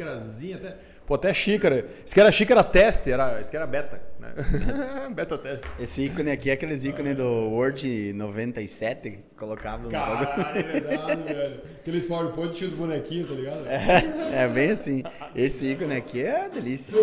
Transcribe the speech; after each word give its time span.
xícarazinha 0.00 0.56
até. 0.56 0.76
Pô, 1.06 1.14
até 1.14 1.34
xícara. 1.34 1.86
Isso 2.04 2.14
que 2.14 2.20
era 2.20 2.30
xícara 2.30 2.62
teste, 2.62 3.10
era, 3.10 3.40
isso 3.40 3.50
que 3.50 3.56
era 3.56 3.66
beta. 3.66 4.00
Né? 4.18 4.32
beta 5.12 5.36
teste. 5.36 5.66
Esse 5.78 6.04
ícone 6.04 6.30
aqui 6.30 6.50
é 6.50 6.52
aqueles 6.52 6.84
ícones 6.84 7.16
do 7.16 7.50
Word 7.50 8.12
97 8.12 9.10
que 9.10 9.18
colocava 9.36 9.82
no 9.82 9.90
Caralho, 9.90 10.58
é 10.58 10.62
verdade, 10.62 11.34
velho. 11.34 11.60
Aqueles 11.80 12.06
PowerPoint 12.06 12.54
tinha 12.54 12.68
os 12.68 12.76
bonequinhos, 12.76 13.28
tá 13.28 13.34
ligado? 13.34 13.66
É, 13.70 14.44
é 14.44 14.48
bem 14.48 14.70
assim. 14.70 15.02
Esse 15.34 15.66
ícone 15.66 15.96
aqui 15.96 16.22
é 16.22 16.48
delícia. 16.48 16.96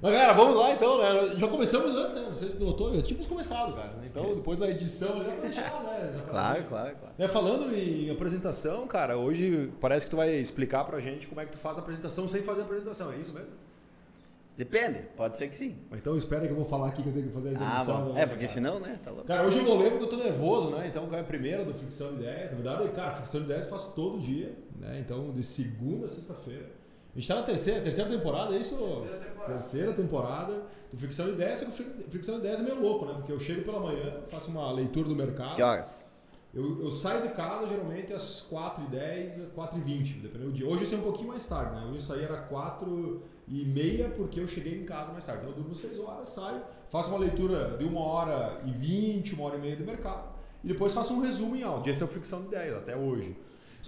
Mas 0.00 0.12
galera, 0.12 0.32
vamos 0.32 0.54
lá 0.56 0.72
então, 0.72 0.98
né? 0.98 1.34
Já 1.36 1.48
começamos 1.48 1.90
antes, 1.96 2.14
né? 2.14 2.22
Não 2.28 2.34
sei 2.34 2.48
se 2.48 2.58
notou, 2.62 2.94
já 2.94 3.02
tínhamos 3.02 3.26
começado, 3.26 3.74
cara. 3.74 3.94
Então, 4.04 4.34
depois 4.36 4.58
da 4.58 4.68
edição, 4.70 5.24
já 5.24 5.34
deixar, 5.36 5.82
né? 5.82 6.08
essa 6.10 6.22
Claro, 6.22 6.64
claro, 6.64 6.96
claro. 6.96 7.14
Né, 7.18 7.26
Falando 7.28 7.74
em 7.74 8.08
apresentação, 8.10 8.86
cara, 8.86 9.16
hoje 9.16 9.72
parece 9.80 10.06
que 10.06 10.10
tu 10.10 10.16
vai 10.16 10.30
explicar 10.34 10.84
pra 10.84 11.00
gente 11.00 11.26
como 11.26 11.40
é 11.40 11.46
que 11.46 11.52
tu 11.52 11.58
faz 11.58 11.76
a 11.78 11.80
apresentação 11.80 12.28
sem 12.28 12.42
fazer 12.42 12.60
a 12.60 12.64
apresentação, 12.64 13.12
é 13.12 13.16
isso 13.16 13.32
mesmo? 13.32 13.48
Depende, 14.56 15.02
pode 15.16 15.36
ser 15.36 15.46
que 15.46 15.54
sim. 15.54 15.76
Então 15.92 16.16
espera 16.16 16.44
que 16.44 16.52
eu 16.52 16.56
vou 16.56 16.64
falar 16.64 16.88
aqui 16.88 17.00
que 17.00 17.08
eu 17.08 17.12
tenho 17.12 17.28
que 17.28 17.32
fazer 17.32 17.50
a 17.50 17.52
Ah, 17.52 17.80
introdução. 17.82 18.06
bom. 18.08 18.12
né, 18.14 18.22
É, 18.22 18.26
porque 18.26 18.40
cara? 18.40 18.52
senão, 18.52 18.80
né? 18.80 18.98
Tá 19.04 19.10
louco. 19.12 19.24
Cara, 19.26 19.46
hoje 19.46 19.58
eu 19.58 19.64
vou 19.64 19.78
ler 19.80 19.90
porque 19.92 20.04
eu 20.04 20.08
tô 20.10 20.16
nervoso, 20.16 20.70
né? 20.70 20.88
Então, 20.88 21.08
é 21.14 21.20
a 21.20 21.24
primeira 21.24 21.64
do 21.64 21.72
Ficção 21.72 22.14
de 22.14 22.22
10. 22.22 22.50
Na 22.50 22.56
verdade, 22.56 22.88
cara, 22.88 23.12
Ficção 23.12 23.40
de 23.42 23.46
10 23.46 23.64
eu 23.64 23.70
faço 23.70 23.94
todo 23.94 24.18
dia, 24.18 24.52
né? 24.76 24.98
Então, 24.98 25.30
de 25.30 25.44
segunda 25.44 26.06
a 26.06 26.08
sexta-feira. 26.08 26.66
A 27.18 27.20
gente 27.20 27.26
tá 27.30 27.34
na 27.34 27.42
terceira, 27.42 27.80
terceira 27.80 28.08
temporada, 28.08 28.54
é 28.54 28.58
isso? 28.58 28.76
Terceira 28.76 29.18
temporada. 29.18 29.52
Terceira 29.52 29.92
temporada 29.92 30.62
do 30.92 30.96
Ficção 31.00 31.26
de 31.26 31.32
10. 31.32 31.58
Só 31.58 31.64
que 31.64 31.70
o 31.72 31.74
Fric- 31.74 32.10
Ficção 32.10 32.36
de 32.36 32.42
10 32.42 32.60
é 32.60 32.62
meio 32.62 32.80
louco, 32.80 33.06
né? 33.06 33.14
Porque 33.14 33.32
eu 33.32 33.40
chego 33.40 33.62
pela 33.62 33.80
manhã, 33.80 34.20
faço 34.28 34.52
uma 34.52 34.70
leitura 34.70 35.08
do 35.08 35.16
mercado. 35.16 35.56
Que 35.56 35.62
horas? 35.62 36.06
Eu, 36.54 36.80
eu 36.84 36.92
saio 36.92 37.22
de 37.22 37.30
casa 37.30 37.66
geralmente 37.66 38.12
às 38.12 38.46
4h10, 38.48 39.48
4h20, 39.52 40.20
dependendo 40.22 40.52
do 40.52 40.52
dia. 40.52 40.68
Hoje 40.68 40.84
eu 40.84 40.86
saí 40.90 40.98
um 41.00 41.02
pouquinho 41.02 41.26
mais 41.28 41.44
tarde, 41.44 41.74
né? 41.74 41.86
Hoje 41.86 41.96
eu 41.96 42.00
saí 42.02 42.22
era 42.22 42.48
4h30 42.48 44.10
porque 44.16 44.38
eu 44.38 44.46
cheguei 44.46 44.80
em 44.80 44.84
casa 44.84 45.10
mais 45.10 45.26
tarde. 45.26 45.40
Então 45.42 45.50
eu 45.56 45.56
durmo 45.60 45.74
6 45.74 45.98
horas, 45.98 46.28
saio, 46.28 46.62
faço 46.88 47.10
uma 47.10 47.18
leitura 47.18 47.76
de 47.78 47.84
1 47.84 47.96
hora 47.96 48.60
e 48.64 48.70
20, 48.70 49.34
1 49.34 49.42
hora 49.42 49.56
e 49.56 49.60
meia 49.60 49.76
do 49.76 49.84
mercado 49.84 50.28
e 50.62 50.68
depois 50.68 50.92
faço 50.94 51.12
um 51.14 51.20
resumo 51.20 51.56
em 51.56 51.62
áudio. 51.64 51.90
Esse 51.90 52.00
é 52.02 52.04
o 52.06 52.08
Ficção 52.08 52.42
de 52.42 52.48
10 52.48 52.74
até 52.76 52.96
hoje. 52.96 53.36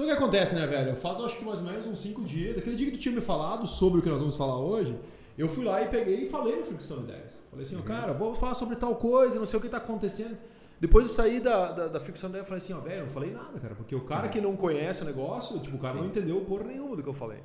Só 0.01 0.07
que 0.07 0.13
o 0.13 0.15
acontece, 0.15 0.55
né, 0.55 0.67
velho? 0.67 0.91
Eu 0.91 0.97
faço 0.97 1.25
acho 1.25 1.37
que 1.39 1.45
mais 1.45 1.61
ou 1.61 1.67
menos 1.67 1.87
uns 1.87 2.01
5 2.01 2.23
dias. 2.23 2.57
Aquele 2.57 2.77
dia 2.77 2.87
que 2.91 2.97
tu 2.97 3.01
tinha 3.01 3.15
me 3.15 3.21
falado 3.21 3.67
sobre 3.67 4.01
o 4.01 4.03
que 4.03 4.09
nós 4.09 4.19
vamos 4.21 4.37
falar 4.37 4.59
hoje, 4.59 4.97
eu 5.37 5.49
fui 5.49 5.65
lá 5.65 5.83
e 5.83 5.89
peguei 5.89 6.27
e 6.27 6.29
falei 6.31 6.57
no 6.57 6.65
Ficção 6.65 7.01
de 7.01 7.09
10. 7.09 7.47
Falei 7.51 7.67
assim, 7.67 7.77
ó, 7.79 7.83
cara, 7.83 8.13
vou 8.13 8.35
falar 8.35 8.55
sobre 8.55 8.77
tal 8.77 8.95
coisa, 8.97 9.39
não 9.39 9.47
sei 9.47 9.59
o 9.59 9.63
que 9.63 9.69
tá 9.69 9.77
acontecendo. 9.77 10.37
Depois 10.81 11.07
de 11.09 11.13
sair 11.13 11.41
da, 11.41 11.73
da, 11.73 11.89
da 11.89 12.01
ficção 12.01 12.31
dela, 12.31 12.43
eu 12.43 12.47
falei 12.47 12.57
assim, 12.63 12.73
ó, 12.73 12.81
velho, 12.81 13.01
eu 13.01 13.05
não 13.05 13.11
falei 13.13 13.31
nada, 13.33 13.61
cara. 13.61 13.75
Porque 13.75 13.95
o 13.95 14.01
cara 14.01 14.29
que 14.31 14.41
não 14.41 14.57
conhece 14.57 15.03
o 15.03 15.05
negócio, 15.05 15.59
tipo, 15.61 15.77
o 15.77 15.79
cara 15.79 15.97
não 15.99 16.07
entendeu 16.07 16.41
porra 16.41 16.65
nenhuma 16.65 16.97
do 16.97 17.03
que 17.03 17.09
eu 17.09 17.13
falei. 17.13 17.41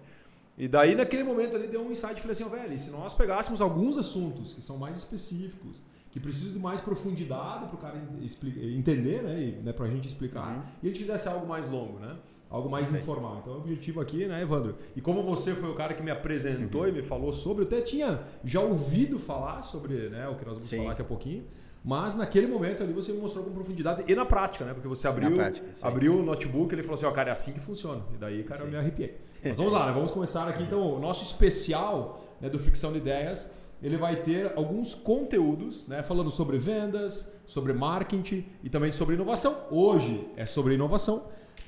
E 0.58 0.70
daí, 0.70 0.95
naquele 0.95 1.23
momento 1.26 1.58
ali, 1.58 1.67
deu 1.67 1.81
um 1.81 1.92
insight. 1.92 2.22
Falei 2.22 2.31
assim, 2.31 2.45
ó, 2.45 2.48
velho, 2.48 2.72
e 2.73 2.80
se 2.80 2.89
nós 2.92 3.14
pegássemos 3.14 3.59
alguns 3.59 3.98
assuntos 3.98 4.53
que 4.53 4.61
são 4.61 4.78
mais 4.78 4.95
específicos, 4.95 5.81
que 6.11 6.17
precisam 6.22 6.53
de 6.53 6.59
mais 6.59 6.80
profundidade 6.80 7.67
pro 7.67 7.78
cara 7.78 7.98
en- 7.98 8.23
expli- 8.26 8.78
entender, 8.78 9.22
né, 9.22 9.38
e, 9.42 9.61
né, 9.61 9.73
pra 9.73 9.86
gente 9.88 10.08
explicar, 10.08 10.56
Uhum. 10.56 10.61
e 10.81 10.88
a 10.88 10.89
gente 10.89 11.00
fizesse 11.00 11.28
algo 11.28 11.45
mais 11.45 11.67
longo, 11.70 12.00
né? 12.00 12.16
Algo 12.50 12.70
mais 12.70 12.90
Sim. 12.90 12.98
informal. 12.98 13.40
Então, 13.42 13.54
o 13.54 13.58
objetivo 13.58 14.00
aqui, 14.00 14.28
né, 14.28 14.42
Evandro? 14.42 14.76
E 14.96 15.02
como 15.02 15.24
você 15.24 15.54
foi 15.54 15.70
o 15.70 15.74
cara 15.74 15.94
que 15.94 16.04
me 16.04 16.12
apresentou 16.12 16.88
e 16.88 16.92
me 16.92 17.02
falou 17.02 17.34
sobre, 17.34 17.64
eu 17.64 17.68
até 17.68 17.82
tinha 17.82 18.22
já 18.44 18.62
ouvido 18.62 19.18
falar 19.18 19.62
sobre 19.64 20.10
né, 20.10 20.28
o 20.28 20.36
que 20.36 20.46
nós 20.46 20.56
vamos 20.56 20.70
Sim. 20.70 20.78
falar 20.78 20.90
daqui 20.90 21.02
a 21.02 21.06
pouquinho. 21.06 21.44
Mas 21.84 22.16
naquele 22.16 22.48
momento 22.48 22.82
ali 22.82 22.92
você 22.94 23.12
me 23.12 23.20
mostrou 23.20 23.46
com 23.46 23.52
profundidade 23.52 24.04
e 24.08 24.16
na 24.16 24.26
prática, 24.26 24.66
né? 24.66 24.73
Porque 24.73 24.88
você 24.88 25.08
abriu, 25.08 25.36
prática, 25.36 25.68
abriu 25.84 26.16
o 26.16 26.23
notebook 26.23 26.73
e 26.73 26.76
ele 26.76 26.82
falou 26.82 26.96
assim, 26.96 27.06
ó, 27.06 27.12
cara, 27.12 27.30
é 27.30 27.34
assim 27.34 27.52
que 27.52 27.60
funciona. 27.60 28.02
E 28.12 28.18
daí, 28.18 28.44
cara, 28.44 28.62
eu 28.62 28.66
Sim. 28.66 28.72
me 28.72 28.78
arrepiei. 28.78 29.16
Mas 29.46 29.58
vamos 29.58 29.72
lá, 29.72 29.86
né? 29.86 29.94
Vamos 29.94 30.10
começar 30.10 30.48
aqui 30.48 30.64
então. 30.64 30.82
O 30.96 31.00
nosso 31.00 31.23
especial 31.23 32.23
né, 32.42 32.50
do 32.50 32.58
Ficção 32.58 32.92
de 32.92 32.98
Ideias, 32.98 33.52
ele 33.84 33.98
vai 33.98 34.16
ter 34.16 34.54
alguns 34.56 34.96
conteúdos, 34.96 35.88
né? 35.88 36.02
Falando 36.02 36.32
sobre 36.32 36.58
vendas, 36.58 37.32
sobre 37.46 37.72
marketing 37.72 38.44
e 38.64 38.70
também 38.70 38.92
sobre 38.92 39.14
inovação. 39.14 39.55
Hoje 39.70 40.28
é 40.36 40.48
sobre 40.48 40.73
inovação 40.73 41.26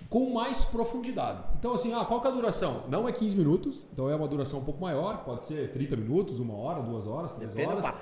com 0.09 0.29
mais 0.33 0.63
profundidade. 0.65 1.39
Então, 1.59 1.73
assim, 1.73 1.93
ah, 1.93 2.05
qual 2.05 2.21
que 2.21 2.27
é 2.27 2.29
a 2.29 2.33
duração? 2.33 2.83
Não 2.89 3.07
é 3.07 3.11
15 3.11 3.35
minutos, 3.35 3.87
então 3.91 4.09
é 4.09 4.15
uma 4.15 4.27
duração 4.27 4.59
um 4.59 4.63
pouco 4.63 4.81
maior, 4.81 5.23
pode 5.25 5.43
ser 5.45 5.69
30 5.71 5.95
minutos, 5.97 6.39
uma 6.39 6.55
hora, 6.55 6.81
duas 6.81 7.07
horas, 7.07 7.31
três 7.31 7.53
Depende 7.53 7.67
do 7.75 7.85
horas. 7.85 7.85
papo. 7.85 7.99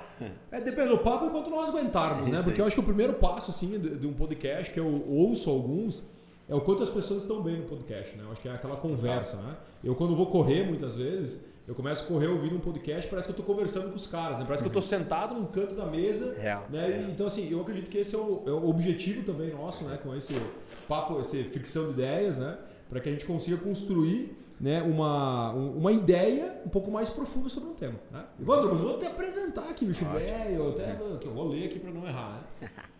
É, 0.52 0.60
depende 0.60 0.88
do 0.90 0.98
papo 0.98 1.24
enquanto 1.26 1.50
nós 1.50 1.68
aguentarmos, 1.70 2.28
né? 2.28 2.36
Isso 2.36 2.44
Porque 2.44 2.60
eu 2.60 2.66
acho 2.66 2.76
que 2.76 2.80
o 2.80 2.84
primeiro 2.84 3.14
passo, 3.14 3.50
assim, 3.50 3.78
de, 3.78 3.96
de 3.98 4.06
um 4.06 4.12
podcast, 4.12 4.72
que 4.72 4.78
eu 4.78 5.04
ouço 5.08 5.50
alguns, 5.50 6.04
é 6.48 6.54
o 6.54 6.60
quanto 6.60 6.82
as 6.84 6.90
pessoas 6.90 7.22
estão 7.22 7.42
bem 7.42 7.56
no 7.56 7.64
podcast, 7.64 8.16
né? 8.16 8.22
Eu 8.24 8.30
acho 8.30 8.40
que 8.40 8.48
é 8.48 8.52
aquela 8.52 8.76
conversa, 8.76 9.38
né? 9.38 9.56
Eu, 9.82 9.94
quando 9.96 10.14
vou 10.14 10.26
correr, 10.26 10.64
muitas 10.64 10.96
vezes, 10.96 11.44
eu 11.66 11.74
começo 11.74 12.04
a 12.04 12.06
correr 12.06 12.28
ouvindo 12.28 12.54
um 12.54 12.60
podcast, 12.60 13.10
parece 13.10 13.26
que 13.26 13.32
eu 13.32 13.36
tô 13.36 13.42
conversando 13.42 13.88
com 13.90 13.96
os 13.96 14.06
caras, 14.06 14.38
né? 14.38 14.44
Parece 14.44 14.62
que 14.62 14.68
eu 14.68 14.72
tô 14.72 14.80
sentado 14.80 15.34
num 15.34 15.46
canto 15.46 15.74
da 15.74 15.86
mesa, 15.86 16.36
Real. 16.38 16.66
né? 16.70 17.04
E, 17.08 17.10
então, 17.10 17.26
assim, 17.26 17.50
eu 17.50 17.60
acredito 17.60 17.90
que 17.90 17.98
esse 17.98 18.14
é 18.14 18.18
o, 18.18 18.42
é 18.46 18.50
o 18.52 18.68
objetivo 18.68 19.24
também 19.24 19.50
nosso, 19.52 19.84
né? 19.84 19.98
Com 20.00 20.14
esse 20.14 20.40
papo, 20.86 21.18
essa 21.20 21.36
ficção 21.44 21.86
de 21.86 21.90
ideias, 21.92 22.38
né? 22.38 22.56
Para 22.88 23.00
que 23.00 23.08
a 23.08 23.12
gente 23.12 23.24
consiga 23.24 23.56
construir 23.56 24.36
né, 24.60 24.82
uma, 24.82 25.52
um- 25.52 25.76
uma 25.78 25.92
ideia 25.92 26.60
um 26.64 26.68
pouco 26.68 26.90
mais 26.90 27.10
profunda 27.10 27.48
sobre 27.48 27.70
um 27.70 27.74
tema. 27.74 27.94
Né? 28.10 28.24
Evandro, 28.40 28.70
eu 28.70 28.74
vou 28.76 28.96
te 28.96 29.04
apresentar 29.04 29.68
aqui, 29.68 29.84
bicho 29.84 30.04
velho. 30.06 30.54
Eu, 30.54 30.68
até, 30.70 30.96
que 31.20 31.26
eu 31.26 31.32
vou 31.34 31.48
ler 31.48 31.66
aqui 31.66 31.78
para 31.78 31.90
não 31.90 32.06
errar. 32.06 32.42
Né? 32.60 32.68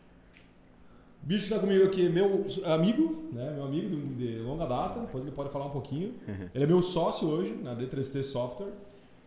Bicho 1.23 1.45
está 1.45 1.59
comigo 1.59 1.85
aqui, 1.85 2.09
meu 2.09 2.47
amigo, 2.65 3.25
né, 3.33 3.51
meu 3.53 3.65
amigo 3.65 3.89
de, 3.89 4.37
de 4.39 4.45
longa 4.45 4.65
data, 4.65 5.01
depois 5.01 5.25
ele 5.25 5.35
pode 5.35 5.51
falar 5.51 5.67
um 5.67 5.71
pouquinho. 5.71 6.15
Ele 6.55 6.63
é 6.63 6.67
meu 6.69 6.81
sócio 6.83 7.27
hoje 7.29 7.53
na 7.65 7.75
D3T 7.75 8.23
Software. 8.23 8.71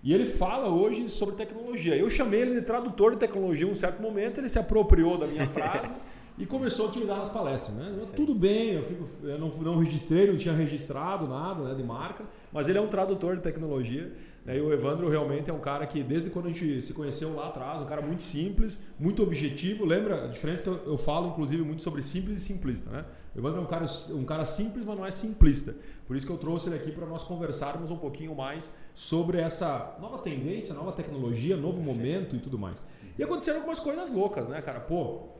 E 0.01 0.13
ele 0.13 0.25
fala 0.25 0.69
hoje 0.69 1.09
sobre 1.09 1.35
tecnologia. 1.35 1.93
Eu 1.97 2.09
chamei 2.09 2.39
ele 2.41 2.55
de 2.55 2.61
tradutor 2.61 3.11
de 3.11 3.17
tecnologia 3.17 3.67
em 3.67 3.71
um 3.71 3.75
certo 3.75 4.01
momento, 4.01 4.39
ele 4.39 4.47
se 4.47 4.57
apropriou 4.57 5.17
da 5.17 5.27
minha 5.27 5.45
frase 5.51 5.93
e 6.39 6.45
começou 6.45 6.85
a 6.85 6.89
utilizar 6.89 7.17
nas 7.17 7.29
palestras. 7.29 7.75
Né? 7.75 7.99
Tudo 8.15 8.33
bem, 8.33 8.71
eu, 8.71 8.83
fico, 8.83 9.05
eu 9.23 9.37
não, 9.37 9.49
não 9.49 9.77
registrei, 9.77 10.25
não 10.25 10.37
tinha 10.37 10.53
registrado 10.53 11.27
nada 11.27 11.61
né, 11.65 11.75
de 11.75 11.83
marca, 11.83 12.23
mas 12.51 12.69
ele 12.69 12.77
é 12.77 12.81
um 12.81 12.87
tradutor 12.87 13.35
de 13.35 13.41
tecnologia. 13.41 14.13
Né? 14.45 14.57
E 14.57 14.61
o 14.61 14.71
Evandro 14.71 15.09
realmente 15.09 15.49
é 15.49 15.53
um 15.53 15.59
cara 15.59 15.85
que, 15.85 16.01
desde 16.01 16.29
quando 16.29 16.45
a 16.45 16.49
gente 16.49 16.81
se 16.81 16.93
conheceu 16.93 17.35
lá 17.35 17.49
atrás, 17.49 17.81
um 17.81 17.85
cara 17.85 18.01
muito 18.01 18.23
simples, 18.23 18.81
muito 18.97 19.21
objetivo. 19.21 19.85
Lembra 19.85 20.23
a 20.23 20.27
diferença 20.27 20.63
que 20.63 20.69
eu, 20.69 20.81
eu 20.85 20.97
falo, 20.97 21.27
inclusive, 21.27 21.61
muito 21.61 21.83
sobre 21.83 22.01
simples 22.01 22.39
e 22.39 22.41
simplista. 22.41 22.89
Né? 22.89 23.05
O 23.35 23.39
Evandro 23.39 23.59
é 23.59 23.63
um 23.63 23.67
cara, 23.67 23.85
um 24.11 24.23
cara 24.23 24.45
simples, 24.45 24.85
mas 24.85 24.97
não 24.97 25.05
é 25.05 25.11
simplista. 25.11 25.75
Por 26.07 26.15
isso 26.15 26.25
que 26.25 26.31
eu 26.31 26.37
trouxe 26.37 26.69
ele 26.69 26.77
aqui 26.77 26.91
para 26.93 27.05
nós 27.05 27.21
conversarmos 27.23 27.91
um 27.91 27.97
pouquinho 27.97 28.33
mais 28.33 28.73
sobre 28.95 29.39
essa 29.39 29.97
nova 29.99 30.19
tendência, 30.19 30.73
nova 30.73 30.93
tecnologia, 30.93 31.57
novo 31.57 31.81
momento 31.81 32.37
e 32.37 32.39
tudo 32.39 32.57
mais. 32.57 32.81
E 33.17 33.23
aconteceram 33.23 33.57
algumas 33.57 33.79
coisas 33.79 34.09
loucas, 34.09 34.47
né, 34.47 34.61
cara? 34.61 34.79
Pô, 34.79 35.38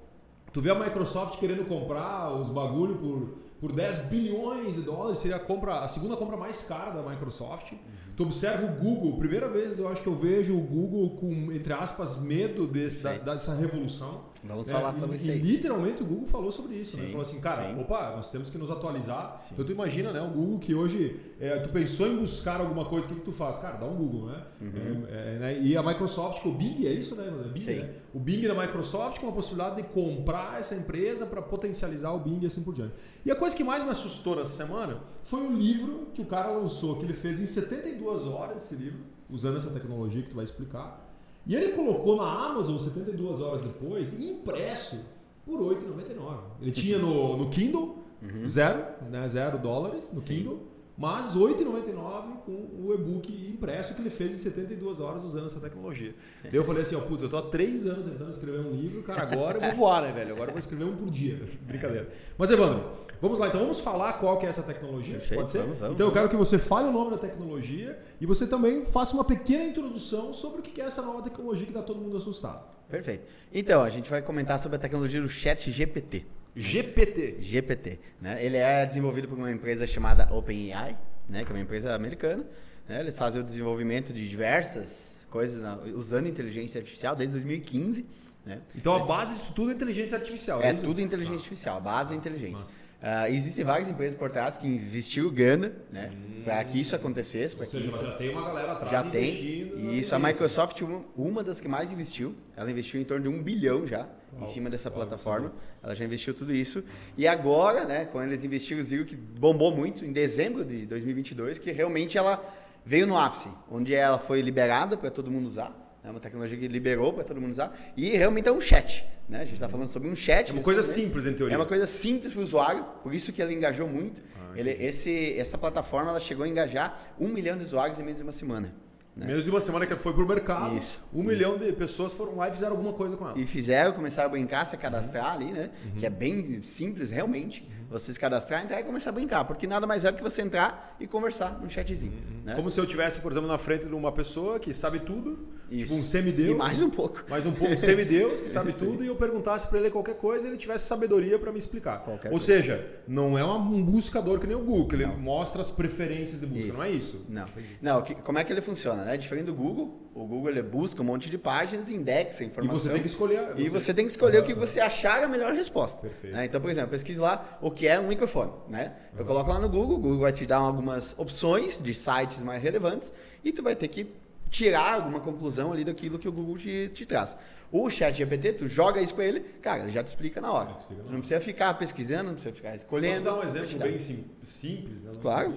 Tu 0.52 0.62
vê 0.62 0.72
a 0.72 0.76
Microsoft 0.76 1.40
querendo 1.40 1.66
comprar 1.66 2.34
os 2.34 2.50
bagulho 2.50 2.96
por, 2.96 3.38
por 3.60 3.72
10 3.72 4.06
bilhões 4.06 4.76
de 4.76 4.82
dólares, 4.82 5.20
seria 5.20 5.38
a, 5.38 5.40
compra, 5.40 5.82
a 5.82 5.88
segunda 5.88 6.16
compra 6.16 6.38
mais 6.38 6.66
cara 6.66 6.92
da 6.92 7.08
Microsoft. 7.08 7.74
Tu 8.16 8.24
observa 8.24 8.66
o 8.66 8.76
Google, 8.84 9.18
primeira 9.18 9.48
vez 9.48 9.80
eu 9.80 9.88
acho 9.88 10.02
que 10.02 10.08
eu 10.08 10.16
vejo 10.16 10.58
o 10.58 10.62
Google 10.62 11.18
com, 11.18 11.52
entre 11.52 11.72
aspas, 11.72 12.20
medo 12.20 12.68
desse, 12.68 13.02
da, 13.02 13.18
dessa 13.18 13.54
revolução. 13.56 14.26
Vamos 14.44 14.68
né? 14.68 14.74
falar 14.74 14.92
E- 14.92 15.00
sobre 15.00 15.16
e, 15.16 15.16
isso 15.18 15.30
aí. 15.32 15.40
literalmente 15.40 16.02
o 16.02 16.06
Google 16.06 16.28
falou 16.28 16.52
sobre 16.52 16.76
isso. 16.76 16.96
Né? 16.98 17.04
Sim, 17.04 17.10
Falou 17.12 17.22
assim, 17.24 17.42
cara, 17.42 17.74
sim. 17.74 17.80
opa, 17.82 18.14
nós 18.16 18.32
temos 18.32 18.50
que 18.50 18.58
nos 18.58 18.72
atualizar. 18.72 19.38
Sim. 19.40 19.50
Então 19.54 19.66
tu 19.66 19.72
imagina, 19.72 20.12
né? 20.14 20.22
O 20.22 20.30
Google 20.30 20.60
que 20.60 20.74
hoje, 20.74 21.20
é, 21.40 21.60
tu 21.60 21.70
pensou 21.70 22.08
em 22.08 22.16
buscar 22.18 22.62
alguma 22.62 22.86
coisa, 22.86 23.06
o 23.08 23.10
que, 23.10 23.16
que 23.16 23.26
tu 23.26 23.32
faz? 23.32 23.58
Cara, 23.58 23.78
dá 23.78 23.86
um 23.86 23.96
Google, 23.96 24.28
né? 24.28 24.44
Uhum. 24.62 25.06
É, 25.10 25.36
é, 25.36 25.40
né? 25.40 25.60
E 25.62 25.76
a 25.76 25.84
Microsoft, 25.84 26.46
o 26.46 26.52
Bing, 26.52 26.86
é 26.88 26.94
isso, 26.94 27.16
né? 27.16 27.28
É 27.28 27.50
Bing, 27.50 27.60
Sim. 27.60 27.80
né? 27.80 27.94
O 28.14 28.20
Bing 28.20 28.42
da 28.48 28.56
Microsoft 28.56 29.20
com 29.20 29.28
a 29.28 29.32
possibilidade 29.32 29.76
de 29.78 29.84
comprar 29.90 30.60
essa 30.60 30.74
empresa 30.76 31.26
para 31.26 31.42
potencializar 31.42 32.12
o 32.14 32.20
Bing 32.20 32.40
e 32.42 32.46
assim 32.46 32.64
por 32.64 32.74
diante. 32.74 32.94
E 33.26 33.32
a 33.32 33.36
coisa 33.36 33.56
que 33.56 33.64
mais 33.64 33.84
me 33.84 33.90
assustou 33.90 34.36
nessa 34.36 34.52
semana 34.52 35.02
foi 35.24 35.42
o 35.42 35.52
livro 35.54 36.08
que 36.14 36.22
o 36.22 36.26
cara 36.26 36.52
lançou, 36.52 36.98
que 36.98 37.06
ele 37.06 37.14
fez 37.14 37.40
em 37.42 37.46
72 37.46 38.26
horas 38.28 38.64
esse 38.64 38.76
livro, 38.76 39.00
usando 39.30 39.58
essa 39.58 39.70
tecnologia 39.72 40.22
que 40.24 40.30
tu 40.30 40.36
vai 40.36 40.46
explicar. 40.46 41.08
E 41.50 41.56
ele 41.56 41.72
colocou 41.72 42.16
na 42.16 42.32
Amazon 42.46 42.78
72 42.78 43.42
horas 43.42 43.62
depois, 43.62 44.20
impresso, 44.20 45.04
por 45.44 45.60
R$ 45.60 45.78
8,99. 45.78 46.38
Ele 46.62 46.72
tinha 46.72 47.00
no, 47.00 47.38
no 47.38 47.50
Kindle, 47.50 47.98
zero, 48.46 48.86
né, 49.10 49.28
zero 49.28 49.58
dólares 49.58 50.14
no 50.14 50.20
Sim. 50.22 50.28
Kindle, 50.28 50.60
mas 51.00 51.34
R$ 51.34 51.40
8,99 51.40 52.40
com 52.46 52.52
o 52.52 52.94
e-book 52.94 53.32
impresso 53.50 53.96
que 53.96 54.02
ele 54.02 54.10
fez 54.10 54.32
em 54.32 54.36
72 54.36 55.00
horas 55.00 55.24
usando 55.24 55.46
essa 55.46 55.62
tecnologia. 55.62 56.14
Daí 56.44 56.54
eu 56.54 56.64
falei 56.66 56.82
assim, 56.82 56.98
ó, 56.98 57.00
putz, 57.00 57.24
eu 57.24 57.30
tô 57.30 57.38
há 57.38 57.44
três 57.44 57.86
anos 57.86 58.12
tentando 58.12 58.32
escrever 58.32 58.60
um 58.60 58.72
livro, 58.72 59.02
cara, 59.04 59.24
agora 59.24 59.60
eu 59.60 59.62
vou 59.62 59.72
voar, 59.72 60.02
né, 60.02 60.12
velho? 60.12 60.34
Agora 60.34 60.50
eu 60.50 60.54
vou 60.54 60.60
escrever 60.60 60.84
um 60.84 60.98
por 60.98 61.10
dia. 61.10 61.40
Brincadeira. 61.66 62.10
Mas, 62.38 62.52
Evandro, 62.52 62.84
vamos 63.22 63.40
lá, 63.40 63.48
então 63.48 63.62
vamos 63.62 63.80
falar 63.80 64.12
qual 64.14 64.38
que 64.40 64.46
é 64.46 64.50
essa 64.50 64.62
tecnologia, 64.62 65.14
Perfeito, 65.14 65.40
pode 65.40 65.52
ser? 65.52 65.60
vamos, 65.60 65.80
vamos, 65.80 65.96
então 65.96 66.08
eu 66.08 66.12
quero 66.12 66.28
que 66.28 66.36
você 66.36 66.60
fale 66.60 66.90
o 66.90 66.92
nome 66.92 67.12
da 67.12 67.18
tecnologia 67.18 67.98
e 68.20 68.26
você 68.26 68.46
também 68.46 68.84
faça 68.84 69.14
uma 69.14 69.24
pequena 69.24 69.64
introdução 69.64 70.34
sobre 70.34 70.60
o 70.60 70.62
que 70.62 70.82
é 70.82 70.84
essa 70.84 71.02
nova 71.02 71.22
tecnologia 71.22 71.66
que 71.66 71.72
tá 71.72 71.82
todo 71.82 72.02
mundo 72.02 72.18
assustado. 72.18 72.76
Perfeito. 72.90 73.24
Então, 73.54 73.82
a 73.82 73.90
gente 73.90 74.10
vai 74.10 74.22
comentar 74.22 74.60
sobre 74.60 74.76
a 74.76 74.80
tecnologia 74.80 75.22
do 75.22 75.30
Chat 75.30 75.72
GPT. 75.72 76.26
GPT. 76.56 77.38
GPT. 77.42 78.00
Né? 78.22 78.44
Ele 78.44 78.58
é 78.58 78.86
desenvolvido 78.86 79.28
por 79.28 79.38
uma 79.38 79.52
empresa 79.52 79.86
chamada 79.88 80.34
OpenAI, 80.34 80.98
né? 81.28 81.44
que 81.44 81.52
é 81.52 81.56
uma 81.56 81.62
empresa 81.62 81.94
americana. 81.94 82.46
Né? 82.88 83.00
Eles 83.00 83.18
fazem 83.18 83.42
o 83.42 83.44
desenvolvimento 83.44 84.12
de 84.14 84.28
diversas 84.28 85.28
coisas 85.30 85.62
na, 85.62 85.78
usando 85.96 86.28
inteligência 86.28 86.80
artificial 86.80 87.16
desde 87.16 87.34
2015. 87.34 88.06
Né? 88.46 88.62
Então 88.76 88.94
a 88.96 89.06
base 89.06 89.34
disso 89.34 89.54
tudo 89.54 89.72
é 89.72 89.74
inteligência 89.74 90.18
artificial. 90.18 90.62
É, 90.62 90.74
tudo 90.74 91.00
inteligência 91.00 91.36
ah. 91.36 91.44
artificial, 91.44 91.78
a 91.78 91.82
base 91.82 92.14
é 92.14 92.18
inteligência. 92.18 92.89
Uh, 93.02 93.32
existem 93.34 93.64
várias 93.64 93.90
empresas 93.90 94.18
por 94.18 94.30
trás 94.30 94.58
que 94.58 94.68
investiu 94.68 95.32
grana 95.32 95.72
né, 95.90 96.12
hum. 96.14 96.42
para 96.44 96.62
que 96.66 96.80
isso 96.80 96.94
acontecesse. 96.94 97.56
Ou 97.58 97.66
seja, 97.66 97.88
isso... 97.88 98.06
já 98.06 98.12
tem 98.16 98.30
uma 98.30 98.44
galera 98.44 98.74
atrás 98.74 98.92
Já 98.92 99.04
tem. 99.04 99.34
E 99.34 100.00
isso, 100.02 100.14
a 100.14 100.20
Microsoft, 100.20 100.82
uma 101.16 101.42
das 101.42 101.62
que 101.62 101.68
mais 101.68 101.94
investiu, 101.94 102.36
ela 102.58 102.70
investiu 102.70 103.00
em 103.00 103.06
torno 103.06 103.24
de 103.24 103.30
um 103.30 103.42
bilhão 103.42 103.88
já 103.88 104.06
em 104.38 104.46
cima 104.46 104.70
dessa 104.70 104.92
plataforma. 104.92 105.54
Ela 105.82 105.96
já 105.96 106.04
investiu 106.04 106.34
tudo 106.34 106.54
isso. 106.54 106.84
E 107.18 107.26
agora, 107.26 107.86
né, 107.86 108.04
quando 108.04 108.28
eles 108.28 108.44
investiram, 108.44 108.84
viram 108.84 109.06
que 109.06 109.16
bombou 109.16 109.74
muito 109.74 110.04
em 110.04 110.12
dezembro 110.12 110.66
de 110.66 110.86
2022, 110.86 111.58
que 111.58 111.72
realmente 111.72 112.18
ela 112.18 112.44
veio 112.86 113.08
no 113.08 113.18
ápice, 113.18 113.48
onde 113.72 113.96
ela 113.96 114.20
foi 114.20 114.42
liberada 114.42 114.98
para 114.98 115.10
todo 115.10 115.32
mundo 115.32 115.48
usar. 115.48 115.74
É 116.04 116.10
uma 116.10 116.20
tecnologia 116.20 116.58
que 116.58 116.68
liberou 116.68 117.14
para 117.14 117.24
todo 117.24 117.40
mundo 117.40 117.52
usar. 117.52 117.78
E 117.96 118.10
realmente 118.10 118.50
é 118.50 118.52
um 118.52 118.60
chat. 118.62 119.06
Né? 119.30 119.42
A 119.42 119.46
gente 119.46 119.54
está 119.54 119.70
falando 119.70 119.88
sobre 119.88 120.10
um 120.10 120.16
chat. 120.16 120.50
É 120.50 120.54
uma 120.54 120.64
coisa 120.64 120.82
simples, 120.82 121.28
em 121.28 121.34
teoria. 121.34 121.56
É 121.56 121.58
uma 121.58 121.68
coisa 121.68 121.86
simples 121.86 122.34
para 122.34 122.42
o 122.42 122.44
usuário, 122.44 122.84
por 123.04 123.14
isso 123.14 123.32
que 123.32 123.42
ela 123.42 123.54
engajou 123.54 123.88
muito. 123.88 124.22
Ah, 124.36 124.54
Ele, 124.56 124.72
esse, 124.72 125.38
essa 125.38 125.58
plataforma 125.58 126.10
ela 126.10 126.20
chegou 126.20 126.44
a 126.44 126.48
engajar 126.48 127.14
um 127.20 127.28
milhão 127.28 127.56
de 127.56 127.64
usuários 127.64 128.00
em 128.00 128.04
menos 128.04 128.18
de 128.18 128.24
uma 128.24 128.32
semana. 128.32 128.74
Né? 129.16 129.28
Menos 129.28 129.44
de 129.44 129.50
uma 129.52 129.62
semana 129.62 129.86
que 129.86 129.96
foi 129.98 130.14
para 130.14 130.24
o 130.24 130.28
mercado. 130.28 130.76
Isso. 130.76 131.06
Um 131.14 131.20
isso. 131.20 131.28
milhão 131.28 131.58
de 131.58 131.72
pessoas 131.74 132.14
foram 132.14 132.38
lá 132.38 132.50
e 132.50 132.54
fizeram 132.54 132.72
alguma 132.72 132.94
coisa 132.94 133.16
com 133.18 133.28
ela. 133.28 133.38
E 133.38 133.46
fizeram, 133.46 133.92
começaram 133.92 134.30
a 134.30 134.32
brincar, 134.32 134.66
se 134.66 134.76
cadastrar 134.78 135.26
uhum. 135.26 135.46
ali, 135.48 135.52
né? 135.52 135.70
Uhum. 135.86 135.92
Que 136.00 136.06
é 136.06 136.10
bem 136.10 136.64
simples, 136.64 137.12
realmente. 137.12 137.62
Uhum. 137.62 137.88
Você 137.92 138.14
se 138.14 138.20
cadastrar, 138.20 138.64
entrar 138.64 138.80
e 138.80 138.84
começar 138.84 139.10
a 139.10 139.14
brincar. 139.14 139.44
Porque 139.46 139.68
nada 139.68 139.86
mais 139.86 140.06
é 140.06 140.12
do 140.12 140.18
que 140.18 140.24
você 140.24 140.42
entrar 140.42 140.96
e 141.00 141.06
conversar 141.06 141.60
num 141.60 141.70
chatzinho. 141.70 142.14
Uhum. 142.14 142.42
Né? 142.46 142.56
Como 142.56 142.72
se 142.72 142.80
eu 142.80 142.86
tivesse, 142.86 143.20
por 143.20 143.32
exemplo, 143.32 143.48
na 143.48 143.58
frente 143.58 143.86
de 143.86 143.94
uma 143.94 144.12
pessoa 144.12 144.60
que 144.60 144.74
sabe 144.74 145.00
tudo. 145.00 145.59
Isso. 145.72 145.88
Tipo 145.88 145.96
um 145.96 146.04
semideus. 146.04 146.52
E 146.52 146.56
mais 146.56 146.82
um 146.82 146.90
pouco. 146.90 147.24
Mais 147.30 147.46
um 147.46 147.52
pouco. 147.52 147.74
Um 147.74 147.78
semideus 147.78 148.42
que 148.42 148.48
sabe 148.48 148.74
tudo. 148.78 149.04
E 149.04 149.08
eu 149.08 149.16
perguntasse 149.16 149.68
para 149.68 149.80
ele 149.80 149.90
qualquer 149.90 150.16
coisa 150.16 150.48
e 150.48 150.50
ele 150.52 150.58
tivesse 150.58 150.88
sabedoria 150.88 151.38
para 151.38 151.52
me 151.52 151.58
explicar. 151.58 152.00
Qualquer 152.00 152.28
Ou 152.28 152.32
coisa. 152.34 152.46
seja, 152.46 152.88
não 153.08 153.38
é 153.38 153.46
um 153.46 153.84
buscador 153.84 154.40
que 154.40 154.48
nem 154.48 154.56
o 154.56 154.62
Google, 154.62 154.88
que 154.88 154.96
ele 154.96 155.06
não. 155.06 155.18
mostra 155.18 155.62
as 155.62 155.72
preferências 155.72 156.40
de 156.40 156.46
busca. 156.46 156.70
Isso. 156.70 156.78
Não 156.78 156.84
é 156.84 156.90
isso. 156.90 157.26
Não. 157.30 157.46
Não, 157.82 158.04
como 158.24 158.40
é 158.40 158.44
que 158.44 158.52
ele 158.52 158.62
funciona? 158.62 159.04
Né? 159.06 159.18
Diferente 159.18 159.46
do 159.46 159.54
Google, 159.54 160.10
o 160.14 160.26
Google 160.26 160.50
ele 160.50 160.64
busca 160.64 161.02
um 161.02 161.06
monte 161.06 161.30
de 161.30 161.38
páginas, 161.38 161.90
indexa 161.90 162.44
a 162.44 162.48
informação. 162.48 162.76
E 162.76 162.80
você 162.80 162.90
tem 162.90 163.02
que 163.02 163.08
escolher. 163.08 163.54
Você... 163.54 163.62
E 163.62 163.70
você 163.70 163.94
tem 163.94 164.06
que 164.06 164.12
escolher 164.12 164.38
uhum. 164.38 164.44
o 164.44 164.48
que 164.48 164.54
você 164.54 164.80
achar 164.80 165.24
a 165.24 165.28
melhor 165.28 165.54
resposta. 165.54 166.02
Perfeito. 166.02 166.36
Né? 166.36 166.46
Então, 166.46 166.60
por 166.60 166.70
exemplo, 166.70 166.90
pesquise 166.90 167.20
lá 167.20 167.60
o 167.62 167.70
que 167.72 167.88
é 167.88 168.00
um 168.00 168.08
microfone. 168.08 168.52
Né? 168.68 168.94
Eu 169.18 169.26
coloco 169.26 169.50
lá 169.50 169.60
no 169.60 169.70
Google, 169.70 169.98
o 169.98 170.00
Google 170.00 170.20
vai 170.20 170.32
te 170.32 170.46
dar 170.46 170.58
algumas 170.58 171.18
opções 171.18 171.82
de 171.82 171.94
sites 171.94 172.42
mais 172.42 172.62
relevantes 172.62 173.14
e 173.44 173.52
tu 173.52 173.62
vai 173.62 173.76
ter 173.76 173.88
que 173.88 174.08
tirar 174.50 174.96
alguma 174.96 175.20
conclusão 175.20 175.72
ali 175.72 175.84
daquilo 175.84 176.18
que 176.18 176.28
o 176.28 176.32
Google 176.32 176.58
te, 176.58 176.90
te 176.94 177.06
traz. 177.06 177.38
O 177.72 177.90
chat 177.90 178.16
GPT, 178.16 178.54
tu 178.54 178.68
joga 178.68 179.00
isso 179.00 179.14
para 179.14 179.26
ele, 179.26 179.42
cara, 179.62 179.84
ele 179.84 179.92
já 179.92 180.04
te 180.04 180.08
explica 180.08 180.42
na 180.42 180.52
hora. 180.52 180.72
Explica 180.78 181.04
tu 181.04 181.12
não 181.12 181.20
precisa 181.20 181.40
ficar 181.40 181.74
pesquisando, 181.76 182.26
não 182.26 182.34
precisa 182.34 182.54
ficar 182.54 182.76
escolhendo. 182.76 183.24
Posso 183.24 183.36
dar 183.36 183.42
um 183.42 183.44
exemplo 183.44 183.80
bem 183.80 184.00
sim, 184.00 184.26
simples, 184.44 185.04
né? 185.04 185.12
Claro. 185.22 185.56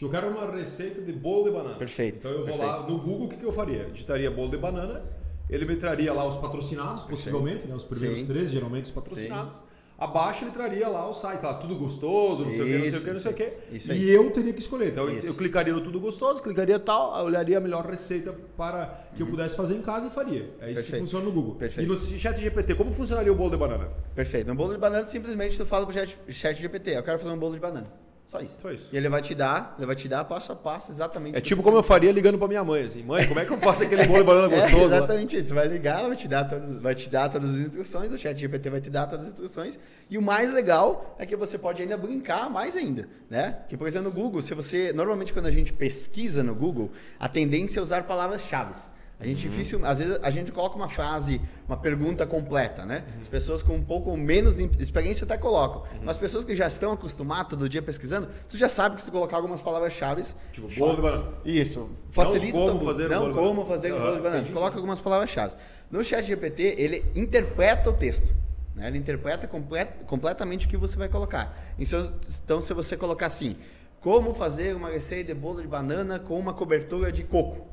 Eu 0.00 0.10
quero 0.10 0.30
uma 0.30 0.50
receita 0.50 1.00
de 1.00 1.12
bolo 1.12 1.44
de 1.44 1.50
banana. 1.52 1.76
Perfeito. 1.76 2.18
Então 2.18 2.30
eu 2.32 2.38
vou 2.38 2.46
perfeito. 2.46 2.66
lá 2.66 2.82
no 2.88 2.98
Google, 2.98 3.26
o 3.26 3.28
que, 3.28 3.36
que 3.36 3.44
eu 3.44 3.52
faria? 3.52 3.84
Digitaria 3.84 4.30
bolo 4.32 4.50
de 4.50 4.56
banana, 4.56 5.00
ele 5.48 5.64
me 5.64 5.76
traria 5.76 6.12
lá 6.12 6.26
os 6.26 6.38
patrocinados, 6.38 7.02
perfeito. 7.02 7.30
possivelmente, 7.30 7.68
né? 7.68 7.74
os 7.74 7.84
primeiros 7.84 8.18
Sim. 8.18 8.26
três, 8.26 8.50
geralmente 8.50 8.86
os 8.86 8.90
patrocinados. 8.90 9.58
Sim. 9.58 9.62
Abaixo 10.02 10.42
ele 10.42 10.50
traria 10.50 10.88
lá 10.88 11.08
o 11.08 11.12
site, 11.12 11.44
lá, 11.44 11.54
tudo 11.54 11.76
gostoso, 11.76 12.44
não 12.44 12.50
sei 12.50 12.62
o 12.62 12.66
que, 12.66 12.78
não 12.78 12.84
sei 12.90 12.98
o 12.98 13.04
que, 13.04 13.10
não 13.12 13.20
sei 13.20 13.30
o 13.30 13.34
que. 13.34 13.52
Isso 13.70 13.92
e 13.92 14.10
eu 14.10 14.28
teria 14.32 14.52
que 14.52 14.58
escolher. 14.58 14.88
Então 14.88 15.08
eu, 15.08 15.20
eu 15.20 15.34
clicaria 15.34 15.72
no 15.72 15.80
tudo 15.80 16.00
gostoso, 16.00 16.42
clicaria 16.42 16.76
tal, 16.80 17.24
olharia 17.24 17.58
a 17.58 17.60
melhor 17.60 17.86
receita 17.86 18.34
para 18.56 19.06
que 19.14 19.22
eu 19.22 19.26
uhum. 19.26 19.30
pudesse 19.30 19.56
fazer 19.56 19.76
em 19.76 19.80
casa 19.80 20.08
e 20.08 20.10
faria. 20.10 20.50
É 20.60 20.72
isso 20.72 20.80
Perfeito. 20.80 20.86
que 20.86 20.98
funciona 20.98 21.24
no 21.24 21.30
Google. 21.30 21.54
Perfeito. 21.54 21.88
E 21.88 21.94
no 21.94 22.18
chat 22.18 22.36
GPT, 22.36 22.74
como 22.74 22.90
funcionaria 22.90 23.30
o 23.30 23.36
bolo 23.36 23.50
de 23.50 23.56
banana? 23.56 23.90
Perfeito. 24.12 24.48
No 24.48 24.56
bolo 24.56 24.72
de 24.72 24.78
banana, 24.80 25.04
simplesmente 25.04 25.56
tu 25.56 25.64
fala 25.64 25.86
pro 25.86 25.94
chat, 25.94 26.18
chat 26.30 26.60
GPT, 26.60 26.96
eu 26.96 27.02
quero 27.04 27.20
fazer 27.20 27.32
um 27.32 27.38
bolo 27.38 27.54
de 27.54 27.60
banana. 27.60 27.86
Só 28.32 28.40
isso. 28.40 28.56
Só 28.58 28.72
isso. 28.72 28.88
E 28.90 28.96
ele 28.96 29.10
vai 29.10 29.20
te 29.20 29.34
dar, 29.34 29.74
ele 29.76 29.86
vai 29.86 29.94
te 29.94 30.08
dar 30.08 30.24
passo 30.24 30.52
a 30.52 30.56
passo 30.56 30.90
exatamente. 30.90 31.36
É 31.36 31.40
tipo 31.42 31.62
como 31.62 31.76
eu 31.76 31.82
faria 31.82 32.10
ligando 32.10 32.38
para 32.38 32.48
minha 32.48 32.64
mãe, 32.64 32.84
assim, 32.84 33.02
mãe, 33.02 33.28
como 33.28 33.38
é 33.38 33.44
que 33.44 33.52
eu 33.52 33.58
faço 33.58 33.82
aquele 33.82 34.06
bolo 34.06 34.20
de 34.20 34.24
banana 34.24 34.46
é, 34.56 34.56
gostoso? 34.56 34.94
É 34.94 34.96
exatamente 34.96 35.36
lá? 35.36 35.42
isso. 35.42 35.54
Vai 35.54 35.68
ligar, 35.68 35.98
ela 35.98 36.08
vai 36.08 36.16
te 36.16 36.26
dar 36.26 36.44
todas, 36.44 36.80
vai 36.80 36.94
te 36.94 37.10
dar 37.10 37.28
todas 37.28 37.50
as 37.50 37.58
instruções, 37.58 38.10
o 38.10 38.16
chat 38.16 38.34
GPT 38.40 38.70
vai 38.70 38.80
te 38.80 38.88
dar 38.88 39.06
todas 39.06 39.26
as 39.26 39.32
instruções. 39.32 39.78
E 40.08 40.16
o 40.16 40.22
mais 40.22 40.50
legal 40.50 41.14
é 41.18 41.26
que 41.26 41.36
você 41.36 41.58
pode 41.58 41.82
ainda 41.82 41.98
brincar 41.98 42.48
mais 42.48 42.74
ainda, 42.74 43.06
né? 43.28 43.58
Que 43.68 43.76
por 43.76 43.86
exemplo 43.86 44.08
no 44.08 44.14
Google, 44.14 44.40
se 44.40 44.54
você 44.54 44.94
normalmente 44.94 45.30
quando 45.30 45.46
a 45.46 45.50
gente 45.50 45.70
pesquisa 45.70 46.42
no 46.42 46.54
Google, 46.54 46.90
a 47.20 47.28
tendência 47.28 47.80
é 47.80 47.82
usar 47.82 48.04
palavras-chave. 48.04 48.72
A 49.22 49.26
gente 49.26 49.46
uhum. 49.46 49.50
difícil, 49.52 49.86
às 49.86 50.00
vezes 50.00 50.18
a 50.20 50.30
gente 50.32 50.50
coloca 50.50 50.74
uma 50.74 50.88
frase, 50.88 51.40
uma 51.68 51.76
pergunta 51.76 52.26
completa, 52.26 52.84
né? 52.84 53.04
Uhum. 53.06 53.22
As 53.22 53.28
pessoas 53.28 53.62
com 53.62 53.76
um 53.76 53.82
pouco 53.82 54.16
menos 54.16 54.58
experiência 54.58 55.24
até 55.24 55.38
colocam. 55.38 55.82
Uhum. 55.82 56.00
Mas 56.02 56.16
pessoas 56.16 56.44
que 56.44 56.56
já 56.56 56.66
estão 56.66 56.90
acostumadas 56.90 57.46
todo 57.50 57.68
dia 57.68 57.80
pesquisando, 57.80 58.28
tu 58.48 58.56
já 58.56 58.68
sabe 58.68 58.96
que 58.96 59.00
se 59.00 59.06
tu 59.06 59.12
colocar 59.12 59.36
algumas 59.36 59.62
palavras-chave, 59.62 60.22
tipo 60.50 60.68
bolo 60.76 60.96
de 60.96 61.02
banana. 61.02 61.28
Isso, 61.44 61.88
facilita 62.10 62.58
não 62.58 62.68
como 62.68 62.80
fazer 62.80 63.08
não 63.08 63.32
como 63.32 63.64
fazer 63.66 63.92
um 63.92 64.00
bolo 64.00 64.16
de 64.16 64.22
banana. 64.22 64.48
Coloca 64.52 64.76
algumas 64.76 64.98
palavras-chave. 64.98 65.54
No 65.88 66.02
chat 66.02 66.24
GPT, 66.24 66.74
ele 66.76 67.04
interpreta 67.14 67.90
o 67.90 67.92
texto. 67.92 68.28
Né? 68.74 68.88
Ele 68.88 68.98
interpreta 68.98 69.46
complet, 69.46 69.88
completamente 70.04 70.66
o 70.66 70.68
que 70.68 70.76
você 70.76 70.96
vai 70.96 71.08
colocar. 71.08 71.56
Então, 71.78 72.12
então, 72.42 72.60
se 72.60 72.74
você 72.74 72.96
colocar 72.96 73.26
assim, 73.26 73.56
como 74.00 74.34
fazer 74.34 74.74
uma 74.74 74.88
receita 74.88 75.32
de 75.32 75.38
bolo 75.38 75.62
de 75.62 75.68
banana 75.68 76.18
com 76.18 76.36
uma 76.38 76.52
cobertura 76.52 77.12
de 77.12 77.22
coco. 77.22 77.68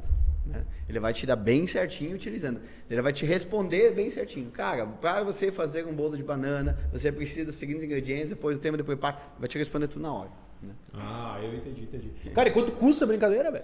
Né? 0.49 0.65
Ele 0.87 0.99
vai 0.99 1.13
te 1.13 1.25
dar 1.25 1.35
bem 1.35 1.67
certinho 1.67 2.15
utilizando. 2.15 2.59
Ele 2.89 3.01
vai 3.01 3.13
te 3.13 3.25
responder 3.25 3.91
bem 3.91 4.09
certinho. 4.09 4.49
Cara, 4.49 4.85
para 4.85 5.23
você 5.23 5.51
fazer 5.51 5.85
um 5.85 5.93
bolo 5.93 6.17
de 6.17 6.23
banana, 6.23 6.77
você 6.91 7.11
precisa 7.11 7.45
dos 7.45 7.55
seguintes 7.55 7.83
ingredientes, 7.83 8.29
depois 8.29 8.57
o 8.57 8.59
tema 8.59 8.75
de 8.75 8.83
preparo. 8.83 9.17
Vai 9.37 9.47
te 9.47 9.57
responder 9.57 9.87
tudo 9.87 10.01
na 10.01 10.11
hora. 10.11 10.29
Né? 10.61 10.73
Ah, 10.93 11.39
eu 11.43 11.53
entendi, 11.53 11.83
entendi. 11.83 12.11
Cara, 12.31 12.49
e 12.49 12.51
quanto 12.51 12.71
custa 12.71 13.05
a 13.05 13.07
brincadeira, 13.07 13.51
velho? 13.51 13.63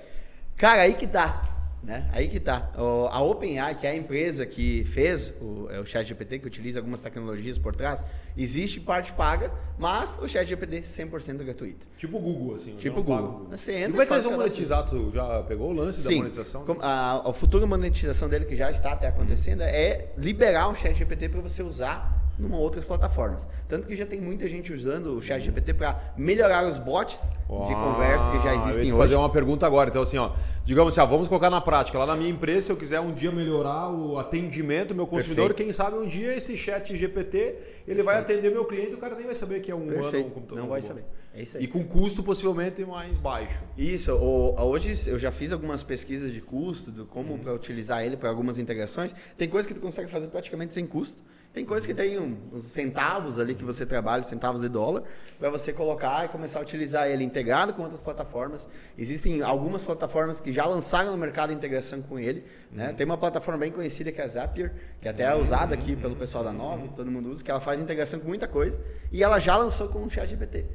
Cara, 0.55 0.83
aí 0.83 0.93
que 0.93 1.07
tá. 1.07 1.54
Né? 1.85 2.09
Aí 2.11 2.27
que 2.27 2.39
tá. 2.39 2.71
O, 2.75 3.07
a 3.11 3.21
OpenAI, 3.21 3.75
que 3.75 3.85
é 3.85 3.91
a 3.91 3.95
empresa 3.95 4.43
que 4.43 4.83
fez 4.85 5.31
o, 5.39 5.67
é 5.69 5.79
o 5.79 5.85
ChatGPT, 5.85 6.39
que 6.39 6.47
utiliza 6.47 6.79
algumas 6.79 6.99
tecnologias 6.99 7.59
por 7.59 7.75
trás, 7.75 8.03
existe 8.35 8.79
parte 8.79 9.13
paga, 9.13 9.53
mas 9.77 10.17
o 10.19 10.27
ChatGPT 10.27 10.77
é 10.77 10.81
100% 10.81 11.43
gratuito. 11.43 11.85
Tipo 11.95 12.17
o 12.17 12.19
Google, 12.19 12.55
assim. 12.55 12.75
Tipo 12.77 13.01
o 13.01 13.03
Google. 13.03 13.47
Você 13.51 13.73
entra, 13.73 13.89
e 13.89 13.91
como 13.91 14.01
é 14.01 14.05
que 14.07 14.13
eles 14.13 14.23
vão 14.23 14.33
monetizar? 14.33 14.83
Tu 14.83 15.11
já 15.11 15.43
pegou 15.43 15.69
o 15.69 15.73
lance 15.73 16.01
Sim. 16.01 16.09
da 16.09 16.17
monetização? 16.17 16.65
Com, 16.65 16.77
a, 16.81 17.29
a 17.29 17.33
futura 17.33 17.67
monetização 17.67 18.27
dele, 18.27 18.45
que 18.45 18.55
já 18.55 18.71
está 18.71 18.93
até 18.93 19.07
acontecendo, 19.07 19.61
hum. 19.61 19.67
é 19.67 20.07
liberar 20.17 20.69
o 20.69 20.75
ChatGPT 20.75 21.29
para 21.29 21.41
você 21.41 21.61
usar 21.61 22.24
numa 22.37 22.57
outras 22.57 22.83
plataformas. 22.83 23.47
Tanto 23.67 23.87
que 23.87 23.95
já 23.95 24.05
tem 24.05 24.19
muita 24.19 24.47
gente 24.49 24.73
usando 24.73 25.15
o 25.17 25.21
Chat 25.21 25.41
GPT 25.41 25.73
para 25.73 25.99
melhorar 26.17 26.67
os 26.67 26.77
bots 26.77 27.29
de 27.67 27.73
conversa 27.73 28.29
que 28.31 28.39
já 28.41 28.55
existem 28.55 28.89
eu 28.89 28.95
hoje. 28.95 28.97
fazer 28.97 29.15
uma 29.15 29.29
pergunta 29.29 29.65
agora. 29.65 29.89
Então, 29.89 30.01
assim, 30.01 30.17
ó, 30.17 30.31
digamos 30.63 30.93
assim, 30.93 31.01
ó, 31.01 31.05
vamos 31.09 31.27
colocar 31.27 31.49
na 31.49 31.61
prática. 31.61 31.97
Lá 31.97 32.05
na 32.05 32.15
minha 32.15 32.29
empresa, 32.29 32.67
se 32.67 32.71
eu 32.71 32.77
quiser 32.77 32.99
um 32.99 33.13
dia 33.13 33.31
melhorar 33.31 33.89
o 33.89 34.17
atendimento 34.17 34.89
do 34.89 34.95
meu 34.95 35.07
consumidor, 35.07 35.47
Perfeito. 35.47 35.67
quem 35.67 35.73
sabe 35.73 35.97
um 35.97 36.07
dia 36.07 36.35
esse 36.35 36.57
Chat 36.57 36.95
GPT 36.95 37.55
ele 37.87 38.03
vai 38.03 38.17
atender 38.19 38.51
meu 38.51 38.65
cliente 38.65 38.91
e 38.91 38.95
o 38.95 38.97
cara 38.97 39.15
nem 39.15 39.25
vai 39.25 39.35
saber 39.35 39.59
que 39.59 39.71
é 39.71 39.75
um 39.75 39.87
Perfeito. 39.87 40.09
humano 40.09 40.27
um 40.27 40.29
computador. 40.31 40.63
Não 40.63 40.69
vai 40.69 40.81
saber. 40.81 41.05
É 41.35 41.41
isso 41.41 41.57
aí. 41.57 41.63
E 41.65 41.67
com 41.67 41.83
custo 41.83 42.23
possivelmente 42.23 42.83
mais 42.85 43.17
baixo. 43.17 43.61
Isso. 43.77 44.13
hoje 44.13 45.09
eu 45.09 45.19
já 45.19 45.33
fiz 45.33 45.51
algumas 45.51 45.83
pesquisas 45.83 46.31
de 46.31 46.39
custo, 46.39 46.91
de 46.91 47.03
como 47.03 47.33
uhum. 47.33 47.39
para 47.39 47.53
utilizar 47.53 48.05
ele 48.05 48.15
para 48.15 48.29
algumas 48.29 48.57
integrações. 48.57 49.13
Tem 49.37 49.49
coisas 49.49 49.67
que 49.67 49.73
tu 49.73 49.81
consegue 49.81 50.09
fazer 50.09 50.27
praticamente 50.27 50.73
sem 50.73 50.87
custo. 50.87 51.21
Tem 51.53 51.65
coisas 51.65 51.85
que 51.85 51.93
tem 51.93 52.19
uns 52.19 52.65
centavos 52.65 53.39
ali 53.39 53.55
que 53.55 53.63
você 53.63 53.85
trabalha, 53.85 54.23
centavos 54.23 54.61
de 54.61 54.67
dólar, 54.67 55.03
para 55.39 55.49
você 55.49 55.71
colocar 55.71 56.25
e 56.25 56.27
começar 56.27 56.59
a 56.59 56.61
utilizar 56.61 57.09
ele 57.09 57.23
integrado 57.23 57.73
com 57.73 57.81
outras 57.81 58.01
plataformas. 58.01 58.67
Existem 58.97 59.41
algumas 59.41 59.81
plataformas 59.81 60.41
que 60.41 60.51
já 60.51 60.65
lançaram 60.65 61.11
no 61.11 61.17
mercado 61.17 61.53
integração 61.53 62.01
com 62.01 62.19
ele. 62.19 62.43
Né? 62.71 62.89
Uhum. 62.89 62.95
Tem 62.95 63.05
uma 63.05 63.17
plataforma 63.17 63.57
bem 63.57 63.71
conhecida 63.71 64.11
que 64.11 64.19
é 64.19 64.23
a 64.23 64.27
Zapier, 64.27 64.73
que 65.01 65.07
até 65.07 65.23
é 65.23 65.35
usada 65.35 65.73
aqui 65.73 65.95
pelo 65.95 66.15
pessoal 66.15 66.43
da 66.43 66.51
Nova, 66.51 66.87
todo 66.89 67.09
mundo 67.09 67.29
usa, 67.29 67.43
que 67.43 67.51
ela 67.51 67.61
faz 67.61 67.79
integração 67.79 68.19
com 68.19 68.27
muita 68.27 68.47
coisa. 68.47 68.79
E 69.11 69.23
ela 69.23 69.39
já 69.39 69.55
lançou 69.55 69.87
com 69.87 70.03
o 70.03 70.09
ChatGPT. 70.09 70.65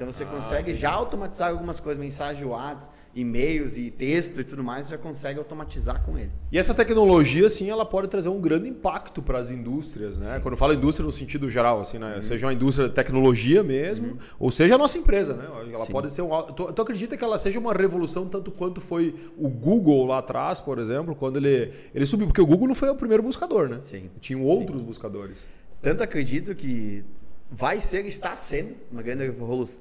Então 0.00 0.10
você 0.10 0.24
ah, 0.24 0.28
consegue 0.28 0.74
já 0.74 0.90
automatizar 0.90 1.50
algumas 1.50 1.78
coisas, 1.78 2.02
mensagem 2.02 2.42
WhatsApp, 2.42 2.90
e-mails 3.14 3.76
e 3.76 3.90
texto 3.90 4.40
e 4.40 4.44
tudo 4.44 4.64
mais, 4.64 4.88
já 4.88 4.96
consegue 4.96 5.38
automatizar 5.38 6.02
com 6.06 6.16
ele. 6.16 6.30
E 6.50 6.58
essa 6.58 6.72
tecnologia, 6.72 7.50
sim, 7.50 7.68
ela 7.68 7.84
pode 7.84 8.08
trazer 8.08 8.30
um 8.30 8.40
grande 8.40 8.66
impacto 8.66 9.20
para 9.20 9.38
as 9.38 9.50
indústrias, 9.50 10.16
né? 10.16 10.36
Sim. 10.36 10.40
Quando 10.40 10.54
eu 10.54 10.56
falo 10.56 10.72
indústria 10.72 11.04
no 11.04 11.12
sentido 11.12 11.50
geral, 11.50 11.80
assim, 11.80 11.98
né? 11.98 12.16
Uhum. 12.16 12.22
Seja 12.22 12.46
uma 12.46 12.52
indústria 12.54 12.88
de 12.88 12.94
tecnologia 12.94 13.62
mesmo, 13.62 14.12
uhum. 14.12 14.18
ou 14.38 14.50
seja 14.50 14.76
a 14.76 14.78
nossa 14.78 14.96
empresa, 14.96 15.34
né? 15.34 15.44
Ela 15.70 15.84
sim. 15.84 15.92
pode 15.92 16.10
ser 16.10 16.22
um. 16.22 16.42
Tu, 16.44 16.72
tu 16.72 16.80
acredita 16.80 17.14
que 17.14 17.22
ela 17.22 17.36
seja 17.36 17.58
uma 17.58 17.74
revolução 17.74 18.26
tanto 18.26 18.50
quanto 18.50 18.80
foi 18.80 19.14
o 19.36 19.50
Google 19.50 20.06
lá 20.06 20.20
atrás, 20.20 20.62
por 20.62 20.78
exemplo, 20.78 21.14
quando 21.14 21.36
ele, 21.36 21.74
ele 21.94 22.06
subiu? 22.06 22.26
Porque 22.26 22.40
o 22.40 22.46
Google 22.46 22.68
não 22.68 22.74
foi 22.74 22.88
o 22.88 22.94
primeiro 22.94 23.22
buscador, 23.22 23.68
né? 23.68 23.78
Sim. 23.78 24.08
Tinham 24.18 24.42
outros 24.44 24.80
buscadores. 24.82 25.46
Tanto 25.82 26.02
acredito 26.02 26.54
que 26.54 27.04
vai 27.50 27.80
ser, 27.80 28.06
está 28.06 28.36
sendo 28.36 28.76
uma 28.90 29.02
grande 29.02 29.24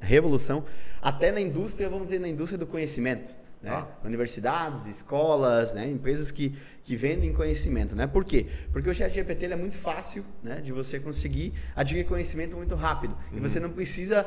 revolução, 0.02 0.64
até 1.02 1.32
na 1.32 1.40
indústria, 1.40 1.90
vamos 1.90 2.06
dizer, 2.06 2.20
na 2.20 2.28
indústria 2.28 2.58
do 2.58 2.66
conhecimento. 2.66 3.32
Né? 3.62 3.72
Tá. 3.72 3.88
Universidades, 4.06 4.86
escolas, 4.86 5.74
né? 5.74 5.90
empresas 5.90 6.32
que, 6.32 6.56
que 6.84 6.96
vendem 6.96 7.34
conhecimento. 7.34 7.96
Né? 7.96 8.08
Por 8.08 8.24
quê? 8.24 8.48
Porque 8.72 8.90
o 8.90 8.96
chat 8.96 9.14
GPT 9.14 9.48
é 9.48 9.56
muito 9.56 9.76
fácil 9.76 10.26
né? 10.42 10.62
de 10.62 10.72
você 10.72 11.00
conseguir 11.00 11.54
adquirir 11.76 12.06
conhecimento 12.06 12.56
muito 12.56 12.74
rápido. 12.76 13.16
E 13.34 13.40
você 13.40 13.60
não 13.60 13.70
precisa 13.70 14.26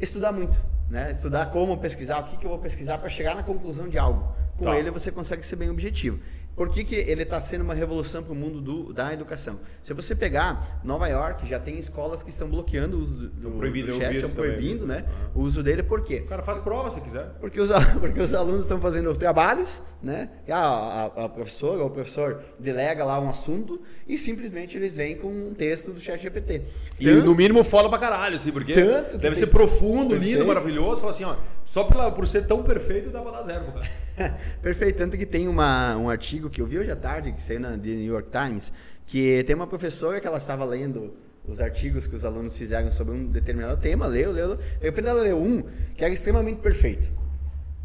estudar 0.00 0.32
muito. 0.32 0.56
Né? 0.88 1.12
Estudar 1.12 1.46
como 1.50 1.76
pesquisar, 1.76 2.20
o 2.20 2.24
que, 2.24 2.38
que 2.38 2.46
eu 2.46 2.50
vou 2.50 2.58
pesquisar 2.58 2.98
para 2.98 3.10
chegar 3.10 3.36
na 3.36 3.42
conclusão 3.42 3.88
de 3.88 3.98
algo. 3.98 4.34
Com 4.56 4.64
Tá. 4.64 4.78
ele 4.78 4.90
você 4.90 5.10
consegue 5.10 5.44
ser 5.44 5.56
bem 5.56 5.70
objetivo. 5.70 6.18
Por 6.60 6.68
que, 6.68 6.84
que 6.84 6.94
ele 6.94 7.22
está 7.22 7.40
sendo 7.40 7.64
uma 7.64 7.72
revolução 7.72 8.22
para 8.22 8.34
o 8.34 8.36
mundo 8.36 8.60
do- 8.60 8.92
da 8.92 9.14
educação? 9.14 9.58
Se 9.82 9.94
você 9.94 10.14
pegar 10.14 10.78
Nova 10.84 11.08
York, 11.08 11.48
já 11.48 11.58
tem 11.58 11.78
escolas 11.78 12.22
que 12.22 12.28
estão 12.28 12.50
bloqueando 12.50 12.98
o 12.98 13.00
uso 13.02 13.14
do, 13.14 13.28
do, 13.30 13.50
proibido, 13.52 13.86
do 13.86 13.94
eu 13.94 13.98
chat, 13.98 14.14
estão 14.14 14.30
também, 14.32 14.50
proibindo 14.50 14.80
vi 14.80 14.84
né, 14.86 15.04
isso. 15.08 15.30
o 15.34 15.40
uso 15.40 15.62
dele. 15.62 15.82
Por 15.82 16.04
quê? 16.04 16.16
O 16.22 16.26
cara 16.28 16.42
faz 16.42 16.58
prova 16.58 16.90
se 16.90 17.00
quiser. 17.00 17.30
Porque 17.40 17.58
os, 17.58 17.70
porque 17.98 18.20
os 18.20 18.34
alunos 18.34 18.64
estão 18.64 18.78
fazendo 18.78 19.16
trabalhos, 19.16 19.82
né? 20.02 20.28
E 20.46 20.52
a, 20.52 20.58
a, 20.58 21.24
a 21.24 21.28
professora 21.30 21.80
ou 21.80 21.86
o 21.86 21.90
professor 21.90 22.42
delega 22.58 23.06
lá 23.06 23.18
um 23.18 23.30
assunto 23.30 23.80
e 24.06 24.18
simplesmente 24.18 24.76
eles 24.76 24.96
vêm 24.96 25.16
com 25.16 25.28
um 25.28 25.54
texto 25.54 25.92
do 25.92 25.98
chat 25.98 26.20
GPT. 26.20 26.60
E 27.00 27.10
no 27.10 27.34
mínimo 27.34 27.64
foda 27.64 27.88
pra 27.88 27.96
caralho, 27.96 28.36
assim, 28.36 28.52
porque 28.52 28.74
deve 28.74 29.18
tem- 29.18 29.34
ser 29.34 29.46
profundo, 29.46 30.14
lindo, 30.14 30.44
maravilhoso. 30.44 31.00
Fala 31.00 31.10
assim, 31.10 31.24
ó, 31.24 31.36
só 31.64 31.84
pela, 31.84 32.10
por 32.12 32.28
ser 32.28 32.46
tão 32.46 32.62
perfeito 32.62 33.08
dá 33.08 33.22
pra 33.22 33.30
dar 33.30 33.42
zero, 33.44 33.64
cara. 33.72 33.88
Perfeito, 34.62 34.96
tanto 34.98 35.16
que 35.16 35.26
tem 35.26 35.48
uma, 35.48 35.96
um 35.96 36.08
artigo 36.08 36.48
que 36.50 36.60
eu 36.60 36.66
vi 36.66 36.78
hoje 36.78 36.90
à 36.90 36.96
tarde, 36.96 37.32
que 37.32 37.40
saiu 37.42 37.60
na 37.60 37.70
The 37.70 37.88
New 37.90 38.12
York 38.12 38.30
Times, 38.30 38.72
que 39.06 39.42
tem 39.44 39.56
uma 39.56 39.66
professora 39.66 40.20
que 40.20 40.26
ela 40.26 40.38
estava 40.38 40.64
lendo 40.64 41.12
os 41.46 41.60
artigos 41.60 42.06
que 42.06 42.14
os 42.14 42.24
alunos 42.24 42.56
fizeram 42.56 42.90
sobre 42.92 43.14
um 43.14 43.26
determinado 43.26 43.80
tema, 43.80 44.06
leu, 44.06 44.30
leu, 44.30 44.48
leu. 44.48 44.56
De 44.56 44.64
repente 44.82 45.08
ela 45.08 45.22
leu 45.22 45.36
um 45.38 45.62
que 45.96 46.04
era 46.04 46.12
extremamente 46.12 46.60
perfeito. 46.60 47.10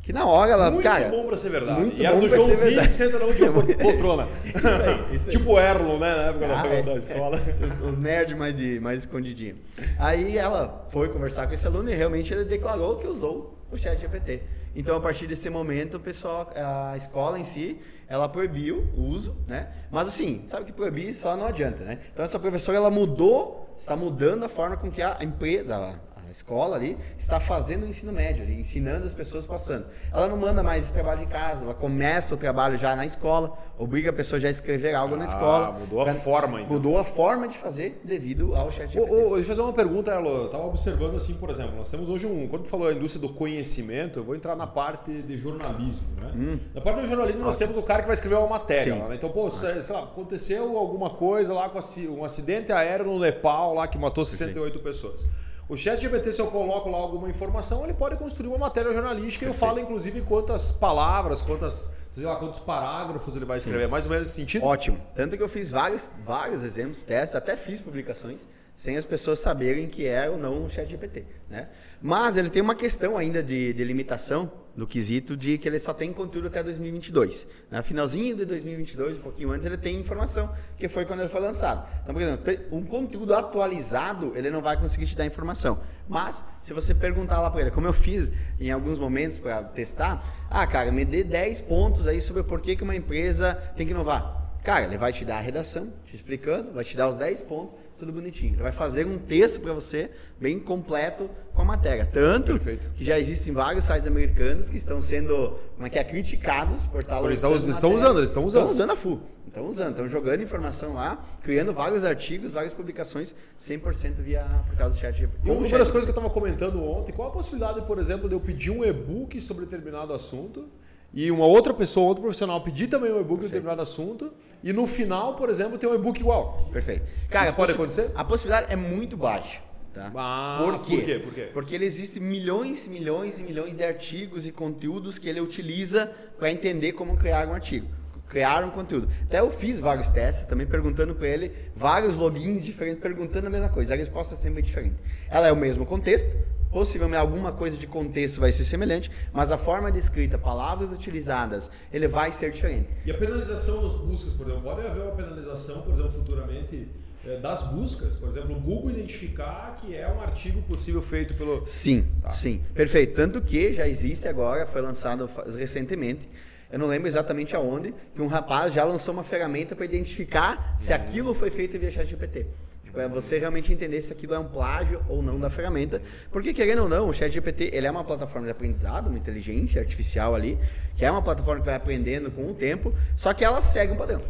Que 0.02 0.14
na 0.14 0.24
hora 0.28 0.52
ela, 0.52 0.70
Muito 0.70 0.84
cara... 0.84 1.10
bom 1.10 1.26
pra 1.26 1.36
ser 1.36 1.50
verdade. 1.50 1.80
muito 1.80 2.00
e 2.00 2.06
era 2.06 2.16
do 2.20 2.30
Joãozinho 2.30 2.80
que 2.88 2.94
senta 2.94 3.18
na 3.18 3.26
última 3.26 3.52
pol- 3.54 3.76
poltrona. 3.76 4.28
aí, 4.54 5.16
isso 5.16 5.26
aí. 5.26 5.32
tipo 5.36 5.54
o 5.54 5.60
Erlon, 5.60 5.98
né? 5.98 6.16
Na 6.16 6.24
época 6.26 6.48
da, 6.48 6.62
Ah, 6.62 6.68
é. 6.68 6.84
da 6.84 6.94
escola. 6.96 7.42
Os, 7.60 7.90
os 7.94 7.98
nerds 7.98 8.38
mais, 8.38 8.56
de, 8.56 8.80
mais 8.80 9.00
escondidinhos. 9.00 9.58
Aí 9.98 10.38
ela 10.38 10.86
foi 10.92 11.10
conversar 11.10 11.48
com 11.48 11.56
esse 11.56 11.66
aluno 11.66 11.90
e 11.90 11.96
realmente 11.96 12.32
ele 12.32 12.46
declarou 12.46 12.98
que 12.98 13.08
usou 13.08 13.58
o 13.72 13.78
chat 13.80 14.00
GPT. 14.00 14.44
Então, 14.76 14.98
a 14.98 15.00
partir 15.00 15.26
desse 15.26 15.50
momento, 15.50 15.98
o 15.98 16.00
pessoal, 16.00 16.52
a 16.56 16.98
escola 16.98 17.40
em 17.40 17.44
si, 17.44 17.80
ela 18.08 18.28
proibiu 18.28 18.88
o 18.96 19.04
uso, 19.04 19.38
né? 19.48 19.72
Mas 19.90 20.08
assim, 20.08 20.44
sabe 20.48 20.66
que 20.66 20.74
proibir 20.74 21.16
só 21.16 21.38
não 21.38 21.48
adianta, 21.48 21.84
né? 21.84 22.00
Então, 22.12 22.26
essa 22.26 22.38
professora, 22.38 22.78
ela 22.78 22.92
mudou, 22.92 23.74
está 23.78 23.96
mudando 23.96 24.44
a 24.44 24.50
forma 24.50 24.76
com 24.76 24.92
que 24.92 25.02
a 25.02 25.18
empresa, 25.22 26.00
escola 26.36 26.76
ali 26.76 26.98
está 27.18 27.40
fazendo 27.40 27.84
o 27.84 27.88
ensino 27.88 28.12
médio, 28.12 28.44
ali, 28.44 28.60
ensinando 28.60 29.06
as 29.08 29.14
pessoas 29.14 29.46
passando. 29.48 29.86
Ela 30.14 30.28
não 30.28 30.38
manda 30.38 30.62
mais 30.62 30.86
esse 30.86 30.94
trabalho 30.94 31.22
em 31.24 31.28
casa, 31.28 31.64
ela 31.66 31.74
começa 31.74 32.34
o 32.36 32.38
trabalho 32.38 32.78
já 32.78 32.96
na 32.96 33.06
escola, 33.06 33.54
obriga 33.78 34.10
a 34.10 34.14
pessoa 34.14 34.40
já 34.40 34.48
a 34.48 34.52
escrever 34.52 34.94
algo 34.96 35.16
na 35.16 35.24
Ah, 35.24 35.28
escola. 35.28 35.72
mudou 35.72 36.02
a 36.02 36.06
Pra- 36.06 36.14
forma, 36.14 36.62
então. 36.62 36.74
Mudou 36.74 36.98
a 36.98 37.04
forma 37.04 37.48
de 37.48 37.58
fazer 37.58 38.02
devido 38.04 38.56
ao 38.56 38.72
chat 38.72 38.92
GPT. 38.92 39.10
deixa 39.12 39.38
eu 39.38 39.44
fazer 39.46 39.62
uma 39.62 39.74
pergunta, 39.74 40.12
Erlo. 40.12 40.30
Eu 40.30 40.50
tava 40.50 40.66
observando 40.66 41.16
assim, 41.16 41.34
por 41.36 41.50
exemplo, 41.50 41.76
nós 41.76 41.90
temos 41.90 42.10
hoje 42.10 42.26
um. 42.28 42.48
Quando 42.48 42.64
tu 42.64 42.70
falou 42.70 42.88
a 42.88 42.94
indústria 42.94 43.22
do 43.22 43.34
conhecimento, 43.34 44.20
eu 44.20 44.24
vou 44.24 44.36
entrar 44.36 44.56
na 44.56 44.68
parte 44.68 45.12
de 45.22 45.38
jornalismo, 45.38 46.08
né? 46.20 46.60
Na 46.74 46.82
parte 46.82 47.02
do 47.02 47.08
jornalismo, 47.08 47.44
nós 47.44 47.56
temos 47.56 47.78
o 47.78 47.82
cara 47.84 48.02
que 48.02 48.08
vai 48.08 48.14
escrever 48.14 48.36
uma 48.36 48.48
matéria 48.48 48.94
Hum. 48.96 49.00
Lá, 49.00 49.08
né? 49.10 49.16
Então, 49.16 49.30
pô, 49.30 49.50
sei 49.50 49.82
sei 49.82 49.96
lá, 49.96 50.04
aconteceu 50.04 50.78
alguma 50.78 51.10
coisa 51.10 51.54
lá 51.54 51.70
com 51.70 51.80
um 52.10 52.24
acidente 52.24 52.72
aéreo 52.72 53.06
no 53.06 53.20
Nepal 53.20 53.74
lá 53.74 53.88
que 53.88 53.98
matou 53.98 54.26
68 54.26 54.80
pessoas. 54.80 55.26
O 55.68 55.76
chat 55.76 56.00
GPT, 56.00 56.32
se 56.32 56.40
eu 56.40 56.46
coloco 56.48 56.88
lá 56.90 56.98
alguma 57.00 57.28
informação, 57.28 57.84
ele 57.84 57.94
pode 57.94 58.16
construir 58.18 58.50
uma 58.50 58.58
matéria 58.60 58.94
jornalística 58.94 59.46
e 59.46 59.48
eu 59.48 59.54
falo, 59.54 59.80
inclusive, 59.80 60.22
quantas 60.22 60.72
palavras, 60.72 61.42
quantas, 61.42 61.92
sei 62.14 62.24
lá, 62.24 62.36
quantos 62.36 62.60
parágrafos 62.60 63.36
ele 63.36 63.46
vai 63.46 63.58
escrever. 63.58 63.88
Mais 63.88 64.06
ou 64.06 64.12
menos 64.12 64.28
nesse 64.28 64.36
sentido? 64.36 64.64
Ótimo. 64.64 65.02
Tanto 65.16 65.36
que 65.36 65.42
eu 65.42 65.50
fiz 65.50 65.72
vários, 65.72 66.12
vários 66.24 66.64
exemplos, 66.64 67.04
testes, 67.04 67.36
até 67.36 67.58
fiz 67.58 67.82
publicações, 67.82 68.48
sem 68.76 68.98
as 68.98 69.06
pessoas 69.06 69.40
saberem 69.40 69.88
que 69.88 70.06
é 70.06 70.30
ou 70.30 70.38
não 70.38 70.66
o 70.66 70.70
chat 70.70 70.88
GPT. 70.90 71.26
Né? 71.50 71.70
Mas 72.02 72.36
ele 72.36 72.50
tem 72.50 72.62
uma 72.62 72.76
questão 72.76 73.18
ainda 73.18 73.42
de, 73.42 73.74
de 73.74 73.84
limitação 73.84 74.52
no 74.76 74.86
quesito 74.86 75.38
de 75.38 75.58
que 75.58 75.68
ele 75.68 75.80
só 75.80 75.94
tem 75.94 76.12
conteúdo 76.12 76.48
até 76.48 76.62
2022. 76.62 77.48
No 77.72 77.82
finalzinho 77.84 78.36
de 78.36 78.46
2022, 78.46 79.18
um 79.18 79.22
pouquinho 79.22 79.52
antes, 79.52 79.66
ele 79.66 79.78
tem 79.78 79.96
informação, 79.98 80.52
que 80.78 80.90
foi 80.90 81.06
quando 81.06 81.22
ele 81.22 81.30
foi 81.30 81.40
lançado. 81.40 81.88
Então, 82.04 82.14
por 82.14 82.22
exemplo, 82.22 82.54
um 82.72 82.84
conteúdo 82.84 83.34
atualizado, 83.34 84.34
ele 84.36 84.50
não 84.50 84.62
vai 84.62 84.76
conseguir 84.76 85.06
te 85.06 85.16
dar 85.16 85.26
informação. 85.26 85.80
Mas, 86.10 86.44
se 86.62 86.74
você 86.74 86.94
perguntar 86.94 87.40
lá 87.40 87.50
para 87.50 87.62
ele, 87.62 87.72
como 87.72 87.88
eu 87.88 87.94
fiz 87.94 88.34
em 88.60 88.70
alguns 88.70 89.00
momentos 89.00 89.40
para 89.40 89.64
testar, 89.64 90.22
ah, 90.50 90.68
cara, 90.68 90.92
me 90.92 91.06
dê 91.06 91.24
10 91.24 91.62
pontos 91.62 92.08
aí 92.08 92.20
sobre 92.20 92.44
por 92.44 92.60
que 92.60 92.76
que 92.76 92.84
uma 92.84 92.96
empresa 92.96 93.56
tem 93.78 93.86
que 93.86 93.94
inovar. 93.94 94.44
Cara, 94.62 94.86
ele 94.86 94.98
vai 94.98 95.14
te 95.14 95.24
dar 95.24 95.38
a 95.38 95.42
redação, 95.42 95.94
te 96.06 96.16
explicando, 96.16 96.74
vai 96.74 96.84
te 96.84 96.98
dar 96.98 97.08
os 97.08 97.18
10 97.18 97.42
pontos, 97.44 97.76
tudo 97.98 98.12
bonitinho. 98.12 98.54
Ele 98.54 98.62
vai 98.64 98.72
fazer 98.72 99.06
um 99.06 99.18
texto 99.18 99.62
para 99.62 99.74
você, 99.74 100.12
bem 100.40 100.60
completo, 100.60 101.30
com 101.54 101.62
a 101.62 101.66
matéria. 101.66 102.06
Tanto 102.06 102.54
Perfeito. 102.54 102.92
que 102.96 103.04
já 103.06 103.18
existem 103.20 103.54
vários 103.54 103.86
sites 103.86 104.06
americanos 104.08 104.68
que 104.70 104.78
estão 104.78 105.02
sendo, 105.02 105.58
como 105.76 105.88
é 105.88 105.90
que 105.90 105.98
é, 105.98 106.04
criticados 106.04 106.86
por 106.86 107.02
estar 107.02 107.24
Eles 107.24 107.40
estão- 107.42 107.56
estão 107.56 107.94
usando, 107.94 108.18
eles 108.18 108.30
estão 108.30 108.44
usando. 108.44 108.62
Estão 108.64 108.72
usando 108.72 108.92
a 108.92 108.96
full. 108.96 109.22
Estão 109.48 109.68
usando, 109.68 109.90
estão 109.92 110.08
jogando 110.10 110.44
informação 110.44 110.94
lá, 110.96 111.24
criando 111.42 111.72
vários 111.74 112.04
artigos, 112.04 112.54
várias 112.54 112.74
publicações, 112.74 113.34
100% 113.58 114.16
via, 114.22 114.44
por 114.68 114.76
causa 114.76 114.96
do 114.96 115.00
chat 115.00 115.16
GPT. 115.18 115.50
Uma 115.50 115.62
das 115.78 115.90
coisas 115.90 116.04
que 116.04 116.10
eu 116.12 116.16
estava 116.22 116.30
comentando 116.30 116.84
ontem, 116.84 117.14
qual 117.14 117.30
a 117.30 117.32
possibilidade, 117.32 117.82
por 117.84 117.98
exemplo, 117.98 118.28
de 118.28 118.36
eu 118.36 118.40
pedir 118.42 118.72
um 118.72 118.84
e-book 118.84 119.40
sobre 119.40 119.64
determinado 119.66 120.12
assunto 120.12 120.68
e 121.16 121.32
uma 121.32 121.46
outra 121.46 121.74
pessoa, 121.74 122.08
outro 122.08 122.22
profissional 122.22 122.62
pedir 122.62 122.88
também 122.88 123.10
um 123.10 123.22
e-book 123.22 123.38
sobre 123.38 123.48
determinado 123.48 123.82
assunto 123.82 124.34
e 124.62 124.74
no 124.74 124.86
final, 124.86 125.36
por 125.36 125.50
exemplo, 125.50 125.78
ter 125.78 125.88
um 125.88 125.96
e-book 125.96 126.20
igual? 126.20 126.70
Perfeito. 126.74 127.04
Isso 127.04 127.38
a 127.38 127.54
pode 127.54 127.72
acontecer? 127.72 128.12
A 128.14 128.26
possibilidade 128.26 128.74
é 128.74 128.76
muito 128.76 129.16
baixa. 129.16 129.62
Tá? 129.94 130.12
Ah, 130.14 130.62
por, 130.62 130.82
quê? 130.82 130.98
por 130.98 131.06
quê? 131.06 131.20
Por 131.20 131.34
quê? 131.34 131.50
Porque 131.54 131.76
ele 131.76 131.86
existe 131.86 132.20
milhões 132.20 132.86
e 132.86 132.90
milhões 132.90 133.40
e 133.40 133.44
milhões 133.44 133.78
de 133.78 133.84
artigos 133.86 134.46
e 134.46 134.52
conteúdos 134.52 135.18
que 135.18 135.30
ele 135.30 135.40
utiliza 135.40 136.12
para 136.38 136.52
entender 136.52 136.92
como 136.92 137.16
criar 137.16 137.48
um 137.48 137.54
artigo. 137.54 137.88
Criar 138.28 138.66
um 138.66 138.72
conteúdo. 138.72 139.08
Até 139.22 139.40
eu 139.40 139.50
fiz 139.50 139.80
vários 139.80 140.10
testes 140.10 140.48
também 140.48 140.68
perguntando 140.68 141.16
para 141.16 141.30
ele 141.30 141.54
vários 141.74 142.18
logins 142.18 142.66
diferentes, 142.66 143.00
perguntando 143.00 143.48
a 143.48 143.50
mesma 143.50 143.70
coisa. 143.70 143.94
A 143.94 143.98
resposta 143.98 144.34
é 144.34 144.38
sempre 144.38 144.62
diferente. 144.62 144.98
Ela 145.30 145.48
é 145.48 145.52
o 145.54 145.56
mesmo 145.56 145.86
contexto, 145.86 146.36
possivelmente 146.76 147.22
alguma 147.22 147.54
coisa 147.54 147.78
de 147.78 147.88
contexto 147.88 148.42
vai 148.42 148.52
ser 148.52 148.66
semelhante, 148.66 149.10
mas 149.32 149.50
a 149.50 149.58
forma 149.58 149.90
de 149.90 149.98
escrita, 149.98 150.38
palavras 150.38 150.92
utilizadas, 150.92 151.72
ele 151.90 152.06
vai 152.06 152.34
ser 152.34 152.52
diferente. 152.52 152.90
E 153.06 153.12
a 153.12 153.18
penalização 153.18 153.82
nas 153.82 153.94
buscas, 153.94 154.34
por 154.34 154.46
exemplo, 154.46 154.64
pode 154.64 154.86
haver 154.86 155.02
uma 155.04 155.14
penalização, 155.14 155.84
por 155.84 155.94
exemplo, 155.94 156.12
futuramente 156.12 156.90
eh, 157.26 157.38
das 157.38 157.64
buscas, 157.72 158.18
por 158.18 158.28
exemplo, 158.28 158.58
o 158.58 158.60
Google 158.60 158.92
identificar 158.92 159.78
que 159.80 159.96
é 159.96 160.06
um 160.12 160.20
artigo 160.20 160.62
possível 160.64 161.02
feito 161.02 161.34
pelo 161.36 161.66
Sim, 161.66 162.06
Tá. 162.22 162.32
sim. 162.32 162.62
Perfeito. 162.74 163.16
Tanto 163.16 163.42
que 163.42 163.72
já 163.72 163.88
existe 163.88 164.28
agora, 164.28 164.68
foi 164.68 164.82
lançado 164.82 165.30
recentemente, 165.58 166.28
eu 166.70 166.78
não 166.78 166.88
lembro 166.88 167.08
exatamente 167.08 167.56
aonde, 167.56 167.94
que 168.14 168.22
um 168.22 168.28
rapaz 168.28 168.74
já 168.74 168.84
lançou 168.84 169.14
uma 169.14 169.24
ferramenta 169.24 169.78
para 169.78 169.86
identificar 169.86 170.76
se 170.78 170.92
aquilo 170.92 171.34
foi 171.34 171.50
feito 171.50 171.80
via 171.80 171.90
ChatGPT. 171.90 172.48
Tipo, 172.96 173.02
é 173.02 173.10
você 173.10 173.38
realmente 173.38 173.74
entender 173.74 174.02
se 174.02 174.14
aquilo 174.14 174.34
é 174.34 174.40
um 174.40 174.46
plágio 174.46 175.04
ou 175.10 175.22
não 175.22 175.38
da 175.38 175.50
ferramenta. 175.50 176.02
Porque, 176.32 176.54
querendo 176.54 176.84
ou 176.84 176.90
não, 176.90 177.10
o 177.10 177.14
ChatGPT 177.14 177.72
ele 177.74 177.86
é 177.86 177.92
uma 177.92 178.06
plataforma 178.06 178.48
de 178.48 178.52
aprendizado, 178.52 179.08
uma 179.08 179.18
inteligência 179.18 179.82
artificial 179.82 180.34
ali, 180.34 180.58
que 180.96 181.04
é 181.04 181.12
uma 181.12 181.22
plataforma 181.22 181.60
que 181.60 181.66
vai 181.66 181.76
aprendendo 181.76 182.32
com 182.32 182.48
o 182.48 182.54
tempo, 182.54 182.94
só 183.18 183.34
que 183.34 183.44
ela 183.44 183.62
segue 183.62 183.92
um 183.92 183.98
padrão. 183.98 184.22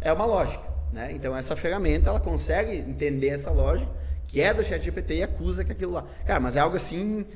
É 0.00 0.12
uma 0.12 0.24
lógica. 0.24 0.62
Né? 0.92 1.10
Então, 1.12 1.36
essa 1.36 1.56
ferramenta 1.56 2.10
ela 2.10 2.20
consegue 2.20 2.76
entender 2.76 3.28
essa 3.28 3.50
lógica, 3.50 3.90
que 4.28 4.40
é 4.40 4.54
do 4.54 4.62
ChatGPT, 4.62 5.14
e 5.16 5.22
acusa 5.24 5.64
que 5.64 5.72
aquilo 5.72 5.92
lá. 5.92 6.04
Cara, 6.24 6.38
mas 6.38 6.54
é 6.54 6.60
algo 6.60 6.76
assim. 6.76 7.26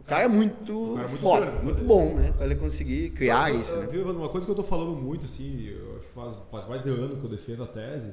O 0.00 0.04
cara 0.04 0.24
é 0.24 0.28
muito, 0.28 0.94
cara 0.96 1.06
é 1.06 1.08
muito 1.08 1.20
foda, 1.22 1.46
grande 1.46 1.64
muito 1.64 1.84
bom, 1.84 2.14
né? 2.14 2.32
Pra 2.36 2.44
ele 2.44 2.56
conseguir 2.56 3.10
criar 3.10 3.50
Eu- 3.50 3.60
isso, 3.60 3.74
eu- 3.74 3.80
né? 3.80 3.86
Viu, 3.86 4.10
uma 4.10 4.28
coisa 4.28 4.44
que 4.44 4.50
eu 4.50 4.56
tô 4.56 4.62
falando 4.64 4.94
muito, 4.96 5.24
assim, 5.24 5.72
faz, 6.14 6.36
faz 6.50 6.68
mais 6.68 6.82
de 6.82 6.90
ano 6.90 7.16
que 7.16 7.24
eu 7.24 7.30
defendo 7.30 7.62
a 7.62 7.66
tese, 7.66 8.12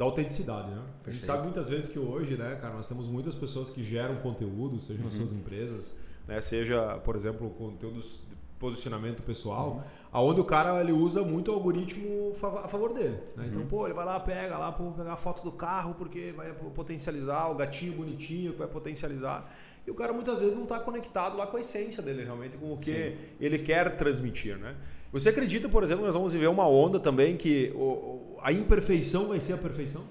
da 0.00 0.06
autenticidade, 0.06 0.70
né? 0.70 0.76
A 0.76 0.80
gente 0.80 1.04
Perfeito. 1.04 1.26
sabe 1.26 1.42
muitas 1.42 1.68
vezes 1.68 1.92
que 1.92 1.98
hoje, 1.98 2.34
né, 2.34 2.56
cara, 2.58 2.72
nós 2.72 2.88
temos 2.88 3.06
muitas 3.06 3.34
pessoas 3.34 3.68
que 3.68 3.84
geram 3.84 4.16
conteúdo, 4.16 4.80
seja 4.80 4.98
Uhum. 4.98 5.04
nas 5.04 5.12
suas 5.12 5.30
empresas, 5.34 5.94
né, 6.26 6.40
seja, 6.40 6.96
por 7.04 7.14
exemplo, 7.14 7.50
conteúdos 7.50 8.22
de 8.30 8.34
posicionamento 8.58 9.22
pessoal, 9.22 9.68
Uhum. 9.72 9.82
aonde 10.10 10.40
o 10.40 10.44
cara 10.46 10.80
ele 10.80 10.92
usa 10.92 11.20
muito 11.22 11.50
o 11.50 11.54
algoritmo 11.54 12.32
a 12.64 12.66
favor 12.66 12.94
dele. 12.94 13.18
Né? 13.36 13.44
Uhum. 13.44 13.48
Então, 13.50 13.66
pô, 13.66 13.84
ele 13.86 13.92
vai 13.92 14.06
lá, 14.06 14.18
pega 14.18 14.56
lá, 14.56 14.72
pô, 14.72 14.84
vou 14.84 14.92
pegar 14.94 15.12
a 15.12 15.16
foto 15.18 15.42
do 15.44 15.52
carro 15.52 15.94
porque 15.94 16.32
vai 16.34 16.50
potencializar 16.74 17.48
o 17.50 17.54
gatinho 17.54 17.92
bonitinho 17.92 18.52
que 18.54 18.58
vai 18.58 18.68
potencializar. 18.68 19.52
E 19.86 19.90
o 19.90 19.94
cara 19.94 20.14
muitas 20.14 20.40
vezes 20.40 20.54
não 20.54 20.62
está 20.62 20.78
conectado 20.80 21.36
lá 21.36 21.46
com 21.46 21.58
a 21.58 21.60
essência 21.60 22.02
dele, 22.02 22.24
realmente, 22.24 22.56
com 22.56 22.72
o 22.72 22.78
que 22.78 23.16
ele 23.38 23.58
quer 23.58 23.96
transmitir, 23.98 24.56
né? 24.56 24.74
Você 25.12 25.28
acredita, 25.30 25.68
por 25.68 25.82
exemplo, 25.82 26.04
nós 26.06 26.14
vamos 26.14 26.32
viver 26.32 26.46
uma 26.46 26.66
onda 26.68 27.00
também 27.00 27.36
que 27.36 27.72
o- 27.74 28.29
a 28.42 28.52
imperfeição 28.52 29.28
vai 29.28 29.40
ser 29.40 29.54
a 29.54 29.58
perfeição? 29.58 30.04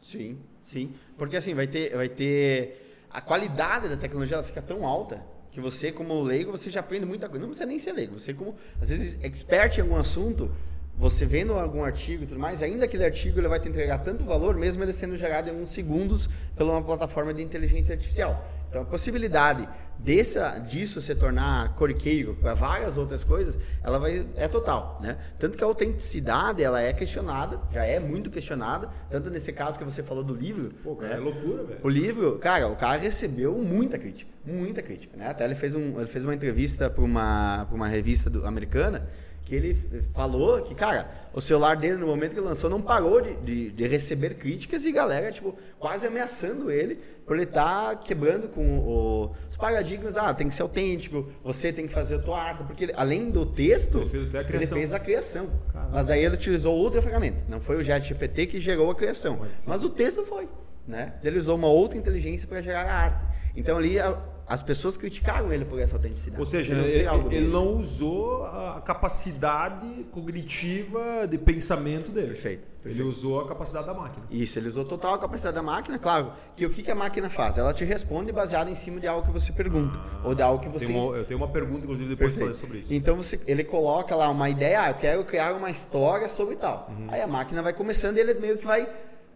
Sim, 0.00 0.38
sim. 0.62 0.94
Porque 1.16 1.36
assim, 1.36 1.54
vai 1.54 1.66
ter, 1.66 1.96
vai 1.96 2.08
ter. 2.08 3.06
A 3.10 3.20
qualidade 3.20 3.88
da 3.88 3.96
tecnologia 3.96 4.36
ela 4.36 4.44
fica 4.44 4.60
tão 4.60 4.86
alta 4.86 5.24
que 5.50 5.60
você, 5.60 5.92
como 5.92 6.20
leigo, 6.20 6.50
você 6.50 6.68
já 6.68 6.80
aprende 6.80 7.06
muita 7.06 7.28
coisa. 7.28 7.42
Não 7.42 7.48
precisa 7.48 7.66
nem 7.66 7.78
ser 7.78 7.92
leigo. 7.92 8.18
Você, 8.18 8.34
como, 8.34 8.56
às 8.80 8.88
vezes, 8.88 9.18
expert 9.22 9.78
em 9.78 9.82
algum 9.82 9.96
assunto, 9.96 10.50
você 10.96 11.24
vendo 11.24 11.52
algum 11.52 11.82
artigo 11.82 12.24
e 12.24 12.26
tudo 12.26 12.40
mais, 12.40 12.60
ainda 12.60 12.84
aquele 12.84 13.04
artigo 13.04 13.38
ele 13.38 13.48
vai 13.48 13.60
te 13.60 13.68
entregar 13.68 13.98
tanto 13.98 14.24
valor, 14.24 14.56
mesmo 14.56 14.82
ele 14.82 14.92
sendo 14.92 15.16
gerado 15.16 15.48
em 15.48 15.52
alguns 15.52 15.70
segundos 15.70 16.28
pela 16.56 16.72
uma 16.72 16.82
plataforma 16.82 17.32
de 17.32 17.42
inteligência 17.42 17.94
artificial. 17.94 18.48
Então, 18.74 18.82
a 18.82 18.86
possibilidade 18.86 19.68
dessa, 20.00 20.58
disso 20.58 21.00
se 21.00 21.14
tornar 21.14 21.76
corriqueiro 21.76 22.34
para 22.34 22.54
várias 22.54 22.96
outras 22.96 23.22
coisas, 23.22 23.56
ela 23.84 24.00
vai, 24.00 24.26
é 24.34 24.48
total, 24.48 24.98
né? 25.00 25.16
Tanto 25.38 25.56
que 25.56 25.62
a 25.62 25.66
autenticidade, 25.68 26.60
ela 26.60 26.82
é 26.82 26.92
questionada, 26.92 27.60
já 27.70 27.84
é 27.84 28.00
muito 28.00 28.30
questionada, 28.30 28.90
tanto 29.08 29.30
nesse 29.30 29.52
caso 29.52 29.78
que 29.78 29.84
você 29.84 30.02
falou 30.02 30.24
do 30.24 30.34
livro. 30.34 30.74
Pô, 30.82 30.96
cara, 30.96 31.14
né? 31.14 31.20
é 31.20 31.22
loucura, 31.22 31.62
velho. 31.62 31.80
O 31.84 31.88
livro, 31.88 32.36
cara, 32.40 32.66
o 32.66 32.74
cara 32.74 33.00
recebeu 33.00 33.56
muita 33.58 33.96
crítica, 33.96 34.32
muita 34.44 34.82
crítica, 34.82 35.16
né? 35.16 35.28
Até 35.28 35.44
ele 35.44 35.54
fez, 35.54 35.76
um, 35.76 36.00
ele 36.00 36.08
fez 36.08 36.24
uma 36.24 36.34
entrevista 36.34 36.90
para 36.90 37.04
uma, 37.04 37.64
pra 37.66 37.76
uma 37.76 37.86
revista 37.86 38.28
do, 38.28 38.44
americana 38.44 39.06
que 39.44 39.54
ele 39.54 39.74
falou 40.12 40.62
que, 40.62 40.74
cara, 40.74 41.10
o 41.32 41.40
celular 41.40 41.76
dele, 41.76 41.96
no 41.96 42.06
momento 42.06 42.34
que 42.34 42.40
lançou, 42.40 42.70
não 42.70 42.80
parou 42.80 43.20
de, 43.20 43.36
de, 43.36 43.70
de 43.70 43.86
receber 43.86 44.34
críticas 44.36 44.84
e 44.84 44.92
galera, 44.92 45.30
tipo, 45.30 45.54
quase 45.78 46.06
ameaçando 46.06 46.70
ele 46.70 46.98
por 47.26 47.36
ele 47.36 47.44
estar 47.44 47.90
tá 47.90 47.96
quebrando 47.96 48.48
com 48.48 48.78
o, 48.78 49.32
os 49.48 49.56
paradigmas. 49.56 50.16
Ah, 50.16 50.32
tem 50.32 50.48
que 50.48 50.54
ser 50.54 50.62
autêntico, 50.62 51.28
você 51.42 51.72
tem 51.72 51.86
que 51.86 51.92
fazer 51.92 52.16
a 52.16 52.18
tua 52.20 52.40
arte, 52.40 52.64
porque 52.64 52.84
ele, 52.84 52.92
além 52.96 53.30
do 53.30 53.44
texto, 53.44 53.98
ele 53.98 54.08
fez, 54.08 54.34
a 54.34 54.40
ele 54.40 54.66
fez 54.66 54.92
a 54.92 54.98
criação. 54.98 55.50
Mas 55.92 56.06
daí 56.06 56.24
ele 56.24 56.34
utilizou 56.34 56.74
outra 56.74 57.02
ferramenta. 57.02 57.44
Não 57.48 57.60
foi 57.60 57.76
o 57.76 57.84
GPT 57.84 58.46
que 58.46 58.60
gerou 58.60 58.90
a 58.90 58.94
criação, 58.94 59.36
mas, 59.38 59.64
mas 59.66 59.84
o 59.84 59.90
texto 59.90 60.24
foi. 60.24 60.48
Né? 60.86 61.14
Ele 61.22 61.38
usou 61.38 61.56
uma 61.56 61.68
outra 61.68 61.98
inteligência 61.98 62.48
para 62.48 62.60
gerar 62.62 62.82
a 62.82 62.92
arte. 62.92 63.26
Então 63.56 63.76
ali 63.76 63.98
a, 63.98 64.18
as 64.46 64.62
pessoas 64.62 64.96
criticaram 64.96 65.52
ele 65.52 65.64
por 65.64 65.78
essa 65.78 65.96
autenticidade. 65.96 66.38
Ou 66.38 66.46
seja, 66.46 66.72
ele, 66.74 66.90
ele, 66.90 67.36
ele 67.36 67.48
não 67.48 67.76
usou 67.76 68.44
a 68.44 68.82
capacidade 68.84 70.04
cognitiva 70.10 71.26
de 71.26 71.38
pensamento 71.38 72.10
dele. 72.10 72.28
Perfeito, 72.28 72.62
perfeito, 72.82 73.00
Ele 73.00 73.08
usou 73.08 73.40
a 73.40 73.48
capacidade 73.48 73.86
da 73.86 73.94
máquina. 73.94 74.26
Isso, 74.30 74.58
ele 74.58 74.68
usou 74.68 74.84
total 74.84 75.14
a 75.14 75.18
capacidade 75.18 75.54
da 75.54 75.62
máquina. 75.62 75.98
Claro, 75.98 76.32
que 76.54 76.66
o 76.66 76.70
que, 76.70 76.82
que 76.82 76.90
a 76.90 76.94
máquina 76.94 77.30
faz? 77.30 77.56
Ela 77.56 77.72
te 77.72 77.84
responde 77.84 78.32
baseado 78.32 78.68
em 78.68 78.74
cima 78.74 79.00
de 79.00 79.06
algo 79.06 79.26
que 79.26 79.32
você 79.32 79.50
pergunta. 79.50 79.98
Ah, 79.98 80.28
ou 80.28 80.34
de 80.34 80.42
algo 80.42 80.62
que 80.62 80.68
você... 80.68 80.86
Tenho 80.86 81.02
uma, 81.02 81.16
eu 81.16 81.24
tenho 81.24 81.40
uma 81.40 81.48
pergunta, 81.48 81.84
inclusive, 81.84 82.10
depois 82.10 82.34
Perfeito. 82.34 82.52
de 82.52 82.58
falar 82.58 82.66
sobre 82.66 82.80
isso. 82.80 82.92
Então 82.92 83.16
você, 83.16 83.40
ele 83.46 83.64
coloca 83.64 84.14
lá 84.14 84.28
uma 84.28 84.50
ideia, 84.50 84.82
ah, 84.82 84.90
eu 84.90 84.94
quero 84.94 85.24
criar 85.24 85.54
uma 85.54 85.70
história 85.70 86.28
sobre 86.28 86.56
tal. 86.56 86.90
Uhum. 86.90 87.06
Aí 87.08 87.22
a 87.22 87.26
máquina 87.26 87.62
vai 87.62 87.72
começando 87.72 88.18
e 88.18 88.20
ele 88.20 88.34
meio 88.34 88.58
que 88.58 88.66
vai 88.66 88.86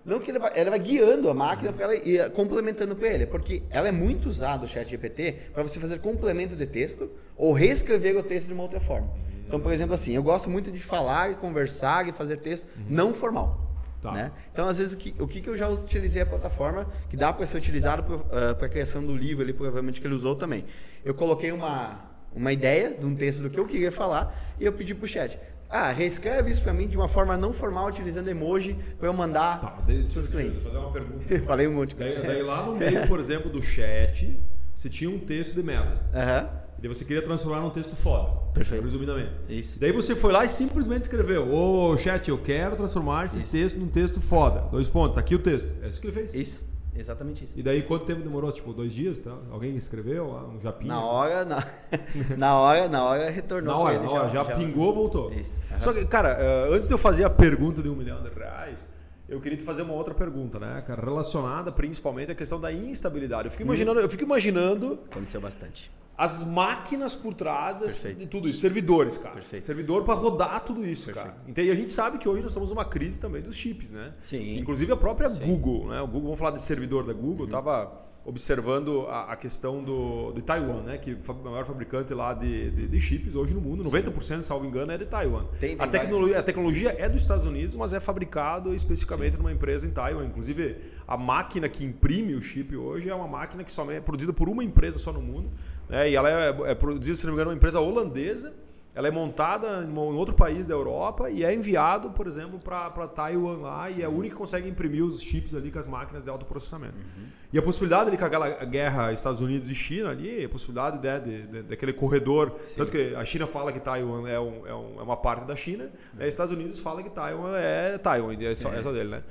não 0.08 0.18
que 0.18 0.30
ele 0.30 0.38
vai, 0.38 0.50
ela 0.54 0.70
vai 0.70 0.78
guiando 0.78 1.28
a 1.28 1.34
máquina 1.34 1.70
para 1.72 1.84
ela 1.84 1.94
ir 1.94 2.30
complementando 2.30 2.96
para 2.96 3.08
ele, 3.08 3.26
porque 3.26 3.62
ela 3.68 3.88
é 3.88 3.92
muito 3.92 4.28
usada 4.28 4.64
o 4.64 4.68
chat 4.68 4.88
GPT 4.88 5.50
para 5.52 5.62
você 5.62 5.78
fazer 5.78 5.98
complemento 5.98 6.56
de 6.56 6.64
texto 6.64 7.10
ou 7.36 7.52
reescrever 7.52 8.16
o 8.16 8.22
texto 8.22 8.46
de 8.46 8.54
uma 8.54 8.62
outra 8.62 8.80
forma. 8.80 9.12
Então, 9.46 9.60
por 9.60 9.70
exemplo, 9.70 9.94
assim, 9.94 10.14
eu 10.14 10.22
gosto 10.22 10.48
muito 10.48 10.72
de 10.72 10.80
falar 10.80 11.30
e 11.30 11.34
conversar 11.34 12.08
e 12.08 12.12
fazer 12.12 12.38
texto 12.38 12.68
uhum. 12.76 12.84
não 12.88 13.14
formal. 13.14 13.68
Tá. 14.00 14.12
Né? 14.12 14.32
Então, 14.52 14.66
às 14.66 14.78
vezes, 14.78 14.94
o 14.94 14.96
que, 14.96 15.14
o 15.18 15.26
que 15.26 15.46
eu 15.46 15.56
já 15.56 15.68
utilizei 15.68 16.22
a 16.22 16.26
plataforma, 16.26 16.86
que 17.10 17.16
dá 17.16 17.32
para 17.32 17.44
ser 17.44 17.58
utilizado 17.58 18.02
uh, 18.02 18.54
para 18.54 18.66
a 18.66 18.68
criação 18.68 19.04
do 19.04 19.14
livro, 19.14 19.42
ali, 19.42 19.52
provavelmente 19.52 20.00
que 20.00 20.06
ele 20.06 20.14
usou 20.14 20.34
também. 20.34 20.64
Eu 21.04 21.14
coloquei 21.14 21.52
uma, 21.52 22.00
uma 22.34 22.52
ideia 22.52 22.90
de 22.90 23.04
um 23.04 23.14
texto 23.14 23.42
do 23.42 23.50
que 23.50 23.58
eu 23.58 23.66
queria 23.66 23.92
falar 23.92 24.34
e 24.58 24.64
eu 24.64 24.72
pedi 24.72 24.94
para 24.94 25.04
o 25.04 25.08
chat, 25.08 25.38
ah, 25.70 25.90
reescreve 25.90 26.50
isso 26.50 26.62
para 26.62 26.72
mim 26.72 26.86
de 26.86 26.96
uma 26.96 27.08
forma 27.08 27.36
não 27.36 27.52
formal, 27.52 27.88
utilizando 27.88 28.28
emoji, 28.28 28.76
para 28.98 29.08
eu 29.08 29.12
mandar 29.12 29.60
tá, 29.60 29.66
para 29.68 30.18
os 30.18 30.28
clientes. 30.28 30.62
Deixa 30.62 30.68
eu 30.68 30.72
fazer 30.72 30.78
uma 30.78 30.92
pergunta. 30.92 31.42
Falei 31.46 31.68
um 31.68 31.74
monte. 31.74 31.94
Daí, 31.94 32.22
daí, 32.22 32.42
lá 32.42 32.64
no 32.64 32.76
meio, 32.76 33.06
por 33.06 33.20
exemplo, 33.20 33.50
do 33.50 33.62
chat, 33.62 34.40
você 34.74 34.88
tinha 34.88 35.10
um 35.10 35.18
texto 35.18 35.54
de 35.54 35.62
merda. 35.62 36.00
Aham. 36.14 36.48
E 36.78 36.82
daí 36.82 36.88
você 36.88 37.04
queria 37.04 37.22
transformar 37.22 37.60
num 37.60 37.70
texto 37.70 37.96
foda. 37.96 38.38
Perfeito. 38.54 38.84
Resumidamente. 38.84 39.32
Isso. 39.48 39.80
Daí 39.80 39.90
você 39.90 40.14
foi 40.14 40.32
lá 40.32 40.44
e 40.44 40.48
simplesmente 40.48 41.02
escreveu: 41.02 41.52
Ô 41.52 41.96
chat, 41.98 42.28
eu 42.28 42.38
quero 42.38 42.76
transformar 42.76 43.24
esse 43.24 43.38
isso. 43.38 43.50
texto 43.50 43.76
num 43.78 43.88
texto 43.88 44.20
foda. 44.20 44.60
Dois 44.70 44.88
pontos, 44.88 45.16
tá 45.16 45.20
aqui 45.20 45.34
o 45.34 45.40
texto. 45.40 45.74
É 45.82 45.88
isso 45.88 46.00
que 46.00 46.06
ele 46.06 46.14
fez. 46.14 46.34
Isso. 46.34 46.67
Exatamente 46.94 47.44
isso. 47.44 47.58
E 47.58 47.62
daí 47.62 47.82
quanto 47.82 48.04
tempo 48.04 48.22
demorou? 48.22 48.50
Tipo, 48.50 48.72
dois 48.72 48.92
dias? 48.92 49.18
Tá? 49.18 49.36
Alguém 49.50 49.76
escreveu? 49.76 50.26
Um 50.26 50.60
japinha? 50.60 50.94
Na 50.94 51.00
hora, 51.00 51.44
na, 51.44 51.66
na 52.36 52.58
hora, 52.58 52.88
na 52.88 53.04
hora 53.04 53.30
retornou. 53.30 53.74
Na 53.74 53.80
hora, 53.80 53.94
ele, 53.94 54.04
na 54.04 54.10
hora. 54.10 54.28
Já, 54.28 54.44
já, 54.44 54.50
já, 54.50 54.56
pingou, 54.56 54.94
voltou. 54.94 55.30
Isso. 55.30 55.56
Uhum. 55.70 55.80
Só 55.80 55.92
que, 55.92 56.04
cara, 56.06 56.30
eh, 56.30 56.68
antes 56.72 56.88
de 56.88 56.94
eu 56.94 56.98
fazer 56.98 57.24
a 57.24 57.30
pergunta 57.30 57.82
de 57.82 57.88
um 57.88 57.94
milhão 57.94 58.22
de 58.22 58.30
reais, 58.30 58.88
eu 59.28 59.40
queria 59.40 59.58
te 59.58 59.64
fazer 59.64 59.82
uma 59.82 59.94
outra 59.94 60.14
pergunta, 60.14 60.58
né, 60.58 60.82
cara? 60.86 61.02
Relacionada 61.02 61.70
principalmente 61.70 62.32
à 62.32 62.34
questão 62.34 62.60
da 62.60 62.72
instabilidade. 62.72 63.46
Eu 63.46 63.50
fico 63.50 63.62
imaginando, 63.62 64.00
eu 64.00 64.08
fico 64.08 64.22
imaginando. 64.22 64.98
Aconteceu 65.10 65.40
bastante 65.40 65.90
as 66.18 66.42
máquinas 66.42 67.14
por 67.14 67.32
trás 67.32 68.02
de 68.02 68.26
tudo 68.26 68.48
isso, 68.48 68.58
servidores, 68.58 69.16
cara. 69.16 69.36
Perfeito. 69.36 69.62
Servidor 69.62 70.02
para 70.02 70.14
rodar 70.14 70.64
tudo 70.64 70.84
isso, 70.84 71.06
Perfeito. 71.06 71.28
cara. 71.28 71.44
Então, 71.46 71.62
e 71.62 71.70
a 71.70 71.76
gente 71.76 71.92
sabe 71.92 72.18
que 72.18 72.28
hoje 72.28 72.42
nós 72.42 72.50
estamos 72.50 72.70
numa 72.70 72.84
crise 72.84 73.20
também 73.20 73.40
dos 73.40 73.54
chips, 73.54 73.92
né? 73.92 74.12
Sim. 74.18 74.58
Inclusive 74.58 74.90
a 74.90 74.96
própria 74.96 75.30
Sim. 75.30 75.46
Google, 75.46 75.86
né? 75.86 76.00
O 76.00 76.06
Google, 76.08 76.22
vamos 76.22 76.38
falar 76.40 76.50
de 76.50 76.60
servidor 76.60 77.06
da 77.06 77.12
Google, 77.12 77.44
uhum. 77.44 77.50
tava 77.52 78.07
observando 78.28 79.06
a, 79.08 79.32
a, 79.32 79.36
questão 79.36 79.82
do, 79.82 80.32
de 80.32 80.42
Taiwan, 80.42 80.82
né? 80.82 80.98
Que 80.98 81.12
é 81.12 81.30
o 81.30 81.50
maior 81.50 81.64
fabricante 81.64 82.12
lá 82.12 82.34
de, 82.34 82.70
de, 82.70 82.86
de 82.86 83.00
chips 83.00 83.34
hoje 83.34 83.54
no 83.54 83.60
mundo, 83.60 83.82
90%, 83.84 84.42
salvo 84.42 84.66
engano, 84.66 84.92
é 84.92 84.98
de 84.98 85.06
Taiwan. 85.06 85.46
Tem, 85.58 85.74
tem 85.74 85.76
a, 85.78 85.88
tecnologia, 85.88 86.38
a 86.38 86.42
tecnologia 86.42 86.94
é 86.98 87.08
dos 87.08 87.22
Estados 87.22 87.46
Unidos, 87.46 87.74
mas 87.74 87.94
é 87.94 88.00
fabricado 88.00 88.74
especificamente 88.74 89.32
Sim. 89.32 89.38
numa 89.38 89.50
empresa 89.50 89.86
em 89.86 89.90
Taiwan. 89.90 90.26
Inclusive, 90.26 90.76
a 91.06 91.16
máquina 91.16 91.70
que 91.70 91.82
imprime 91.82 92.34
o 92.34 92.42
chip 92.42 92.76
hoje 92.76 93.08
é 93.08 93.14
uma 93.14 93.26
máquina 93.26 93.64
que 93.64 93.72
somente 93.72 93.96
é 93.96 94.00
produzida 94.02 94.34
por 94.34 94.46
uma 94.50 94.62
empresa 94.62 94.98
só 94.98 95.10
no 95.10 95.22
mundo. 95.22 95.50
Né? 95.88 96.10
E 96.10 96.14
ela 96.14 96.30
é, 96.30 96.70
é 96.70 96.74
produzida, 96.74 97.16
se 97.16 97.24
não 97.24 97.32
me 97.32 97.36
engano, 97.36 97.50
uma 97.50 97.56
empresa 97.56 97.80
holandesa 97.80 98.54
ela 98.98 99.06
é 99.06 99.12
montada 99.12 99.86
em 99.88 99.96
outro 99.96 100.34
país 100.34 100.66
da 100.66 100.74
Europa 100.74 101.30
e 101.30 101.44
é 101.44 101.54
enviado, 101.54 102.10
por 102.10 102.26
exemplo, 102.26 102.58
para 102.58 103.06
Taiwan 103.06 103.58
lá 103.58 103.88
e 103.88 104.02
é 104.02 104.04
a 104.04 104.08
única 104.08 104.34
que 104.34 104.40
consegue 104.40 104.68
imprimir 104.68 105.04
os 105.04 105.22
chips 105.22 105.54
ali 105.54 105.70
com 105.70 105.78
as 105.78 105.86
máquinas 105.86 106.24
de 106.24 106.44
processamento. 106.44 106.96
Uhum. 106.96 107.26
E 107.52 107.58
a 107.60 107.62
possibilidade 107.62 108.08
ali 108.08 108.18
com 108.18 108.24
aquela 108.24 108.48
guerra 108.64 109.12
Estados 109.12 109.40
Unidos 109.40 109.70
e 109.70 109.74
China 109.74 110.10
ali, 110.10 110.44
a 110.44 110.48
possibilidade 110.48 110.98
né, 110.98 111.20
de, 111.20 111.42
de, 111.46 111.62
daquele 111.62 111.92
corredor, 111.92 112.56
Sim. 112.60 112.78
tanto 112.78 112.90
que 112.90 113.14
a 113.14 113.24
China 113.24 113.46
fala 113.46 113.72
que 113.72 113.78
Taiwan 113.78 114.28
é, 114.28 114.40
um, 114.40 114.66
é, 114.66 114.74
um, 114.74 114.98
é 114.98 115.02
uma 115.04 115.16
parte 115.16 115.46
da 115.46 115.54
China, 115.54 115.84
uhum. 115.84 116.18
né, 116.18 116.26
Estados 116.26 116.52
Unidos 116.52 116.80
fala 116.80 117.00
que 117.00 117.10
Taiwan 117.10 117.56
é 117.56 117.98
Taiwan, 117.98 118.34
é 118.34 118.54
só, 118.56 118.72
é. 118.72 118.80
é 118.80 118.82
só 118.82 118.90
dele, 118.90 119.10
né? 119.10 119.22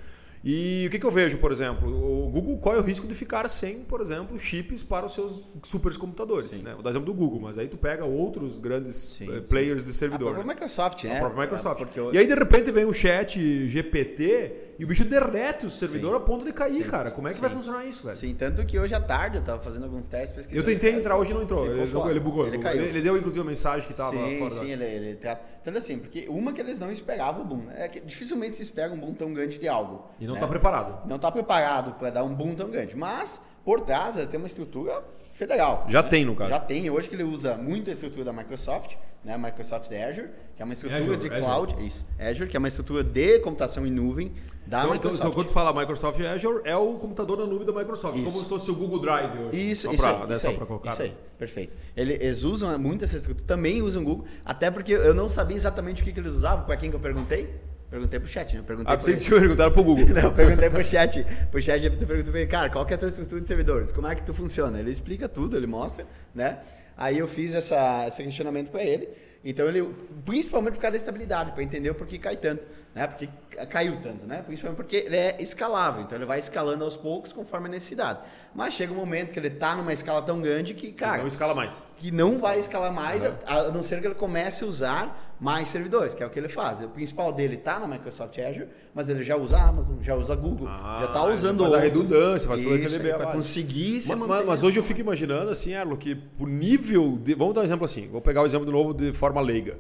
E 0.44 0.86
o 0.88 0.92
que, 0.92 1.00
que, 1.00 1.06
eu 1.06 1.12
vejo, 1.12 1.38
por 1.38 1.52
exemplo? 1.52 1.90
O 1.90 2.30
Google, 2.30 2.58
qual 2.58 2.76
é 2.76 2.80
o 2.80 2.82
risco 2.82 3.08
de 3.08 3.16
ficar 3.16 3.48
sem, 3.50 3.80
por 3.80 4.02
exemplo, 4.02 4.38
chips 4.38 4.84
para 4.84 5.06
os 5.06 5.14
seus 5.14 5.44
supercomputadores? 5.64 6.62
Né? 6.62 6.74
Vou 6.74 6.84
dar 6.84 6.92
exemplo 6.92 7.06
do 7.08 7.14
Google, 7.14 7.40
mas 7.40 7.58
aí 7.58 7.68
tu 7.68 7.78
pega 7.78 8.06
outros 8.06 8.58
grandes 8.58 8.96
sim, 8.96 9.30
eh, 9.30 9.42
players 9.42 9.82
sim. 9.82 9.88
de 9.90 9.94
servidor. 9.94 10.30
A 10.30 10.34
própria 10.36 10.54
Microsoft, 10.54 11.04
né? 11.04 11.18
A 11.18 11.20
própria 11.20 11.42
Microsoft. 11.42 11.82
É, 11.82 12.00
eu... 12.00 12.14
E 12.14 12.18
aí, 12.18 12.28
de 12.28 12.36
repente, 12.36 12.72
vem 12.72 12.86
o 12.86 12.94
chat 12.94 13.68
GPT 13.68 14.67
e 14.80 14.84
o 14.84 14.88
bicho 14.88 15.04
derrete 15.04 15.66
o 15.66 15.70
servidor 15.70 16.12
sim. 16.12 16.18
a 16.18 16.20
ponto 16.20 16.46
de 16.46 16.54
cair, 16.54 16.88
cara. 16.88 17.10
Como 17.10 17.28
é 17.28 17.34
que 17.34 17.42
vai 17.42 17.50
funcionar 17.50 17.86
isso, 17.86 18.04
velho? 18.04 18.16
Sim, 18.16 18.36
tanto 18.36 18.66
que 18.66 18.78
hoje 18.78 18.94
à 18.94 19.02
tarde 19.02 19.38
eu 19.38 19.42
estava 19.42 19.62
fazendo 19.62 19.84
alguns 19.84 20.08
testes 20.08 20.32
pesquisando. 20.32 20.70
Eu 20.70 20.74
tentei 20.74 20.94
entrar 20.94 21.18
hoje 21.18 21.32
e 21.32 21.34
não 21.34 21.42
entrou. 21.42 21.66
Ele, 21.66 21.82
ele, 21.82 22.20
bugou. 22.20 22.48
Ele, 22.48 22.58
ele, 22.58 22.84
ele, 22.86 23.02
deu, 23.02 23.18
inclusive, 23.18 23.40
uma 23.40 23.50
mensagem 23.50 23.86
que 23.88 23.94
estava 23.94 24.12
fora. 24.12 24.52
Sim, 24.52 24.72
ele, 24.72 24.86
ele 24.86 25.16
Tanto 25.64 25.78
assim, 25.78 25.98
porque 25.98 26.28
uma 26.30 26.54
que 26.54 26.62
eles 26.62 26.80
não 26.80 26.92
esperavam 26.92 27.42
o 27.42 27.46
boom. 27.46 27.64
É 27.76 27.88
que 27.88 28.00
dificilmente 28.00 28.56
se 28.56 28.62
espera 28.62 28.94
um 28.94 28.98
boom 28.98 29.14
tão 29.14 29.34
grande 29.34 29.58
de 29.58 29.68
algo. 29.68 30.10
E 30.20 30.28
não 30.28 30.36
né? 30.36 30.48
preparado 30.48 31.08
não 31.08 31.16
está 31.16 31.32
preparado 31.32 31.94
para 31.94 32.10
dar 32.10 32.24
um 32.24 32.34
boom 32.34 32.56
tão 32.56 32.70
grande. 32.70 32.96
Mas, 32.96 33.42
por 33.64 33.82
trás, 33.82 34.18
ele 34.18 34.28
tem 34.28 34.38
uma 34.38 34.48
estrutura 34.48 35.04
federal. 35.38 35.86
Já 35.88 36.02
né? 36.02 36.10
tem, 36.10 36.26
no 36.26 36.36
caso. 36.36 36.50
Já 36.50 36.60
tem. 36.60 36.90
Hoje 36.90 37.08
que 37.08 37.16
ele 37.16 37.24
usa 37.24 37.56
muito 37.56 37.90
a 37.90 37.94
estrutura 37.94 38.26
da 38.26 38.34
Microsoft, 38.34 38.96
né? 39.24 39.38
Microsoft 39.38 39.92
Azure, 39.92 40.30
que 40.56 40.62
é 40.62 40.66
uma 40.66 40.74
estrutura 40.74 41.00
Azure, 41.00 41.18
de 41.18 41.28
Azure. 41.28 41.42
cloud. 41.42 41.88
Isso. 41.88 42.06
Azure, 42.20 42.50
que 42.50 42.58
é 42.58 42.60
uma 42.60 42.68
estrutura 42.68 43.04
de 43.04 43.40
computação 43.40 43.86
em 43.86 43.92
nuvem 43.92 44.34
da 44.66 44.80
então, 44.80 44.94
Microsoft. 44.94 45.20
Então, 45.20 45.32
quando 45.32 45.48
tu 45.48 45.54
fala 45.54 45.72
Microsoft 45.72 46.20
Azure, 46.20 46.62
é 46.66 46.76
o 46.76 46.96
computador 46.96 47.38
da 47.38 47.46
nuvem 47.46 47.68
da 47.68 47.72
Microsoft, 47.72 48.16
isso. 48.16 48.26
como 48.26 48.40
se 48.40 48.50
fosse 48.50 48.72
o 48.72 48.76
Google 48.76 49.00
Drive 49.00 49.38
hoje. 49.38 49.72
Isso, 49.72 49.88
só 49.88 49.94
isso, 49.94 50.02
pra, 50.02 50.24
aí, 50.24 50.28
né, 50.28 50.36
isso, 50.36 50.48
aí, 50.48 50.58
colocar. 50.58 50.92
isso 50.92 51.02
aí, 51.04 51.14
perfeito. 51.38 51.74
Eles 51.96 52.44
usam 52.44 52.78
muito 52.80 53.06
essa 53.06 53.16
estrutura, 53.16 53.46
também 53.46 53.82
usam 53.82 54.02
o 54.02 54.06
Google, 54.06 54.26
até 54.44 54.72
porque 54.72 54.92
eu 54.92 55.14
não 55.14 55.30
sabia 55.30 55.56
exatamente 55.56 56.02
o 56.02 56.06
que, 56.06 56.12
que 56.12 56.20
eles 56.20 56.34
usavam, 56.34 56.66
para 56.66 56.76
quem 56.76 56.90
que 56.90 56.96
eu 56.96 57.00
perguntei. 57.00 57.54
Perguntei 57.90 58.20
pro 58.20 58.28
chat, 58.28 58.56
né? 58.56 58.64
Perguntei 58.68 58.94
ah, 58.94 59.00
você 59.00 59.16
tinha 59.16 59.40
perguntado 59.40 59.72
pro 59.72 59.84
Google. 59.84 60.06
Não, 60.14 60.34
perguntei 60.34 60.70
pro 60.70 60.84
chat. 60.84 61.26
Pro 61.50 61.62
chat, 61.62 61.86
eu 61.86 61.92
perguntei 61.92 62.32
pra 62.32 62.42
ele, 62.42 62.50
cara, 62.50 62.70
qual 62.70 62.86
que 62.86 62.94
é 62.94 62.96
a 62.96 63.00
tua 63.00 63.08
estrutura 63.08 63.40
de 63.40 63.48
servidores? 63.48 63.92
Como 63.94 64.08
é 64.08 64.16
que 64.16 64.24
tu 64.24 64.34
funciona? 64.34 64.78
Ele 64.80 64.92
explica 64.92 65.30
tudo, 65.30 65.56
ele 65.56 65.68
mostra, 65.68 66.06
né? 66.36 66.60
Aí 66.98 67.18
eu 67.18 67.28
fiz 67.28 67.56
essa, 67.56 68.08
esse 68.08 68.22
questionamento 68.24 68.72
para 68.72 68.84
ele. 68.84 69.08
Então 69.44 69.70
ele, 69.70 69.88
principalmente 70.26 70.74
por 70.74 70.82
causa 70.82 70.94
da 70.94 70.98
estabilidade, 70.98 71.52
para 71.54 71.64
entender 71.64 71.90
o 71.90 71.96
porquê 71.96 72.18
cai 72.18 72.36
tanto, 72.36 72.68
né? 72.94 73.08
Porque 73.08 73.30
caiu 73.66 73.98
tanto, 74.02 74.26
né? 74.26 74.42
Principalmente 74.46 74.78
porque 74.78 74.96
ele 74.98 75.16
é 75.16 75.36
escalável, 75.40 76.04
então 76.04 76.18
ele 76.18 76.26
vai 76.26 76.40
escalando 76.40 76.84
aos 76.84 76.96
poucos 76.96 77.34
conforme 77.34 77.68
a 77.68 77.72
necessidade. 77.72 78.20
Mas 78.54 78.74
chega 78.74 78.94
um 78.94 78.96
momento 78.96 79.32
que 79.34 79.40
ele 79.40 79.48
está 79.48 79.76
numa 79.76 79.92
escala 79.94 80.22
tão 80.22 80.42
grande 80.42 80.74
que, 80.74 80.92
cara, 80.92 81.14
que 81.16 81.20
não 81.22 81.28
escala 81.28 81.56
mais. 81.56 81.84
Que 81.96 82.12
não 82.12 82.36
vai 82.36 82.60
escalar 82.60 82.94
mais, 82.94 83.24
uhum. 83.24 83.34
a, 83.46 83.56
a 83.62 83.72
não 83.72 83.82
ser 83.84 84.00
que 84.02 84.08
ele 84.08 84.16
comece 84.16 84.64
a 84.64 84.68
usar 84.68 85.34
mais 85.40 85.70
servidores, 85.70 86.14
que 86.16 86.24
é 86.24 86.26
o 86.26 86.30
que 86.30 86.40
ele 86.40 86.50
faz. 86.50 86.82
O 86.82 86.90
principal 86.90 87.32
dele 87.32 87.56
está 87.56 87.80
na 87.80 87.88
Microsoft 87.88 88.38
Azure, 88.40 88.68
mas 88.94 89.08
ele 89.10 89.24
já 89.24 89.38
usa 89.38 89.58
Amazon, 89.60 89.96
já 90.02 90.16
usa 90.16 90.36
Google, 90.36 90.68
Ah, 90.68 90.98
já 91.00 91.06
está 91.06 91.24
usando 91.26 91.62
faz 91.62 91.74
a 91.74 91.80
redundância, 91.80 92.48
faz 92.48 92.62
todo 92.64 92.74
aquele 92.76 93.00
beabá. 93.00 93.24
para 93.26 93.34
conseguir 93.34 94.02
se 94.02 94.10
Mas, 94.16 94.28
manter. 94.28 94.46
mas- 94.46 94.64
hoje 94.64 94.78
eu 94.80 94.84
fico 94.84 95.00
imaginando 95.00 95.50
assim, 95.52 95.74
Erlo, 95.74 95.96
que 95.98 96.16
por 96.16 96.48
nível 96.48 97.18
de. 97.22 97.36
Vamos 97.36 97.54
dar 97.54 97.62
um 97.62 97.64
exemplo 97.64 97.86
assim, 97.86 98.08
vou 98.08 98.20
pegar 98.22 98.42
o 98.42 98.46
exemplo 98.46 98.66
de 98.66 98.72
novo 98.72 98.94
de 98.94 99.14
forma 99.14 99.40
leiga. 99.42 99.78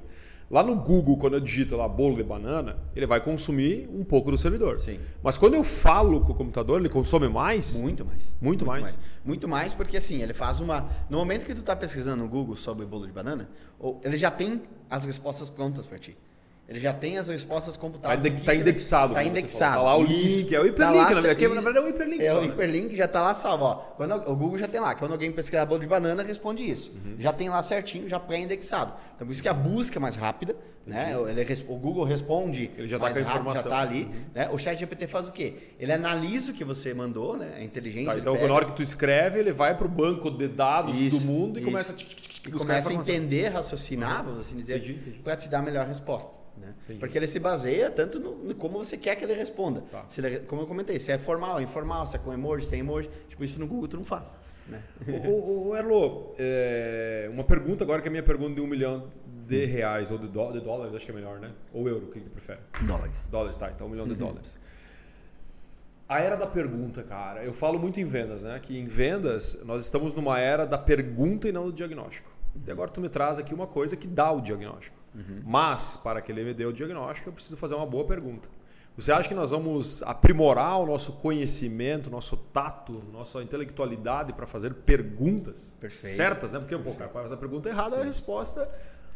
Lá 0.49 0.63
no 0.63 0.75
Google, 0.75 1.17
quando 1.17 1.33
eu 1.33 1.41
digito 1.41 1.75
lá 1.75 1.87
bolo 1.89 2.15
de 2.15 2.23
banana, 2.23 2.77
ele 2.95 3.05
vai 3.05 3.19
consumir 3.19 3.89
um 3.93 4.03
pouco 4.03 4.31
do 4.31 4.37
servidor. 4.37 4.77
Sim. 4.77 4.97
Mas 5.21 5.37
quando 5.37 5.55
eu 5.55 5.63
falo 5.63 6.21
com 6.21 6.31
o 6.31 6.35
computador, 6.35 6.79
ele 6.79 6.87
consome 6.87 7.27
mais? 7.27 7.81
Muito 7.81 8.05
mais. 8.05 8.33
Muito 8.39 8.65
mais. 8.65 8.99
Muito 9.25 9.47
mais 9.47 9.73
porque 9.73 9.97
assim, 9.97 10.21
ele 10.21 10.33
faz 10.33 10.61
uma. 10.61 10.87
No 11.09 11.17
momento 11.17 11.45
que 11.45 11.53
tu 11.53 11.61
tá 11.61 11.75
pesquisando 11.75 12.23
no 12.23 12.29
Google 12.29 12.55
sobre 12.55 12.85
bolo 12.85 13.05
de 13.05 13.11
banana, 13.11 13.49
ele 14.03 14.15
já 14.15 14.31
tem 14.31 14.61
as 14.89 15.03
respostas 15.03 15.49
prontas 15.49 15.85
para 15.85 15.99
ti. 15.99 16.17
Ele 16.69 16.81
já 16.81 16.91
tem 16.91 17.17
as 17.17 17.29
respostas 17.29 17.77
computadas. 17.77 18.21
Tá 18.21 18.29
que 18.29 18.41
tá 18.43 18.53
indexado, 18.53 19.13
Tá 19.13 19.21
como 19.21 19.33
você 19.33 19.39
indexado. 19.39 19.75
falou. 19.75 19.85
Tá 19.85 19.91
lá 19.93 19.97
o 19.97 20.03
link, 20.03 20.53
é 20.53 20.59
o 20.59 20.65
hiperlink, 20.65 20.75
Tá 20.75 20.91
lá, 20.91 20.97
na 21.15 21.21
verdade, 21.21 21.45
isso. 21.45 21.55
na 21.55 21.61
verdade 21.61 21.77
é 21.85 21.87
o 21.87 21.89
hiperlink 21.89 22.23
É 22.23 22.29
só, 22.31 22.37
o 22.37 22.41
né? 22.41 22.47
hiperlink 22.47 22.97
já 22.97 23.07
tá 23.07 23.21
lá 23.21 23.33
salvo. 23.35 23.63
Ó. 23.63 23.75
Quando 23.95 24.13
o 24.29 24.35
Google 24.35 24.57
já 24.57 24.67
tem 24.67 24.81
lá. 24.81 24.93
Quando 24.93 25.13
alguém 25.13 25.31
pesquisar 25.31 25.65
bolo 25.65 25.79
de 25.79 25.87
banana, 25.87 26.23
responde 26.23 26.69
isso. 26.69 26.91
Uhum. 26.91 27.15
Já 27.19 27.31
tem 27.31 27.47
lá 27.47 27.63
certinho, 27.63 28.09
já 28.09 28.19
pré-indexado. 28.19 28.93
Então 29.15 29.25
por 29.25 29.31
isso 29.31 29.41
que 29.41 29.47
a 29.47 29.53
busca 29.53 29.97
é 29.97 30.01
mais 30.01 30.17
rápida. 30.17 30.57
Né? 30.85 31.13
Ele 31.29 31.63
o 31.69 31.75
Google 31.77 32.03
responde 32.05 32.71
Ele 32.77 32.87
já 32.87 32.97
tá 32.97 33.05
mais 33.05 33.17
com 33.17 33.23
a 33.23 33.25
rápido, 33.27 33.41
informação. 33.41 33.71
já 33.71 33.77
tá 33.77 33.81
ali. 33.81 34.09
Né? 34.35 34.49
O 34.51 34.57
chat 34.57 34.77
GPT 34.77 35.07
faz 35.07 35.27
o 35.27 35.31
quê? 35.31 35.53
Ele 35.79 35.91
analisa 35.93 36.51
o 36.51 36.55
que 36.55 36.63
você 36.65 36.93
mandou, 36.93 37.37
né? 37.37 37.55
A 37.57 37.63
inteligência. 37.63 38.11
Tá, 38.13 38.19
então, 38.19 38.33
pega- 38.35 38.47
na 38.47 38.53
hora 38.53 38.65
que 38.65 38.73
tu 38.73 38.81
escreve, 38.83 39.39
ele 39.39 39.53
vai 39.53 39.75
pro 39.77 39.87
banco 39.87 40.29
de 40.29 40.47
dados 40.49 40.95
Isso, 40.95 41.19
do 41.21 41.25
mundo 41.25 41.59
e 41.59 41.61
isso. 41.61 41.71
começa 41.71 41.93
a, 41.93 42.47
e 42.47 42.51
começa 42.51 42.89
a 42.89 42.93
entender, 42.93 43.49
raciocinar, 43.49 44.23
vamos 44.23 44.41
assim 44.41 44.55
dizer, 44.57 44.81
para 45.23 45.35
te 45.37 45.47
dar 45.49 45.59
a 45.59 45.61
melhor 45.61 45.85
resposta. 45.87 46.31
Né? 46.59 46.73
Porque 46.99 47.17
ele 47.17 47.27
se 47.27 47.39
baseia 47.39 47.89
tanto 47.89 48.19
no, 48.19 48.35
no 48.35 48.55
como 48.55 48.77
você 48.83 48.97
quer 48.97 49.15
que 49.15 49.23
ele 49.23 49.33
responda. 49.33 49.81
Tá. 49.91 50.05
Se 50.09 50.19
ele- 50.21 50.39
como 50.41 50.61
eu 50.61 50.67
comentei, 50.67 50.99
se 50.99 51.11
é 51.11 51.17
formal, 51.17 51.61
informal, 51.61 52.05
se 52.07 52.15
é 52.15 52.19
com 52.19 52.33
emoji, 52.33 52.65
sem 52.65 52.79
emoji, 52.79 53.09
tipo 53.29 53.43
isso 53.43 53.59
no 53.59 53.67
Google 53.67 53.87
tu 53.87 53.97
não 53.97 54.03
faz. 54.05 54.35
Né? 54.67 54.81
Ô, 55.25 55.29
ô, 55.31 55.67
ô, 55.69 55.75
Erlo, 55.75 56.33
é, 56.37 57.29
uma 57.31 57.43
pergunta 57.43 57.83
agora 57.83 58.01
que 58.01 58.07
é 58.07 58.09
a 58.09 58.11
minha 58.11 58.23
pergunta 58.23 58.55
de 58.55 58.61
um 58.61 58.67
milhão 58.67 59.09
de 59.47 59.65
reais 59.65 60.11
ou 60.11 60.17
de, 60.17 60.27
dó- 60.27 60.51
de 60.51 60.59
dólares, 60.59 60.93
acho 60.93 61.05
que 61.05 61.11
é 61.11 61.15
melhor, 61.15 61.39
né? 61.39 61.51
Ou 61.73 61.87
euro, 61.87 62.07
o 62.07 62.11
que 62.11 62.19
que 62.19 62.25
tu 62.25 62.31
prefere? 62.31 62.59
Dólares. 62.81 63.29
Dólares, 63.29 63.55
tá, 63.55 63.71
então 63.71 63.87
um 63.87 63.89
milhão 63.91 64.05
de 64.07 64.15
dólares. 64.15 64.59
A 66.09 66.19
era 66.21 66.35
da 66.35 66.47
pergunta, 66.47 67.03
cara. 67.03 67.43
Eu 67.43 67.53
falo 67.53 67.77
muito 67.79 67.99
em 67.99 68.05
vendas, 68.05 68.43
né? 68.43 68.59
Que 68.61 68.77
em 68.77 68.85
vendas 68.85 69.59
nós 69.65 69.83
estamos 69.83 70.13
numa 70.13 70.39
era 70.39 70.65
da 70.65 70.77
pergunta 70.77 71.47
e 71.47 71.51
não 71.51 71.65
do 71.65 71.71
diagnóstico. 71.73 72.29
E 72.65 72.71
agora 72.71 72.89
tu 72.89 72.99
me 73.01 73.07
traz 73.09 73.39
aqui 73.39 73.53
uma 73.53 73.67
coisa 73.67 73.95
que 73.95 74.07
dá 74.07 74.31
o 74.31 74.41
diagnóstico. 74.41 74.96
Mas, 75.45 75.97
para 75.97 76.21
que 76.21 76.31
ele 76.31 76.43
me 76.43 76.53
dê 76.53 76.65
o 76.65 76.73
diagnóstico, 76.73 77.29
eu 77.29 77.33
preciso 77.33 77.57
fazer 77.57 77.75
uma 77.75 77.85
boa 77.85 78.05
pergunta. 78.05 78.49
Você 78.97 79.11
acha 79.11 79.29
que 79.29 79.35
nós 79.35 79.51
vamos 79.51 80.01
aprimorar 80.01 80.79
o 80.79 80.85
nosso 80.87 81.13
conhecimento, 81.13 82.09
nosso 82.09 82.35
tato, 82.35 83.03
nossa 83.11 83.43
intelectualidade 83.43 84.33
para 84.33 84.47
fazer 84.47 84.73
perguntas 84.73 85.75
Perfeito. 85.79 86.15
certas, 86.15 86.53
né? 86.53 86.59
Porque 86.59 86.73
o 86.73 86.95
cara 86.95 87.09
faz 87.11 87.31
a 87.31 87.37
pergunta 87.37 87.69
errada, 87.69 87.99
a 87.99 88.03
resposta 88.03 88.67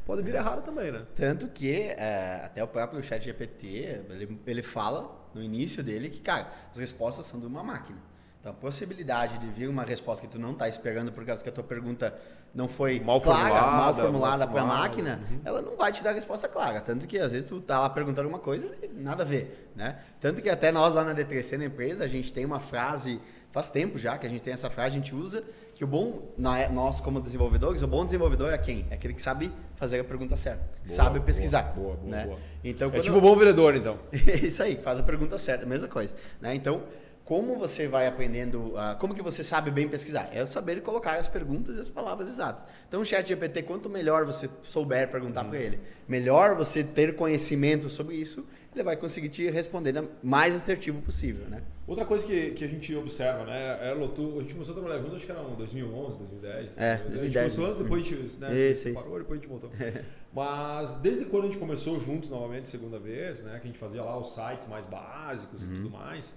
pode 0.06 0.22
vir 0.22 0.36
errada 0.36 0.62
também, 0.62 0.92
né? 0.92 1.04
Tanto 1.16 1.48
que 1.48 1.72
é, 1.72 2.42
até 2.46 2.64
o 2.64 2.68
próprio 2.68 3.02
chat 3.02 3.24
GPT, 3.24 3.68
ele, 4.10 4.40
ele 4.46 4.62
fala 4.62 5.20
no 5.34 5.42
início 5.42 5.84
dele 5.84 6.12
que, 6.12 6.22
cara, 6.22 6.52
as 6.72 6.78
respostas 6.78 7.26
são 7.26 7.40
de 7.40 7.48
uma 7.48 7.64
máquina. 7.64 7.98
Então 8.41 8.51
a 8.51 8.56
possibilidade 8.56 9.38
de 9.38 9.45
vir 9.51 9.69
uma 9.69 9.84
resposta 9.84 10.25
que 10.25 10.32
tu 10.32 10.39
não 10.39 10.49
está 10.51 10.67
esperando 10.67 11.12
por 11.12 11.23
causa 11.23 11.43
que 11.43 11.49
a 11.49 11.51
tua 11.51 11.63
pergunta 11.63 12.12
não 12.56 12.67
foi 12.67 12.99
Mal 12.99 13.21
clara, 13.21 13.39
formulada, 13.49 13.71
mal 13.71 13.95
formulada 13.95 14.47
para 14.47 14.62
a 14.63 14.65
máquina, 14.65 15.21
ela 15.45 15.62
não 15.62 15.77
vai 15.77 15.91
te 15.91 16.04
dar 16.04 16.10
a 16.10 16.13
resposta 16.13 16.47
clara. 16.47 16.82
Tanto 16.82 17.06
que 17.06 17.19
às 17.19 17.32
vezes 17.32 17.47
tu 17.47 17.62
tá 17.62 17.80
lá 17.80 17.88
perguntando 17.91 18.21
alguma 18.27 18.39
coisa 18.43 18.75
e 18.82 18.88
nada 18.88 19.21
a 19.21 19.25
ver, 19.25 19.71
né? 19.75 19.99
Tanto 20.19 20.41
que 20.41 20.49
até 20.49 20.71
nós 20.71 20.95
lá 20.95 21.04
na 21.04 21.13
D3C 21.13 21.56
na 21.56 21.65
empresa, 21.65 22.04
a 22.04 22.08
gente 22.08 22.34
tem 22.34 22.43
uma 22.43 22.60
frase, 22.60 23.21
faz 23.51 23.69
tempo 23.69 23.99
já 23.99 24.17
que 24.17 24.25
a 24.25 24.30
gente 24.30 24.41
tem 24.41 24.54
essa 24.54 24.71
frase, 24.71 24.88
a 24.95 24.99
gente 24.99 25.13
usa, 25.13 25.43
que 25.75 25.84
o 25.84 25.88
bom, 25.88 26.34
nós 26.36 26.99
como 26.99 27.21
desenvolvedores, 27.21 27.84
o 27.84 27.88
bom 27.88 28.04
desenvolvedor 28.04 28.51
é 28.51 28.58
quem? 28.58 28.88
É 28.89 28.95
aquele 28.95 29.13
que 29.13 29.21
sabe 29.21 29.51
fazer 29.75 29.99
a 29.99 30.04
pergunta 30.04 30.36
certa, 30.36 30.63
Boa, 30.84 30.95
sabe 30.95 31.19
pesquisar. 31.19 31.73
boa, 31.75 31.95
boa, 31.95 32.10
né? 32.10 32.25
boa. 32.25 32.39
Então, 32.63 32.88
É 32.88 32.91
quando- 32.91 33.04
tipo 33.04 33.21
bom 33.21 33.36
vendedor, 33.36 33.75
então. 33.75 33.99
isso 34.41 34.63
aí, 34.63 34.77
faz 34.77 34.99
a 34.99 35.04
pergunta 35.04 35.38
certa, 35.38 35.63
mesma 35.63 35.88
coisa. 35.88 36.15
Né? 36.41 36.56
Então, 36.56 36.84
como 37.32 37.58
você 37.58 37.88
vai 37.88 38.08
aprendendo, 38.08 38.74
como 39.00 39.15
que 39.15 39.22
você 39.22 39.41
sabe 39.41 39.72
bem 39.72 39.88
pesquisar? 39.88 40.28
É 40.34 40.46
saber 40.46 40.82
colocar 40.82 41.17
as 41.17 41.30
perguntas 41.30 41.78
e 41.78 41.80
as 41.80 41.88
palavras 41.88 42.28
exatas. 42.28 42.65
Então, 42.89 43.00
o 43.02 43.06
chat 43.06 43.26
GPT, 43.26 43.63
quanto 43.63 43.89
melhor 43.89 44.26
você 44.26 44.50
souber 44.63 45.10
perguntar 45.10 45.46
para 45.46 45.58
ele, 45.58 45.80
melhor 46.10 46.58
você 46.58 46.84
ter 46.84 47.15
conhecimento 47.15 47.89
sobre 47.89 48.15
isso, 48.15 48.46
ele 48.76 48.84
vai 48.84 48.98
conseguir 48.98 49.30
te 49.30 49.50
responder 49.50 49.94
da 49.94 50.04
mais 50.22 50.54
assertivo 50.54 51.02
possível, 51.02 51.48
né? 51.48 51.63
Outra 51.88 52.04
coisa 52.04 52.28
que, 52.28 52.52
que 52.52 52.65
a 52.65 52.67
gente 52.67 52.94
observa, 52.98 53.46
né? 53.46 53.89
Erlo, 53.89 54.10
tu, 54.10 54.39
a 54.39 54.41
gente 54.41 54.52
começou 54.54 54.74
a 54.76 54.80
trabalhar 54.82 55.02
junto, 55.02 55.15
acho 55.15 55.26
que 55.26 55.32
era 55.32 55.41
em 55.41 55.56
2011, 55.56 56.17
2010. 56.17 56.78
É, 56.80 56.91
A 56.91 56.98
gente 56.98 57.04
2010, 57.12 57.34
começou 57.56 57.65
antes, 57.65 57.82
depois 57.82 58.06
a 58.06 58.10
gente 58.10 58.39
né, 58.41 58.54
Isso, 58.72 58.82
se 58.84 58.89
isso. 58.89 59.00
parou, 59.04 59.17
depois 59.20 59.39
a 59.39 59.41
gente 59.41 59.50
voltou. 59.50 59.72
Mas 60.36 60.98
desde 60.98 61.24
quando 61.26 61.44
a 61.44 61.48
gente 61.48 61.58
começou 61.60 61.98
juntos 61.98 62.30
novamente, 62.30 62.67
segunda 62.67 63.00
vez, 63.00 63.41
né? 63.44 63.52
Que 63.60 63.67
a 63.70 63.72
gente 63.72 63.80
fazia 63.80 64.04
lá 64.04 64.17
os 64.17 64.34
sites 64.36 64.67
mais 64.67 64.86
básicos 64.86 65.63
Uhum. 65.63 65.74
e 65.74 65.78
tudo 65.78 65.89
mais, 65.91 66.34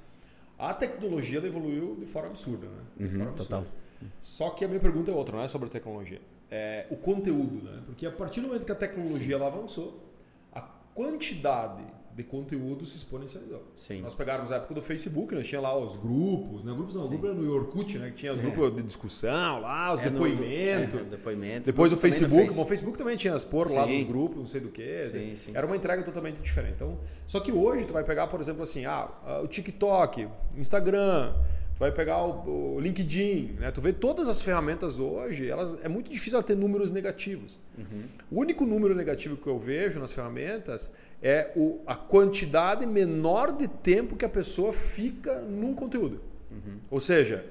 a 0.70 0.74
tecnologia 0.74 1.38
evoluiu 1.38 1.96
de 1.98 2.06
forma 2.06 2.30
absurda, 2.30 2.66
né? 2.66 2.82
Uhum, 3.00 3.08
forma 3.08 3.30
absurda. 3.30 3.56
total. 3.56 3.66
Só 4.22 4.50
que 4.50 4.64
a 4.64 4.68
minha 4.68 4.80
pergunta 4.80 5.10
é 5.10 5.14
outra, 5.14 5.36
não 5.36 5.42
é 5.42 5.48
sobre 5.48 5.68
a 5.68 5.70
tecnologia. 5.70 6.20
É 6.50 6.86
o 6.90 6.96
conteúdo, 6.96 7.64
né? 7.64 7.82
Porque 7.86 8.06
a 8.06 8.10
partir 8.12 8.40
do 8.40 8.48
momento 8.48 8.64
que 8.66 8.72
a 8.72 8.76
tecnologia 8.76 9.34
ela 9.34 9.46
avançou, 9.46 10.00
a 10.52 10.60
quantidade 10.60 11.82
de 12.16 12.22
conteúdo 12.22 12.86
se 12.86 12.96
exponencializou. 12.96 13.62
Sim. 13.76 14.00
Nós 14.00 14.14
pegávamos 14.14 14.52
a 14.52 14.56
época 14.56 14.74
do 14.74 14.82
Facebook, 14.82 15.34
nós 15.34 15.46
tinha 15.46 15.60
lá 15.60 15.76
os 15.76 15.96
grupos, 15.96 16.62
né? 16.62 16.72
Grupos 16.72 16.94
não, 16.94 17.04
o 17.04 17.08
grupo 17.08 17.26
era 17.26 17.34
no 17.34 17.52
Orkut, 17.52 17.98
né? 17.98 18.10
Que 18.10 18.16
tinha 18.16 18.32
os 18.32 18.40
grupos 18.40 18.74
de 18.76 18.82
discussão 18.82 19.60
lá, 19.60 19.92
os 19.92 20.00
É 20.00 20.04
no- 20.04 20.12
depoimentos. 20.12 21.00
é, 21.00 21.04
depoimento. 21.04 21.66
Depois 21.66 21.92
o 21.92 21.96
Facebook, 21.96 22.44
Face. 22.44 22.56
bom, 22.56 22.62
o 22.62 22.66
Facebook 22.66 22.96
também 22.96 23.16
tinha 23.16 23.34
as 23.34 23.44
por 23.44 23.70
lá 23.70 23.84
dos 23.84 24.04
grupos, 24.04 24.38
não 24.38 24.46
sei 24.46 24.60
do 24.60 24.68
que. 24.68 25.04
Sim, 25.06 25.34
sim. 25.34 25.50
Era 25.54 25.66
uma 25.66 25.76
entrega 25.76 26.02
totalmente 26.04 26.40
diferente. 26.40 26.74
Então, 26.76 26.98
só 27.26 27.40
que 27.40 27.50
hoje 27.50 27.84
tu 27.84 27.92
vai 27.92 28.04
pegar, 28.04 28.28
por 28.28 28.38
exemplo, 28.40 28.62
assim, 28.62 28.84
ah, 28.86 29.08
ah, 29.26 29.40
o 29.42 29.48
TikTok, 29.48 30.28
Instagram, 30.56 31.32
tu 31.74 31.78
vai 31.80 31.90
pegar 31.90 32.22
o, 32.24 32.76
o 32.76 32.80
LinkedIn, 32.80 33.56
né? 33.58 33.70
Tu 33.72 33.80
vê 33.80 33.92
todas 33.92 34.28
as 34.28 34.40
ferramentas 34.40 34.98
hoje, 35.00 35.48
elas 35.48 35.76
é 35.82 35.88
muito 35.88 36.10
difícil 36.10 36.38
ela 36.38 36.46
ter 36.46 36.54
números 36.56 36.90
negativos. 36.92 37.58
O 38.30 38.38
único 38.40 38.64
número 38.64 38.94
negativo 38.94 39.36
que 39.36 39.46
eu 39.48 39.58
vejo 39.58 39.98
nas 39.98 40.12
ferramentas 40.12 40.92
é 41.26 41.50
o, 41.56 41.80
a 41.86 41.94
quantidade 41.94 42.84
menor 42.84 43.50
de 43.50 43.66
tempo 43.66 44.14
que 44.14 44.26
a 44.26 44.28
pessoa 44.28 44.72
fica 44.74 45.40
num 45.40 45.72
conteúdo. 45.74 46.20
Ou 46.90 47.00
seja, 47.00 47.44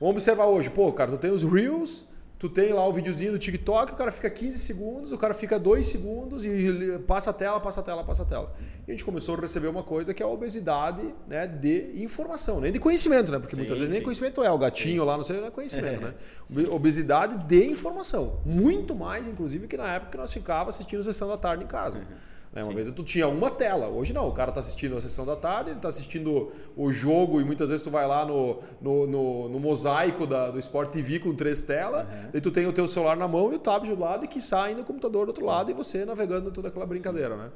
vamos 0.00 0.16
observar 0.16 0.46
hoje, 0.46 0.68
pô, 0.68 0.92
cara, 0.92 1.12
tu 1.12 1.16
tem 1.18 1.30
os 1.30 1.42
Reels, 1.44 2.04
tu 2.38 2.48
tem 2.48 2.72
lá 2.72 2.84
o 2.86 2.92
videozinho 2.92 3.30
do 3.32 3.38
TikTok, 3.38 3.92
o 3.92 3.94
cara 3.94 4.10
fica 4.10 4.28
15 4.28 4.58
segundos, 4.58 5.12
o 5.12 5.16
cara 5.16 5.32
fica 5.32 5.56
2 5.58 5.86
segundos 5.86 6.44
e 6.44 6.98
passa 7.06 7.30
a 7.30 7.32
tela, 7.32 7.60
passa 7.60 7.80
a 7.80 7.82
tela, 7.84 8.02
passa 8.04 8.24
a 8.24 8.26
tela. 8.26 8.52
E 8.86 8.90
a 8.90 8.92
gente 8.92 9.04
começou 9.04 9.36
a 9.36 9.40
receber 9.40 9.68
uma 9.68 9.84
coisa 9.84 10.12
que 10.12 10.20
é 10.22 10.26
a 10.26 10.28
obesidade 10.28 11.00
né, 11.28 11.46
de 11.46 11.92
informação, 12.02 12.60
nem 12.60 12.72
de 12.72 12.80
conhecimento, 12.80 13.30
né? 13.30 13.38
Porque 13.38 13.54
Sim, 13.54 13.60
muitas 13.60 13.78
vezes 13.78 13.90
nem 13.92 14.00
sim. 14.00 14.04
conhecimento 14.04 14.42
é, 14.42 14.50
o 14.50 14.58
gatinho 14.58 15.04
lá, 15.04 15.16
não 15.16 15.22
sei, 15.22 15.38
não 15.40 15.46
é 15.46 15.50
conhecimento, 15.52 16.00
né? 16.00 16.12
Obe- 16.50 16.66
Obesidade 16.66 17.36
de 17.46 17.64
informação. 17.70 18.40
Muito 18.44 18.94
mais, 18.96 19.28
inclusive, 19.28 19.68
que 19.68 19.76
na 19.76 19.94
época 19.94 20.10
que 20.10 20.16
nós 20.18 20.32
ficávamos 20.32 20.74
assistindo 20.74 20.98
a 20.98 21.04
sessão 21.04 21.28
da 21.28 21.36
tarde 21.38 21.62
em 21.62 21.68
casa. 21.68 22.04
Né? 22.52 22.62
Uma 22.62 22.72
vez 22.72 22.90
tu 22.90 23.02
tinha 23.02 23.26
uma 23.26 23.50
tela, 23.50 23.88
hoje 23.88 24.12
não. 24.12 24.26
O 24.26 24.32
cara 24.32 24.52
tá 24.52 24.60
assistindo 24.60 24.96
a 24.96 25.00
sessão 25.00 25.24
da 25.24 25.34
tarde, 25.34 25.70
ele 25.70 25.80
tá 25.80 25.88
assistindo 25.88 26.52
o 26.76 26.92
jogo 26.92 27.40
e 27.40 27.44
muitas 27.44 27.70
vezes 27.70 27.82
tu 27.82 27.90
vai 27.90 28.06
lá 28.06 28.24
no, 28.24 28.58
no, 28.80 29.06
no, 29.06 29.48
no 29.48 29.58
mosaico 29.58 30.26
da, 30.26 30.50
do 30.50 30.58
Sport 30.58 30.90
TV 30.90 31.18
com 31.18 31.34
três 31.34 31.62
telas, 31.62 32.06
e 32.32 32.40
tu 32.40 32.50
tem 32.50 32.66
o 32.66 32.72
teu 32.72 32.86
celular 32.86 33.16
na 33.16 33.26
mão 33.26 33.52
e 33.52 33.56
o 33.56 33.58
tablet 33.58 33.94
do 33.94 34.00
lado 34.00 34.24
e 34.24 34.28
que 34.28 34.40
sai 34.40 34.74
no 34.74 34.84
computador 34.84 35.26
do 35.26 35.30
outro 35.30 35.46
lado 35.46 35.70
e 35.70 35.74
você 35.74 36.04
navegando 36.04 36.50
toda 36.50 36.68
aquela 36.68 36.84
brincadeira, 36.84 37.36
né? 37.36 37.50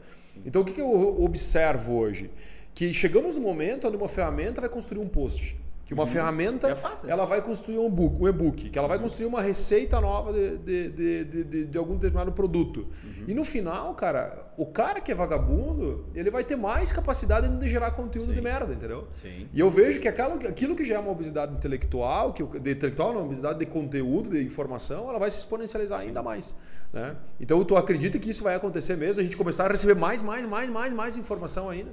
Então 0.44 0.62
o 0.62 0.64
que, 0.64 0.72
que 0.72 0.80
eu 0.80 1.22
observo 1.22 1.96
hoje? 1.96 2.30
Que 2.74 2.92
chegamos 2.92 3.34
no 3.34 3.40
momento 3.40 3.88
onde 3.88 3.96
uma 3.96 4.08
ferramenta 4.08 4.60
vai 4.60 4.70
construir 4.70 5.00
um 5.00 5.08
post. 5.08 5.56
Que 5.86 5.94
uma 5.94 6.04
ferramenta 6.04 6.68
É 6.68 7.10
ela 7.10 7.24
vai 7.24 7.40
construir 7.40 7.78
um 7.78 7.88
book, 7.88 8.20
um 8.20 8.26
e-book, 8.26 8.70
que 8.70 8.76
ela 8.76 8.88
vai 8.88 8.98
construir 8.98 9.26
uma 9.26 9.40
receita 9.40 10.00
nova 10.00 10.32
de, 10.32 10.58
de, 10.58 10.88
de, 10.90 11.44
de, 11.44 11.64
de- 11.66 11.78
algum 11.78 11.94
determinado 11.94 12.32
produto. 12.32 12.88
E 13.28 13.32
no 13.32 13.44
final, 13.44 13.94
cara, 13.94 14.50
o 14.56 14.66
cara 14.66 15.00
que 15.00 15.12
é 15.12 15.14
vagabundo, 15.14 16.04
ele 16.12 16.28
vai 16.28 16.42
ter 16.42 16.56
mais 16.56 16.90
capacidade 16.90 17.48
de 17.48 17.68
gerar 17.68 17.92
conteúdo 17.92 18.34
de 18.34 18.40
merda, 18.40 18.72
entendeu? 18.74 19.06
Sim. 19.12 19.46
E 19.54 19.60
eu 19.60 19.70
vejo 19.70 20.00
que 20.00 20.08
aquela, 20.08 20.34
aquilo 20.34 20.74
que 20.74 20.84
já 20.84 20.96
é 20.96 20.98
uma 20.98 21.12
obesidade 21.12 21.54
intelectual, 21.54 22.32
que, 22.32 22.42
de 22.42 22.72
intelectual 22.72 23.14
não, 23.14 23.24
obesidade 23.24 23.60
de 23.60 23.66
conteúdo, 23.66 24.30
de 24.30 24.44
informação, 24.44 25.08
ela 25.08 25.20
vai 25.20 25.30
se 25.30 25.38
exponencializar 25.38 26.00
ainda 26.00 26.20
mais. 26.20 26.56
Né? 26.92 27.14
Então 27.38 27.64
tu 27.64 27.76
acredita 27.76 28.18
que 28.18 28.28
isso 28.30 28.42
vai 28.42 28.56
acontecer 28.56 28.96
mesmo? 28.96 29.20
A 29.20 29.24
gente 29.24 29.36
começar 29.36 29.66
a 29.66 29.68
receber 29.68 29.94
mais, 29.94 30.20
mais, 30.20 30.46
mais, 30.46 30.68
mais, 30.68 30.92
mais 30.92 31.16
informação 31.16 31.68
ainda? 31.70 31.92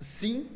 Sim, 0.00 0.46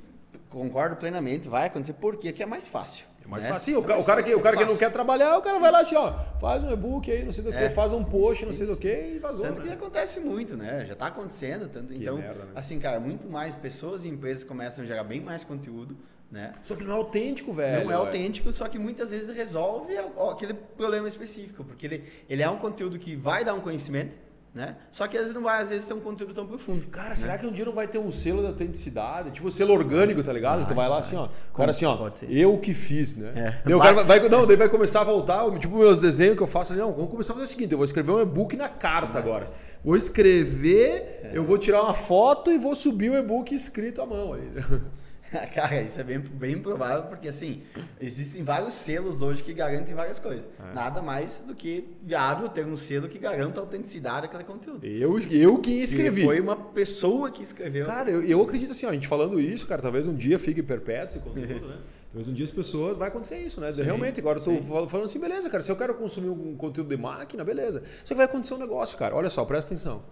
concordo 0.55 0.97
plenamente, 0.97 1.49
vai 1.49 1.67
acontecer 1.67 1.95
porque 1.95 2.29
aqui 2.29 2.43
é 2.43 2.47
mais 2.47 2.69
fácil. 2.69 3.05
É 3.25 3.29
mais 3.29 3.45
né? 3.45 3.51
fácil. 3.51 3.75
Sim, 3.75 3.81
o, 3.81 3.85
É 3.85 3.89
mais 3.89 4.03
o 4.03 4.07
cara, 4.07 4.23
que, 4.23 4.29
fácil, 4.29 4.39
o 4.39 4.43
cara 4.43 4.57
é 4.57 4.59
que 4.59 4.65
não 4.65 4.77
quer 4.77 4.93
trabalhar, 4.93 5.37
o 5.37 5.43
cara 5.43 5.59
vai 5.59 5.71
lá 5.71 5.81
assim, 5.81 5.97
ó, 5.97 6.13
faz 6.41 6.63
um 6.63 6.71
e-book 6.71 7.11
aí, 7.11 7.25
não 7.25 7.33
sei 7.33 7.43
do 7.43 7.51
que, 7.51 7.59
É, 7.59 7.71
faz 7.71 7.93
um 7.93 8.05
post, 8.05 8.37
isso, 8.37 8.47
não 8.47 8.53
sei 8.53 8.67
do 8.67 8.73
isso, 8.73 8.81
que 8.81 9.17
e 9.17 9.19
vazou. 9.19 9.45
Tanto 9.45 9.61
que 9.61 9.69
né? 9.69 9.75
acontece 9.75 10.21
muito, 10.21 10.57
né? 10.57 10.85
Já 10.87 10.95
tá 10.95 11.07
acontecendo, 11.07 11.69
tanto 11.69 11.93
então, 11.93 12.19
merda, 12.19 12.45
né? 12.45 12.53
assim, 12.55 12.79
cara, 12.79 13.01
muito 13.01 13.29
mais 13.29 13.55
pessoas 13.55 14.05
e 14.05 14.09
empresas 14.09 14.45
começam 14.45 14.85
a 14.85 14.87
gerar 14.87 15.05
bem 15.05 15.21
mais 15.21 15.43
conteúdo, 15.43 15.97
né? 16.31 16.53
Só 16.63 16.77
que 16.77 16.85
não 16.85 16.93
é 16.93 16.97
autêntico, 16.97 17.53
velho. 17.53 17.85
não 17.85 17.93
é 17.93 17.95
autêntico, 17.95 18.53
só 18.53 18.69
que 18.69 18.79
muitas 18.79 19.11
vezes 19.11 19.35
resolve 19.35 19.95
aquele 20.31 20.55
problema 20.55 21.09
específico, 21.09 21.65
porque 21.65 21.87
ele, 21.87 22.05
ele 22.29 22.43
é 22.43 22.49
um 22.49 22.57
conteúdo 22.57 22.99
que 22.99 23.17
vai 23.17 23.45
dar 23.45 23.55
um 23.55 23.61
conhecimento, 23.61 24.19
né? 24.55 24.77
Só 24.93 25.09
que 25.09 25.17
às 25.17 25.25
vezes 25.25 25.35
não 25.35 25.43
vai, 25.43 25.61
às 25.61 25.69
vezes, 25.69 25.87
ter 25.87 25.95
um 25.95 26.01
conteúdo 26.01 26.33
tão 26.33 26.47
profundo. 26.47 26.87
Cara, 26.87 27.15
será 27.17 27.37
que 27.37 27.45
um 27.45 27.51
dia 27.51 27.65
não 27.65 27.73
vai 27.73 27.89
ter 27.89 27.99
um 27.99 28.11
selo 28.13 28.41
de 28.41 28.47
autenticidade? 28.47 29.33
Tipo, 29.33 29.51
selo 29.51 29.75
orgânico, 29.75 30.23
tá 30.23 30.33
ligado? 30.33 30.61
Vai, 30.61 30.69
tu 30.69 30.75
vai 30.75 30.89
lá 30.89 30.95
vai. 30.95 31.01
assim, 31.01 31.17
ó. 31.17 31.25
O 31.25 31.57
cara 31.57 31.71
assim, 31.73 31.85
ó. 31.85 31.97
pode 31.97 32.21
ser? 32.21 32.33
Eu 32.33 32.57
que 32.59 32.73
fiz, 32.73 33.17
né? 33.17 33.33
É. 33.35 33.63
Daí 33.65 33.75
Vai. 33.75 33.95
cara 33.95 34.05
vai, 34.05 34.29
não, 34.29 34.47
daí 34.47 34.57
vai 34.57 34.69
começar 34.69 35.01
a 35.01 35.05
voltar, 35.05 35.51
tipo, 35.59 35.77
meus 35.77 35.99
desenhos 35.99 36.37
que 36.37 36.43
eu 36.43 36.47
faço. 36.47 36.73
Não, 36.75 36.93
vamos 36.93 37.11
começar 37.11 37.33
a 37.33 37.37
fazer 37.37 37.47
o 37.47 37.51
seguinte: 37.51 37.73
eu 37.73 37.79
vou 37.79 37.85
escrever 37.85 38.13
um 38.13 38.21
e-book 38.21 38.57
na 38.57 38.69
carta 38.69 39.19
agora. 39.19 39.51
Vou 39.85 39.97
escrever, 39.97 41.31
eu 41.35 41.45
vou 41.45 41.59
tirar 41.59 41.83
uma 41.83 41.93
foto 41.93 42.51
e 42.51 42.57
vou 42.57 42.77
subir 42.77 43.11
o 43.11 43.17
e-book 43.17 43.53
escrito 43.55 44.01
à 44.01 44.07
mão 44.07 44.35
aí. 44.35 44.49
Cara, 45.55 45.83
isso 45.83 46.01
é 46.01 46.05
bem, 46.05 46.19
bem 46.21 46.59
provável, 46.61 47.05
porque 47.05 47.29
assim, 47.29 47.63
existem 48.01 48.45
vários 48.45 48.75
selos 48.75 49.21
hoje 49.21 49.43
que 49.43 49.53
garantem 49.53 49.95
várias 49.95 50.19
coisas. 50.19 50.49
É. 50.71 50.75
Nada 50.75 51.03
mais 51.03 51.43
do 51.47 51.55
que 51.55 51.89
viável 52.03 52.49
ter 52.49 52.65
um 52.65 52.77
selo 52.77 53.09
que 53.09 53.19
garanta 53.19 53.59
a 53.59 53.63
autenticidade 53.63 54.23
daquele 54.23 54.45
conteúdo. 54.45 54.87
Eu, 54.87 55.19
eu 55.31 55.59
que 55.59 55.73
escrevi. 55.83 56.23
E 56.23 56.25
foi 56.25 56.41
uma 56.41 56.55
pessoa 56.57 57.31
que 57.31 57.43
escreveu. 57.43 57.85
Cara, 57.87 58.11
eu, 58.11 58.23
eu 58.23 58.41
acredito 58.43 58.71
assim, 58.71 58.87
ó, 58.87 58.91
a 58.91 58.93
gente 58.93 59.09
falando 59.09 59.41
isso, 59.41 59.67
cara, 59.67 59.83
talvez 59.83 60.07
um 60.07 60.15
dia 60.15 60.39
fique 60.39 60.63
perpétuo 60.63 61.17
esse 61.17 61.19
conteúdo, 61.19 61.69
né? 61.69 61.79
Talvez 62.15 62.29
um 62.29 62.33
dia 62.33 62.45
as 62.45 62.51
pessoas 62.53 62.97
vai 62.97 63.09
acontecer 63.09 63.39
isso, 63.39 63.61
né? 63.61 63.71
Realmente, 63.73 64.21
agora 64.21 64.39
eu 64.39 64.45
tô 64.45 64.53
fal- 64.63 64.89
falando 64.89 65.07
assim, 65.07 65.19
beleza, 65.19 65.51
cara, 65.51 65.61
se 65.65 65.73
eu 65.73 65.75
quero 65.75 65.97
consumir 65.97 66.29
um 66.29 66.55
conteúdo 66.57 66.89
de 66.89 66.97
máquina, 66.97 67.43
beleza. 67.43 67.83
Só 68.05 68.15
que 68.15 68.19
vai 68.19 68.27
acontecer 68.27 68.55
um 68.55 68.59
negócio, 68.59 68.97
cara. 68.97 69.17
Olha 69.17 69.29
só, 69.29 69.45
presta 69.45 69.75
atenção. 69.75 70.05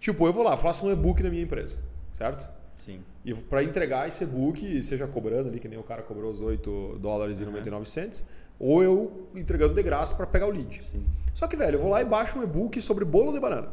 Tipo, 0.00 0.26
eu 0.26 0.32
vou 0.32 0.42
lá, 0.42 0.56
faço 0.56 0.86
um 0.86 0.90
e-book 0.90 1.22
na 1.22 1.28
minha 1.28 1.42
empresa, 1.42 1.78
certo? 2.10 2.48
Sim. 2.78 3.02
E 3.24 3.34
para 3.34 3.62
entregar 3.62 4.08
esse 4.08 4.24
e-book, 4.24 4.82
seja 4.82 5.06
cobrando 5.06 5.48
ali, 5.48 5.60
que 5.60 5.68
nem 5.68 5.78
o 5.78 5.82
cara 5.82 6.02
cobrou 6.02 6.30
os 6.30 6.42
8 6.42 6.98
dólares 7.00 7.40
e 7.40 7.44
99 7.44 7.88
cents, 7.88 8.24
ou 8.58 8.82
eu 8.82 9.28
entregando 9.34 9.74
de 9.74 9.82
graça 9.82 10.14
para 10.14 10.26
pegar 10.26 10.46
o 10.46 10.50
lead. 10.50 10.82
Sim. 10.90 11.04
Só 11.32 11.46
que, 11.46 11.56
velho, 11.56 11.76
eu 11.76 11.80
vou 11.80 11.90
lá 11.90 12.02
e 12.02 12.04
baixo 12.04 12.38
um 12.38 12.42
e-book 12.42 12.80
sobre 12.80 13.04
bolo 13.04 13.32
de 13.32 13.38
banana. 13.38 13.68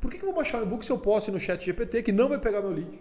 Por 0.00 0.10
que, 0.10 0.18
que 0.18 0.24
eu 0.24 0.28
vou 0.28 0.36
baixar 0.36 0.58
um 0.58 0.62
e-book 0.62 0.84
se 0.84 0.92
eu 0.92 0.98
posso 0.98 1.30
ir 1.30 1.32
no 1.32 1.40
chat 1.40 1.64
GPT 1.64 2.02
que 2.02 2.12
não 2.12 2.28
vai 2.28 2.38
pegar 2.38 2.60
meu 2.60 2.70
lead? 2.70 3.00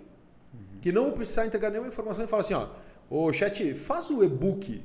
Que 0.81 0.91
não 0.91 1.03
vou 1.03 1.13
precisar 1.13 1.45
entregar 1.45 1.69
nenhuma 1.69 1.87
informação 1.87 2.25
e 2.25 2.27
falar 2.27 2.41
assim, 2.41 2.55
ó, 2.55 2.67
ô 3.09 3.31
chat, 3.31 3.73
faz 3.75 4.09
o 4.09 4.23
e-book 4.23 4.83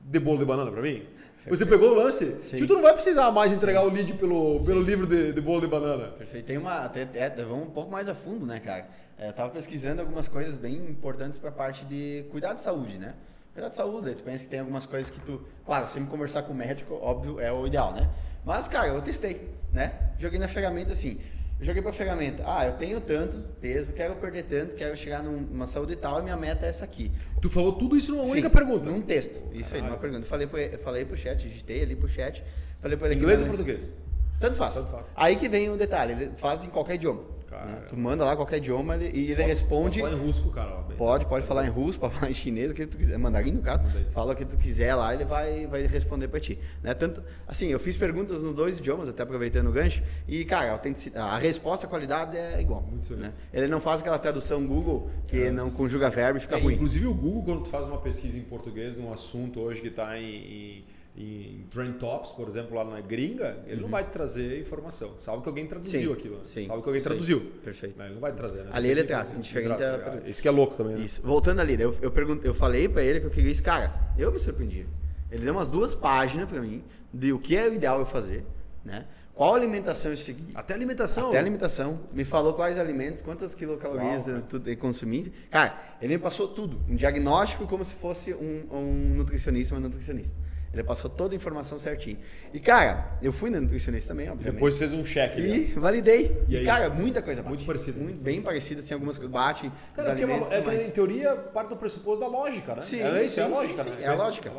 de 0.00 0.20
bolo 0.20 0.38
de 0.38 0.44
banana 0.44 0.70
para 0.70 0.80
mim? 0.80 1.06
Você 1.48 1.66
pegou 1.66 1.90
o 1.90 1.94
lance? 1.94 2.40
Sim. 2.40 2.56
Tipo, 2.56 2.68
tu 2.68 2.74
não 2.74 2.82
vai 2.82 2.92
precisar 2.92 3.30
mais 3.30 3.52
entregar 3.52 3.82
o 3.84 3.90
lead 3.90 4.12
pelo, 4.14 4.62
pelo 4.64 4.82
livro 4.82 5.06
de, 5.06 5.32
de 5.32 5.40
bolo 5.40 5.60
de 5.60 5.66
banana. 5.66 6.08
Perfeito. 6.08 6.46
Tem 6.46 6.56
uma. 6.58 6.84
Até, 6.84 7.02
até- 7.02 7.44
vamos 7.44 7.66
um 7.66 7.70
pouco 7.70 7.90
mais 7.90 8.08
a 8.08 8.14
fundo, 8.14 8.46
né, 8.46 8.60
cara? 8.60 8.86
É, 9.18 9.28
eu 9.28 9.32
tava 9.32 9.50
pesquisando 9.50 10.00
algumas 10.00 10.28
coisas 10.28 10.56
bem 10.56 10.76
importantes 10.76 11.38
para 11.38 11.48
a 11.48 11.52
parte 11.52 11.84
de 11.84 12.24
cuidar 12.30 12.52
de 12.54 12.60
saúde, 12.60 12.98
né? 12.98 13.14
Cuidar 13.52 13.68
de 13.70 13.76
saúde, 13.76 14.14
tu 14.14 14.22
pensa 14.22 14.44
que 14.44 14.48
tem 14.48 14.60
algumas 14.60 14.86
coisas 14.86 15.10
que 15.10 15.20
tu. 15.20 15.42
Claro, 15.66 15.88
sempre 15.88 16.08
conversar 16.10 16.42
com 16.42 16.52
o 16.52 16.56
médico, 16.56 16.94
óbvio, 17.02 17.40
é 17.40 17.52
o 17.52 17.66
ideal, 17.66 17.92
né? 17.92 18.08
Mas, 18.44 18.68
cara, 18.68 18.88
eu 18.88 19.02
testei, 19.02 19.48
né? 19.72 19.92
Joguei 20.18 20.38
na 20.38 20.46
ferramenta 20.48 20.92
assim. 20.92 21.18
Eu 21.60 21.64
joguei 21.66 21.82
pra 21.82 21.92
ferramenta. 21.92 22.44
Ah, 22.46 22.66
eu 22.66 22.74
tenho 22.74 23.00
tanto 23.00 23.38
peso, 23.60 23.90
quero 23.92 24.14
perder 24.16 24.44
tanto, 24.44 24.76
quero 24.76 24.96
chegar 24.96 25.22
num- 25.24 25.40
numa 25.40 25.66
saúde 25.66 25.96
tal 25.96 26.20
e 26.20 26.22
minha 26.22 26.36
meta 26.36 26.66
é 26.66 26.68
essa 26.68 26.84
aqui. 26.84 27.10
Tu 27.42 27.50
falou 27.50 27.72
tudo 27.72 27.96
isso 27.96 28.12
numa 28.12 28.22
única 28.24 28.48
Sim, 28.48 28.54
pergunta. 28.54 28.88
Num 28.90 29.02
texto. 29.02 29.40
Isso 29.52 29.74
aí, 29.74 29.80
Caralho. 29.80 29.86
numa 29.86 29.98
pergunta. 29.98 30.24
Falei 30.26 30.46
pro, 30.46 30.58
falei 30.84 31.04
pro 31.04 31.16
chat, 31.16 31.36
digitei 31.48 31.82
ali 31.82 31.96
pro 31.96 32.08
chat. 32.08 32.44
Falei 32.80 32.96
pra 32.96 33.08
ele 33.08 33.16
Inglês 33.16 33.40
ou 33.40 33.46
português? 33.48 33.92
tanto 34.38 34.56
faz. 34.56 34.74
Tanto 34.76 34.90
faz. 34.92 35.12
Aí 35.16 35.34
que 35.34 35.48
vem 35.48 35.68
o 35.68 35.76
detalhe, 35.76 36.12
ele 36.12 36.30
faz 36.36 36.64
em 36.64 36.70
qualquer 36.70 36.94
idioma. 36.94 37.22
Cara. 37.48 37.86
Tu 37.88 37.96
manda 37.96 38.24
lá 38.24 38.36
qualquer 38.36 38.58
idioma 38.58 38.94
ele- 38.96 39.16
e 39.16 39.24
ele 39.26 39.36
Posso- 39.36 39.48
responde. 39.48 40.00
posso 40.00 40.10
falar 40.12 40.22
em 40.22 40.26
russo, 40.26 40.50
cara. 40.50 40.70
ó. 40.70 40.82
Pode, 40.98 41.26
pode 41.26 41.46
falar 41.46 41.66
em 41.66 41.70
russo, 41.70 41.98
pode 41.98 42.14
falar 42.14 42.30
em 42.30 42.34
chinês, 42.34 42.70
o 42.70 42.74
que 42.74 42.86
tu 42.86 42.98
quiser, 42.98 43.16
mandarim 43.18 43.52
no 43.52 43.62
caso. 43.62 43.82
Fala 44.12 44.32
o 44.32 44.36
que 44.36 44.44
tu 44.44 44.56
quiser 44.56 44.94
lá, 44.94 45.14
ele 45.14 45.24
vai, 45.24 45.66
vai 45.66 45.86
responder 45.86 46.28
pra 46.28 46.38
ti. 46.40 46.58
Né? 46.82 46.92
Tanto, 46.92 47.22
assim, 47.46 47.68
eu 47.68 47.78
fiz 47.78 47.96
perguntas 47.96 48.42
nos 48.42 48.54
dois 48.54 48.78
idiomas, 48.78 49.08
até 49.08 49.22
aproveitando 49.22 49.68
o 49.68 49.72
gancho, 49.72 50.02
e, 50.26 50.44
cara, 50.44 50.80
a, 51.14 51.38
resposta, 51.38 51.86
a 51.86 51.88
qualidade 51.88 52.36
é 52.36 52.60
igual. 52.60 52.82
Muito 52.82 53.14
né? 53.16 53.32
Ele 53.52 53.68
não 53.68 53.80
faz 53.80 54.00
aquela 54.00 54.18
tradução 54.18 54.66
Google 54.66 55.10
que 55.26 55.50
não 55.50 55.70
conjuga 55.70 56.10
verbo 56.10 56.38
e 56.38 56.40
fica 56.40 56.58
É, 56.58 56.60
ruim. 56.60 56.74
Inclusive 56.74 57.06
o 57.06 57.14
Google, 57.14 57.42
quando 57.44 57.62
tu 57.62 57.68
faz 57.70 57.86
uma 57.86 57.98
pesquisa 57.98 58.36
em 58.38 58.42
português 58.42 58.96
num 58.96 59.12
assunto 59.12 59.60
hoje 59.60 59.80
que 59.80 59.88
está 59.88 60.18
em, 60.18 60.24
em, 60.24 60.84
em 61.16 61.64
Trend 61.70 61.98
Tops, 61.98 62.30
por 62.32 62.46
exemplo, 62.46 62.76
lá 62.76 62.84
na 62.84 63.00
gringa, 63.00 63.58
ele 63.66 63.80
não 63.80 63.88
vai 63.88 64.04
te 64.04 64.10
trazer 64.10 64.60
informação. 64.60 65.14
Salvo 65.18 65.42
que 65.42 65.48
alguém 65.48 65.66
traduziu 65.66 65.98
Uhum. 66.10 66.14
Sim, 66.14 66.20
aquilo. 66.20 66.34
né? 66.36 66.40
sim, 66.44 66.66
Salvo 66.66 66.82
que 66.82 66.88
alguém 66.88 67.00
sim. 67.00 67.08
traduziu. 67.08 67.40
Perfeito. 67.64 68.00
Ele 68.00 68.14
não 68.14 68.20
vai 68.20 68.32
trazer, 68.32 68.62
né? 68.64 68.70
Ali 68.72 68.88
ele 68.88 69.02
traz, 69.04 69.32
indiferente 69.32 69.82
a- 69.82 70.22
Isso 70.26 70.40
que 70.40 70.46
é 70.48 70.50
louco 70.50 70.76
também, 70.76 70.94
né? 70.96 71.04
Isso. 71.04 71.20
Voltando 71.22 71.60
ali, 71.60 71.80
eu, 71.80 71.96
eu, 72.00 72.10
pergun- 72.12 72.40
eu 72.44 72.54
falei 72.54 72.88
pra 72.88 73.02
ele 73.02 73.18
que 73.20 73.26
eu 73.26 73.30
queria 73.30 73.50
isso. 73.50 73.62
Cara, 73.62 73.92
eu 74.16 74.30
me 74.30 74.38
surpreendi. 74.38 74.86
Ele 75.30 75.44
deu 75.44 75.52
umas 75.52 75.68
duas 75.68 75.94
páginas 75.94 76.46
pra 76.46 76.60
mim 76.60 76.84
de 77.12 77.32
o 77.32 77.38
que 77.38 77.56
é 77.56 77.68
o 77.68 77.74
ideal 77.74 77.98
eu 77.98 78.06
fazer, 78.06 78.44
né? 78.84 79.06
Qual 79.34 79.54
alimentação 79.54 80.10
eu 80.10 80.16
seguir. 80.16 80.48
Até 80.54 80.74
alimentação. 80.74 81.28
Até 81.28 81.38
alimentação. 81.38 82.00
Me 82.12 82.24
falou 82.24 82.54
quais 82.54 82.76
alimentos, 82.78 83.22
quantas 83.22 83.54
quilocalorias 83.54 84.26
Uau, 84.26 84.42
eu 84.66 84.76
consumi. 84.76 85.32
Cara, 85.50 85.96
ele 86.02 86.14
me 86.14 86.18
passou 86.18 86.48
tudo. 86.48 86.80
Um 86.88 86.96
diagnóstico 86.96 87.64
como 87.66 87.84
se 87.84 87.94
fosse 87.94 88.34
um, 88.34 88.66
um 88.72 89.14
nutricionista, 89.14 89.74
uma 89.74 89.80
nutricionista. 89.80 90.34
Ele 90.72 90.84
passou 90.84 91.08
toda 91.08 91.34
a 91.34 91.36
informação 91.36 91.78
certinho. 91.78 92.18
E, 92.52 92.60
cara, 92.60 93.16
eu 93.22 93.32
fui 93.32 93.48
na 93.48 93.58
nutricionista 93.60 94.08
também, 94.08 94.28
obviamente. 94.28 94.54
Depois 94.54 94.78
fez 94.78 94.92
um 94.92 95.02
né? 95.02 95.38
E 95.40 95.72
validei. 95.74 96.44
E 96.46 96.56
E, 96.56 96.64
cara, 96.64 96.90
muita 96.90 97.22
coisa 97.22 97.42
bate. 97.42 97.54
Muito 97.54 97.66
parecida. 97.66 97.98
Muito, 97.98 98.20
bem 98.22 98.42
parecida, 98.42 98.80
assim, 98.80 98.92
algumas 98.92 99.16
coisas 99.16 99.32
bate. 99.32 99.72
Cara, 99.96 100.10
porque 100.10 100.24
é, 100.24 100.26
uma- 100.26 100.54
é 100.54 100.60
mais. 100.62 100.86
em 100.86 100.90
teoria, 100.90 101.34
parte 101.34 101.70
do 101.70 101.76
pressuposto 101.76 102.20
da 102.20 102.26
lógica, 102.28 102.74
né? 102.74 102.80
Sim, 102.82 103.00
é 103.00 103.24
isso, 103.24 103.40
é 103.40 103.44
a 103.44 103.46
sim, 103.46 103.52
lógica, 103.52 103.82
sim, 103.82 103.88
né? 103.90 103.96
sim, 103.98 104.04
é 104.04 104.08
a 104.08 104.14
lógica. 104.14 104.52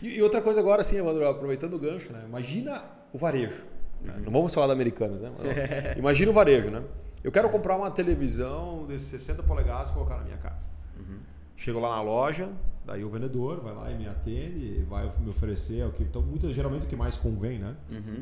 E, 0.00 0.08
e 0.18 0.22
outra 0.22 0.40
coisa 0.40 0.60
agora, 0.60 0.82
assim, 0.82 0.98
Evandro, 0.98 1.26
aproveitando 1.28 1.74
o 1.74 1.78
gancho, 1.78 2.12
né? 2.12 2.22
Imagina 2.26 2.84
o 3.12 3.18
varejo. 3.18 3.64
né? 4.02 4.14
Uhum. 4.18 4.22
Não 4.26 4.32
vamos 4.32 4.54
falar 4.54 4.68
da 4.68 4.72
Americanas, 4.72 5.20
né? 5.20 5.32
Mas, 5.36 5.96
Imagina 5.98 6.30
o 6.30 6.34
varejo, 6.34 6.70
né? 6.70 6.82
Eu 7.24 7.32
quero 7.32 7.50
comprar 7.50 7.76
uma 7.76 7.90
televisão 7.90 8.86
de 8.88 8.98
60 8.98 9.42
polegadas 9.42 9.90
e 9.90 9.92
colocar 9.92 10.16
na 10.16 10.22
minha 10.24 10.38
casa. 10.38 10.70
Uhum. 10.96 11.18
Chego 11.56 11.80
lá 11.80 11.90
na 11.96 12.00
loja, 12.02 12.48
daí 12.86 13.04
o 13.04 13.10
vendedor 13.10 13.60
vai 13.60 13.74
lá 13.74 13.90
e 13.90 13.96
me 13.98 14.08
atende, 14.08 14.84
vai 14.88 15.10
me 15.20 15.30
oferecer 15.30 15.84
o 15.86 15.92
que. 15.92 16.02
Então, 16.02 16.22
muito, 16.22 16.52
geralmente 16.52 16.84
o 16.84 16.88
que 16.88 16.96
mais 16.96 17.16
convém, 17.16 17.58
né? 17.58 17.76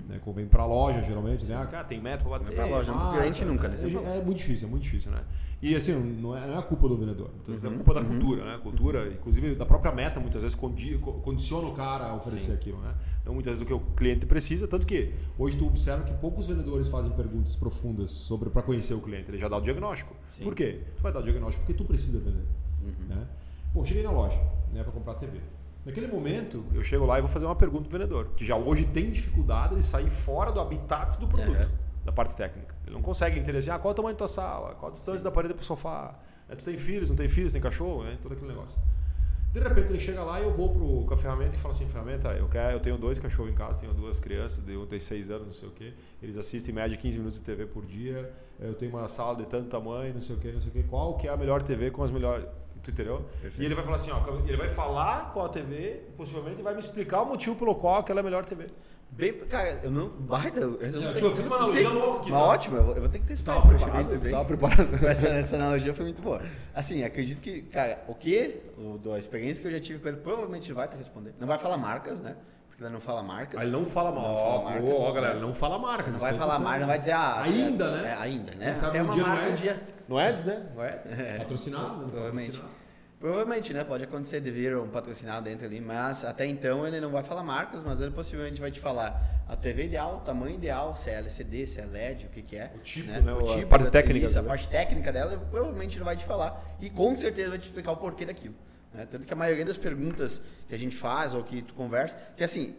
Né? 0.08 0.20
Convém 0.24 0.46
para 0.46 0.62
a 0.62 0.66
loja, 0.66 1.02
geralmente, 1.02 1.44
né? 1.46 1.56
Ah, 1.56 1.66
cara, 1.66 1.84
tem 1.84 2.00
metro 2.00 2.28
para 2.28 2.38
bater. 2.40 2.54
pra 2.54 2.66
loja, 2.66 2.92
não 2.92 2.98
pro 3.10 3.18
cliente 3.18 3.44
nunca, 3.44 3.68
né? 3.68 3.76
É, 3.80 3.88
pra 3.90 4.00
é 4.16 4.22
muito 4.22 4.38
difícil, 4.38 4.66
é 4.66 4.70
muito 4.70 4.82
difícil, 4.82 5.10
né? 5.12 5.22
E 5.60 5.74
assim, 5.74 5.92
não 5.92 6.36
é, 6.36 6.46
não 6.46 6.54
é 6.54 6.58
a 6.58 6.62
culpa 6.62 6.88
do 6.88 6.96
vendedor, 6.96 7.30
muitas 7.30 7.48
vezes 7.48 7.64
é 7.64 7.66
a 7.66 7.70
Uhum, 7.70 7.76
culpa 7.78 7.94
da 7.94 8.04
cultura, 8.04 8.44
né? 8.44 8.54
A 8.54 8.58
cultura, 8.58 9.08
inclusive 9.12 9.54
da 9.56 9.66
própria 9.66 9.90
meta, 9.92 10.20
muitas 10.20 10.42
vezes 10.42 10.54
condi- 10.56 10.98
co- 10.98 11.14
condiciona 11.14 11.66
o 11.66 11.72
cara 11.74 12.06
a 12.10 12.14
oferecer 12.14 12.52
aquilo, 12.52 12.78
né? 12.78 12.94
Não 13.26 13.34
muitas 13.34 13.50
vezes 13.58 13.64
do 13.64 13.66
que 13.66 13.72
o 13.74 13.80
cliente 13.96 14.24
precisa, 14.24 14.68
tanto 14.68 14.86
que 14.86 15.12
hoje 15.36 15.56
tu 15.56 15.66
observa 15.66 16.04
que 16.04 16.14
poucos 16.14 16.46
vendedores 16.46 16.86
fazem 16.88 17.10
perguntas 17.12 17.56
profundas 17.56 18.10
sobre 18.12 18.50
para 18.50 18.62
conhecer 18.62 18.94
o 18.94 19.00
cliente, 19.00 19.30
ele 19.32 19.38
já 19.38 19.48
dá 19.48 19.56
o 19.56 19.60
diagnóstico. 19.60 20.14
Sim. 20.28 20.44
Por 20.44 20.54
quê? 20.54 20.80
Tu 20.96 21.02
vai 21.02 21.12
dar 21.12 21.18
o 21.18 21.22
diagnóstico 21.24 21.64
porque 21.66 21.76
tu 21.76 21.84
precisa 21.84 22.18
vender, 22.20 22.44
Uhum. 22.84 23.06
né? 23.08 23.26
Pô, 23.72 23.84
cheguei 23.84 24.02
na 24.02 24.10
loja, 24.10 24.38
né, 24.72 24.82
para 24.82 24.92
comprar 24.92 25.14
TV. 25.14 25.40
Naquele 25.84 26.06
momento, 26.06 26.64
eu 26.74 26.82
chego 26.82 27.06
lá 27.06 27.18
e 27.18 27.20
vou 27.22 27.30
fazer 27.30 27.46
uma 27.46 27.54
pergunta 27.56 27.88
pro 27.88 27.98
vendedor, 27.98 28.30
que 28.36 28.44
já 28.44 28.56
hoje 28.56 28.84
tem 28.84 29.10
dificuldade 29.10 29.74
de 29.74 29.82
sair 29.82 30.10
fora 30.10 30.50
do 30.52 30.60
habitat 30.60 31.18
do 31.18 31.26
produto 31.26 31.56
Aham. 31.56 31.70
da 32.04 32.12
parte 32.12 32.34
técnica. 32.34 32.74
Ele 32.86 32.94
não 32.94 33.02
consegue 33.02 33.38
entender 33.38 33.58
assim, 33.58 33.70
ah, 33.70 33.78
qual 33.78 33.90
é 33.90 33.92
o 33.92 33.96
tamanho 33.96 34.14
da 34.14 34.18
tua 34.18 34.28
sala, 34.28 34.74
qual 34.74 34.90
a 34.90 34.92
distância 34.92 35.24
da 35.24 35.30
parede 35.30 35.54
para 35.54 35.62
o 35.62 35.64
sofá. 35.64 36.14
né? 36.48 36.56
Tu 36.56 36.64
tem 36.64 36.76
filhos, 36.76 37.08
não 37.08 37.16
tem 37.16 37.28
filhos, 37.28 37.52
tem 37.52 37.60
cachorro, 37.60 38.04
né? 38.04 38.18
todo 38.20 38.32
aquele 38.32 38.48
negócio. 38.48 38.78
De 39.52 39.60
repente 39.60 39.88
ele 39.88 39.98
chega 39.98 40.22
lá 40.22 40.38
e 40.38 40.44
eu 40.44 40.52
vou 40.52 40.74
pro, 40.74 41.06
com 41.06 41.14
a 41.14 41.16
ferramenta 41.16 41.56
e 41.56 41.58
falo 41.58 41.72
assim, 41.72 41.86
ferramenta, 41.86 42.28
eu, 42.32 42.46
quero, 42.48 42.76
eu 42.76 42.80
tenho 42.80 42.98
dois 42.98 43.18
cachorros 43.18 43.50
em 43.50 43.54
casa, 43.54 43.80
tenho 43.80 43.94
duas 43.94 44.20
crianças, 44.20 44.62
de 44.62 44.76
um 44.76 44.84
tem 44.84 45.00
seis 45.00 45.30
anos, 45.30 45.46
não 45.46 45.52
sei 45.52 45.68
o 45.68 45.72
quê. 45.72 45.94
Eles 46.22 46.36
assistem 46.36 46.70
em 46.70 46.74
média 46.74 46.96
15 46.98 47.16
minutos 47.16 47.38
de 47.38 47.44
TV 47.44 47.64
por 47.64 47.86
dia. 47.86 48.30
Eu 48.60 48.74
tenho 48.74 48.92
uma 48.92 49.08
sala 49.08 49.36
de 49.36 49.46
tanto 49.46 49.68
tamanho, 49.70 50.12
não 50.12 50.20
sei 50.20 50.36
o 50.36 50.38
quê, 50.38 50.52
não 50.52 50.60
sei 50.60 50.68
o 50.68 50.72
quê. 50.72 50.84
Qual 50.86 51.16
que 51.16 51.26
é 51.26 51.30
a 51.30 51.36
melhor 51.36 51.62
TV 51.62 51.90
com 51.90 52.02
as 52.02 52.10
melhores... 52.10 52.44
Tu 52.82 52.90
entendeu? 52.90 53.24
Perfeito. 53.42 53.62
E 53.62 53.64
ele 53.64 53.74
vai 53.74 53.84
falar 53.84 53.96
assim, 53.96 54.10
ó, 54.10 54.20
ele 54.46 54.56
vai 54.56 54.68
falar 54.68 55.30
qual 55.32 55.46
a 55.46 55.48
TV, 55.48 56.02
possivelmente 56.16 56.62
vai 56.62 56.72
me 56.74 56.80
explicar 56.80 57.22
o 57.22 57.26
motivo 57.26 57.56
pelo 57.56 57.74
qual 57.74 57.96
aquela 57.96 58.20
é 58.20 58.22
a 58.22 58.24
melhor 58.24 58.44
TV. 58.44 58.66
Bem, 59.10 59.32
cara, 59.32 59.80
eu 59.82 59.90
não. 59.90 60.08
Baita, 60.10 60.60
eu, 60.60 60.74
eu, 60.80 61.14
tipo, 61.14 61.26
eu 61.26 61.34
fiz 61.36 61.46
uma 61.46 61.56
analogia 61.56 61.88
louca 61.88 62.20
aqui, 62.20 62.30
Mas 62.30 62.40
tá? 62.40 62.46
ótimo, 62.46 62.76
eu 62.76 62.84
vou, 62.84 62.96
eu 62.96 63.08
ter 63.08 63.18
que 63.20 63.26
testar 63.26 63.54
Tava 63.54 63.74
isso, 63.74 63.84
eu 63.84 63.90
preparado? 63.90 64.18
bem- 64.20 64.30
tava 64.30 64.44
preparado? 64.44 64.94
Essa, 65.06 65.28
essa 65.28 65.56
analogia 65.56 65.94
foi 65.94 66.04
muito 66.04 66.20
boa. 66.22 66.42
Assim, 66.74 67.02
acredito 67.02 67.40
que, 67.40 67.62
cara, 67.62 68.04
o 68.06 68.14
que, 68.14 68.60
o, 68.76 68.98
da 68.98 69.18
experiência 69.18 69.62
que 69.62 69.68
eu 69.68 69.72
já 69.72 69.80
tive 69.80 69.98
com 70.00 70.08
ele, 70.08 70.18
provavelmente 70.18 70.72
vai 70.74 70.86
te 70.88 70.96
responder. 70.96 71.34
Não 71.40 71.46
vai 71.48 71.58
falar 71.58 71.78
marcas, 71.78 72.18
né? 72.20 72.36
Ele 72.80 72.90
não 72.90 73.00
fala 73.00 73.22
marcas. 73.22 73.60
Ele 73.62 73.70
não 73.72 73.84
fala 73.84 74.12
mal. 74.12 74.24
Ó, 74.24 74.64
marcas. 74.64 74.98
ó, 75.00 75.12
galera, 75.12 75.34
ele 75.34 75.40
não 75.44 75.52
fala 75.54 75.78
marcas. 75.78 76.12
Não 76.12 76.20
vai 76.20 76.30
é 76.30 76.34
falar 76.34 76.54
importante. 76.60 76.64
marca, 76.64 76.80
não 76.80 76.86
vai 76.86 76.98
dizer, 76.98 77.12
ah. 77.12 77.42
Ainda, 77.42 77.84
é, 77.84 77.90
né? 78.02 78.08
É, 78.10 78.14
ainda, 78.14 78.54
né? 78.54 78.66
Quem 78.66 78.76
sabe 78.76 78.90
Até 78.98 79.02
um 79.02 79.04
uma 79.06 79.14
dia 79.14 79.22
no 79.22 79.28
marca 79.28 79.44
um 79.44 79.52
Ads. 79.52 79.62
dia. 79.62 79.80
No 80.08 80.18
Ads, 80.18 80.44
né? 80.44 80.62
No 80.74 80.80
Ads. 80.82 81.18
É, 81.18 81.38
Patrocinado? 81.38 81.96
né? 81.98 82.06
Provavelmente. 82.08 82.46
Patrocinado. 82.52 82.78
Provavelmente, 83.18 83.72
né? 83.74 83.82
Pode 83.82 84.04
acontecer 84.04 84.40
de 84.40 84.48
vir 84.52 84.76
um 84.76 84.86
patrocinado 84.88 85.42
dentro 85.44 85.66
ali, 85.66 85.80
mas 85.80 86.24
até 86.24 86.46
então 86.46 86.86
ele 86.86 87.00
não 87.00 87.10
vai 87.10 87.24
falar 87.24 87.42
marcas, 87.42 87.82
mas 87.82 88.00
ele 88.00 88.12
possivelmente 88.12 88.60
vai 88.60 88.70
te 88.70 88.78
falar 88.78 89.20
a 89.48 89.56
TV 89.56 89.86
ideal, 89.86 90.18
o 90.18 90.20
tamanho 90.20 90.54
ideal, 90.54 90.94
se 90.94 91.10
é 91.10 91.14
LCD, 91.14 91.66
se 91.66 91.80
é 91.80 91.84
LED, 91.84 92.26
o 92.26 92.28
que, 92.28 92.42
que 92.42 92.56
é. 92.56 92.70
O 92.76 92.78
tipo, 92.78 93.10
né? 93.10 93.18
né? 93.20 93.32
O 93.32 93.38
a 93.50 93.56
tipo 93.56 93.66
parte 93.66 93.86
da- 93.86 93.90
técnica 93.90 94.26
isso, 94.26 94.38
a 94.38 94.42
parte 94.44 94.68
técnica 94.68 95.12
dela, 95.12 95.36
provavelmente 95.50 95.96
ele 95.98 96.04
vai 96.04 96.16
te 96.16 96.24
falar 96.24 96.62
e 96.80 96.88
com 96.90 97.12
certeza 97.16 97.50
vai 97.50 97.58
te 97.58 97.64
explicar 97.64 97.90
o 97.90 97.96
porquê 97.96 98.24
daquilo. 98.24 98.54
Né? 98.92 99.06
Tanto 99.06 99.26
que 99.26 99.32
a 99.32 99.36
maioria 99.36 99.64
das 99.64 99.76
perguntas 99.76 100.40
que 100.68 100.74
a 100.74 100.78
gente 100.78 100.96
faz 100.96 101.34
ou 101.34 101.44
que 101.44 101.62
tu 101.62 101.74
conversa, 101.74 102.18
que 102.36 102.44
assim, 102.44 102.74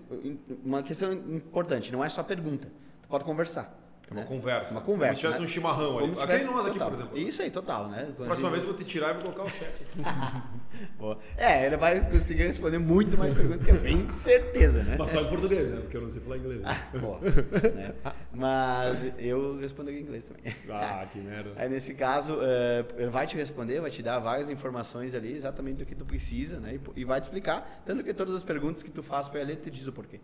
uma 0.63 0.83
questão 0.83 1.13
importante, 1.13 1.91
não 1.91 2.03
é 2.03 2.09
só 2.09 2.23
pergunta, 2.23 2.67
tu 3.01 3.07
pode 3.07 3.23
conversar. 3.23 3.78
É 4.09 4.13
uma 4.13 4.21
né? 4.21 4.27
conversa. 4.27 4.71
Uma 4.73 4.81
conversa, 4.81 5.07
Como 5.07 5.15
se 5.15 5.21
tivesse 5.21 5.39
né? 5.39 5.45
um 5.45 5.47
chimarrão 5.47 5.97
ali. 5.99 6.07
Como 6.09 6.21
Aquele 6.21 6.39
tivesse- 6.39 6.45
nós 6.55 6.65
aqui, 6.67 6.79
por 6.79 6.93
exemplo. 6.93 7.17
Isso 7.17 7.41
aí, 7.43 7.51
total, 7.51 7.87
né? 7.89 8.01
Quando 8.15 8.25
Próxima 8.27 8.35
gente- 8.49 8.51
vez 8.51 8.63
eu 8.63 8.69
vou 8.69 8.77
te 8.77 8.83
tirar 8.85 9.09
e 9.11 9.13
vou 9.13 9.21
colocar 9.23 9.43
o 9.43 9.49
chefe. 9.49 9.85
Boa. 10.97 11.19
É, 11.37 11.65
ele 11.65 11.77
vai 11.77 12.09
conseguir 12.09 12.43
responder 12.43 12.77
muito 12.79 13.17
mais 13.17 13.33
perguntas, 13.33 13.65
que 13.65 13.71
eu 13.71 13.81
tenho 13.81 14.07
certeza, 14.07 14.83
né? 14.83 14.95
Mas 14.97 15.09
só 15.09 15.21
em 15.21 15.27
português, 15.27 15.69
né? 15.69 15.81
Porque 15.81 15.97
eu 15.97 16.01
não 16.01 16.09
sei 16.09 16.21
falar 16.21 16.37
inglês. 16.37 16.61
né? 16.61 16.81
Pô, 16.99 17.17
né? 17.19 17.93
Mas 18.33 19.13
eu 19.19 19.57
responderia 19.59 19.99
em 19.99 20.03
inglês 20.03 20.25
também. 20.29 20.53
Ah, 20.69 21.05
que 21.11 21.19
merda. 21.19 21.51
Aí 21.55 21.67
nesse 21.69 21.93
caso, 21.93 22.37
eh, 22.41 22.85
ele 22.97 23.09
vai 23.09 23.27
te 23.27 23.35
responder, 23.35 23.81
vai 23.81 23.91
te 23.91 24.01
dar 24.01 24.19
várias 24.19 24.49
informações 24.49 25.13
ali, 25.13 25.33
exatamente 25.33 25.77
do 25.77 25.85
que 25.85 25.95
tu 25.95 26.05
precisa, 26.05 26.59
né? 26.59 26.75
E, 26.95 27.01
e 27.01 27.05
vai 27.05 27.19
te 27.19 27.25
explicar, 27.25 27.83
tanto 27.85 28.03
que 28.03 28.13
todas 28.13 28.33
as 28.33 28.43
perguntas 28.43 28.81
que 28.81 28.91
tu 28.91 29.03
faz 29.03 29.27
para 29.27 29.41
ele, 29.41 29.51
ele 29.53 29.61
te 29.61 29.69
diz 29.69 29.85
o 29.87 29.91
porquê. 29.91 30.19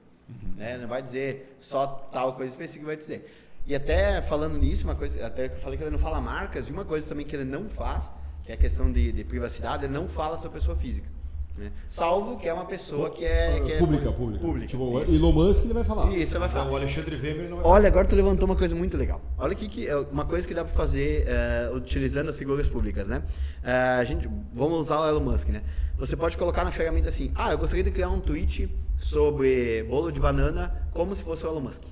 Né? 0.55 0.77
Não 0.77 0.87
vai 0.87 1.01
dizer 1.01 1.55
só 1.59 1.85
tal 2.11 2.33
coisa 2.33 2.51
específica, 2.51 2.85
vai 2.85 2.95
dizer. 2.97 3.29
E 3.67 3.73
até 3.73 4.21
falando 4.21 4.57
nisso, 4.57 4.83
uma 4.85 4.95
coisa, 4.95 5.25
até 5.25 5.49
que 5.49 5.55
eu 5.55 5.59
falei 5.59 5.77
que 5.77 5.83
ele 5.83 5.91
não 5.91 5.99
fala 5.99 6.21
marcas, 6.21 6.67
e 6.67 6.71
uma 6.71 6.85
coisa 6.85 7.07
também 7.07 7.25
que 7.25 7.35
ele 7.35 7.45
não 7.45 7.67
faz, 7.67 8.11
que 8.43 8.51
é 8.51 8.55
a 8.55 8.57
questão 8.57 8.91
de, 8.91 9.11
de 9.11 9.23
privacidade, 9.23 9.85
ele 9.85 9.93
não 9.93 10.07
fala 10.07 10.37
sobre 10.37 10.59
pessoa 10.59 10.77
física. 10.77 11.15
Né? 11.57 11.71
Salvo 11.87 12.37
que 12.37 12.49
é 12.49 12.53
uma 12.53 12.65
pessoa 12.65 13.09
que 13.09 13.23
é, 13.23 13.61
que 13.61 13.71
é 13.71 13.77
pública, 13.77 14.11
pública. 14.11 14.45
pública. 14.45 14.67
Tipo, 14.67 15.01
Isso. 15.01 15.15
Elon 15.15 15.31
Musk 15.31 15.63
ele 15.63 15.73
vai 15.73 15.85
falar. 15.85 16.11
Isso, 16.11 16.33
ele 16.33 16.39
vai 16.39 16.49
falar. 16.49 16.65
Então, 16.65 16.73
o 16.73 16.77
Alexandre 16.77 17.15
Weber 17.15 17.49
não 17.49 17.57
vai 17.57 17.65
Olha, 17.65 17.87
agora 17.87 18.05
tu 18.05 18.15
levantou 18.15 18.45
uma 18.45 18.57
coisa 18.57 18.75
muito 18.75 18.97
legal. 18.97 19.21
Olha 19.37 19.53
aqui 19.53 19.69
que 19.69 19.87
é 19.87 19.95
uma 19.95 20.25
coisa 20.25 20.45
que 20.45 20.53
dá 20.53 20.65
para 20.65 20.73
fazer 20.73 21.23
eh, 21.25 21.71
utilizando 21.73 22.33
figuras 22.33 22.67
públicas, 22.67 23.07
né? 23.07 23.23
A 23.63 24.03
gente, 24.03 24.29
vamos 24.53 24.79
usar 24.79 24.99
o 24.99 25.07
Elon 25.07 25.21
Musk, 25.21 25.47
né? 25.47 25.63
Você 25.97 26.17
pode 26.17 26.37
colocar 26.37 26.65
na 26.65 26.71
ferramenta 26.71 27.07
assim: 27.07 27.31
ah, 27.33 27.53
eu 27.53 27.57
gostaria 27.57 27.85
de 27.85 27.91
criar 27.91 28.09
um 28.09 28.19
tweet 28.19 28.69
sobre 28.97 29.83
bolo 29.83 30.11
de 30.11 30.19
banana 30.19 30.89
como 30.91 31.15
se 31.15 31.23
fosse 31.23 31.45
o 31.45 31.49
Elon 31.49 31.61
Musk. 31.61 31.83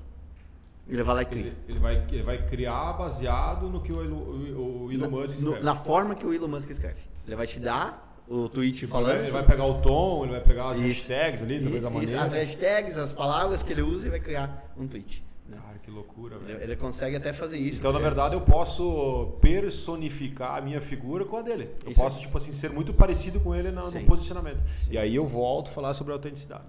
Ele 0.88 1.02
vai 1.02 1.14
lá 1.14 1.22
e 1.22 1.24
cria. 1.24 1.42
Ele, 1.46 1.56
ele 1.68 1.78
vai, 1.78 2.04
ele 2.12 2.22
vai 2.22 2.46
criar 2.46 2.92
baseado 2.92 3.68
no 3.68 3.80
que 3.80 3.90
o 3.92 4.02
Elon, 4.02 4.16
o- 4.16 4.84
o 4.86 4.92
Elon 4.92 5.08
Musk 5.10 5.40
No- 5.40 5.44
escreve. 5.48 5.64
na 5.64 5.74
forma 5.74 6.14
que 6.14 6.26
o 6.26 6.32
Elon 6.34 6.48
Musk 6.48 6.68
escreve. 6.70 7.00
Ele 7.26 7.36
vai 7.36 7.46
te 7.46 7.58
dar 7.58 8.22
o 8.28 8.48
tweet 8.50 8.84
Ele 8.84 8.90
falando. 8.92 9.06
vai, 9.06 9.14
ele 9.22 9.30
vai 9.30 9.40
sobre- 9.42 9.56
pegar 9.56 9.66
o 9.66 9.80
tom, 9.80 10.24
ele 10.24 10.32
vai 10.32 10.40
pegar 10.42 10.68
as 10.68 10.76
Isso. 10.78 10.86
hashtags 10.86 11.42
ali, 11.42 11.60
talvez 11.60 11.84
isso, 11.84 11.86
a 11.92 12.02
isso, 12.02 12.14
maneira. 12.16 12.22
as 12.22 12.32
hashtags, 12.34 12.98
as 12.98 13.12
palavras 13.14 13.62
que 13.62 13.72
ele 13.72 13.82
usa 13.82 14.06
e 14.06 14.10
vai 14.10 14.20
criar 14.20 14.72
um 14.76 14.86
tweet. 14.86 15.24
né? 15.46 15.58
Cara, 15.62 15.78
que 15.78 15.90
loucura, 15.90 16.36
Ele, 16.36 16.44
velho. 16.54 16.62
ele 16.62 16.76
consegue 16.76 17.16
até 17.16 17.30
fazer 17.34 17.58
isso. 17.58 17.78
Então, 17.78 17.92
na 17.92 17.98
porque- 17.98 18.08
verdade, 18.14 18.34
eu 18.34 18.40
posso 18.40 19.36
personificar 19.42 20.56
a 20.56 20.60
minha 20.62 20.80
figura 20.80 21.24
com 21.26 21.36
a 21.36 21.42
dele. 21.42 21.70
Eu 21.84 21.92
Isso 21.92 22.00
posso, 22.00 22.16
aí. 22.16 22.22
tipo 22.22 22.36
assim, 22.38 22.52
ser 22.52 22.70
muito 22.70 22.94
parecido 22.94 23.40
com 23.40 23.54
ele 23.54 23.70
no, 23.70 23.82
no 23.82 23.90
Sim. 23.90 24.04
posicionamento. 24.06 24.60
E 24.90 24.96
aí 24.96 25.14
eu 25.14 25.26
volto 25.26 25.68
a 25.68 25.70
falar 25.70 25.92
sobre 25.94 26.12
a 26.12 26.16
autenticidade. 26.16 26.64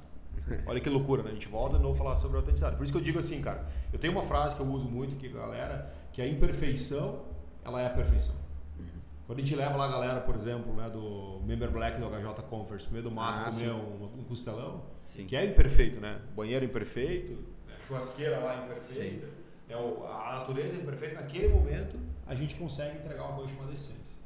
Olha 0.66 0.80
que 0.80 0.90
loucura, 0.90 1.24
né? 1.24 1.32
A 1.32 1.34
gente 1.34 1.48
volta 1.48 1.78
de 1.78 1.84
novo 1.84 1.96
a 1.96 1.98
falar 1.98 2.16
sobre 2.16 2.38
a 2.38 2.40
autenticidade. 2.40 2.76
Por 2.76 2.84
isso 2.84 2.92
que 2.92 2.98
eu 2.98 3.04
digo 3.04 3.20
assim, 3.20 3.42
cara, 3.42 3.66
eu 3.92 4.00
tenho 4.00 4.14
uma 4.14 4.24
frase 4.24 4.56
que 4.56 4.62
eu 4.62 4.68
uso 4.68 4.86
muito 4.86 5.16
aqui 5.16 5.30
com 5.30 5.38
a 5.38 5.42
galera, 5.42 5.94
que 6.14 6.22
a 6.22 6.28
imperfeição, 6.28 7.24
ela 7.64 7.82
é 7.82 7.88
a 7.88 7.90
perfeição. 7.90 8.36
Quando 9.26 9.40
a 9.40 9.42
gente 9.42 9.56
leva 9.56 9.76
lá 9.76 9.86
a 9.86 9.92
galera, 9.92 10.22
por 10.22 10.36
exemplo, 10.36 10.72
né, 10.76 10.88
do 10.88 11.42
Member 11.46 11.72
Black 11.72 12.00
do 12.00 12.06
HJ 12.08 12.44
Conference, 12.48 12.86
no 12.86 12.92
meio 12.92 13.04
do 13.06 13.12
mato, 13.12 13.48
Ah, 13.50 13.52
comer 13.52 13.72
um, 13.72 14.20
um 14.20 14.24
costelão, 14.24 14.84
Sim. 15.04 15.26
que 15.26 15.36
é 15.36 15.44
imperfeito, 15.46 16.00
né? 16.00 16.20
Banheiro 16.36 16.64
imperfeito, 16.64 17.34
né? 17.68 17.74
churrasqueira 17.88 18.38
lá 18.40 18.66
imperfeita, 18.66 19.28
é 19.68 19.76
o- 19.76 20.06
a 20.06 20.40
natureza 20.40 20.78
é 20.78 20.82
imperfeita. 20.82 21.16
Naquele 21.22 21.48
momento, 21.48 21.98
a 22.28 22.36
gente 22.36 22.54
consegue 22.56 22.98
entregar 23.00 23.24
uma 23.24 23.36
coisa 23.38 23.52
chamada 23.54 23.74
essência. 23.74 24.20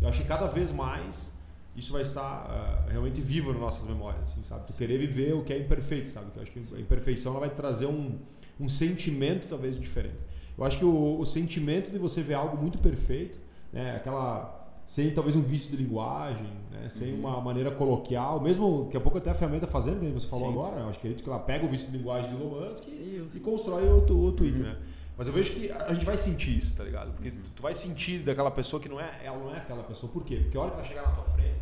Eu 0.00 0.08
acho 0.08 0.22
que 0.22 0.28
cada 0.28 0.46
vez 0.46 0.70
mais 0.70 1.37
isso 1.78 1.92
vai 1.92 2.02
estar 2.02 2.22
ah, 2.22 2.86
realmente 2.90 3.20
vivo 3.20 3.52
nas 3.52 3.60
nossas 3.60 3.86
memórias, 3.88 4.22
assim, 4.24 4.42
sabe? 4.42 4.66
Tu 4.66 4.72
querer 4.74 4.98
viver 4.98 5.34
o 5.34 5.42
que 5.44 5.52
é 5.52 5.58
imperfeito, 5.58 6.08
sabe? 6.08 6.30
Que 6.32 6.38
eu 6.38 6.42
acho 6.42 6.50
que 6.52 6.74
a 6.74 6.80
imperfeição 6.80 7.32
ela 7.32 7.40
vai 7.40 7.50
trazer 7.50 7.86
um, 7.86 8.18
um 8.58 8.68
sentimento 8.68 9.46
talvez 9.48 9.78
diferente. 9.78 10.16
Eu 10.56 10.64
acho 10.64 10.78
que 10.78 10.84
o, 10.84 11.18
o 11.20 11.24
sentimento 11.24 11.90
de 11.90 11.98
você 11.98 12.22
ver 12.22 12.34
algo 12.34 12.56
muito 12.56 12.78
perfeito, 12.78 13.38
né? 13.72 13.96
Aquela 13.96 14.56
sem 14.84 15.10
talvez 15.10 15.36
um 15.36 15.42
vício 15.42 15.76
de 15.76 15.82
linguagem, 15.82 16.46
né? 16.70 16.88
sem 16.88 17.12
Uhum. 17.12 17.20
uma 17.20 17.40
maneira 17.42 17.70
coloquial, 17.70 18.40
mesmo 18.40 18.84
daqui 18.84 18.96
a 18.96 19.00
pouco 19.00 19.18
até 19.18 19.28
a 19.30 19.34
ferramenta 19.34 19.66
fazendo, 19.66 20.00
como 20.00 20.18
você 20.18 20.26
falou 20.26 20.46
Sim. 20.46 20.52
agora, 20.54 20.80
eu 20.80 20.88
acho 20.88 20.98
que 20.98 21.06
a 21.06 21.10
gente 21.10 21.28
ela 21.28 21.38
pega 21.38 21.66
o 21.66 21.68
vício 21.68 21.90
de 21.92 21.98
linguagem 21.98 22.30
de 22.30 22.36
Elon 22.40 22.58
Musk 22.68 22.88
e, 22.88 23.28
e 23.34 23.40
constrói 23.40 23.86
o, 23.86 23.98
o 23.98 24.32
tweet, 24.32 24.56
Uhum. 24.56 24.62
né? 24.62 24.78
Mas 25.16 25.26
eu 25.26 25.32
vejo 25.34 25.52
que 25.52 25.70
a 25.70 25.92
gente 25.92 26.06
vai 26.06 26.16
sentir 26.16 26.56
isso, 26.56 26.74
tá 26.74 26.84
ligado? 26.84 27.12
Porque 27.12 27.30
tu, 27.32 27.50
tu 27.56 27.62
vai 27.62 27.74
sentir 27.74 28.20
daquela 28.20 28.50
pessoa 28.50 28.80
que 28.80 28.88
não 28.88 28.98
é, 28.98 29.20
ela 29.22 29.36
não 29.36 29.52
é 29.54 29.58
aquela 29.58 29.82
pessoa. 29.82 30.10
Por 30.10 30.24
quê? 30.24 30.36
Porque 30.36 30.56
a 30.56 30.60
hora 30.62 30.70
que 30.70 30.76
ela 30.78 30.84
chegar 30.86 31.02
na 31.02 31.10
tua 31.10 31.24
frente, 31.24 31.58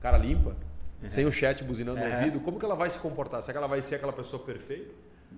cara 0.00 0.18
limpa, 0.18 0.56
sem 1.08 1.24
o 1.26 1.32
chat 1.32 1.62
buzinando 1.64 1.98
no 2.00 2.04
É. 2.06 2.16
ouvido, 2.18 2.40
como 2.40 2.58
que 2.58 2.64
ela 2.64 2.74
vai 2.74 2.90
se 2.90 2.98
comportar? 2.98 3.40
Será 3.42 3.52
que 3.54 3.58
ela 3.58 3.68
vai 3.68 3.80
ser 3.82 3.96
aquela 3.96 4.12
pessoa 4.12 4.42
perfeita? 4.42 4.92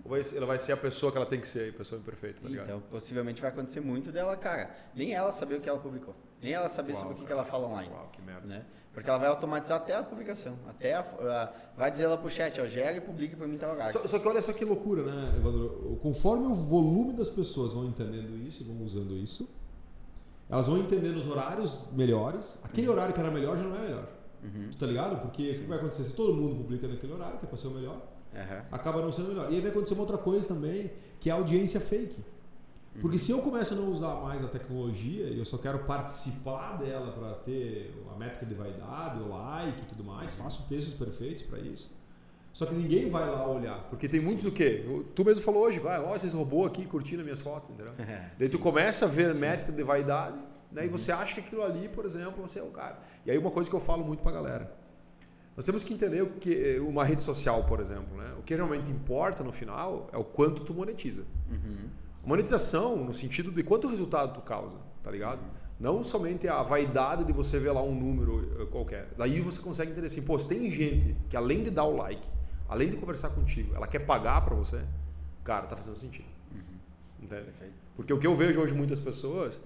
Ou 0.04 0.10
vai 0.10 0.22
ser- 0.22 0.38
ela 0.38 0.46
vai 0.46 0.58
ser 0.58 0.72
a 0.72 0.76
pessoa 0.76 1.12
que 1.12 1.18
ela 1.18 1.26
tem 1.26 1.38
que 1.38 1.46
ser, 1.46 1.68
a 1.68 1.72
pessoa 1.76 2.00
imperfeita, 2.00 2.40
tá 2.42 2.48
ligado? 2.48 2.64
Então, 2.66 2.80
possivelmente 2.90 3.42
vai 3.42 3.50
acontecer 3.50 3.80
muito 3.80 4.10
dela, 4.10 4.34
cara. 4.36 4.70
Nem 4.94 5.12
ela 5.12 5.30
saber 5.32 5.56
o 5.56 5.60
que 5.60 5.68
ela 5.68 5.78
publicou. 5.78 6.14
Nem 6.40 6.52
ela 6.54 6.66
saber 6.68 6.92
Uau, 6.92 7.02
sobre 7.02 7.14
o 7.14 7.18
que, 7.18 7.26
que 7.26 7.32
ela 7.32 7.44
fala 7.44 7.68
online. 7.68 7.90
Uau, 7.92 8.08
que 8.10 8.22
merda. 8.22 8.40
Né? 8.46 8.64
Porque 8.94 9.08
ela 9.08 9.18
vai 9.18 9.28
automatizar 9.28 9.76
até 9.76 9.94
a 9.94 10.02
publicação. 10.02 10.56
Até 10.66 10.94
a, 10.94 11.00
a- 11.00 11.52
vai 11.76 11.90
dizer 11.90 12.06
lá 12.06 12.16
pro 12.16 12.30
chat, 12.30 12.58
ó, 12.60 12.66
gera 12.66 12.96
e 12.96 13.00
publique 13.02 13.36
pra 13.36 13.46
mim 13.46 13.58
tal 13.58 13.72
lugar. 13.72 13.90
Só, 13.90 14.04
só 14.06 14.18
que 14.18 14.26
olha 14.26 14.40
só 14.42 14.52
que 14.54 14.64
loucura, 14.64 15.02
né, 15.04 15.34
Evandro? 15.36 15.98
Conforme 16.02 16.46
o 16.46 16.54
volume 16.54 17.12
das 17.12 17.28
pessoas 17.28 17.74
vão 17.74 17.84
entendendo 17.86 18.36
isso, 18.46 18.64
vão 18.64 18.82
usando 18.82 19.14
isso, 19.16 19.48
elas 20.50 20.66
vão 20.66 20.78
entendendo 20.78 21.16
os 21.16 21.26
horários 21.26 21.88
melhores. 21.92 22.60
Aquele 22.64 22.88
horário 22.88 23.12
que 23.14 23.20
era 23.20 23.30
melhor 23.30 23.56
já 23.58 23.64
não 23.64 23.76
é 23.76 23.80
melhor. 23.80 24.08
Uhum. 24.42 24.68
Tu 24.70 24.76
tá 24.76 24.86
ligado? 24.86 25.20
Porque 25.20 25.48
o 25.48 25.54
que 25.60 25.66
vai 25.66 25.78
acontecer? 25.78 26.04
Se 26.04 26.12
todo 26.14 26.34
mundo 26.34 26.56
publica 26.56 26.88
naquele 26.88 27.12
horário, 27.12 27.38
que 27.38 27.44
é 27.44 27.48
pra 27.48 27.56
ser 27.56 27.68
o 27.68 27.70
melhor, 27.72 28.00
Aham. 28.34 28.62
acaba 28.72 29.00
não 29.00 29.12
sendo 29.12 29.28
melhor. 29.28 29.50
E 29.52 29.54
aí 29.54 29.60
vai 29.60 29.70
acontecer 29.70 29.94
uma 29.94 30.02
outra 30.02 30.18
coisa 30.18 30.48
também, 30.48 30.90
que 31.20 31.30
é 31.30 31.32
a 31.32 31.36
audiência 31.36 31.80
fake. 31.80 32.16
Porque 33.00 33.16
se 33.16 33.32
eu 33.32 33.40
começo 33.40 33.72
a 33.72 33.76
não 33.76 33.90
usar 33.90 34.16
mais 34.16 34.44
a 34.44 34.48
tecnologia 34.48 35.26
e 35.28 35.38
eu 35.38 35.44
só 35.46 35.56
quero 35.56 35.78
participar 35.80 36.76
dela 36.76 37.10
para 37.12 37.32
ter 37.36 37.94
a 38.14 38.18
métrica 38.18 38.44
de 38.44 38.54
vaidade, 38.54 39.18
o 39.18 39.28
like 39.28 39.80
e 39.80 39.84
tudo 39.86 40.04
mais, 40.04 40.34
faço 40.34 40.66
textos 40.68 40.92
perfeitos 40.92 41.44
para 41.44 41.58
isso. 41.58 41.90
Só 42.52 42.66
que 42.66 42.74
ninguém 42.74 43.08
vai 43.08 43.30
lá 43.30 43.48
olhar. 43.48 43.84
Porque 43.88 44.06
tem 44.06 44.20
muitos 44.20 44.44
o 44.44 44.52
quê? 44.52 44.84
Tu 45.14 45.24
mesmo 45.24 45.42
falou 45.42 45.62
hoje, 45.62 45.80
ah, 45.86 46.02
ó, 46.06 46.12
vocês 46.18 46.34
robô 46.34 46.66
aqui 46.66 46.84
curtindo 46.84 47.22
minhas 47.22 47.40
fotos, 47.40 47.70
entendeu? 47.70 47.94
Daí 48.38 48.50
tu 48.50 48.58
começa 48.58 49.06
a 49.06 49.08
ver 49.08 49.34
métrica 49.34 49.72
de 49.72 49.82
vaidade, 49.82 50.36
né? 50.72 50.86
E 50.86 50.88
você 50.88 51.12
acha 51.12 51.34
que 51.34 51.40
aquilo 51.40 51.62
ali, 51.62 51.88
por 51.88 52.04
exemplo, 52.04 52.40
você 52.40 52.58
é 52.58 52.62
o 52.62 52.70
cara. 52.70 52.98
E 53.24 53.30
aí 53.30 53.38
uma 53.38 53.50
coisa 53.50 53.68
que 53.68 53.76
eu 53.76 53.80
falo 53.80 54.04
muito 54.04 54.22
pra 54.22 54.32
galera. 54.32 54.72
Nós 55.54 55.66
temos 55.66 55.84
que 55.84 55.92
entender 55.92 56.22
o 56.22 56.28
que 56.28 56.80
uma 56.80 57.04
rede 57.04 57.22
social, 57.22 57.64
por 57.64 57.78
exemplo, 57.78 58.16
né? 58.16 58.32
O 58.38 58.42
que 58.42 58.54
realmente 58.54 58.90
importa 58.90 59.44
no 59.44 59.52
final 59.52 60.08
é 60.10 60.16
o 60.16 60.24
quanto 60.24 60.64
tu 60.64 60.72
monetiza. 60.72 61.24
Uhum. 61.50 61.90
Monetização 62.24 62.96
no 62.96 63.12
sentido 63.12 63.50
de 63.50 63.62
quanto 63.62 63.86
resultado 63.86 64.32
tu 64.32 64.40
causa, 64.40 64.78
tá 65.02 65.10
ligado? 65.10 65.40
Não 65.78 66.02
somente 66.02 66.48
a 66.48 66.62
vaidade 66.62 67.24
de 67.24 67.32
você 67.32 67.58
ver 67.58 67.72
lá 67.72 67.82
um 67.82 67.94
número 67.94 68.62
eh, 68.62 68.66
qualquer. 68.66 69.08
Daí 69.18 69.40
você 69.40 69.60
consegue 69.60 69.90
entender 69.90 70.06
assim, 70.06 70.22
pô, 70.22 70.38
se 70.38 70.48
tem 70.48 70.70
gente 70.70 71.16
que 71.28 71.36
além 71.36 71.62
de 71.62 71.70
dar 71.70 71.84
o 71.84 71.96
like, 71.96 72.26
além 72.68 72.88
de 72.88 72.96
conversar 72.96 73.30
contigo, 73.30 73.74
ela 73.74 73.86
quer 73.86 73.98
pagar 73.98 74.42
pra 74.44 74.54
você, 74.54 74.80
cara, 75.42 75.66
tá 75.66 75.76
fazendo 75.76 75.96
sentido. 75.96 76.28
Entende? 77.20 77.44
Perfeito. 77.44 77.74
Porque 77.96 78.12
o 78.12 78.18
que 78.18 78.26
eu 78.26 78.34
vejo 78.34 78.60
hoje 78.60 78.74
muitas 78.74 78.98
pessoas, 78.98 79.60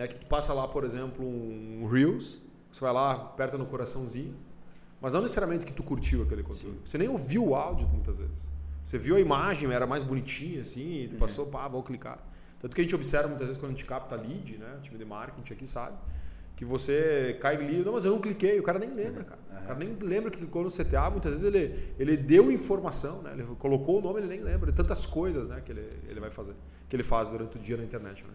né, 0.00 0.08
que 0.08 0.16
tu 0.16 0.24
passa 0.24 0.54
lá, 0.54 0.66
por 0.66 0.82
exemplo, 0.82 1.26
um 1.26 1.86
Reels, 1.86 2.40
você 2.72 2.80
vai 2.80 2.90
lá, 2.90 3.12
aperta 3.12 3.58
no 3.58 3.66
coraçãozinho, 3.66 4.34
mas 4.98 5.12
não 5.12 5.20
necessariamente 5.20 5.66
que 5.66 5.74
tu 5.74 5.82
curtiu 5.82 6.22
aquele 6.22 6.42
conteúdo. 6.42 6.80
Você 6.82 6.96
nem 6.96 7.06
ouviu 7.06 7.48
o 7.48 7.54
áudio 7.54 7.86
muitas 7.86 8.16
vezes. 8.16 8.50
Você 8.82 8.96
viu 8.96 9.16
a 9.16 9.20
imagem, 9.20 9.70
era 9.70 9.86
mais 9.86 10.02
bonitinha 10.02 10.62
assim, 10.62 11.02
e 11.02 11.08
tu 11.08 11.16
passou, 11.16 11.46
pá, 11.46 11.68
vou 11.68 11.82
clicar. 11.82 12.18
Tanto 12.58 12.74
que 12.74 12.80
a 12.80 12.84
gente 12.84 12.94
observa 12.94 13.28
muitas 13.28 13.46
vezes 13.46 13.60
quando 13.60 13.72
a 13.72 13.74
gente 13.74 13.84
capta 13.84 14.16
lead, 14.16 14.56
né, 14.56 14.76
o 14.78 14.80
time 14.80 14.96
de 14.96 15.04
marketing 15.04 15.52
aqui 15.52 15.66
sabe, 15.66 15.98
que 16.56 16.64
você 16.64 17.36
cai 17.38 17.56
ali, 17.56 17.82
não, 17.84 17.92
mas 17.92 18.06
eu 18.06 18.12
não 18.12 18.20
cliquei, 18.22 18.58
o 18.58 18.62
cara 18.62 18.78
nem 18.78 18.94
lembra, 18.94 19.24
cara. 19.24 19.40
O 19.50 19.66
cara 19.66 19.78
nem 19.78 19.96
lembra 20.00 20.30
que 20.30 20.38
clicou 20.38 20.64
no 20.64 20.70
CTA, 20.70 21.10
muitas 21.10 21.32
vezes 21.32 21.44
ele, 21.44 21.94
ele 21.98 22.16
deu 22.16 22.50
informação, 22.50 23.20
né? 23.20 23.32
Ele 23.34 23.44
colocou 23.58 23.98
o 23.98 24.00
nome, 24.00 24.20
ele 24.20 24.28
nem 24.28 24.40
lembra 24.40 24.70
de 24.70 24.76
tantas 24.76 25.04
coisas, 25.04 25.48
né, 25.48 25.60
que 25.62 25.72
ele, 25.72 25.86
ele 26.08 26.20
vai 26.20 26.30
fazer, 26.30 26.54
que 26.88 26.96
ele 26.96 27.02
faz 27.02 27.28
durante 27.28 27.58
o 27.58 27.60
dia 27.60 27.76
na 27.76 27.84
internet, 27.84 28.24
né? 28.24 28.32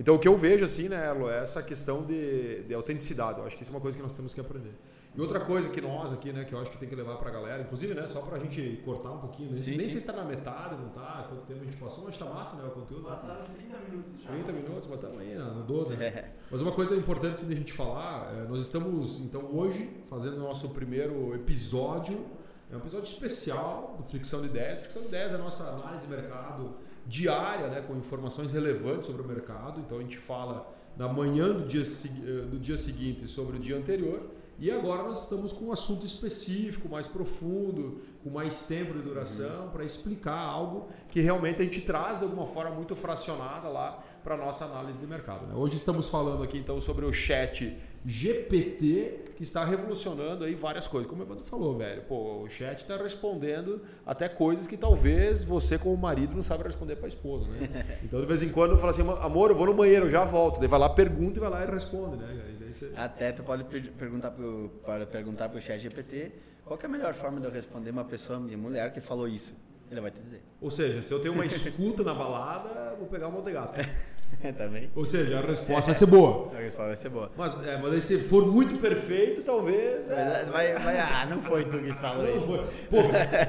Então 0.00 0.14
o 0.14 0.18
que 0.18 0.26
eu 0.26 0.34
vejo 0.34 0.64
assim, 0.64 0.88
né, 0.88 1.08
Erlo, 1.08 1.28
é 1.28 1.42
essa 1.42 1.62
questão 1.62 2.02
de, 2.02 2.62
de 2.62 2.72
autenticidade. 2.72 3.38
Eu 3.38 3.44
acho 3.44 3.54
que 3.54 3.62
isso 3.62 3.70
é 3.70 3.74
uma 3.74 3.82
coisa 3.82 3.94
que 3.94 4.02
nós 4.02 4.14
temos 4.14 4.32
que 4.32 4.40
aprender. 4.40 4.72
E 5.14 5.20
outra 5.20 5.40
coisa 5.40 5.68
que 5.68 5.78
nós 5.78 6.10
aqui, 6.10 6.32
né, 6.32 6.42
que 6.44 6.54
eu 6.54 6.58
acho 6.58 6.70
que 6.70 6.78
tem 6.78 6.88
que 6.88 6.94
levar 6.94 7.18
pra 7.18 7.30
galera, 7.30 7.60
inclusive, 7.60 7.92
né, 7.92 8.06
só 8.06 8.22
pra 8.22 8.38
gente 8.38 8.80
cortar 8.82 9.10
um 9.10 9.18
pouquinho, 9.18 9.50
né, 9.50 9.58
Sim, 9.58 9.76
nem 9.76 9.80
sim. 9.88 9.90
sei 9.90 10.00
se 10.00 10.06
tá 10.06 10.14
na 10.14 10.24
metade, 10.24 10.76
não 10.76 10.88
tá, 10.88 11.26
quanto 11.28 11.44
tempo 11.44 11.60
a 11.60 11.64
gente 11.64 11.76
passou, 11.76 12.04
mas 12.06 12.16
tá 12.16 12.24
massa, 12.24 12.56
né, 12.56 12.66
o 12.66 12.70
conteúdo. 12.70 13.02
Passaram 13.02 13.44
30 13.44 13.78
minutos 13.90 14.22
já. 14.22 14.30
30 14.30 14.52
minutos, 14.52 14.86
mas 14.88 14.94
estamos 14.94 15.20
aí, 15.20 15.34
né, 15.34 15.44
no 15.44 15.62
12, 15.64 15.96
né? 15.98 16.06
É. 16.06 16.32
Mas 16.50 16.60
uma 16.62 16.72
coisa 16.72 16.96
importante 16.96 17.34
assim, 17.34 17.48
de 17.48 17.52
a 17.52 17.56
gente 17.56 17.72
falar, 17.74 18.32
é, 18.34 18.48
nós 18.48 18.62
estamos 18.62 19.20
então 19.20 19.54
hoje 19.54 19.90
fazendo 20.08 20.36
o 20.36 20.40
nosso 20.40 20.70
primeiro 20.70 21.34
episódio, 21.34 22.24
é 22.72 22.74
um 22.74 22.78
episódio 22.78 23.10
especial 23.10 23.96
do 23.98 24.04
Fricção 24.04 24.40
de 24.40 24.46
Ideias. 24.46 24.80
Fricção 24.80 25.02
de 25.02 25.08
Ideias 25.08 25.32
é 25.32 25.34
a 25.34 25.38
nossa 25.38 25.68
análise 25.68 26.06
de 26.06 26.12
mercado 26.12 26.70
diária, 27.10 27.66
né, 27.66 27.80
com 27.82 27.96
informações 27.96 28.52
relevantes 28.52 29.06
sobre 29.06 29.22
o 29.22 29.26
mercado. 29.26 29.80
Então 29.80 29.98
a 29.98 30.00
gente 30.00 30.16
fala 30.16 30.72
na 30.96 31.08
manhã 31.08 31.52
do 31.52 31.66
dia, 31.66 31.82
eh, 31.82 32.46
do 32.46 32.58
dia 32.58 32.78
seguinte 32.78 33.26
sobre 33.26 33.56
o 33.56 33.60
dia 33.60 33.76
anterior. 33.76 34.30
E 34.58 34.70
agora 34.70 35.02
nós 35.02 35.22
estamos 35.22 35.52
com 35.52 35.66
um 35.66 35.72
assunto 35.72 36.04
específico, 36.04 36.86
mais 36.86 37.08
profundo, 37.08 38.02
com 38.22 38.28
mais 38.28 38.66
tempo 38.66 38.92
de 38.92 39.00
duração, 39.00 39.70
para 39.70 39.82
explicar 39.82 40.36
algo 40.36 40.90
que 41.08 41.20
realmente 41.20 41.62
a 41.62 41.64
gente 41.64 41.80
traz 41.80 42.18
de 42.18 42.24
alguma 42.24 42.46
forma 42.46 42.70
muito 42.70 42.94
fracionada 42.94 43.68
lá 43.68 44.04
para 44.22 44.36
nossa 44.36 44.66
análise 44.66 44.98
de 44.98 45.06
mercado. 45.06 45.46
né? 45.46 45.54
Hoje 45.54 45.76
estamos 45.76 46.10
falando 46.10 46.42
aqui 46.42 46.58
então 46.58 46.78
sobre 46.78 47.06
o 47.06 47.12
chat 47.12 47.74
GPT 48.06 49.24
que 49.36 49.42
está 49.42 49.64
revolucionando 49.64 50.44
aí 50.44 50.54
várias 50.54 50.86
coisas. 50.86 51.08
Como 51.08 51.22
o 51.22 51.24
Evandro 51.26 51.44
falou, 51.44 51.76
velho, 51.78 52.02
pô, 52.02 52.42
o 52.42 52.48
chat 52.48 52.78
está 52.78 52.96
respondendo 52.96 53.80
até 54.04 54.28
coisas 54.28 54.66
que 54.66 54.76
talvez 54.76 55.44
você 55.44 55.78
como 55.78 55.96
marido 55.96 56.34
não 56.34 56.42
sabe 56.42 56.62
responder 56.64 56.96
para 56.96 57.06
a 57.06 57.08
esposa, 57.08 57.46
né? 57.46 57.98
Então 58.04 58.20
de 58.20 58.26
vez 58.26 58.42
em 58.42 58.50
quando 58.50 58.72
eu 58.72 58.78
falo 58.78 58.90
assim, 58.90 59.02
amor, 59.20 59.50
eu 59.50 59.56
vou 59.56 59.66
no 59.66 59.74
banheiro, 59.74 60.06
eu 60.06 60.10
já 60.10 60.24
volto. 60.24 60.58
Daí 60.60 60.68
vai 60.68 60.78
lá, 60.80 60.88
pergunta 60.90 61.38
e 61.38 61.40
vai 61.40 61.50
lá 61.50 61.64
e 61.64 61.70
responde, 61.70 62.16
né? 62.16 62.56
E 62.68 62.72
você- 62.72 62.92
Até 62.96 63.32
tu 63.32 63.42
pode 63.42 63.64
per- 63.64 63.90
perguntar 63.92 64.30
pro, 64.30 64.70
para 64.84 65.06
perguntar 65.06 65.48
pro 65.48 65.60
chat 65.60 65.80
GPT 65.80 66.32
qual 66.64 66.78
é 66.82 66.86
a 66.86 66.88
melhor 66.88 67.14
forma 67.14 67.40
de 67.40 67.46
eu 67.46 67.50
responder 67.52 67.90
uma 67.90 68.04
pessoa, 68.04 68.38
minha 68.38 68.58
mulher, 68.58 68.92
que 68.92 69.00
falou 69.00 69.26
isso. 69.26 69.54
Ele 69.90 70.00
vai 70.00 70.10
te 70.12 70.20
dizer. 70.22 70.40
Ou 70.60 70.70
seja, 70.70 71.02
se 71.02 71.12
eu 71.12 71.18
tenho 71.18 71.34
uma 71.34 71.44
escuta 71.44 72.04
na 72.04 72.14
balada, 72.14 72.94
vou 72.96 73.08
pegar 73.08 73.26
um 73.26 73.32
monte 73.32 73.46
de 73.46 73.52
gato. 73.52 73.74
Também. 74.56 74.90
Ou 74.96 75.04
seja, 75.04 75.38
a 75.38 75.42
resposta 75.42 75.86
vai 75.86 75.94
ser 75.94 76.06
boa. 76.06 76.50
A 76.56 76.60
resposta 76.60 76.86
vai 76.86 76.96
ser 76.96 77.08
boa. 77.10 77.30
Mas, 77.36 77.66
é, 77.66 77.76
mas 77.76 77.92
aí 77.92 78.00
se 78.00 78.18
for 78.20 78.46
muito 78.46 78.80
perfeito, 78.80 79.42
talvez. 79.42 80.06
é, 80.10 80.44
Vai, 80.50 80.74
vai, 80.78 80.98
ah, 80.98 81.26
não 81.28 81.42
foi 81.42 81.64
tu 81.64 81.78
que 81.78 81.92
falou 81.92 82.24
Não 82.26 82.36
isso. 82.36 82.46
foi. 82.46 82.58
Pô, 82.90 82.96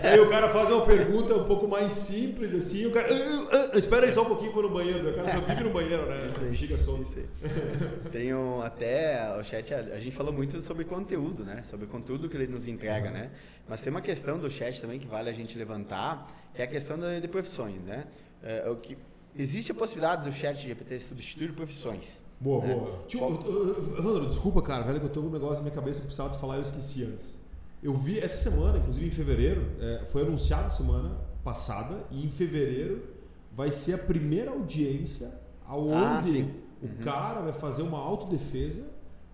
aí 0.03 0.19
o 0.19 0.29
cara 0.29 0.49
faz 0.49 0.69
uma 0.69 0.85
pergunta 0.85 1.33
um 1.35 1.45
pouco 1.45 1.67
mais 1.67 1.93
simples 1.93 2.53
assim, 2.53 2.85
o 2.87 2.91
cara. 2.91 3.07
"Ah, 3.09 3.69
ah, 3.73 3.77
espera 3.77 4.05
aí 4.05 4.11
só 4.11 4.23
um 4.23 4.25
pouquinho 4.25 4.51
vou 4.51 4.63
no 4.63 4.69
banheiro. 4.69 5.09
O 5.09 5.13
cara 5.13 5.29
só 5.29 5.39
vive 5.39 5.63
no 5.63 5.69
banheiro, 5.69 6.05
né? 6.07 6.27
Isso 6.29 6.41
aí, 6.41 6.49
Bexiga 6.49 6.77
solta. 6.77 7.01
isso 7.03 7.19
aí. 7.19 8.09
Tem 8.11 8.33
um, 8.33 8.61
até 8.61 9.33
o 9.39 9.43
chat, 9.43 9.73
a, 9.73 9.99
gente 9.99 10.15
falou 10.15 10.33
muito 10.33 10.61
sobre 10.61 10.83
conteúdo, 10.85 11.43
né? 11.45 11.63
Sobre 11.63 11.85
o 11.85 11.89
conteúdo 11.89 12.27
que 12.27 12.35
ele 12.35 12.47
nos 12.47 12.67
entrega, 12.67 13.09
né? 13.11 13.31
Mas 13.67 13.81
tem 13.81 13.91
uma 13.91 14.01
questão 14.01 14.37
do 14.37 14.49
chat 14.51 14.81
também 14.81 14.99
que 14.99 15.07
vale 15.07 15.29
a 15.29 15.33
gente 15.33 15.57
levantar, 15.57 16.29
que 16.53 16.61
é 16.61 16.65
a 16.65 16.67
questão 16.67 16.97
de, 16.97 17.21
de 17.21 17.27
profissões, 17.27 17.81
né? 17.83 18.03
É, 18.43 18.69
o 18.69 18.75
que, 18.75 18.97
existe 19.35 19.71
a 19.71 19.75
possibilidade 19.75 20.23
do 20.23 20.31
chat 20.31 20.55
GPT 20.57 20.99
substituir 20.99 21.53
profissões. 21.53 22.21
Boa, 22.39 22.65
né? 22.65 22.73
boa. 22.75 22.99
Eu- 23.13 23.95
Evandro, 23.97 24.27
desculpa, 24.27 24.61
cara, 24.61 24.83
velho, 24.83 24.99
que 24.99 25.05
eu 25.05 25.09
tô 25.11 25.21
com 25.21 25.27
um 25.27 25.31
negócio 25.31 25.57
na 25.57 25.61
minha 25.61 25.73
cabeça 25.75 25.99
que 25.99 26.03
eu 26.05 26.07
precisava 26.07 26.29
te 26.33 26.39
falar 26.39 26.55
e 26.55 26.57
eu 26.57 26.63
esqueci 26.63 27.03
antes. 27.03 27.41
Eu 27.83 27.93
vi 27.93 28.19
essa 28.19 28.37
semana, 28.49 28.77
inclusive 28.79 29.07
em 29.07 29.11
fevereiro, 29.11 29.71
é, 29.79 30.05
foi 30.11 30.21
anunciado 30.23 30.71
semana 30.71 31.17
passada, 31.43 32.05
e 32.11 32.25
em 32.25 32.29
fevereiro 32.29 33.03
vai 33.51 33.71
ser 33.71 33.93
a 33.95 33.97
primeira 33.97 34.51
audiência 34.51 35.39
aonde 35.67 35.93
Ah, 35.93 36.21
sim. 36.23 36.51
o 36.81 36.85
Uhum. 36.85 36.95
cara 37.03 37.41
vai 37.41 37.53
fazer 37.53 37.81
uma 37.83 37.97
autodefesa 37.99 38.87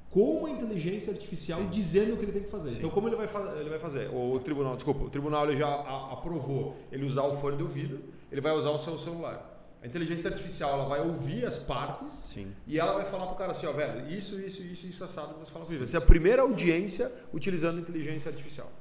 com 0.10 0.40
uma 0.40 0.50
inteligência 0.50 1.12
artificial 1.12 1.64
dizendo 1.66 2.14
o 2.14 2.18
que 2.18 2.24
ele 2.24 2.32
tem 2.32 2.44
que 2.44 2.50
fazer. 2.50 2.72
Então, 2.78 2.90
como 2.90 3.08
ele 3.10 3.16
vai, 3.18 3.28
ele 3.60 3.70
vai 3.70 3.80
fazer? 3.80 4.10
O 4.14 4.40
tribunal, 4.40 4.76
desculpa, 4.76 5.04
o 5.06 5.10
tribunal 5.10 5.46
ele 5.50 5.58
já 5.58 5.68
aprovou 6.12 6.76
ele 6.92 7.06
usar 7.06 7.24
o 7.24 7.34
fone 7.34 7.58
de 7.58 7.64
ouvido, 7.64 8.00
ele 8.32 8.40
vai 8.42 8.54
usar 8.54 8.70
o 8.72 8.78
seu 8.78 8.98
celular. 8.98 9.56
A 9.82 9.88
inteligência 9.88 10.30
artificial 10.30 10.74
ela 10.74 10.86
vai 10.90 11.02
ouvir 11.02 11.46
as 11.46 11.60
partes 11.60 12.14
Sim. 12.14 12.52
e 12.66 12.80
ela 12.80 12.94
vai 12.94 13.06
falar 13.06 13.28
pro 13.28 13.36
cara 13.36 13.52
assim, 13.52 13.68
ó, 13.68 13.72
velho, 13.72 14.10
isso, 14.10 14.40
isso, 14.42 14.64
isso, 14.64 14.88
isso 14.88 15.04
assado, 15.04 15.38
você 15.38 15.52
fala 15.52 15.66
comigo. 15.66 15.82
Vai 15.82 15.88
ser 15.88 15.98
a 15.98 16.02
primeira 16.02 16.42
audiência 16.42 17.12
utilizando 17.32 17.80
inteligência 17.80 18.30
artificial. 18.30 18.72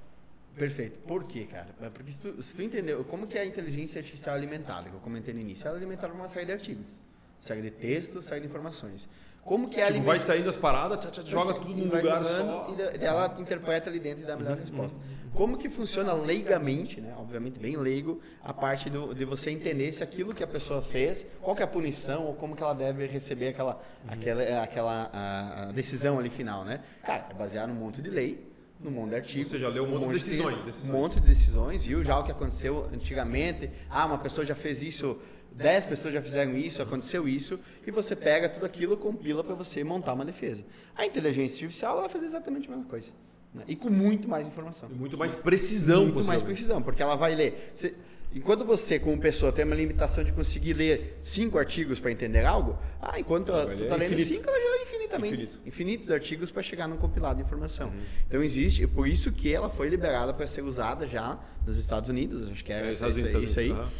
Perfeito. 0.57 0.99
Por 1.01 1.25
quê, 1.25 1.45
cara? 1.45 1.69
É 1.83 1.91
Porque 1.91 2.11
se 2.11 2.21
tu, 2.21 2.43
se 2.43 2.57
tu 2.57 2.63
entendeu 2.63 3.05
como 3.05 3.27
que 3.27 3.37
é 3.37 3.43
a 3.43 3.45
inteligência 3.45 3.99
artificial 3.99 4.35
alimentada, 4.35 4.89
que 4.89 4.97
eu 4.97 5.01
comentei 5.01 5.35
no 5.35 5.41
início, 5.41 5.69
ela 5.69 5.77
é 5.77 5.79
alimentada 5.79 6.13
por 6.13 6.19
uma 6.19 6.29
série 6.29 6.47
de 6.47 6.53
artigos. 6.53 6.97
Série 7.39 7.61
de 7.61 7.71
textos, 7.71 8.25
série 8.25 8.41
de 8.41 8.47
informações. 8.47 9.07
Como 9.47 9.69
que 9.69 9.81
é 9.81 9.93
Tipo, 9.93 10.05
vai 10.05 10.19
saindo 10.19 10.49
as 10.49 10.57
paradas, 10.57 10.99
tchá, 10.99 11.11
tchá, 11.11 11.23
joga 11.25 11.55
tudo 11.55 11.69
num 11.75 11.85
lugar 11.85 12.25
só. 12.25 12.67
Uhum, 12.69 12.77
E 13.01 13.05
ela 13.05 13.35
interpreta 13.39 13.89
ali 13.89 14.01
dentro 14.01 14.25
e 14.25 14.27
dá 14.27 14.35
a 14.35 14.37
melhor 14.37 14.57
resposta. 14.57 14.99
Como 15.33 15.57
que 15.57 15.71
funciona 15.71 16.13
leigamente, 16.15 17.01
né? 17.01 17.15
Obviamente 17.19 17.59
bem 17.61 17.77
leigo, 17.77 18.21
a 18.43 18.53
parte 18.53 18.91
do, 18.91 19.15
de 19.15 19.25
você 19.25 19.51
entender 19.51 19.93
se 19.93 20.03
aquilo 20.03 20.35
que 20.35 20.43
a 20.43 20.47
pessoa 20.47 20.83
fez, 20.83 21.27
qual 21.41 21.55
que 21.55 21.63
é 21.63 21.65
a 21.65 21.69
punição 21.69 22.25
ou 22.27 22.35
como 22.35 22.57
que 22.57 22.63
ela 22.63 22.75
deve 22.75 23.07
receber 23.07 23.49
aquela, 23.49 23.75
Uhum. 24.05 24.13
aquela, 24.13 24.63
aquela 24.63 25.11
a, 25.13 25.63
a 25.69 25.73
decisão 25.73 26.19
ali 26.19 26.29
final, 26.31 26.65
né? 26.65 26.81
Cara, 27.05 27.27
é 27.31 27.35
baseado 27.35 27.69
num 27.69 27.75
monte 27.77 28.01
de 28.03 28.11
lei, 28.11 28.51
num 28.81 28.91
monte 28.91 29.11
de 29.11 29.17
artigos. 29.17 29.53
Ou 29.53 29.59
seja, 29.59 29.69
leu 29.69 29.85
um 29.85 29.91
monte 29.91 30.07
de 30.09 30.13
decisões, 30.15 30.55
texto, 30.55 30.65
decisões. 30.65 30.91
Um 30.91 30.93
monte 31.01 31.21
de 31.21 31.27
decisões, 31.27 31.87
viu 31.87 32.03
já 32.03 32.19
o 32.19 32.25
que 32.25 32.33
aconteceu 32.33 32.89
antigamente. 32.93 33.71
Ah, 33.91 34.07
uma 34.07 34.19
pessoa 34.19 34.45
já 34.45 34.55
fez 34.55 34.83
isso, 34.83 35.19
dez 35.57 35.85
pessoas 35.85 36.13
já 36.15 36.23
fizeram 36.23 36.57
isso, 36.57 36.83
aconteceu 36.83 37.27
isso, 37.27 37.59
e 37.87 37.91
você 37.91 38.15
pega 38.15 38.49
tudo 38.49 38.67
aquilo, 38.67 38.97
compila 38.97 39.43
para 39.43 39.55
você 39.55 39.83
montar 39.83 40.13
uma 40.13 40.25
defesa. 40.25 40.65
A 40.95 41.07
inteligência 41.07 41.65
artificial 41.65 42.01
vai 42.01 42.09
fazer 42.09 42.27
exatamente 42.27 42.69
a 42.69 42.71
mesma 42.73 42.85
coisa. 42.87 43.13
né? 43.55 43.65
E 43.67 43.75
com 43.75 43.89
muito 43.89 44.29
mais 44.29 44.47
informação. 44.47 44.89
E 44.91 44.95
Muito 44.95 45.17
mais 45.17 45.35
precisão, 45.35 46.03
muito 46.05 46.25
mais 46.25 46.43
precisão, 46.43 46.83
porque 46.83 47.03
ela 47.03 47.17
vai 47.17 47.35
ler. 47.35 47.73
Você- 47.75 47.95
enquanto 48.35 48.67
você, 48.67 48.99
como 48.99 49.19
pessoa, 49.19 49.51
tem 49.51 49.65
uma 49.65 49.75
limitação 49.75 50.23
de 50.23 50.31
conseguir 50.33 50.75
ler 50.75 51.19
cinco 51.23 51.57
artigos 51.59 51.99
para 51.99 52.13
entender 52.13 52.45
algo, 52.45 52.79
ah, 53.01 53.19
enquanto 53.19 53.47
tu 53.47 53.53
ler 53.53 53.81
está 53.81 53.97
lendo 53.97 54.13
infinito. 54.13 54.27
cinco, 54.29 54.49
ela 54.51 54.59
já 54.63 54.71
lê 54.71 54.83
Infinito. 55.25 55.59
Infinitos 55.67 56.11
artigos 56.11 56.51
para 56.51 56.63
chegar 56.63 56.87
num 56.89 56.97
compilado 56.97 57.37
de 57.37 57.43
informação. 57.43 57.89
Uhum. 57.89 58.01
Então 58.29 58.43
existe, 58.43 58.85
é 58.85 58.87
por 58.87 59.07
isso 59.07 59.31
que 59.33 59.53
ela 59.53 59.71
foi 59.71 59.89
liberada 59.89 60.35
para 60.35 60.47
ser 60.47 60.63
usada 60.63 61.07
já 61.07 61.39
nos 61.67 61.77
Estados 61.79 62.09
Unidos, 62.11 62.51
acho 62.51 62.65
que 62.65 62.73
era 62.73 62.87
É, 62.87 62.93
isso, 62.93 63.05
Estados 63.05 63.17
Unidos, 63.17 63.51
isso 63.51 63.61
aí, 63.61 63.71
Estados 63.71 63.93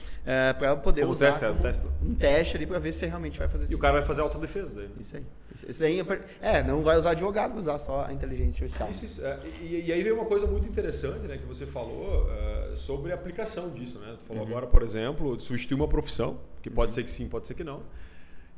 para 0.59 0.77
poder 0.77 1.03
Como 1.03 1.13
usar 1.13 1.27
teste, 1.27 1.45
é, 1.45 1.49
como 1.49 1.63
teste. 1.63 1.89
um 2.03 2.15
teste 2.15 2.57
ali 2.57 2.67
para 2.67 2.79
ver 2.81 2.93
se 2.93 3.07
realmente 3.07 3.39
vai 3.39 3.49
fazer 3.49 3.71
E 3.71 3.75
o 3.75 3.79
cara 3.79 3.95
vai 3.95 4.03
fazer 4.03 4.23
autodefesa 4.23 4.75
daí. 4.75 4.91
Isso 4.99 5.17
aí. 5.17 5.23
Isso, 5.55 5.71
isso 5.71 5.85
aí 5.85 6.01
é, 6.01 6.59
é, 6.59 6.63
não 6.65 6.83
vai 6.83 6.97
usar 6.99 7.11
advogado, 7.13 7.53
vai 7.53 7.61
usar 7.61 7.79
só 7.79 8.05
a 8.05 8.13
inteligência 8.13 8.65
artificial. 8.65 8.91
Isso, 8.91 9.05
isso, 9.05 9.25
é, 9.25 9.39
e, 9.63 9.85
e 9.87 9.93
aí 9.93 10.03
veio 10.03 10.17
uma 10.17 10.25
coisa 10.27 10.47
muito 10.47 10.67
interessante, 10.69 11.21
né, 11.29 11.39
que 11.39 11.47
você 11.47 11.65
falou 11.65 12.29
é, 12.31 12.75
sobre 12.75 13.13
a 13.13 13.15
aplicação 13.15 13.71
disso, 13.71 13.99
né? 14.01 14.17
Tu 14.21 14.27
falou 14.27 14.43
Uhum. 14.43 14.49
agora, 14.49 14.67
por 14.67 14.83
exemplo, 14.83 15.37
de 15.37 15.43
substituir 15.45 15.77
uma 15.77 15.89
profissão, 15.89 16.39
que 16.61 16.69
pode 16.69 16.93
ser 16.93 17.05
que 17.05 17.11
sim, 17.11 17.29
pode 17.29 17.47
ser 17.47 17.55
que 17.55 17.63
não. 17.65 17.83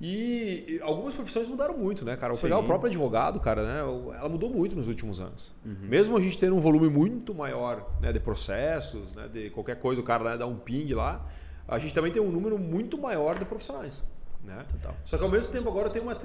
E, 0.01 0.78
algumas 0.82 1.12
profissões 1.12 1.49
mudaram 1.49 1.76
muito, 1.76 2.05
né, 2.05 2.16
cara? 2.16 2.32
Vou 2.32 2.40
pegar 2.40 2.59
o 2.59 2.64
próprio 2.64 2.88
advogado, 2.88 3.40
cara, 3.40 3.64
né? 3.64 3.80
Ela 3.80 4.28
mudou 4.28 4.49
muito 4.49 4.76
nos 4.76 4.86
últimos 4.86 5.20
anos. 5.20 5.55
Uhum. 5.64 5.76
Mesmo 5.82 6.16
a 6.16 6.20
gente 6.20 6.38
tendo 6.38 6.55
um 6.55 6.61
volume 6.61 6.88
muito 6.88 7.34
maior 7.34 7.90
né, 8.01 8.12
de 8.12 8.20
processos, 8.20 9.14
né, 9.14 9.26
de 9.26 9.51
qualquer 9.51 9.80
coisa, 9.80 10.01
o 10.01 10.05
cara 10.05 10.30
né, 10.30 10.36
dá 10.36 10.46
um 10.46 10.57
ping 10.57 10.94
lá, 10.94 11.26
a 11.66 11.78
gente 11.78 11.92
também 11.92 12.12
tem 12.12 12.22
um 12.22 12.30
número 12.30 12.59
muito 12.59 12.96
maior 12.96 13.38
de 13.38 13.44
profissionais. 13.44 14.07
Né? 14.43 14.64
Total. 14.70 14.97
Só 15.05 15.18
que 15.18 15.24
ao 15.24 15.28
mesmo 15.28 15.53
tempo 15.53 15.68
agora 15.68 15.91
tem 15.91 16.01
uma, 16.01 16.16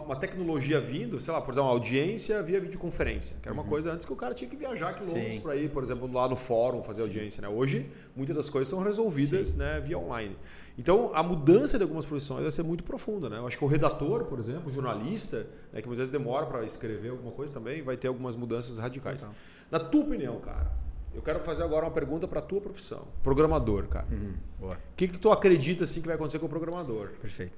uma, 0.00 0.16
tecnologia 0.16 0.80
vindo, 0.80 1.18
sei 1.18 1.32
lá, 1.32 1.40
por 1.40 1.52
exemplo, 1.52 1.68
uma 1.68 1.72
audiência 1.72 2.42
via 2.42 2.60
videoconferência, 2.60 3.36
que 3.40 3.48
era 3.48 3.54
uma 3.54 3.64
coisa 3.64 3.92
antes 3.92 4.04
que 4.04 4.12
o 4.12 4.16
cara 4.16 4.34
tinha 4.34 4.50
que 4.50 4.56
viajar 4.56 4.92
quilômetros 4.92 5.14
Uhum. 5.14 5.32
Sim. 5.34 5.40
para 5.40 5.56
ir, 5.56 5.70
por 5.70 5.82
exemplo, 5.82 6.12
lá 6.12 6.28
no 6.28 6.36
fórum 6.36 6.82
fazer 6.82 7.02
audiência. 7.02 7.40
Né? 7.40 7.48
Hoje, 7.48 7.88
muitas 8.14 8.36
das 8.36 8.50
coisas 8.50 8.68
são 8.68 8.82
resolvidas 8.82 9.54
né, 9.54 9.80
via 9.80 9.98
online. 9.98 10.36
Então, 10.76 11.12
a 11.14 11.22
mudança 11.22 11.78
de 11.78 11.84
algumas 11.84 12.04
profissões 12.04 12.42
vai 12.42 12.50
ser 12.50 12.64
muito 12.64 12.82
profunda. 12.82 13.30
Né? 13.30 13.38
Eu 13.38 13.46
acho 13.46 13.56
que 13.56 13.64
o 13.64 13.68
redator, 13.68 14.24
por 14.24 14.38
exemplo, 14.38 14.68
o 14.68 14.72
jornalista, 14.72 15.46
né, 15.72 15.80
que 15.80 15.86
muitas 15.86 16.08
vezes 16.08 16.10
demora 16.10 16.46
para 16.46 16.64
escrever 16.64 17.10
alguma 17.10 17.30
coisa 17.30 17.52
também, 17.52 17.82
vai 17.82 17.96
ter 17.96 18.08
algumas 18.08 18.34
mudanças 18.34 18.78
radicais. 18.78 19.26
Na 19.70 19.78
tua 19.78 20.02
opinião, 20.02 20.40
cara, 20.40 20.70
eu 21.14 21.22
quero 21.22 21.40
fazer 21.40 21.62
agora 21.62 21.86
uma 21.86 21.92
pergunta 21.92 22.26
para 22.26 22.40
a 22.40 22.42
tua 22.42 22.60
profissão. 22.60 23.06
Programador, 23.22 23.86
cara. 23.86 24.06
Uhum. 24.10 24.34
Boa. 24.58 24.74
O 24.74 24.96
que, 24.96 25.08
que 25.08 25.18
tu 25.18 25.30
acredita 25.30 25.84
assim, 25.84 26.00
que 26.00 26.06
vai 26.06 26.16
acontecer 26.16 26.38
com 26.38 26.46
o 26.46 26.48
programador? 26.48 27.10
Perfeito. 27.20 27.56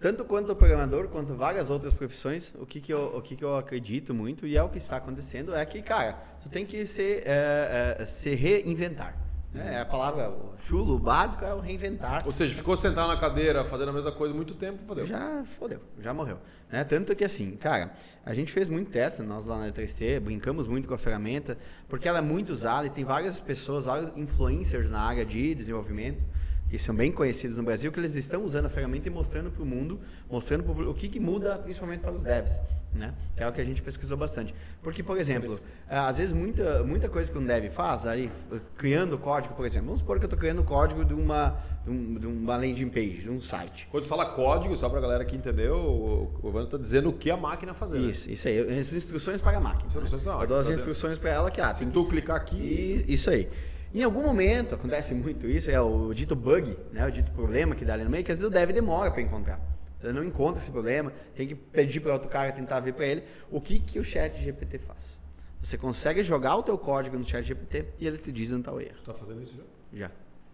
Tanto 0.00 0.24
quanto 0.24 0.52
o 0.52 0.56
programador, 0.56 1.08
quanto 1.08 1.34
várias 1.34 1.70
outras 1.70 1.92
profissões, 1.92 2.54
o 2.60 2.64
que, 2.64 2.80
que, 2.80 2.92
eu, 2.92 3.16
o 3.16 3.20
que, 3.20 3.34
que 3.34 3.44
eu 3.44 3.56
acredito 3.56 4.14
muito, 4.14 4.46
e 4.46 4.56
é 4.56 4.62
o 4.62 4.68
que 4.68 4.78
está 4.78 4.96
acontecendo, 4.96 5.54
é 5.54 5.64
que, 5.66 5.82
cara, 5.82 6.12
tu 6.40 6.48
tem 6.48 6.64
que 6.64 6.86
se, 6.86 7.22
é, 7.24 7.96
é, 7.98 8.04
se 8.04 8.32
reinventar. 8.34 9.27
Né? 9.52 9.76
É 9.76 9.80
a 9.80 9.86
palavra 9.86 10.34
chulo, 10.58 10.98
básico 10.98 11.44
é 11.44 11.54
o 11.54 11.58
reinventar. 11.58 12.24
Ou 12.26 12.32
seja, 12.32 12.54
ficou 12.54 12.76
sentado 12.76 13.08
na 13.08 13.16
cadeira 13.16 13.64
fazendo 13.64 13.88
a 13.88 13.92
mesma 13.92 14.12
coisa 14.12 14.34
muito 14.34 14.54
tempo, 14.54 14.82
fodeu. 14.86 15.06
Já 15.06 15.44
fodeu, 15.58 15.80
já 15.98 16.12
morreu. 16.12 16.38
Né? 16.70 16.84
Tanto 16.84 17.14
que 17.16 17.24
assim, 17.24 17.56
cara, 17.56 17.92
a 18.24 18.34
gente 18.34 18.52
fez 18.52 18.68
muito 18.68 18.90
teste, 18.90 19.22
nós 19.22 19.46
lá 19.46 19.58
na 19.58 19.72
3T, 19.72 20.20
brincamos 20.20 20.68
muito 20.68 20.86
com 20.86 20.94
a 20.94 20.98
ferramenta, 20.98 21.56
porque 21.88 22.06
ela 22.06 22.18
é 22.18 22.22
muito 22.22 22.50
usada 22.50 22.86
e 22.86 22.90
tem 22.90 23.04
várias 23.04 23.40
pessoas, 23.40 23.86
vários 23.86 24.16
influencers 24.16 24.90
na 24.90 25.00
área 25.00 25.24
de 25.24 25.54
desenvolvimento 25.54 26.26
que 26.68 26.78
são 26.78 26.94
bem 26.94 27.10
conhecidos 27.10 27.56
no 27.56 27.62
Brasil, 27.62 27.90
que 27.90 27.98
eles 27.98 28.14
estão 28.14 28.44
usando 28.44 28.66
a 28.66 28.68
ferramenta 28.68 29.08
e 29.08 29.10
mostrando 29.10 29.50
para 29.50 29.62
o 29.62 29.66
mundo, 29.66 29.98
mostrando 30.30 30.62
pro, 30.62 30.90
o 30.90 30.94
que, 30.94 31.08
que 31.08 31.18
muda 31.18 31.58
principalmente 31.58 32.00
para 32.00 32.12
os 32.12 32.22
devs. 32.22 32.60
Né? 32.92 33.14
Que 33.36 33.42
é 33.42 33.48
o 33.48 33.52
que 33.52 33.60
a 33.60 33.64
gente 33.64 33.82
pesquisou 33.82 34.16
bastante. 34.16 34.54
Porque, 34.82 35.02
por 35.02 35.18
exemplo, 35.18 35.60
às 35.88 36.16
vezes 36.18 36.32
muita, 36.32 36.82
muita 36.82 37.08
coisa 37.08 37.30
que 37.30 37.36
um 37.36 37.44
dev 37.44 37.70
faz, 37.70 38.06
aí, 38.06 38.30
criando 38.76 39.18
código, 39.18 39.54
por 39.54 39.66
exemplo, 39.66 39.86
vamos 39.86 40.00
supor 40.00 40.18
que 40.18 40.24
eu 40.24 40.26
estou 40.26 40.38
criando 40.38 40.64
código 40.64 41.04
de 41.04 41.14
uma, 41.14 41.58
de, 41.84 41.90
um, 41.90 42.14
de 42.14 42.26
uma 42.26 42.56
landing 42.56 42.88
page, 42.88 43.22
de 43.22 43.30
um 43.30 43.40
site. 43.40 43.88
Quando 43.90 44.04
tu 44.04 44.08
fala 44.08 44.26
código, 44.26 44.74
só 44.76 44.88
para 44.88 44.98
a 44.98 45.02
galera 45.02 45.24
que 45.24 45.36
entendeu, 45.36 45.76
o 45.76 46.48
Evandro 46.48 46.64
está 46.64 46.78
dizendo 46.78 47.10
o 47.10 47.12
que 47.12 47.30
a 47.30 47.36
máquina 47.36 47.74
fazer. 47.74 47.98
Né? 47.98 48.10
Isso, 48.10 48.30
isso 48.30 48.48
aí. 48.48 48.78
As 48.78 48.92
instruções 48.92 49.40
para 49.40 49.58
a 49.58 49.60
máquina. 49.60 49.86
Instruções 49.86 50.24
né? 50.24 50.32
Eu 50.40 50.46
dou 50.46 50.58
as 50.58 50.70
instruções 50.70 51.18
para 51.18 51.30
ela 51.30 51.50
que, 51.50 51.60
ah, 51.60 51.72
se 51.74 51.84
tu 51.86 52.04
clicar 52.06 52.36
aqui. 52.36 53.04
Isso 53.06 53.30
aí. 53.30 53.48
Em 53.94 54.02
algum 54.02 54.22
momento, 54.22 54.74
acontece 54.74 55.14
muito 55.14 55.46
isso, 55.46 55.70
é 55.70 55.80
o 55.80 56.12
dito 56.12 56.36
bug, 56.36 56.76
né, 56.92 57.06
o 57.06 57.10
dito 57.10 57.32
problema 57.32 57.74
que 57.74 57.86
dá 57.86 57.94
ali 57.94 58.04
no 58.04 58.10
meio, 58.10 58.22
que 58.22 58.30
às 58.30 58.38
vezes 58.38 58.50
o 58.50 58.52
dev 58.52 58.70
demora 58.70 59.10
para 59.10 59.22
encontrar. 59.22 59.58
Ele 60.02 60.12
não 60.12 60.24
encontra 60.24 60.60
esse 60.60 60.70
problema, 60.70 61.12
tem 61.34 61.46
que 61.46 61.54
pedir 61.54 62.00
para 62.00 62.12
outro 62.12 62.28
cara 62.28 62.52
tentar 62.52 62.80
ver 62.80 62.92
para 62.92 63.06
ele 63.06 63.24
o 63.50 63.60
que, 63.60 63.78
que 63.78 63.98
o 63.98 64.04
chat 64.04 64.40
GPT 64.40 64.78
faz. 64.78 65.20
Você 65.60 65.76
consegue 65.76 66.22
jogar 66.22 66.56
o 66.56 66.62
teu 66.62 66.78
código 66.78 67.18
no 67.18 67.24
chat 67.24 67.44
GPT 67.44 67.86
e 67.98 68.06
ele 68.06 68.16
te 68.16 68.30
diz 68.30 68.52
onde 68.52 68.60
está 68.60 68.72
o 68.72 68.80
erro. 68.80 68.96
Está 68.98 69.12
fazendo 69.12 69.42
isso 69.42 69.56
já? 69.56 70.06
Já. 70.06 70.10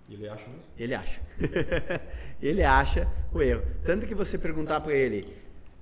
Ele 0.09 0.29
acha 0.29 0.47
mesmo? 0.47 0.69
Ele 0.79 0.95
acha. 0.95 1.21
ele 2.41 2.63
acha 2.63 3.09
o 3.33 3.43
erro. 3.43 3.63
Tanto 3.85 4.07
que 4.07 4.15
você 4.15 4.39
perguntar 4.39 4.81
para 4.81 4.93
ele, 4.93 5.27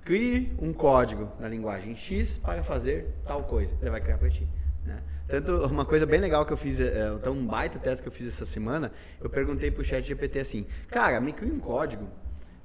crie 0.03 0.53
um 0.59 0.73
código 0.73 1.31
na 1.39 1.47
linguagem 1.47 1.95
X 1.95 2.37
para 2.37 2.63
fazer 2.63 3.07
tal 3.25 3.43
coisa. 3.43 3.77
Ele 3.81 3.91
vai 3.91 4.01
criar 4.01 4.17
para 4.17 4.29
ti. 4.29 4.47
Né? 4.85 5.01
Tanto 5.27 5.65
uma 5.67 5.85
coisa 5.85 6.05
bem 6.05 6.19
legal 6.19 6.45
que 6.45 6.51
eu 6.51 6.57
fiz, 6.57 6.79
é, 6.79 7.13
então 7.15 7.33
um 7.33 7.45
baita 7.45 7.79
teste 7.79 8.03
que 8.03 8.09
eu 8.09 8.11
fiz 8.11 8.27
essa 8.27 8.45
semana, 8.45 8.91
eu 9.21 9.29
perguntei 9.29 9.71
para 9.71 9.81
o 9.81 9.85
chat 9.85 10.05
GPT 10.05 10.39
assim, 10.39 10.65
cara, 10.89 11.19
me 11.21 11.31
cria 11.31 11.53
um 11.53 11.59
código 11.59 12.09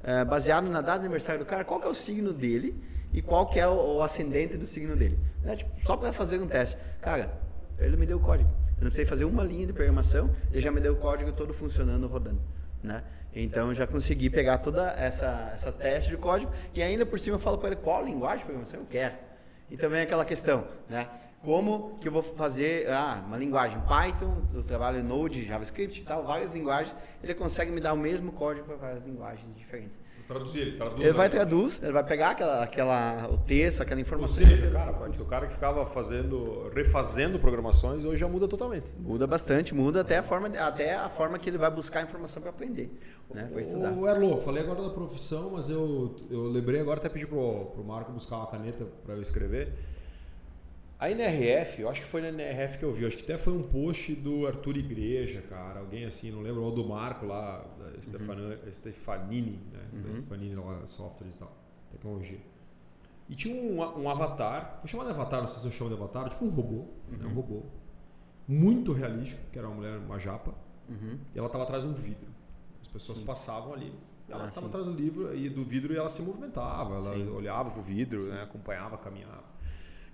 é, 0.02 0.24
baseado 0.24 0.68
na 0.68 0.80
data 0.80 1.00
de 1.00 1.06
aniversário 1.06 1.40
do 1.40 1.46
cara, 1.46 1.64
qual 1.64 1.80
que 1.80 1.86
é 1.86 1.90
o 1.90 1.94
signo 1.94 2.32
dele 2.32 2.74
e 3.12 3.22
qual 3.22 3.46
que 3.46 3.58
é 3.58 3.66
o, 3.66 3.96
o 3.96 4.02
ascendente 4.02 4.56
do 4.56 4.66
signo 4.66 4.96
dele. 4.96 5.18
Né? 5.42 5.56
Tipo, 5.56 5.70
só 5.84 5.96
para 5.96 6.12
fazer 6.12 6.38
um 6.38 6.46
teste. 6.46 6.76
Cara, 7.00 7.32
ele 7.78 7.96
me 7.96 8.06
deu 8.06 8.18
o 8.18 8.20
código. 8.20 8.50
Eu 8.78 8.84
não 8.84 8.90
precisei 8.90 9.06
fazer 9.06 9.24
uma 9.24 9.42
linha 9.42 9.66
de 9.66 9.72
programação, 9.72 10.30
ele 10.52 10.60
já 10.60 10.70
me 10.70 10.80
deu 10.80 10.92
o 10.92 10.96
código 10.96 11.32
todo 11.32 11.52
funcionando, 11.52 12.06
rodando. 12.06 12.40
Né? 12.82 13.02
Então 13.34 13.74
já 13.74 13.86
consegui 13.86 14.30
pegar 14.30 14.58
toda 14.58 14.92
essa, 14.92 15.50
essa 15.52 15.72
teste 15.72 16.10
de 16.10 16.16
código 16.16 16.52
e 16.74 16.82
ainda 16.82 17.04
por 17.04 17.18
cima 17.18 17.36
eu 17.36 17.40
falo 17.40 17.58
para 17.58 17.68
ele 17.68 17.76
qual 17.76 18.04
linguagem 18.04 18.38
de 18.38 18.44
programação 18.44 18.80
eu 18.80 18.86
quero. 18.86 19.14
E 19.70 19.76
também 19.76 20.00
aquela 20.00 20.24
questão, 20.24 20.66
né? 20.88 21.08
Como 21.42 21.98
que 22.00 22.08
eu 22.08 22.12
vou 22.12 22.22
fazer 22.22 22.90
ah, 22.90 23.22
uma 23.26 23.36
linguagem 23.36 23.80
Python, 23.80 24.42
eu 24.52 24.64
trabalho 24.64 25.02
Node, 25.04 25.44
JavaScript 25.44 26.00
e 26.00 26.04
tal, 26.04 26.24
várias 26.24 26.52
linguagens, 26.52 26.94
ele 27.22 27.32
consegue 27.32 27.70
me 27.70 27.80
dar 27.80 27.92
o 27.92 27.96
mesmo 27.96 28.32
código 28.32 28.66
para 28.66 28.76
várias 28.76 29.04
linguagens 29.04 29.54
diferentes. 29.56 30.00
Traduzir, 30.28 30.60
ele 30.60 30.76
traduz. 30.76 31.00
Ele 31.00 31.12
vai 31.14 31.30
traduz, 31.30 31.80
ele 31.82 31.92
vai 31.92 32.04
pegar 32.04 32.30
aquela, 32.32 32.62
aquela, 32.62 33.30
o 33.30 33.38
texto, 33.38 33.80
aquela 33.80 33.98
informação. 33.98 34.46
Seja, 34.46 34.70
cara, 34.70 34.92
o 34.92 35.24
cara 35.24 35.46
que 35.46 35.54
ficava 35.54 35.86
fazendo, 35.86 36.70
refazendo 36.74 37.38
programações, 37.38 38.04
hoje 38.04 38.18
já 38.18 38.28
muda 38.28 38.46
totalmente. 38.46 38.94
Muda 38.98 39.26
bastante, 39.26 39.74
muda 39.74 40.02
até 40.02 40.18
a 40.18 40.22
forma, 40.22 40.48
até 40.48 40.96
a 40.96 41.08
forma 41.08 41.38
que 41.38 41.48
ele 41.48 41.56
vai 41.56 41.70
buscar 41.70 42.00
a 42.00 42.02
informação 42.02 42.42
para 42.42 42.50
aprender, 42.50 42.90
né, 43.32 43.48
para 43.50 43.62
estudar. 43.62 43.92
O 43.92 44.06
Erlo, 44.06 44.38
falei 44.42 44.62
agora 44.62 44.82
da 44.82 44.90
profissão, 44.90 45.50
mas 45.50 45.70
eu, 45.70 46.14
eu 46.28 46.42
lembrei 46.48 46.78
agora, 46.78 47.00
até 47.00 47.08
pedi 47.08 47.26
pro, 47.26 47.66
pro 47.72 47.82
Marco 47.82 48.12
buscar 48.12 48.36
uma 48.36 48.48
caneta 48.48 48.84
para 49.06 49.14
eu 49.14 49.22
escrever. 49.22 49.72
A 50.98 51.08
NRF, 51.10 51.80
eu 51.80 51.88
acho 51.88 52.00
que 52.00 52.06
foi 52.06 52.20
na 52.20 52.28
NRF 52.28 52.78
que 52.78 52.84
eu 52.84 52.92
vi, 52.92 53.06
acho 53.06 53.16
que 53.16 53.22
até 53.22 53.38
foi 53.38 53.52
um 53.52 53.62
post 53.62 54.12
do 54.16 54.48
Arthur 54.48 54.76
Igreja, 54.76 55.40
cara, 55.42 55.78
alguém 55.78 56.04
assim, 56.04 56.32
não 56.32 56.40
lembro, 56.40 56.62
ou 56.62 56.72
do 56.72 56.84
Marco 56.84 57.24
lá, 57.24 57.64
da 57.78 57.84
uhum. 57.84 58.72
Stefanini, 58.72 59.60
né? 59.72 59.88
Uhum. 59.92 60.02
Da 60.02 60.14
Stefanini 60.14 60.56
lá, 60.56 60.84
softwares 60.86 61.36
e 61.36 61.38
tal, 61.38 61.56
tecnologia. 61.92 62.40
E 63.28 63.36
tinha 63.36 63.54
um, 63.54 64.02
um 64.02 64.10
avatar, 64.10 64.78
vou 64.78 64.88
chamar 64.88 65.04
de 65.04 65.10
avatar, 65.10 65.40
não 65.40 65.46
sei 65.46 65.60
se 65.60 65.66
eu 65.66 65.70
chamo 65.70 65.90
de 65.90 65.96
avatar, 65.96 66.28
tipo 66.30 66.44
um 66.44 66.50
robô, 66.50 66.74
uhum. 66.74 66.88
né? 67.12 67.24
um 67.24 67.28
uhum. 67.28 67.34
robô, 67.34 67.62
muito 68.48 68.92
realístico, 68.92 69.40
que 69.52 69.58
era 69.58 69.68
uma 69.68 69.76
mulher, 69.76 69.98
uma 69.98 70.18
japa, 70.18 70.52
uhum. 70.88 71.16
e 71.32 71.38
ela 71.38 71.46
estava 71.46 71.62
atrás 71.62 71.84
de 71.84 71.88
um 71.90 71.94
vidro. 71.94 72.28
As 72.82 72.88
pessoas 72.88 73.18
sim. 73.18 73.24
passavam 73.24 73.72
ali, 73.72 73.94
ela 74.28 74.48
estava 74.48 74.66
ah, 74.66 74.68
atrás 74.68 74.86
do 74.86 74.92
livro 74.92 75.34
e 75.36 75.48
do 75.48 75.64
vidro 75.64 75.92
e 75.92 75.96
ela 75.96 76.08
se 76.08 76.22
movimentava, 76.22 76.94
ela 76.94 77.02
sim. 77.02 77.28
olhava 77.28 77.70
pro 77.70 77.82
vidro, 77.82 78.28
né? 78.28 78.42
acompanhava, 78.42 78.98
caminhava. 78.98 79.47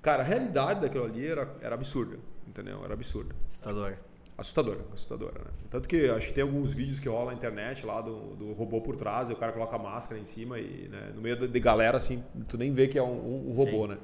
Cara, 0.05 0.22
a 0.22 0.26
realidade 0.26 0.82
daquilo 0.82 1.05
ali 1.05 1.26
era, 1.26 1.50
era 1.62 1.74
absurda, 1.74 2.18
entendeu? 2.46 2.84
Era 2.84 2.92
absurda. 2.92 3.34
Assustadora. 3.48 3.98
Assustadora, 4.36 4.80
assustadora, 4.92 5.38
né? 5.38 5.50
Tanto 5.70 5.88
que 5.88 6.11
acho 6.11 6.26
que 6.26 6.34
tem 6.34 6.42
alguns 6.42 6.74
vídeos 6.74 7.00
que 7.00 7.09
rolam 7.09 7.28
na 7.28 7.32
internet 7.32 7.86
lá 7.86 8.02
do, 8.02 8.36
do 8.36 8.52
robô 8.52 8.82
por 8.82 8.96
trás, 8.96 9.30
e 9.30 9.32
o 9.32 9.36
cara 9.36 9.50
coloca 9.50 9.74
a 9.76 9.78
máscara 9.78 10.20
em 10.20 10.24
cima 10.24 10.59
e 10.59 10.88
né, 10.88 11.11
no 11.14 11.22
meio 11.22 11.48
de 11.48 11.59
galera, 11.61 11.96
assim, 11.96 12.22
tu 12.46 12.59
nem 12.59 12.70
vê 12.70 12.86
que 12.86 12.98
é 12.98 13.02
um, 13.02 13.48
um, 13.48 13.52
robô, 13.52 13.86
Sim. 13.86 13.92
né? 13.92 13.98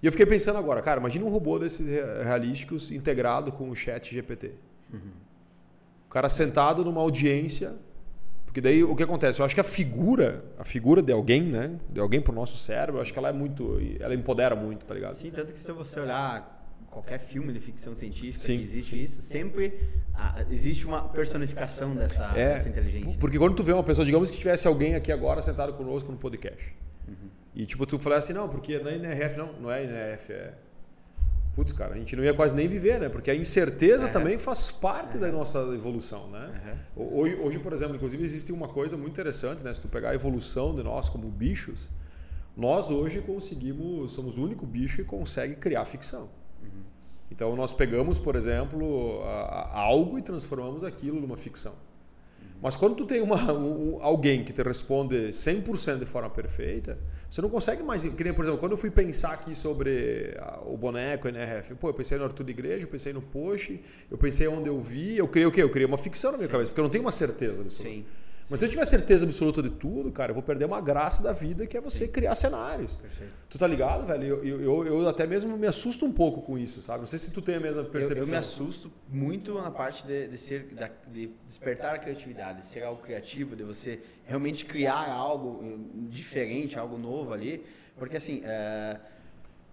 E 0.00 0.06
eu 0.06 0.12
fiquei 0.12 0.26
pensando 0.26 0.56
agora, 0.56 0.80
cara, 0.80 1.00
imagina 1.00 1.24
um 1.24 1.30
robô 1.30 1.58
desses 1.58 1.88
realísticos 2.22 2.92
integrado 2.92 3.50
com 3.50 3.68
o 3.68 3.74
chat 3.74 4.14
GPT. 4.14 4.52
Uhum. 4.92 5.00
O 6.06 6.10
cara 6.10 6.28
sentado 6.28 6.84
numa 6.84 7.00
audiência 7.00 7.74
porque 8.48 8.62
daí 8.62 8.82
o 8.82 8.96
que 8.96 9.02
acontece? 9.02 9.42
Eu 9.42 9.44
acho 9.44 9.54
que 9.54 9.60
a 9.60 9.64
figura, 9.64 10.42
a 10.58 10.64
figura 10.64 11.02
de 11.02 11.12
alguém, 11.12 11.42
né? 11.42 11.78
De 11.90 12.00
alguém 12.00 12.18
pro 12.18 12.32
nosso 12.32 12.56
cérebro, 12.56 12.96
eu 12.96 13.02
acho 13.02 13.12
que 13.12 13.18
ela 13.18 13.28
é 13.28 13.32
muito. 13.32 13.78
Ela 14.00 14.14
empodera 14.14 14.56
muito, 14.56 14.86
tá 14.86 14.94
ligado? 14.94 15.12
Sim, 15.12 15.30
tanto 15.30 15.52
que 15.52 15.58
se 15.58 15.70
você 15.70 16.00
olhar 16.00 16.56
qualquer 16.90 17.18
filme 17.20 17.52
de 17.52 17.60
ficção 17.60 17.94
científica 17.94 18.38
Sim. 18.38 18.56
que 18.56 18.62
existe 18.62 19.04
isso, 19.04 19.20
sempre 19.20 19.78
ah, 20.14 20.46
existe 20.50 20.86
uma 20.86 21.06
personificação 21.10 21.94
dessa, 21.94 22.24
é, 22.34 22.54
dessa, 22.54 22.70
inteligência. 22.70 23.20
Porque 23.20 23.36
quando 23.38 23.54
tu 23.54 23.62
vê 23.62 23.74
uma 23.74 23.84
pessoa, 23.84 24.06
digamos 24.06 24.30
que 24.30 24.38
tivesse 24.38 24.66
alguém 24.66 24.94
aqui 24.94 25.12
agora 25.12 25.42
sentado 25.42 25.74
conosco 25.74 26.10
no 26.10 26.16
podcast. 26.16 26.74
Uhum. 27.06 27.28
E 27.54 27.66
tipo, 27.66 27.84
tu 27.84 27.98
fala 27.98 28.16
assim, 28.16 28.32
não, 28.32 28.48
porque 28.48 28.78
na 28.78 28.92
NRF 28.92 29.36
não, 29.36 29.52
não 29.60 29.70
é 29.70 29.84
NRF, 29.84 30.32
é 30.32 30.54
putz, 31.58 31.72
cara, 31.72 31.94
a 31.94 31.98
gente 31.98 32.14
não 32.14 32.22
ia 32.22 32.32
quase 32.32 32.54
nem 32.54 32.68
viver, 32.68 33.00
né? 33.00 33.08
Porque 33.08 33.28
a 33.32 33.34
incerteza 33.34 34.06
uhum. 34.06 34.12
também 34.12 34.38
faz 34.38 34.70
parte 34.70 35.14
uhum. 35.16 35.20
da 35.20 35.32
nossa 35.32 35.58
evolução, 35.74 36.28
né? 36.30 36.78
Uhum. 36.96 37.20
Hoje, 37.20 37.34
hoje, 37.34 37.58
por 37.58 37.72
exemplo, 37.72 37.96
inclusive 37.96 38.22
existe 38.22 38.52
uma 38.52 38.68
coisa 38.68 38.96
muito 38.96 39.10
interessante, 39.10 39.64
né? 39.64 39.74
Se 39.74 39.80
tu 39.80 39.88
pegar 39.88 40.10
a 40.10 40.14
evolução 40.14 40.72
de 40.72 40.84
nós 40.84 41.08
como 41.08 41.28
bichos, 41.28 41.90
nós 42.56 42.90
hoje 42.90 43.20
conseguimos, 43.20 44.12
somos 44.12 44.38
o 44.38 44.44
único 44.44 44.64
bicho 44.64 44.98
que 44.98 45.04
consegue 45.04 45.56
criar 45.56 45.84
ficção. 45.84 46.28
Uhum. 46.62 46.82
Então 47.28 47.56
nós 47.56 47.74
pegamos, 47.74 48.20
por 48.20 48.36
exemplo, 48.36 49.20
algo 49.72 50.16
e 50.16 50.22
transformamos 50.22 50.84
aquilo 50.84 51.20
numa 51.20 51.36
ficção. 51.36 51.74
Mas 52.60 52.74
quando 52.74 52.96
tu 52.96 53.06
tem 53.06 53.22
uma, 53.22 53.52
um, 53.52 53.98
alguém 54.02 54.42
que 54.42 54.52
te 54.52 54.62
responde 54.62 55.28
100% 55.28 56.00
de 56.00 56.06
forma 56.06 56.28
perfeita, 56.28 56.98
você 57.30 57.40
não 57.40 57.48
consegue 57.48 57.82
mais. 57.82 58.04
por 58.04 58.20
exemplo, 58.20 58.58
quando 58.58 58.72
eu 58.72 58.78
fui 58.78 58.90
pensar 58.90 59.32
aqui 59.32 59.54
sobre 59.54 60.36
o 60.66 60.76
boneco, 60.76 61.28
NRF, 61.28 61.74
pô, 61.76 61.90
eu 61.90 61.94
pensei 61.94 62.18
no 62.18 62.24
Arthur 62.24 62.44
de 62.44 62.50
Igreja, 62.50 62.84
eu 62.84 62.88
pensei 62.88 63.12
no 63.12 63.22
Post, 63.22 63.80
eu 64.10 64.18
pensei 64.18 64.48
onde 64.48 64.68
eu 64.68 64.78
vi, 64.80 65.16
eu 65.16 65.28
criei 65.28 65.46
o 65.46 65.52
quê? 65.52 65.62
Eu 65.62 65.70
criei 65.70 65.86
uma 65.86 65.98
ficção 65.98 66.32
na 66.32 66.38
minha 66.38 66.48
Sim. 66.48 66.52
cabeça, 66.52 66.70
porque 66.70 66.80
eu 66.80 66.84
não 66.84 66.90
tenho 66.90 67.04
uma 67.04 67.12
certeza 67.12 67.62
disso. 67.62 67.82
Sim. 67.82 68.04
Mas 68.50 68.60
se 68.60 68.66
eu 68.66 68.68
tiver 68.70 68.84
certeza 68.86 69.26
absoluta 69.26 69.62
de 69.62 69.68
tudo, 69.68 70.10
cara, 70.10 70.30
eu 70.30 70.34
vou 70.34 70.42
perder 70.42 70.64
uma 70.64 70.80
graça 70.80 71.22
da 71.22 71.32
vida 71.32 71.66
que 71.66 71.76
é 71.76 71.80
você 71.80 72.06
Sim. 72.06 72.12
criar 72.12 72.34
cenários. 72.34 72.96
Perfeito. 72.96 73.32
Tu 73.50 73.58
tá 73.58 73.66
ligado, 73.66 74.06
velho? 74.06 74.24
Eu, 74.24 74.44
eu, 74.44 74.62
eu, 74.62 74.86
eu, 74.86 75.08
até 75.08 75.26
mesmo 75.26 75.56
me 75.56 75.66
assusto 75.66 76.06
um 76.06 76.12
pouco 76.12 76.40
com 76.40 76.58
isso, 76.58 76.80
sabe? 76.80 77.00
Não 77.00 77.06
sei 77.06 77.18
se 77.18 77.30
tu 77.30 77.42
tem 77.42 77.56
a 77.56 77.60
mesma 77.60 77.84
percepção. 77.84 78.24
Eu, 78.24 78.26
me 78.26 78.36
assusto 78.36 78.90
muito 79.08 79.54
na 79.54 79.70
parte 79.70 80.06
de, 80.06 80.28
de 80.28 80.38
ser, 80.38 80.74
de 81.08 81.30
despertar 81.46 81.94
a 81.94 81.98
criatividade, 81.98 82.60
de 82.60 82.64
ser 82.64 82.84
algo 82.84 83.02
criativo, 83.02 83.54
de 83.54 83.64
você 83.64 84.00
realmente 84.24 84.64
criar 84.64 85.10
algo 85.10 85.62
hum, 85.62 86.08
diferente, 86.10 86.78
algo 86.78 86.96
novo 86.96 87.34
ali. 87.34 87.64
Porque 87.98 88.16
assim, 88.16 88.40
é, 88.44 88.98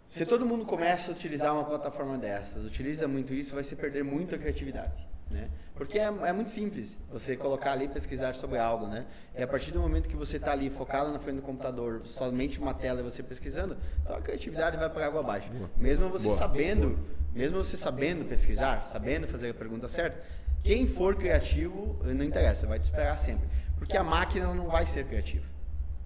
se 0.07 0.25
todo 0.25 0.45
mundo 0.45 0.65
começa 0.65 1.11
a 1.11 1.13
utilizar 1.13 1.53
uma 1.53 1.63
plataforma 1.63 2.17
dessas, 2.17 2.65
utiliza 2.65 3.07
muito 3.07 3.33
isso, 3.33 3.55
vai 3.55 3.63
se 3.63 3.75
perder 3.75 4.03
muito 4.03 4.35
a 4.35 4.37
criatividade. 4.37 5.07
Né? 5.29 5.49
Porque 5.75 5.99
é, 5.99 6.05
é, 6.05 6.31
muito 6.31 6.49
simples 6.49 6.97
você 7.11 7.35
colocar 7.35 7.73
ali 7.73 7.87
pesquisar 7.87 8.33
sobre 8.35 8.57
algo, 8.57 8.87
né? 8.87 9.05
E 9.37 9.43
a 9.43 9.47
partir 9.47 9.71
do 9.71 9.79
momento 9.79 10.07
que 10.07 10.15
você 10.15 10.37
está 10.37 10.51
ali 10.51 10.69
focado 10.69 11.11
na 11.11 11.19
frente 11.19 11.37
do 11.37 11.41
computador, 11.41 12.03
somente 12.05 12.59
uma 12.59 12.73
tela 12.73 13.01
e 13.01 13.03
você 13.03 13.21
pesquisando, 13.21 13.75
então 14.01 14.15
a 14.15 14.21
criatividade 14.21 14.77
vai 14.77 14.89
para 14.89 15.05
água 15.05 15.19
abaixo. 15.19 15.49
Boa. 15.51 15.69
Mesmo 15.75 16.07
você 16.09 16.27
Boa. 16.27 16.37
sabendo, 16.37 16.97
mesmo 17.33 17.57
você 17.57 17.75
sabendo 17.75 18.23
pesquisar, 18.25 18.85
sabendo 18.85 19.27
fazer 19.27 19.49
a 19.49 19.53
pergunta 19.53 19.89
certa, 19.89 20.21
quem 20.63 20.87
for 20.87 21.15
criativo, 21.15 21.99
não 22.03 22.23
interessa, 22.23 22.65
vai 22.65 22.79
te 22.79 22.85
esperar 22.85 23.17
sempre. 23.17 23.47
Porque 23.77 23.97
a 23.97 24.03
máquina 24.03 24.53
não 24.53 24.67
vai 24.67 24.85
ser 24.85 25.05
criativa. 25.05 25.45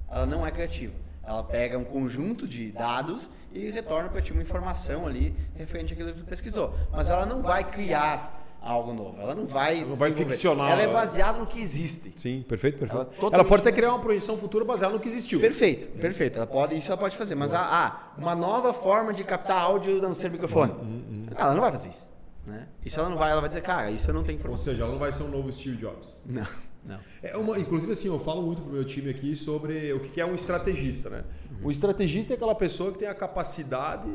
Ela 0.10 0.26
não 0.26 0.46
é 0.46 0.52
criativa. 0.52 0.94
Ela 1.24 1.44
pega 1.44 1.78
um 1.78 1.84
conjunto 1.84 2.48
de 2.48 2.72
dados 2.72 3.30
e 3.54 3.70
retorna 3.70 4.10
para 4.10 4.20
ti 4.22 4.32
uma 4.32 4.42
informação 4.42 5.06
ali 5.06 5.36
referente 5.56 5.94
àquilo 5.94 6.12
que 6.12 6.20
tu 6.22 6.26
pesquisou. 6.26 6.76
Mas 6.92 7.10
ela 7.10 7.26
não 7.26 7.44
vai 7.44 7.64
criar 7.64 8.39
algo 8.62 8.94
novo. 8.94 9.20
Ela 9.20 9.36
não 9.36 9.46
vai. 9.46 9.80
Ela 9.80 9.90
não 9.90 9.96
vai 9.96 10.12
ficcionar. 10.12 10.72
Ela 10.72 10.82
é 10.82 10.88
baseada 10.88 11.40
no 11.40 11.48
que 11.48 11.62
existe. 11.62 12.14
Sim, 12.16 12.44
perfeito, 12.48 12.80
perfeito. 12.80 13.12
Ela, 13.20 13.36
ela 13.36 13.46
pode 13.46 13.62
até 13.62 13.72
criar 13.72 13.90
uma 13.90 14.00
projeção 14.00 14.38
futura 14.38 14.66
baseada 14.66 14.94
no 14.94 15.00
que 15.00 15.08
existiu. 15.08 15.40
Perfeito, 15.40 15.88
perfeito. 16.00 16.38
Ela 16.38 16.48
pode, 16.48 16.78
isso 16.78 16.92
ela 16.92 17.00
pode 17.00 17.16
fazer. 17.16 17.36
Mas 17.36 17.54
ah 17.54 18.14
uma 18.18 18.36
nova 18.36 18.74
forma 18.74 19.14
de 19.14 19.24
captar 19.24 19.62
áudio 19.62 20.02
não 20.02 20.14
ser 20.14 20.30
microfone. 20.30 20.74
Hum, 20.74 20.78
hum, 20.82 21.04
hum. 21.10 21.26
Ela 21.36 21.54
não 21.54 21.62
vai 21.62 21.72
fazer 21.72 21.90
isso. 21.90 22.08
Né? 22.46 22.68
Isso 22.84 23.00
ela 23.00 23.10
não 23.10 23.18
vai, 23.18 23.32
ela 23.32 23.42
vai 23.42 23.50
dizer, 23.50 23.62
cara, 23.62 23.92
isso 23.92 24.10
eu 24.10 24.14
não 24.14 24.24
tenho 24.24 24.38
informação. 24.38 24.66
Ou 24.66 24.72
seja, 24.72 24.84
ela 24.84 24.92
não 24.92 25.00
vai 25.00 25.12
ser 25.12 25.24
um 25.24 25.30
novo 25.30 25.52
Steve 25.52 25.78
Jobs. 25.78 26.24
Não. 26.26 26.48
Não. 26.86 27.00
É 27.22 27.36
uma, 27.36 27.60
inclusive, 27.60 27.92
assim, 27.92 28.08
eu 28.08 28.20
falo 28.20 28.42
muito 28.42 28.62
pro 28.62 28.72
meu 28.72 28.86
time 28.86 29.10
aqui 29.10 29.36
sobre 29.36 29.92
o 29.94 30.00
que 30.00 30.20
é 30.20 30.26
um 30.26 30.34
estrategista, 30.34 31.10
né? 31.10 31.24
Uhum. 31.52 31.68
O 31.68 31.72
estrategista 31.72 32.34
é 32.34 32.36
aquela 32.36 32.56
pessoa 32.56 32.92
que 32.92 33.00
tem 33.00 33.08
a 33.08 33.14
capacidade 33.14 34.10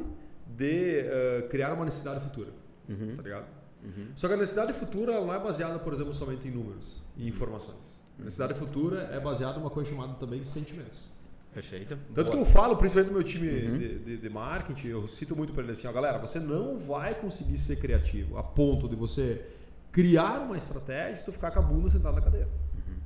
de 0.46 1.04
uh, 1.04 1.48
criar 1.48 1.72
uma 1.74 1.84
necessidade 1.84 2.20
futura. 2.20 2.50
Uhum. 2.88 3.16
Tá 3.16 3.22
ligado? 3.22 3.46
Uhum. 3.84 4.06
Só 4.16 4.28
que 4.28 4.34
a 4.34 4.36
necessidade 4.36 4.72
futura 4.72 5.12
ela 5.12 5.26
não 5.26 5.34
é 5.34 5.38
baseada, 5.38 5.78
por 5.78 5.92
exemplo, 5.92 6.14
somente 6.14 6.48
em 6.48 6.50
números 6.50 7.02
e 7.16 7.28
informações. 7.28 8.00
A 8.18 8.24
necessidade 8.24 8.54
futura 8.54 9.02
é 9.12 9.20
baseada 9.20 9.58
em 9.58 9.60
uma 9.60 9.70
coisa 9.70 9.90
chamada 9.90 10.14
também 10.14 10.40
de 10.40 10.48
sentimentos. 10.48 11.08
Perfeito. 11.52 11.96
Tanto 12.12 12.26
Boa. 12.26 12.30
que 12.30 12.42
eu 12.42 12.44
falo, 12.44 12.76
principalmente 12.76 13.12
no 13.12 13.18
meu 13.18 13.22
time 13.22 13.48
uhum. 13.48 13.78
de, 13.78 13.98
de, 14.00 14.16
de, 14.16 14.28
marketing, 14.28 14.88
eu 14.88 15.06
cito 15.06 15.36
muito 15.36 15.52
para 15.52 15.62
ele 15.62 15.72
assim, 15.72 15.86
ó, 15.86 15.92
galera, 15.92 16.18
você 16.18 16.40
não 16.40 16.76
vai 16.76 17.14
conseguir 17.14 17.56
ser 17.58 17.76
criativo 17.76 18.36
a 18.36 18.42
ponto 18.42 18.88
de 18.88 18.96
você 18.96 19.44
criar 19.92 20.40
uma 20.40 20.56
estratégia 20.56 21.22
e 21.22 21.24
tu 21.24 21.32
ficar 21.32 21.52
com 21.52 21.60
a 21.60 21.62
bunda 21.62 21.88
sentada 21.88 22.16
na 22.16 22.20
cadeira. 22.20 22.48
Uhum. 22.74 22.96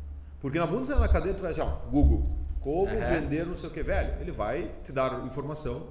Porque 0.40 0.58
na 0.58 0.66
bunda 0.66 0.84
sentada 0.84 1.00
na 1.00 1.12
cadeira 1.12 1.36
tu 1.36 1.42
vai 1.42 1.50
assim, 1.50 1.60
ó, 1.60 1.76
Google, 1.90 2.38
como 2.60 2.86
vender 2.86 3.44
não 3.44 3.54
sei 3.54 3.68
o 3.68 3.72
que, 3.72 3.82
velho. 3.82 4.18
Ele 4.20 4.32
vai 4.32 4.70
te 4.82 4.92
dar 4.92 5.26
informação 5.26 5.88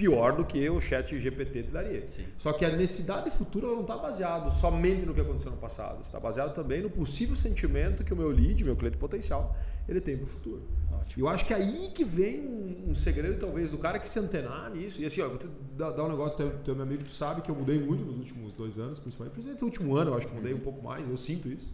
pior 0.00 0.34
do 0.34 0.46
que 0.46 0.70
o 0.70 0.80
chat 0.80 1.18
GPT 1.18 1.64
te 1.64 1.70
daria. 1.70 2.08
Sim. 2.08 2.24
Só 2.38 2.54
que 2.54 2.64
a 2.64 2.74
necessidade 2.74 3.30
futura 3.30 3.66
não 3.66 3.82
está 3.82 3.98
baseada 3.98 4.48
somente 4.48 5.04
no 5.04 5.12
que 5.12 5.20
aconteceu 5.20 5.50
no 5.50 5.58
passado. 5.58 6.00
Está 6.00 6.18
baseado 6.18 6.54
também 6.54 6.80
no 6.80 6.88
possível 6.88 7.36
sentimento 7.36 8.02
que 8.02 8.10
o 8.10 8.16
meu 8.16 8.30
lead, 8.30 8.64
meu 8.64 8.74
cliente 8.74 8.96
potencial, 8.96 9.54
ele 9.86 10.00
tem 10.00 10.16
para 10.16 10.24
o 10.24 10.26
futuro. 10.26 10.62
Ótimo. 10.90 11.22
Eu 11.22 11.28
acho 11.28 11.44
que 11.44 11.52
é 11.52 11.56
aí 11.56 11.90
que 11.94 12.02
vem 12.02 12.40
um, 12.40 12.90
um, 12.90 12.94
segredo, 12.94 13.38
talvez, 13.38 13.70
do 13.70 13.76
cara 13.76 13.98
que 13.98 14.08
se 14.08 14.18
antenar 14.18 14.70
nisso. 14.70 15.02
E 15.02 15.04
assim, 15.04 15.20
ó, 15.20 15.28
vou 15.28 15.36
te 15.36 15.46
dar, 15.76 16.02
um 16.02 16.08
negócio, 16.08 16.34
teu, 16.34 16.50
teu 16.64 16.74
meu 16.74 16.84
amigo, 16.84 17.04
tu 17.04 17.12
sabe 17.12 17.42
que 17.42 17.50
eu 17.50 17.54
mudei 17.54 17.78
muito 17.78 18.02
nos 18.02 18.16
últimos 18.16 18.54
dois 18.54 18.78
anos, 18.78 18.98
principalmente. 18.98 19.34
Principalmente 19.34 19.60
no 19.60 19.66
último 19.66 19.96
ano, 19.96 20.12
eu 20.12 20.16
acho 20.16 20.26
que 20.28 20.34
mudei 20.34 20.54
um 20.54 20.60
pouco 20.60 20.82
mais, 20.82 21.06
eu 21.10 21.16
sinto 21.16 21.46
isso. 21.46 21.70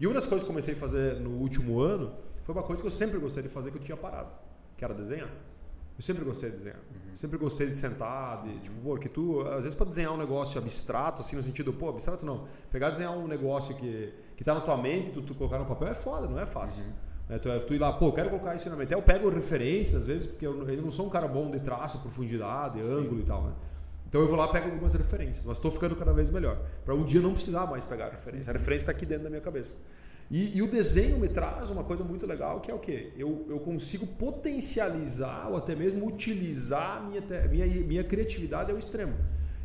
E 0.00 0.06
uma 0.06 0.14
das 0.14 0.26
coisas 0.26 0.42
que 0.42 0.48
comecei 0.48 0.72
a 0.72 0.76
fazer 0.78 1.20
no 1.20 1.32
último 1.32 1.82
ano 1.82 2.14
foi 2.44 2.54
uma 2.54 2.62
coisa 2.62 2.80
que 2.80 2.86
eu 2.86 2.92
sempre 2.92 3.18
gostei 3.18 3.42
de 3.42 3.50
fazer 3.50 3.70
que 3.70 3.76
eu 3.76 3.82
tinha 3.82 3.96
parado, 3.96 4.30
que 4.74 4.82
era 4.82 4.94
desenhar. 4.94 5.30
Eu 5.98 6.02
sempre 6.02 6.24
gostei 6.24 6.50
de 6.50 6.56
desenhar. 6.56 6.78
Uhum. 6.78 7.16
Sempre 7.16 7.38
gostei 7.38 7.66
de 7.66 7.74
sentar, 7.74 8.44
de, 8.44 8.60
tipo, 8.60 8.76
pô, 8.80 8.96
que 8.96 9.08
tu, 9.08 9.40
às 9.48 9.64
vezes, 9.64 9.74
para 9.74 9.86
desenhar 9.86 10.12
um 10.12 10.16
negócio 10.16 10.56
abstrato, 10.60 11.22
assim, 11.22 11.34
no 11.34 11.42
sentido, 11.42 11.72
pô, 11.72 11.88
abstrato 11.88 12.24
não. 12.24 12.46
Pegar 12.70 12.90
desenhar 12.90 13.18
um 13.18 13.26
negócio 13.26 13.74
que, 13.74 14.14
que 14.36 14.44
tá 14.44 14.54
na 14.54 14.60
tua 14.60 14.76
mente, 14.76 15.10
tu, 15.10 15.20
tu 15.20 15.34
colocar 15.34 15.58
no 15.58 15.66
papel 15.66 15.88
é 15.88 15.94
foda, 15.94 16.28
não 16.28 16.38
é 16.38 16.46
fácil. 16.46 16.84
Uhum. 16.84 17.08
É, 17.30 17.38
tu, 17.38 17.48
tu 17.66 17.74
ir 17.74 17.78
lá, 17.78 17.92
pô, 17.92 18.12
quero 18.12 18.30
colocar 18.30 18.54
isso 18.54 18.70
na 18.70 18.76
mente. 18.76 18.94
Eu 18.94 19.02
pego 19.02 19.28
referências, 19.28 20.02
às 20.02 20.06
vezes, 20.06 20.28
porque 20.28 20.46
eu, 20.46 20.68
eu 20.68 20.82
não 20.82 20.90
sou 20.92 21.06
um 21.06 21.10
cara 21.10 21.26
bom 21.26 21.50
de 21.50 21.58
traço, 21.58 21.98
profundidade, 21.98 22.78
Sim. 22.78 22.94
ângulo 22.94 23.20
e 23.20 23.24
tal, 23.24 23.42
né? 23.42 23.52
Então 24.08 24.20
eu 24.20 24.28
vou 24.28 24.36
lá 24.36 24.46
e 24.46 24.52
pego 24.52 24.70
algumas 24.70 24.94
referências, 24.94 25.44
mas 25.44 25.58
estou 25.58 25.70
ficando 25.70 25.94
cada 25.94 26.12
vez 26.12 26.30
melhor. 26.30 26.58
Para 26.84 26.94
um 26.94 27.04
dia 27.04 27.20
não 27.20 27.34
precisar 27.34 27.66
mais 27.66 27.84
pegar 27.84 28.08
referência. 28.08 28.50
A 28.50 28.54
referência 28.54 28.84
está 28.84 28.92
aqui 28.92 29.04
dentro 29.04 29.24
da 29.24 29.30
minha 29.30 29.42
cabeça. 29.42 29.76
E, 30.30 30.58
e, 30.58 30.62
o 30.62 30.66
desenho 30.66 31.18
me 31.18 31.26
traz 31.26 31.70
uma 31.70 31.82
coisa 31.82 32.04
muito 32.04 32.26
legal 32.26 32.60
que 32.60 32.70
é 32.70 32.74
o 32.74 32.78
quê? 32.78 33.12
Eu, 33.16 33.46
eu 33.48 33.58
consigo 33.60 34.06
potencializar 34.06 35.48
ou 35.48 35.56
até 35.56 35.74
mesmo 35.74 36.06
utilizar 36.06 37.02
minha, 37.08 37.22
minha, 37.48 37.66
minha 37.66 38.04
criatividade 38.04 38.70
ao 38.70 38.76
extremo. 38.76 39.14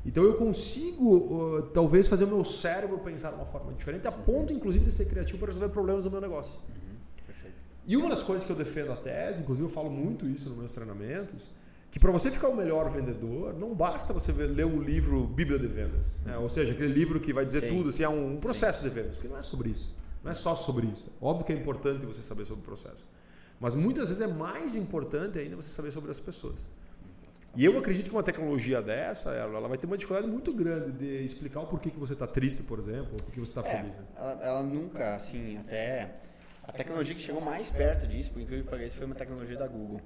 Então 0.06 0.24
eu 0.24 0.36
consigo 0.36 1.18
uh, 1.18 1.62
talvez 1.74 2.08
fazer 2.08 2.24
o 2.24 2.28
meu 2.28 2.46
cérebro 2.46 2.98
pensar 3.00 3.30
de 3.30 3.36
uma 3.36 3.46
forma 3.46 3.74
diferente, 3.74 4.08
a 4.08 4.12
ponto 4.12 4.54
inclusive 4.54 4.86
de 4.86 4.92
ser 4.92 5.06
criativo 5.06 5.40
para 5.40 5.48
resolver 5.48 5.70
problemas 5.70 6.06
do 6.06 6.12
meu 6.12 6.22
negócio. 6.22 6.60
Uhum, 6.60 7.50
e 7.86 7.98
uma 7.98 8.10
das 8.10 8.24
coisas 8.24 8.46
que 8.46 8.52
eu 8.52 8.56
defendo 8.56 8.92
a 8.92 8.96
tese, 8.96 9.42
inclusive 9.42 9.68
eu 9.68 9.72
falo 9.72 9.90
muito 9.90 10.28
isso 10.28 10.48
nos 10.50 10.58
meus 10.58 10.72
treinamentos, 10.72 11.50
que 11.92 12.00
para 12.00 12.12
você 12.12 12.32
ficar 12.32 12.48
o 12.48 12.56
melhor 12.56 12.90
vendedor, 12.90 13.54
não 13.54 13.74
basta 13.76 14.14
você 14.14 14.32
ler 14.32 14.66
um 14.66 14.82
livro 14.82 15.26
Bíblia 15.26 15.60
de 15.60 15.68
Vendas. 15.68 16.20
Né? 16.26 16.38
Ou 16.38 16.50
seja, 16.50 16.74
aquele 16.74 16.92
livro 16.92 17.20
que 17.20 17.32
vai 17.32 17.46
dizer 17.46 17.62
Sim. 17.62 17.78
tudo, 17.78 17.90
assim, 17.90 18.04
é 18.04 18.10
um 18.10 18.38
processo 18.38 18.82
Sim. 18.82 18.90
de 18.90 18.96
vendas, 18.96 19.16
porque 19.16 19.28
não 19.28 19.38
é 19.38 19.42
sobre 19.42 19.70
isso. 19.70 19.96
Não 20.24 20.32
é 20.32 20.34
só 20.34 20.56
sobre 20.56 20.88
isso. 20.88 21.12
Óbvio 21.22 21.46
que 21.46 21.52
é 21.52 21.56
importante 21.56 22.06
você 22.06 22.22
saber 22.22 22.46
sobre 22.46 22.62
o 22.62 22.66
processo. 22.66 23.08
Mas 23.60 23.76
muitas 23.76 24.08
vezes 24.10 24.22
é 24.22 24.28
mais 24.28 24.76
importante 24.76 25.38
ainda 25.38 25.56
você 25.56 25.70
saber 25.70 25.92
sobre 25.92 26.10
as 26.10 26.20
pessoas. 26.20 26.68
E 27.56 27.64
eu 27.66 27.78
acredito 27.78 28.06
que 28.06 28.16
uma 28.16 28.24
tecnologia 28.24 28.82
dessa, 28.82 29.32
ela, 29.32 29.58
ela 29.58 29.68
vai 29.68 29.78
ter 29.78 29.86
uma 29.86 29.96
dificuldade 29.96 30.28
muito 30.28 30.52
grande 30.52 30.92
de 30.94 31.24
explicar 31.24 31.60
o 31.60 31.68
porquê 31.68 31.92
que 31.92 32.00
você 32.00 32.14
está 32.14 32.26
triste, 32.26 32.64
por 32.64 32.80
exemplo, 32.80 33.10
ou 33.14 33.20
porquê 33.20 33.40
você 33.40 33.52
está 33.52 33.62
é, 33.62 33.78
feliz. 33.78 33.98
Né? 33.98 34.04
Ela, 34.16 34.32
ela, 34.42 34.64
nunca, 34.64 35.16
assim, 35.16 35.58
até... 35.58 36.16
A 36.64 36.72
tecnologia 36.72 37.14
que 37.14 37.22
chegou 37.22 37.42
mais 37.42 37.70
perto 37.70 38.08
disso, 38.08 38.32
por 38.32 38.42
incrível 38.42 38.64
que 38.64 38.72
pareça, 38.72 38.96
foi 38.96 39.06
uma 39.06 39.16
tecnologia 39.16 39.58
da 39.58 39.68
Google. 39.68 40.02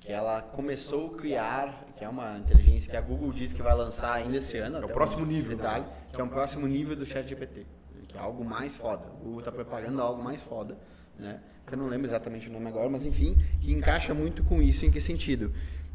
Que 0.00 0.10
ela 0.10 0.40
começou 0.40 1.14
a 1.14 1.18
criar, 1.18 1.84
que 1.94 2.02
é 2.02 2.08
uma 2.08 2.38
inteligência 2.38 2.90
que 2.90 2.96
a 2.96 3.02
Google 3.02 3.32
diz 3.32 3.52
que 3.52 3.62
vai 3.62 3.74
lançar 3.74 4.14
ainda 4.14 4.38
esse 4.38 4.56
ano. 4.56 4.78
É 4.78 4.84
o 4.84 4.88
próximo 4.88 5.26
nível. 5.26 5.56
Detalhe, 5.56 5.84
né? 5.84 5.92
que 6.12 6.20
é 6.20 6.24
um 6.24 6.28
próximo 6.28 6.66
nível 6.66 6.96
do 6.96 7.04
chat 7.04 7.28
GPT 7.28 7.66
que 8.12 8.18
é 8.18 8.20
algo 8.20 8.44
mais 8.44 8.76
foda. 8.76 9.06
O 9.20 9.24
Google 9.24 9.38
está 9.40 9.52
preparando 9.52 10.00
algo 10.00 10.22
mais 10.22 10.42
foda, 10.42 10.78
né? 11.18 11.40
Eu 11.70 11.76
não 11.78 11.86
lembro 11.86 12.06
exatamente 12.06 12.48
o 12.48 12.52
nome 12.52 12.66
agora, 12.66 12.88
mas 12.88 13.06
enfim, 13.06 13.36
que 13.60 13.72
encaixa 13.72 14.12
muito 14.12 14.42
com 14.42 14.60
isso. 14.60 14.84
Em 14.84 14.90
que 14.90 15.00
sentido? 15.00 15.52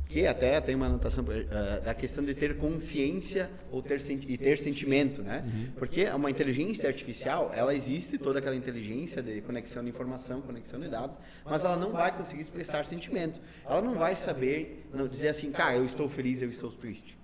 Que 0.07 0.25
até 0.25 0.61
tem 0.61 0.75
uma 0.75 0.85
anotação 0.85 1.23
uh, 1.23 1.83
da 1.83 1.93
questão 1.93 2.23
de 2.23 2.33
ter 2.33 2.57
consciência 2.57 3.49
ou 3.71 3.81
ter 3.81 3.99
e 4.09 4.37
ter 4.37 4.57
sentimento, 4.57 5.21
né? 5.21 5.43
Uhum. 5.45 5.67
Porque 5.75 6.05
uma 6.05 6.29
inteligência 6.29 6.87
artificial, 6.87 7.51
ela 7.53 7.75
existe 7.75 8.17
toda 8.17 8.39
aquela 8.39 8.55
inteligência 8.55 9.21
de 9.21 9.41
conexão 9.41 9.83
de 9.83 9.89
informação, 9.89 10.41
conexão 10.41 10.79
de 10.79 10.87
dados, 10.87 11.17
mas 11.43 11.65
ela 11.65 11.75
não 11.75 11.91
vai 11.91 12.15
conseguir 12.15 12.43
expressar 12.43 12.85
sentimento. 12.85 13.41
Ela 13.65 13.81
não 13.81 13.95
vai 13.95 14.15
saber 14.15 14.87
não 14.93 15.07
dizer 15.07 15.29
assim, 15.29 15.51
cara, 15.51 15.75
eu 15.75 15.85
estou 15.85 16.07
feliz, 16.07 16.41
eu 16.41 16.49
estou 16.49 16.71
triste. 16.71 17.17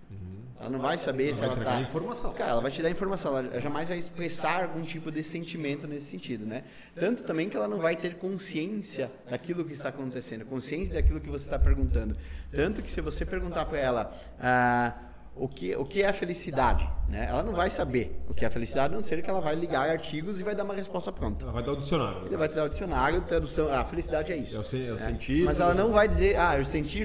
Ela 0.62 0.70
não 0.70 0.80
vai 0.80 0.98
saber 0.98 1.28
ela 1.28 1.36
se 1.36 1.44
ela 1.44 1.58
está. 1.58 1.82
informação. 1.82 2.34
Cara, 2.34 2.52
ela 2.52 2.62
vai 2.62 2.70
te 2.72 2.82
dar 2.84 2.90
informação. 2.92 3.36
Ela 3.36 3.60
jamais 3.60 3.90
vai 3.90 3.98
expressar 3.98 4.64
algum 4.64 4.84
tipo 4.84 5.12
de 5.12 5.24
sentimento 5.24 5.88
nesse 5.88 6.06
sentido, 6.06 6.46
né? 6.46 6.64
Tanto 6.96 7.24
também 7.24 7.50
que 7.50 7.58
ela 7.58 7.68
não 7.68 7.80
vai 7.80 7.96
ter 7.96 8.16
consciência 8.18 9.12
daquilo 9.28 9.66
que 9.66 9.74
está 9.74 9.90
acontecendo, 9.90 10.46
consciência 10.46 10.94
daquilo 10.94 11.20
que 11.20 11.30
você 11.30 11.46
está 11.46 11.58
perguntando. 11.58 12.16
Tanto 12.52 12.82
que 12.84 12.92
se 12.92 13.02
você 13.02 13.26
perguntar 13.26 13.66
para 13.66 13.80
ela. 13.80 14.14
Ah, 14.40 14.94
o 15.36 15.48
que, 15.48 15.76
o 15.76 15.86
que 15.86 16.04
é 16.04 16.10
a 16.10 16.14
felicidade. 16.14 16.88
Né? 17.12 17.28
Ela 17.28 17.44
não 17.44 17.52
vai 17.52 17.70
saber 17.70 18.24
o 18.30 18.34
que 18.34 18.46
é 18.46 18.48
a 18.48 18.52
felicidade, 18.52 18.94
a 18.94 18.96
não 18.96 19.04
ser 19.04 19.22
que 19.22 19.30
ela 19.30 19.42
vai 19.42 19.54
ligar 19.54 19.90
artigos 19.90 20.40
e 20.40 20.46
vai 20.46 20.56
dar 20.56 20.64
uma 20.64 20.74
resposta 20.74 21.12
pronta. 21.12 21.44
Ela 21.44 21.52
vai 21.52 21.62
dar 21.62 21.74
o 21.74 21.76
dicionário. 21.76 22.26
Ela 22.26 22.38
vai 22.38 22.48
te 22.48 22.56
dar 22.56 22.64
o 22.64 22.70
dicionário, 22.70 23.22
tradução. 23.24 23.68
Ah, 23.68 23.82
a 23.82 23.86
felicidade 23.86 24.32
é 24.32 24.38
isso. 24.38 24.56
Eu, 24.56 24.64
sei, 24.64 24.90
eu 24.90 24.94
né? 24.94 25.00
senti. 25.00 25.44
Mas 25.44 25.60
ela 25.60 25.74
não 25.74 25.92
vai 25.92 26.08
dizer, 26.08 26.40
ah, 26.40 26.58
eu 26.58 26.64
senti. 26.64 27.02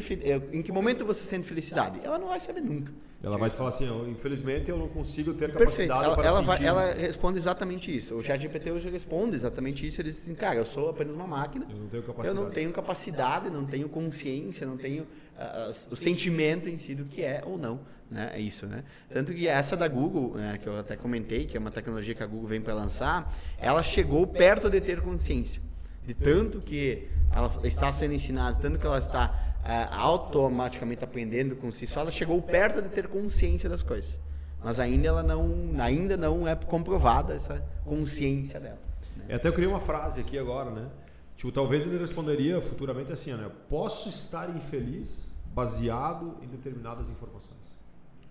Em 0.53 0.63
que 0.63 0.71
momento 0.71 1.05
você 1.05 1.25
sente 1.25 1.45
felicidade? 1.45 1.99
Ela 2.05 2.21
não 2.21 2.29
vai 2.29 2.39
saber 2.39 2.61
nunca. 2.61 2.93
Ela 3.21 3.37
vai 3.37 3.51
te 3.51 3.57
falar 3.57 3.71
assim, 3.71 3.89
infelizmente 4.09 4.71
eu 4.71 4.79
não 4.79 4.87
consigo 4.87 5.35
ter 5.35 5.53
capacidade 5.53 6.05
ela, 6.05 6.15
para 6.15 6.29
ela 6.29 6.37
sentir. 6.37 6.47
Vai, 6.47 6.65
ela 6.65 6.93
responde 6.93 7.39
exatamente 7.39 7.97
isso. 7.97 8.15
O 8.15 8.23
ChatGPT 8.23 8.71
hoje 8.71 8.89
responde 8.89 9.35
exatamente 9.35 9.85
isso. 9.85 10.01
Ele 10.01 10.11
diz 10.11 10.23
assim, 10.23 10.37
cara, 10.37 10.55
eu 10.55 10.65
sou 10.65 10.91
apenas 10.91 11.17
uma 11.17 11.27
máquina. 11.27 11.67
Eu 11.69 11.79
não 11.79 11.89
tenho 11.89 12.03
capacidade. 12.05 12.39
Eu 12.39 12.45
não 12.45 12.51
tenho 12.53 12.73
capacidade, 12.73 13.51
não 13.51 13.67
tenho 13.67 13.89
consciência, 13.89 14.65
não 14.65 14.77
tenho 14.77 15.03
uh, 15.03 15.75
o 15.91 15.97
sentimento 15.97 16.69
em 16.69 16.79
si 16.79 16.95
do 16.95 17.07
que 17.07 17.23
é 17.23 17.43
ou 17.45 17.59
não 17.59 17.81
né? 18.11 18.31
É 18.35 18.41
isso, 18.41 18.67
né? 18.67 18.85
Tanto 19.13 19.33
que 19.33 19.49
essa 19.49 19.77
da 19.77 19.89
Google, 19.97 20.36
né, 20.36 20.59
que 20.59 20.66
eu 20.66 20.78
até 20.78 20.97
comentei, 20.97 21.47
que 21.47 21.57
é 21.57 21.61
uma 21.61 21.70
tecnologia 21.70 22.14
que 22.14 22.22
a 22.22 22.26
Google 22.26 22.49
vem 22.49 22.61
para 22.61 22.74
lançar, 22.74 23.34
ela 23.59 23.82
chegou 23.82 24.26
perto 24.26 24.68
de 24.68 24.80
ter 24.80 25.01
consciência. 25.01 25.61
De 26.05 26.14
tanto 26.14 26.61
que 26.61 27.09
ela 27.32 27.51
está 27.64 27.90
sendo 27.92 28.14
ensinada, 28.14 28.59
tanto 28.61 28.78
que 28.78 28.86
ela 28.86 28.99
está 28.99 29.34
é, 29.64 29.88
automaticamente 29.90 31.03
aprendendo 31.03 31.57
com 31.57 31.72
si 31.72 31.86
só, 31.86 32.01
ela 32.01 32.11
chegou 32.11 32.40
perto 32.40 32.80
de 32.80 32.88
ter 32.88 33.09
consciência 33.09 33.68
das 33.68 33.82
coisas. 33.82 34.20
Mas 34.62 34.78
ainda 34.78 35.09
ela 35.09 35.22
não, 35.22 35.72
ainda 35.78 36.16
não 36.16 36.47
é 36.47 36.55
comprovada 36.55 37.34
essa 37.34 37.64
consciência 37.84 38.61
dela. 38.61 38.78
Né? 39.16 39.34
Até 39.34 39.49
eu 39.49 39.53
criei 39.53 39.68
uma 39.68 39.80
frase 39.80 40.20
aqui 40.20 40.38
agora, 40.38 40.70
né? 40.70 40.88
Tipo, 41.36 41.53
talvez 41.53 41.84
ele 41.84 41.99
responderia 41.99 42.61
futuramente 42.62 43.12
assim, 43.12 43.32
né? 43.34 43.51
Posso 43.68 44.09
estar 44.09 44.49
infeliz 44.51 45.34
baseado 45.55 46.36
em 46.42 46.47
determinadas 46.49 47.11
informações. 47.11 47.76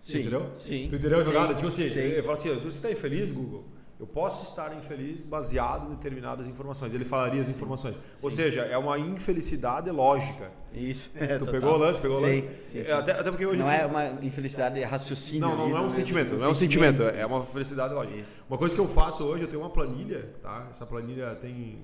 Sim, 0.06 0.20
entendeu? 0.20 0.52
Sim. 0.60 0.88
Tu 0.88 0.96
entendeu 0.98 1.18
a 1.18 1.24
jogada? 1.24 1.56
Tipo 1.56 1.68
assim, 1.68 1.90
sim. 1.90 2.00
eu 2.00 2.24
falo 2.24 2.38
assim, 2.38 2.54
você 2.54 2.68
está 2.68 2.92
infeliz, 2.92 3.32
Google? 3.32 3.66
Eu 4.00 4.06
posso 4.06 4.52
estar 4.52 4.78
infeliz 4.78 5.24
baseado 5.24 5.88
em 5.88 5.96
determinadas 5.96 6.48
informações. 6.48 6.94
Ele 6.94 7.06
falaria 7.06 7.42
as 7.42 7.50
informações. 7.50 7.96
Sim. 7.96 8.02
Ou 8.22 8.30
seja, 8.30 8.62
é 8.62 8.78
uma 8.78 9.00
infelicidade 9.00 9.90
lógica. 9.90 10.52
Isso. 10.72 11.10
É, 11.16 11.38
tu 11.38 11.46
total. 11.46 11.54
pegou 11.54 11.74
o 11.74 11.78
lance, 11.78 12.02
pegou 12.02 12.20
sim, 12.20 12.24
o 12.24 12.28
lance. 12.28 12.42
Sim, 12.66 12.84
sim. 12.84 12.92
Até, 12.92 13.14
até, 13.14 13.32
porque 13.32 13.46
hoje 13.48 13.58
não 13.58 13.66
assim, 13.66 13.78
é 13.78 13.86
uma 13.86 14.08
infelicidade 14.22 14.76
de 14.76 14.84
raciocínio. 14.84 15.48
Não, 15.48 15.58
não, 15.58 15.70
não 15.70 15.78
é 15.78 15.82
um 15.82 15.90
sentimento, 15.90 16.36
não 16.36 16.46
é 16.46 16.50
um 16.50 16.54
sentimento, 16.54 17.02
é 17.02 17.26
uma 17.26 17.44
felicidade 17.46 17.94
lógica. 17.94 18.16
Isso. 18.16 18.44
Uma 18.48 18.60
coisa 18.60 18.76
que 18.76 18.82
eu 18.82 18.88
faço 18.88 19.24
hoje, 19.24 19.44
eu 19.44 19.48
tenho 19.48 19.62
uma 19.62 19.72
planilha, 19.72 20.30
tá? 20.44 20.68
Essa 20.70 20.86
planilha 20.86 21.34
tem, 21.36 21.80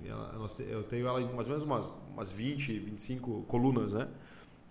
eu 0.70 0.84
tenho 0.84 1.08
ela 1.08 1.22
em 1.22 1.34
mais 1.34 1.48
ou 1.48 1.54
menos 1.54 1.64
umas, 1.64 1.92
umas 2.14 2.32
20, 2.32 2.78
25 2.78 3.44
colunas, 3.48 3.94
né? 3.94 4.08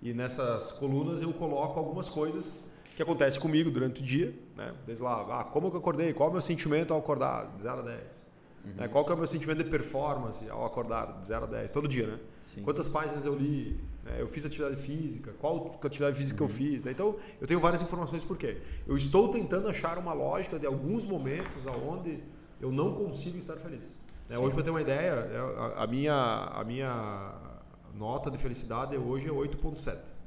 E 0.03 0.13
nessas 0.13 0.73
colunas 0.73 1.21
eu 1.21 1.33
coloco 1.33 1.79
algumas 1.79 2.09
coisas 2.09 2.79
que 3.01 3.11
acontece 3.11 3.41
comigo 3.41 3.71
durante 3.71 4.03
o 4.03 4.05
dia, 4.05 4.35
né? 4.55 4.75
Desde 4.87 5.03
lá, 5.03 5.41
ah, 5.41 5.45
como 5.45 5.71
que 5.71 5.77
eu 5.77 5.81
acordei, 5.81 6.13
qual 6.13 6.29
é 6.29 6.31
o 6.31 6.33
meu 6.33 6.43
sentimento 6.43 6.93
ao 6.93 7.01
acordar, 7.01 7.55
de 7.57 7.63
0 7.63 7.79
a 7.79 7.83
10. 7.83 8.31
Uhum. 8.63 8.73
Né? 8.75 8.89
Qual 8.89 9.05
que 9.05 9.11
é 9.11 9.15
o 9.15 9.19
meu 9.19 9.27
sentimento 9.27 9.65
de 9.65 9.71
performance 9.71 10.49
ao 10.51 10.67
acordar, 10.67 11.19
de 11.19 11.27
0 11.27 11.45
a 11.45 11.49
10, 11.49 11.71
todo 11.71 11.89
dia, 11.89 12.07
né? 12.07 12.19
Sim. 12.45 12.63
Quantas 12.63 12.89
páginas 12.89 13.25
eu 13.25 13.35
li, 13.35 13.81
né? 14.05 14.17
eu 14.19 14.29
fiz 14.29 14.45
atividade 14.45 14.77
física, 14.77 15.33
qual 15.39 15.79
atividade 15.83 16.17
física 16.17 16.43
uhum. 16.43 16.51
eu 16.51 16.55
fiz. 16.55 16.85
Né? 16.85 16.91
Então, 16.93 17.17
eu 17.41 17.47
tenho 17.47 17.59
várias 17.59 17.81
informações 17.81 18.23
por 18.23 18.37
quê. 18.37 18.59
Eu 18.87 18.97
estou 18.97 19.29
tentando 19.29 19.67
achar 19.69 19.97
uma 19.97 20.13
lógica 20.13 20.59
de 20.59 20.67
alguns 20.67 21.07
momentos 21.07 21.65
onde 21.67 22.23
eu 22.61 22.71
não 22.71 22.95
consigo 22.95 23.39
estar 23.39 23.57
feliz. 23.57 24.05
Né? 24.29 24.37
Hoje, 24.37 24.55
para 24.55 24.65
ter 24.65 24.71
uma 24.71 24.83
ideia, 24.83 25.15
a, 25.57 25.85
a 25.85 25.87
minha, 25.87 26.15
a 26.53 26.63
minha 26.65 27.33
nota 27.95 28.31
de 28.31 28.37
felicidade 28.37 28.95
hoje 28.97 29.27
é 29.27 29.33
8,7. 29.33 30.20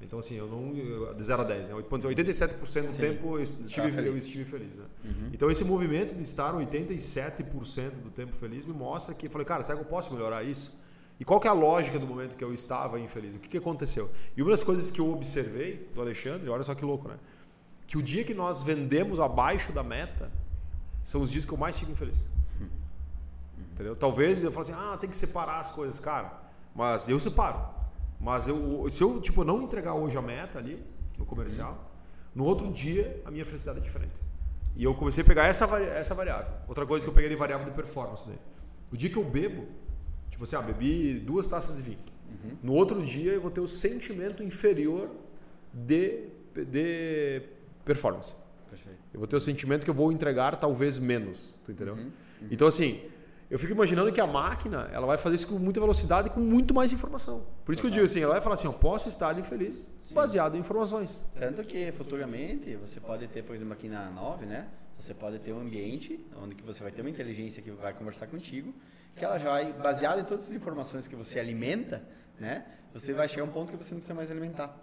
Então, 0.00 0.18
assim, 0.18 0.36
eu 0.36 0.46
não. 0.46 0.72
De 1.14 1.22
0 1.22 1.42
a 1.42 1.44
10, 1.44 1.68
né? 1.68 1.74
87% 1.74 2.58
do 2.58 2.66
Sim. 2.66 2.98
tempo 2.98 3.36
eu 3.36 3.42
estive, 3.42 3.90
feliz. 3.90 4.06
eu 4.06 4.16
estive 4.16 4.44
feliz. 4.44 4.76
Né? 4.78 4.84
Uhum. 5.04 5.30
Então, 5.32 5.50
esse 5.50 5.62
movimento 5.64 6.14
de 6.14 6.22
estar 6.22 6.54
87% 6.54 7.90
do 8.02 8.10
tempo 8.10 8.32
feliz 8.36 8.64
me 8.64 8.72
mostra 8.72 9.14
que. 9.14 9.26
Eu 9.26 9.30
falei, 9.30 9.44
cara, 9.44 9.62
será 9.62 9.76
que 9.76 9.84
eu 9.84 9.88
posso 9.88 10.12
melhorar 10.14 10.42
isso? 10.42 10.78
E 11.18 11.24
qual 11.24 11.38
que 11.38 11.46
é 11.46 11.50
a 11.50 11.54
lógica 11.54 11.98
do 11.98 12.06
momento 12.06 12.34
que 12.34 12.42
eu 12.42 12.54
estava 12.54 12.98
infeliz? 12.98 13.34
O 13.34 13.38
que, 13.38 13.48
que 13.48 13.58
aconteceu? 13.58 14.10
E 14.34 14.40
uma 14.40 14.50
das 14.50 14.64
coisas 14.64 14.90
que 14.90 15.00
eu 15.00 15.12
observei 15.12 15.90
do 15.94 16.00
Alexandre, 16.00 16.48
olha 16.48 16.64
só 16.64 16.74
que 16.74 16.84
louco, 16.84 17.08
né? 17.08 17.18
Que 17.86 17.98
o 17.98 18.02
dia 18.02 18.24
que 18.24 18.32
nós 18.32 18.62
vendemos 18.62 19.20
abaixo 19.20 19.70
da 19.70 19.82
meta 19.82 20.32
são 21.04 21.20
os 21.20 21.30
dias 21.30 21.44
que 21.44 21.52
eu 21.52 21.58
mais 21.58 21.78
fico 21.78 21.92
infeliz. 21.92 22.26
Entendeu? 23.72 23.96
Talvez 23.96 24.42
eu 24.42 24.52
fale 24.52 24.70
assim, 24.70 24.74
ah, 24.76 24.96
tem 24.96 25.08
que 25.08 25.16
separar 25.16 25.58
as 25.58 25.70
coisas, 25.70 25.98
cara. 25.98 26.32
Mas 26.74 27.08
eu 27.08 27.18
separo. 27.18 27.79
Mas 28.20 28.46
eu, 28.46 28.88
se 28.90 29.02
eu 29.02 29.20
tipo, 29.20 29.44
não 29.44 29.62
entregar 29.62 29.94
hoje 29.94 30.16
a 30.16 30.22
meta 30.22 30.58
ali, 30.58 30.82
no 31.18 31.24
comercial, 31.24 31.90
no 32.34 32.44
outro 32.44 32.70
dia 32.70 33.20
a 33.24 33.30
minha 33.30 33.44
felicidade 33.44 33.78
é 33.78 33.82
diferente. 33.82 34.22
E 34.76 34.84
eu 34.84 34.94
comecei 34.94 35.24
a 35.24 35.26
pegar 35.26 35.46
essa, 35.46 35.64
essa 35.78 36.14
variável. 36.14 36.52
Outra 36.68 36.86
coisa 36.86 37.04
que 37.04 37.10
eu 37.10 37.14
peguei 37.14 37.30
de 37.30 37.36
variável 37.36 37.66
de 37.66 37.72
performance. 37.72 38.28
Né? 38.28 38.36
O 38.92 38.96
dia 38.96 39.10
que 39.10 39.16
eu 39.16 39.24
bebo, 39.24 39.66
Tipo 40.40 40.44
assim, 40.44 40.56
ah, 40.56 40.62
bebi 40.62 41.18
duas 41.18 41.46
taças 41.46 41.76
de 41.76 41.82
vinho. 41.82 41.98
Uhum. 42.30 42.56
No 42.62 42.72
outro 42.72 43.02
dia 43.02 43.32
eu 43.32 43.42
vou 43.42 43.50
ter 43.50 43.60
o 43.60 43.66
sentimento 43.66 44.42
inferior 44.42 45.10
de, 45.70 46.28
de 46.54 47.42
performance. 47.84 48.34
Perfeito. 48.70 48.98
Eu 49.12 49.18
vou 49.18 49.26
ter 49.26 49.36
o 49.36 49.40
sentimento 49.40 49.84
que 49.84 49.90
eu 49.90 49.94
vou 49.94 50.10
entregar 50.10 50.56
talvez 50.56 50.98
menos. 50.98 51.60
Tu 51.64 51.72
entendeu? 51.72 51.94
Uhum. 51.94 52.04
Uhum. 52.04 52.48
Então, 52.50 52.66
assim, 52.66 53.02
eu 53.50 53.58
fico 53.58 53.72
imaginando 53.72 54.12
que 54.12 54.20
a 54.20 54.26
máquina 54.26 54.88
ela 54.92 55.06
vai 55.06 55.18
fazer 55.18 55.34
isso 55.34 55.48
com 55.48 55.58
muita 55.58 55.80
velocidade 55.80 56.28
e 56.28 56.30
com 56.30 56.40
muito 56.40 56.72
mais 56.72 56.92
informação. 56.92 57.44
Por 57.64 57.72
isso 57.72 57.82
que 57.82 57.88
eu 57.88 57.90
digo 57.90 58.04
assim, 58.04 58.20
ela 58.20 58.34
vai 58.34 58.40
falar 58.40 58.54
assim, 58.54 58.68
eu 58.68 58.72
posso 58.72 59.08
estar 59.08 59.36
infeliz 59.38 59.90
Sim. 60.04 60.14
baseado 60.14 60.56
em 60.56 60.60
informações. 60.60 61.24
Tanto 61.34 61.64
que 61.64 61.90
futuramente 61.92 62.76
você 62.76 63.00
pode 63.00 63.26
ter, 63.26 63.42
por 63.42 63.56
exemplo, 63.56 63.72
aqui 63.72 63.88
na 63.88 64.08
9, 64.10 64.46
né? 64.46 64.68
Você 64.96 65.12
pode 65.12 65.38
ter 65.40 65.52
um 65.52 65.60
ambiente 65.60 66.24
onde 66.40 66.54
que 66.54 66.62
você 66.62 66.82
vai 66.82 66.92
ter 66.92 67.00
uma 67.00 67.10
inteligência 67.10 67.60
que 67.60 67.70
vai 67.70 67.92
conversar 67.92 68.28
contigo 68.28 68.72
que 69.16 69.24
ela 69.24 69.38
já 69.38 69.50
vai, 69.50 69.72
baseada 69.72 70.20
em 70.20 70.24
todas 70.24 70.44
as 70.44 70.54
informações 70.54 71.06
que 71.06 71.16
você 71.16 71.38
alimenta, 71.38 72.02
né? 72.38 72.64
Você 72.92 73.12
vai 73.12 73.28
chegar 73.28 73.42
a 73.42 73.46
um 73.46 73.50
ponto 73.50 73.70
que 73.70 73.76
você 73.76 73.92
não 73.92 73.98
precisa 73.98 74.14
mais 74.14 74.30
alimentar. 74.30 74.78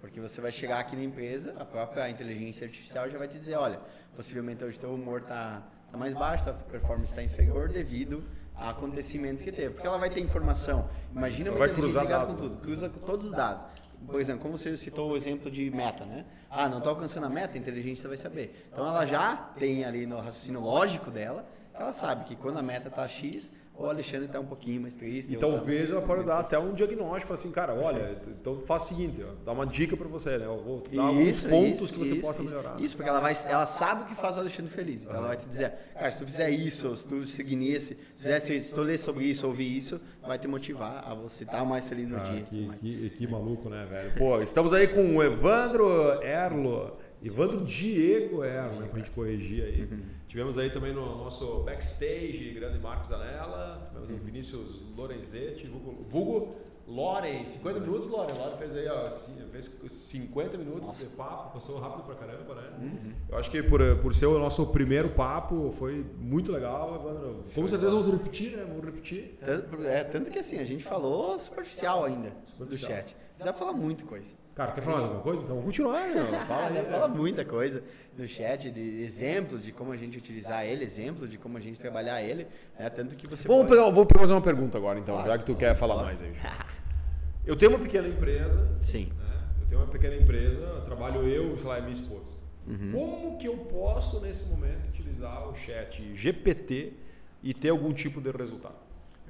Porque 0.00 0.20
você 0.20 0.40
vai 0.40 0.52
chegar 0.52 0.78
aqui 0.78 0.94
na 0.96 1.02
empresa, 1.02 1.54
a 1.58 1.64
própria 1.64 2.08
inteligência 2.10 2.66
artificial 2.66 3.08
já 3.08 3.18
vai 3.18 3.28
te 3.28 3.38
dizer, 3.38 3.56
olha, 3.56 3.80
possivelmente 4.14 4.62
hoje 4.64 4.78
teu 4.78 4.92
humor 4.92 5.20
está 5.20 5.62
tá 5.96 5.98
mais 5.98 6.14
baixo, 6.14 6.44
tua 6.44 6.52
performance 6.52 7.10
está 7.10 7.22
inferior 7.22 7.68
devido 7.68 8.22
a 8.54 8.70
acontecimentos 8.70 9.42
que 9.42 9.50
teve. 9.50 9.70
Porque 9.70 9.86
ela 9.86 9.98
vai 9.98 10.10
ter 10.10 10.20
informação. 10.20 10.88
Imagina 11.14 11.50
uma 11.50 11.58
vai 11.58 11.72
cruzar 11.72 12.04
ligada 12.04 12.26
com 12.26 12.36
tudo, 12.36 12.56
cruza 12.58 12.88
com 12.88 13.00
todos 13.00 13.26
os 13.26 13.32
dados. 13.32 13.64
Por 14.06 14.20
exemplo, 14.20 14.42
como 14.42 14.56
você 14.56 14.76
citou 14.76 15.10
o 15.12 15.16
exemplo 15.16 15.50
de 15.50 15.70
meta, 15.70 16.04
né? 16.04 16.24
Ah, 16.50 16.68
não 16.68 16.78
estou 16.78 16.90
alcançando 16.90 17.26
a 17.26 17.30
meta, 17.30 17.56
a 17.56 17.58
inteligência 17.58 18.08
vai 18.08 18.16
saber. 18.16 18.68
Então 18.72 18.86
ela 18.86 19.04
já 19.06 19.34
tem 19.58 19.84
ali 19.84 20.06
no 20.06 20.16
raciocínio 20.16 20.60
lógico 20.60 21.10
dela, 21.10 21.48
ela 21.74 21.92
sabe 21.92 22.24
que 22.24 22.36
quando 22.36 22.58
a 22.58 22.62
meta 22.62 22.88
está 22.88 23.08
X, 23.08 23.50
o 23.78 23.86
Alexandre 23.86 24.26
está 24.26 24.40
um 24.40 24.46
pouquinho 24.46 24.80
mais 24.80 24.94
triste. 24.94 25.34
E 25.34 25.36
talvez 25.36 25.90
ela 25.90 26.00
pode 26.00 26.24
dar 26.24 26.40
até 26.40 26.58
um 26.58 26.72
diagnóstico 26.72 27.32
assim, 27.32 27.50
cara, 27.50 27.74
olha, 27.74 28.18
então 28.28 28.58
faz 28.60 28.84
o 28.84 28.88
seguinte, 28.88 29.22
ó, 29.22 29.32
dá 29.44 29.52
uma 29.52 29.66
dica 29.66 29.96
para 29.96 30.08
você, 30.08 30.38
né? 30.38 30.46
vou 30.46 30.82
dar 30.90 31.02
alguns 31.02 31.40
pontos 31.40 31.82
isso, 31.82 31.92
que 31.92 31.98
você 31.98 32.12
isso, 32.14 32.20
possa 32.22 32.42
isso, 32.42 32.54
melhorar. 32.54 32.80
Isso, 32.80 32.96
porque 32.96 33.08
ela, 33.08 33.20
vai, 33.20 33.34
ela 33.46 33.66
sabe 33.66 34.02
o 34.02 34.06
que 34.06 34.14
faz 34.14 34.36
o 34.36 34.40
Alexandre 34.40 34.72
feliz. 34.72 35.02
Então 35.04 35.16
ela 35.16 35.28
vai 35.28 35.36
te 35.36 35.46
dizer, 35.46 35.72
cara, 35.92 36.10
se 36.10 36.18
tu 36.18 36.24
fizer 36.24 36.50
isso, 36.50 36.96
se 36.96 37.06
tu 37.06 37.24
seguir 37.24 37.56
nesse, 37.56 37.98
se, 38.14 38.22
fizer, 38.22 38.40
se 38.40 38.74
tu 38.74 38.80
ler 38.80 38.98
sobre 38.98 39.24
isso, 39.24 39.46
ouvir 39.46 39.76
isso, 39.76 40.00
vai 40.26 40.38
te 40.38 40.48
motivar 40.48 41.04
a 41.06 41.14
você 41.14 41.44
estar 41.44 41.64
mais 41.64 41.88
feliz 41.88 42.08
no 42.08 42.16
ah, 42.16 42.20
dia. 42.20 42.42
Que, 42.42 42.68
que, 42.78 43.10
que, 43.10 43.26
maluco, 43.26 43.68
né, 43.68 43.86
velho? 43.88 44.14
Pô, 44.16 44.40
estamos 44.40 44.72
aí 44.72 44.88
com 44.88 45.16
o 45.16 45.22
Evandro 45.22 46.22
Erlo. 46.22 46.96
Evandro 47.22 47.64
Diego 47.64 48.44
Erlo, 48.44 48.80
né, 48.80 48.88
pra 48.88 48.98
gente 48.98 49.10
corrigir 49.10 49.64
aí. 49.64 49.82
Uhum. 49.82 50.02
Tivemos 50.26 50.58
aí 50.58 50.70
também 50.70 50.92
no 50.92 51.04
nosso 51.16 51.62
backstage, 51.62 52.52
grande 52.54 52.78
Marcos 52.78 53.10
Anela, 53.12 53.82
tivemos 53.88 54.10
o 54.10 54.24
Vinícius 54.24 54.84
Lorenzetti, 54.96 55.66
vulgo, 55.66 56.04
vulgo 56.08 56.56
Loren, 56.86 57.44
50 57.44 57.80
minutos, 57.80 58.08
Loren. 58.08 58.34
Loren 58.38 58.56
fez 58.56 58.74
aí, 58.76 58.86
ó, 58.88 59.10
fez 59.10 59.80
50 59.88 60.56
minutos 60.56 60.86
Nossa. 60.86 61.08
de 61.08 61.16
papo, 61.16 61.54
passou 61.54 61.80
rápido 61.80 62.04
pra 62.04 62.14
caramba, 62.14 62.54
né? 62.54 62.62
Uhum. 62.80 63.12
Eu 63.28 63.38
acho 63.38 63.50
que 63.50 63.60
por, 63.60 63.80
por 63.98 64.14
ser 64.14 64.26
o 64.26 64.38
nosso 64.38 64.64
primeiro 64.68 65.10
papo, 65.10 65.72
foi 65.72 66.06
muito 66.16 66.52
legal, 66.52 66.94
Evandro. 66.94 67.44
Com 67.52 67.66
certeza 67.66 67.90
vamos 67.90 68.08
repetir, 68.12 68.56
né? 68.56 68.64
Vamos 68.68 68.84
repetir. 68.84 69.36
Tanto, 69.40 69.82
é, 69.82 70.04
tanto 70.04 70.30
que 70.30 70.38
assim, 70.38 70.58
a 70.58 70.64
gente 70.64 70.84
falou 70.84 71.36
superficial 71.40 72.04
ainda 72.04 72.32
superficial. 72.46 72.90
do 72.92 72.96
chat. 72.96 73.16
Dá 73.38 73.46
pra 73.46 73.54
falar 73.54 73.72
muita 73.72 74.04
coisa. 74.04 74.34
Cara, 74.56 74.72
quer 74.72 74.80
falar 74.80 75.00
alguma 75.00 75.20
coisa? 75.20 75.42
Então 75.42 75.54
vamos 75.56 75.66
continuar. 75.66 76.08
Né? 76.08 76.44
Fala 76.48 76.66
aí, 76.68 76.84
fala 76.86 77.08
muita 77.08 77.44
coisa 77.44 77.84
no 78.16 78.26
chat, 78.26 78.70
de 78.70 79.02
exemplo 79.02 79.58
de 79.58 79.70
como 79.70 79.92
a 79.92 79.98
gente 79.98 80.16
utilizar 80.16 80.64
ele, 80.64 80.82
exemplo 80.82 81.28
de 81.28 81.36
como 81.36 81.58
a 81.58 81.60
gente 81.60 81.78
trabalhar 81.78 82.22
ele. 82.22 82.46
Né? 82.78 82.88
Tanto 82.88 83.14
que 83.14 83.28
você. 83.28 83.46
Vamos 83.46 83.66
pode... 83.66 83.92
vou 83.92 84.06
fazer 84.18 84.32
uma 84.32 84.40
pergunta 84.40 84.78
agora, 84.78 84.98
então, 84.98 85.14
claro, 85.14 85.30
já 85.30 85.38
que 85.38 85.44
tu 85.44 85.54
quer 85.54 85.76
falar 85.76 86.02
mais 86.02 86.22
aí. 86.22 86.32
Eu 87.44 87.54
tenho 87.54 87.70
uma 87.70 87.78
pequena 87.78 88.08
empresa. 88.08 88.74
Sim. 88.80 89.12
Né? 89.18 89.42
Eu 89.60 89.66
tenho 89.68 89.80
uma 89.82 89.86
pequena 89.88 90.16
empresa, 90.16 90.66
trabalho 90.86 91.28
eu, 91.28 91.56
sei 91.56 91.68
lá, 91.68 91.78
minha 91.78 91.92
esposa. 91.92 92.38
Uhum. 92.66 92.90
Como 92.90 93.38
que 93.38 93.46
eu 93.46 93.56
posso, 93.56 94.20
nesse 94.20 94.50
momento, 94.50 94.88
utilizar 94.88 95.48
o 95.48 95.54
chat 95.54 96.12
GPT 96.12 96.94
e 97.44 97.54
ter 97.54 97.68
algum 97.68 97.92
tipo 97.92 98.20
de 98.20 98.32
resultado? 98.32 98.74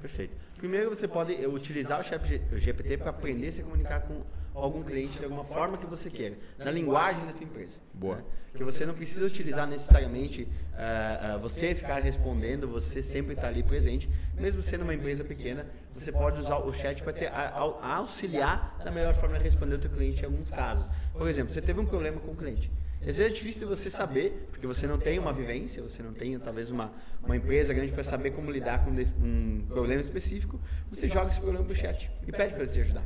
Perfeito. 0.01 0.35
Primeiro, 0.57 0.89
você 0.89 1.07
pode 1.07 1.33
utilizar 1.45 2.01
o 2.01 2.03
chat 2.03 2.41
GPT 2.51 2.97
para 2.97 3.11
aprender 3.11 3.49
a 3.49 3.51
se 3.51 3.61
comunicar 3.61 4.01
com 4.01 4.23
algum 4.55 4.81
cliente 4.81 5.19
de 5.19 5.23
alguma 5.23 5.43
forma 5.43 5.77
que 5.77 5.85
você 5.85 6.09
queira, 6.09 6.35
na 6.57 6.71
linguagem 6.71 7.25
da 7.25 7.31
tua 7.31 7.43
empresa. 7.43 7.77
Boa. 7.93 8.15
Né? 8.15 8.23
Que 8.55 8.63
você 8.63 8.85
não 8.85 8.95
precisa 8.95 9.25
utilizar 9.25 9.67
necessariamente 9.67 10.43
uh, 10.43 11.37
uh, 11.37 11.39
você 11.39 11.75
ficar 11.75 11.99
respondendo, 11.99 12.67
você 12.67 13.03
sempre 13.03 13.33
estar 13.33 13.43
tá 13.43 13.47
ali 13.49 13.61
presente. 13.61 14.09
Mesmo 14.35 14.63
sendo 14.63 14.81
uma 14.81 14.95
empresa 14.95 15.23
pequena, 15.23 15.67
você 15.93 16.11
pode 16.11 16.39
usar 16.39 16.57
o 16.57 16.73
chat 16.73 17.03
para 17.03 17.13
ter, 17.13 17.27
a, 17.27 17.49
a, 17.81 17.95
auxiliar 17.97 18.79
da 18.83 18.89
melhor 18.89 19.13
forma 19.13 19.37
de 19.37 19.43
responder 19.43 19.75
o 19.75 19.79
teu 19.79 19.91
cliente 19.91 20.23
em 20.23 20.25
alguns 20.25 20.49
casos. 20.49 20.89
Por 21.13 21.27
exemplo, 21.27 21.53
você 21.53 21.61
teve 21.61 21.79
um 21.79 21.85
problema 21.85 22.19
com 22.19 22.31
o 22.31 22.35
cliente. 22.35 22.71
Às 22.99 23.17
vezes 23.17 23.25
é 23.25 23.29
difícil 23.29 23.67
você 23.67 23.89
saber, 23.89 24.47
porque 24.49 24.65
você 24.65 24.87
não 24.87 24.97
tem 24.97 25.19
uma 25.19 25.31
vivência, 25.31 25.83
você 25.83 26.01
não 26.01 26.13
tem 26.13 26.37
talvez 26.39 26.71
uma, 26.71 26.91
uma 27.23 27.35
empresa 27.37 27.73
grande 27.73 27.93
para 27.93 28.03
saber 28.03 28.31
como 28.31 28.51
lidar 28.51 28.83
com 28.83 28.91
um 28.91 29.65
problema 29.67 30.01
específico. 30.01 30.59
Você 30.89 31.07
joga 31.07 31.29
esse 31.29 31.39
problema 31.39 31.63
para 31.63 31.73
o 31.73 31.75
chat 31.75 32.11
e 32.27 32.31
pede 32.31 32.53
para 32.53 32.63
ele 32.63 32.71
te 32.71 32.81
ajudar. 32.81 33.05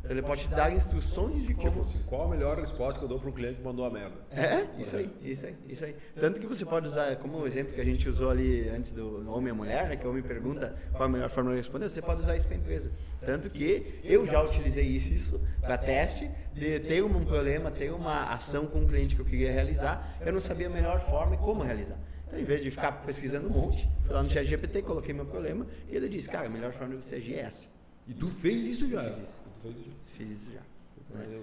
Então 0.00 0.12
ele 0.12 0.22
pode 0.22 0.44
te 0.44 0.48
dar 0.48 0.72
instruções 0.72 1.46
de 1.46 1.54
como. 1.54 1.68
Tipo 1.68 1.80
assim, 1.82 1.98
qual 2.06 2.24
a 2.24 2.28
melhor 2.28 2.56
resposta 2.56 2.98
que 2.98 3.04
eu 3.04 3.08
dou 3.08 3.20
para 3.20 3.28
um 3.28 3.32
cliente 3.32 3.56
que 3.56 3.62
mandou 3.62 3.84
a 3.84 3.90
merda? 3.90 4.16
É, 4.30 4.66
isso 4.80 4.96
aí, 4.96 5.10
isso 5.22 5.44
aí, 5.44 5.56
isso 5.68 5.84
aí. 5.84 5.94
Tanto 6.18 6.40
que 6.40 6.46
você 6.46 6.64
pode 6.64 6.88
usar, 6.88 7.14
como 7.16 7.38
o 7.38 7.46
exemplo 7.46 7.74
que 7.74 7.80
a 7.80 7.84
gente 7.84 8.08
usou 8.08 8.30
ali 8.30 8.66
antes 8.70 8.92
do 8.92 9.30
homem 9.30 9.52
e 9.52 9.52
mulher, 9.52 9.88
né, 9.88 9.96
que 9.96 10.06
o 10.06 10.10
homem 10.10 10.22
pergunta 10.22 10.74
qual 10.92 11.04
a 11.04 11.08
melhor 11.08 11.28
forma 11.28 11.50
de 11.50 11.58
responder, 11.58 11.90
você 11.90 12.00
pode 12.00 12.22
usar 12.22 12.34
isso 12.34 12.46
para 12.46 12.56
a 12.56 12.58
empresa. 12.58 12.90
Tanto 13.24 13.50
que 13.50 14.00
eu 14.02 14.26
já 14.26 14.42
utilizei 14.42 14.84
isso, 14.84 15.12
isso 15.12 15.40
para 15.60 15.76
teste, 15.76 16.30
de 16.54 16.80
ter 16.80 17.04
um 17.04 17.22
problema, 17.22 17.70
ter 17.70 17.92
uma 17.92 18.24
ação 18.32 18.66
com 18.66 18.80
um 18.80 18.86
cliente 18.86 19.14
que 19.14 19.20
eu 19.20 19.26
queria 19.26 19.52
realizar, 19.52 20.16
eu 20.24 20.32
não 20.32 20.40
sabia 20.40 20.68
a 20.68 20.70
melhor 20.70 21.00
forma 21.00 21.34
e 21.34 21.38
como 21.38 21.62
realizar. 21.62 21.98
Então, 22.26 22.38
em 22.38 22.44
vez 22.44 22.62
de 22.62 22.70
ficar 22.70 22.92
pesquisando 23.04 23.48
um 23.48 23.52
monte, 23.52 23.90
fui 24.04 24.14
lá 24.14 24.22
no 24.22 24.30
chat 24.30 24.46
GPT, 24.46 24.82
coloquei 24.82 25.12
meu 25.12 25.26
problema 25.26 25.66
e 25.90 25.96
ele 25.96 26.08
disse, 26.08 26.28
cara, 26.28 26.46
a 26.46 26.50
melhor 26.50 26.72
forma 26.72 26.96
de 26.96 27.04
você 27.04 27.16
agir 27.16 27.34
é 27.34 27.40
essa. 27.40 27.66
E 28.08 28.14
tu 28.14 28.28
fez 28.28 28.66
isso 28.66 28.88
já? 28.88 29.02
Fiz 29.04 29.18
isso. 29.18 29.49
Fez 29.62 29.76
isso? 29.76 29.96
Fiz 30.06 30.30
isso 30.30 30.52
já. 30.52 30.60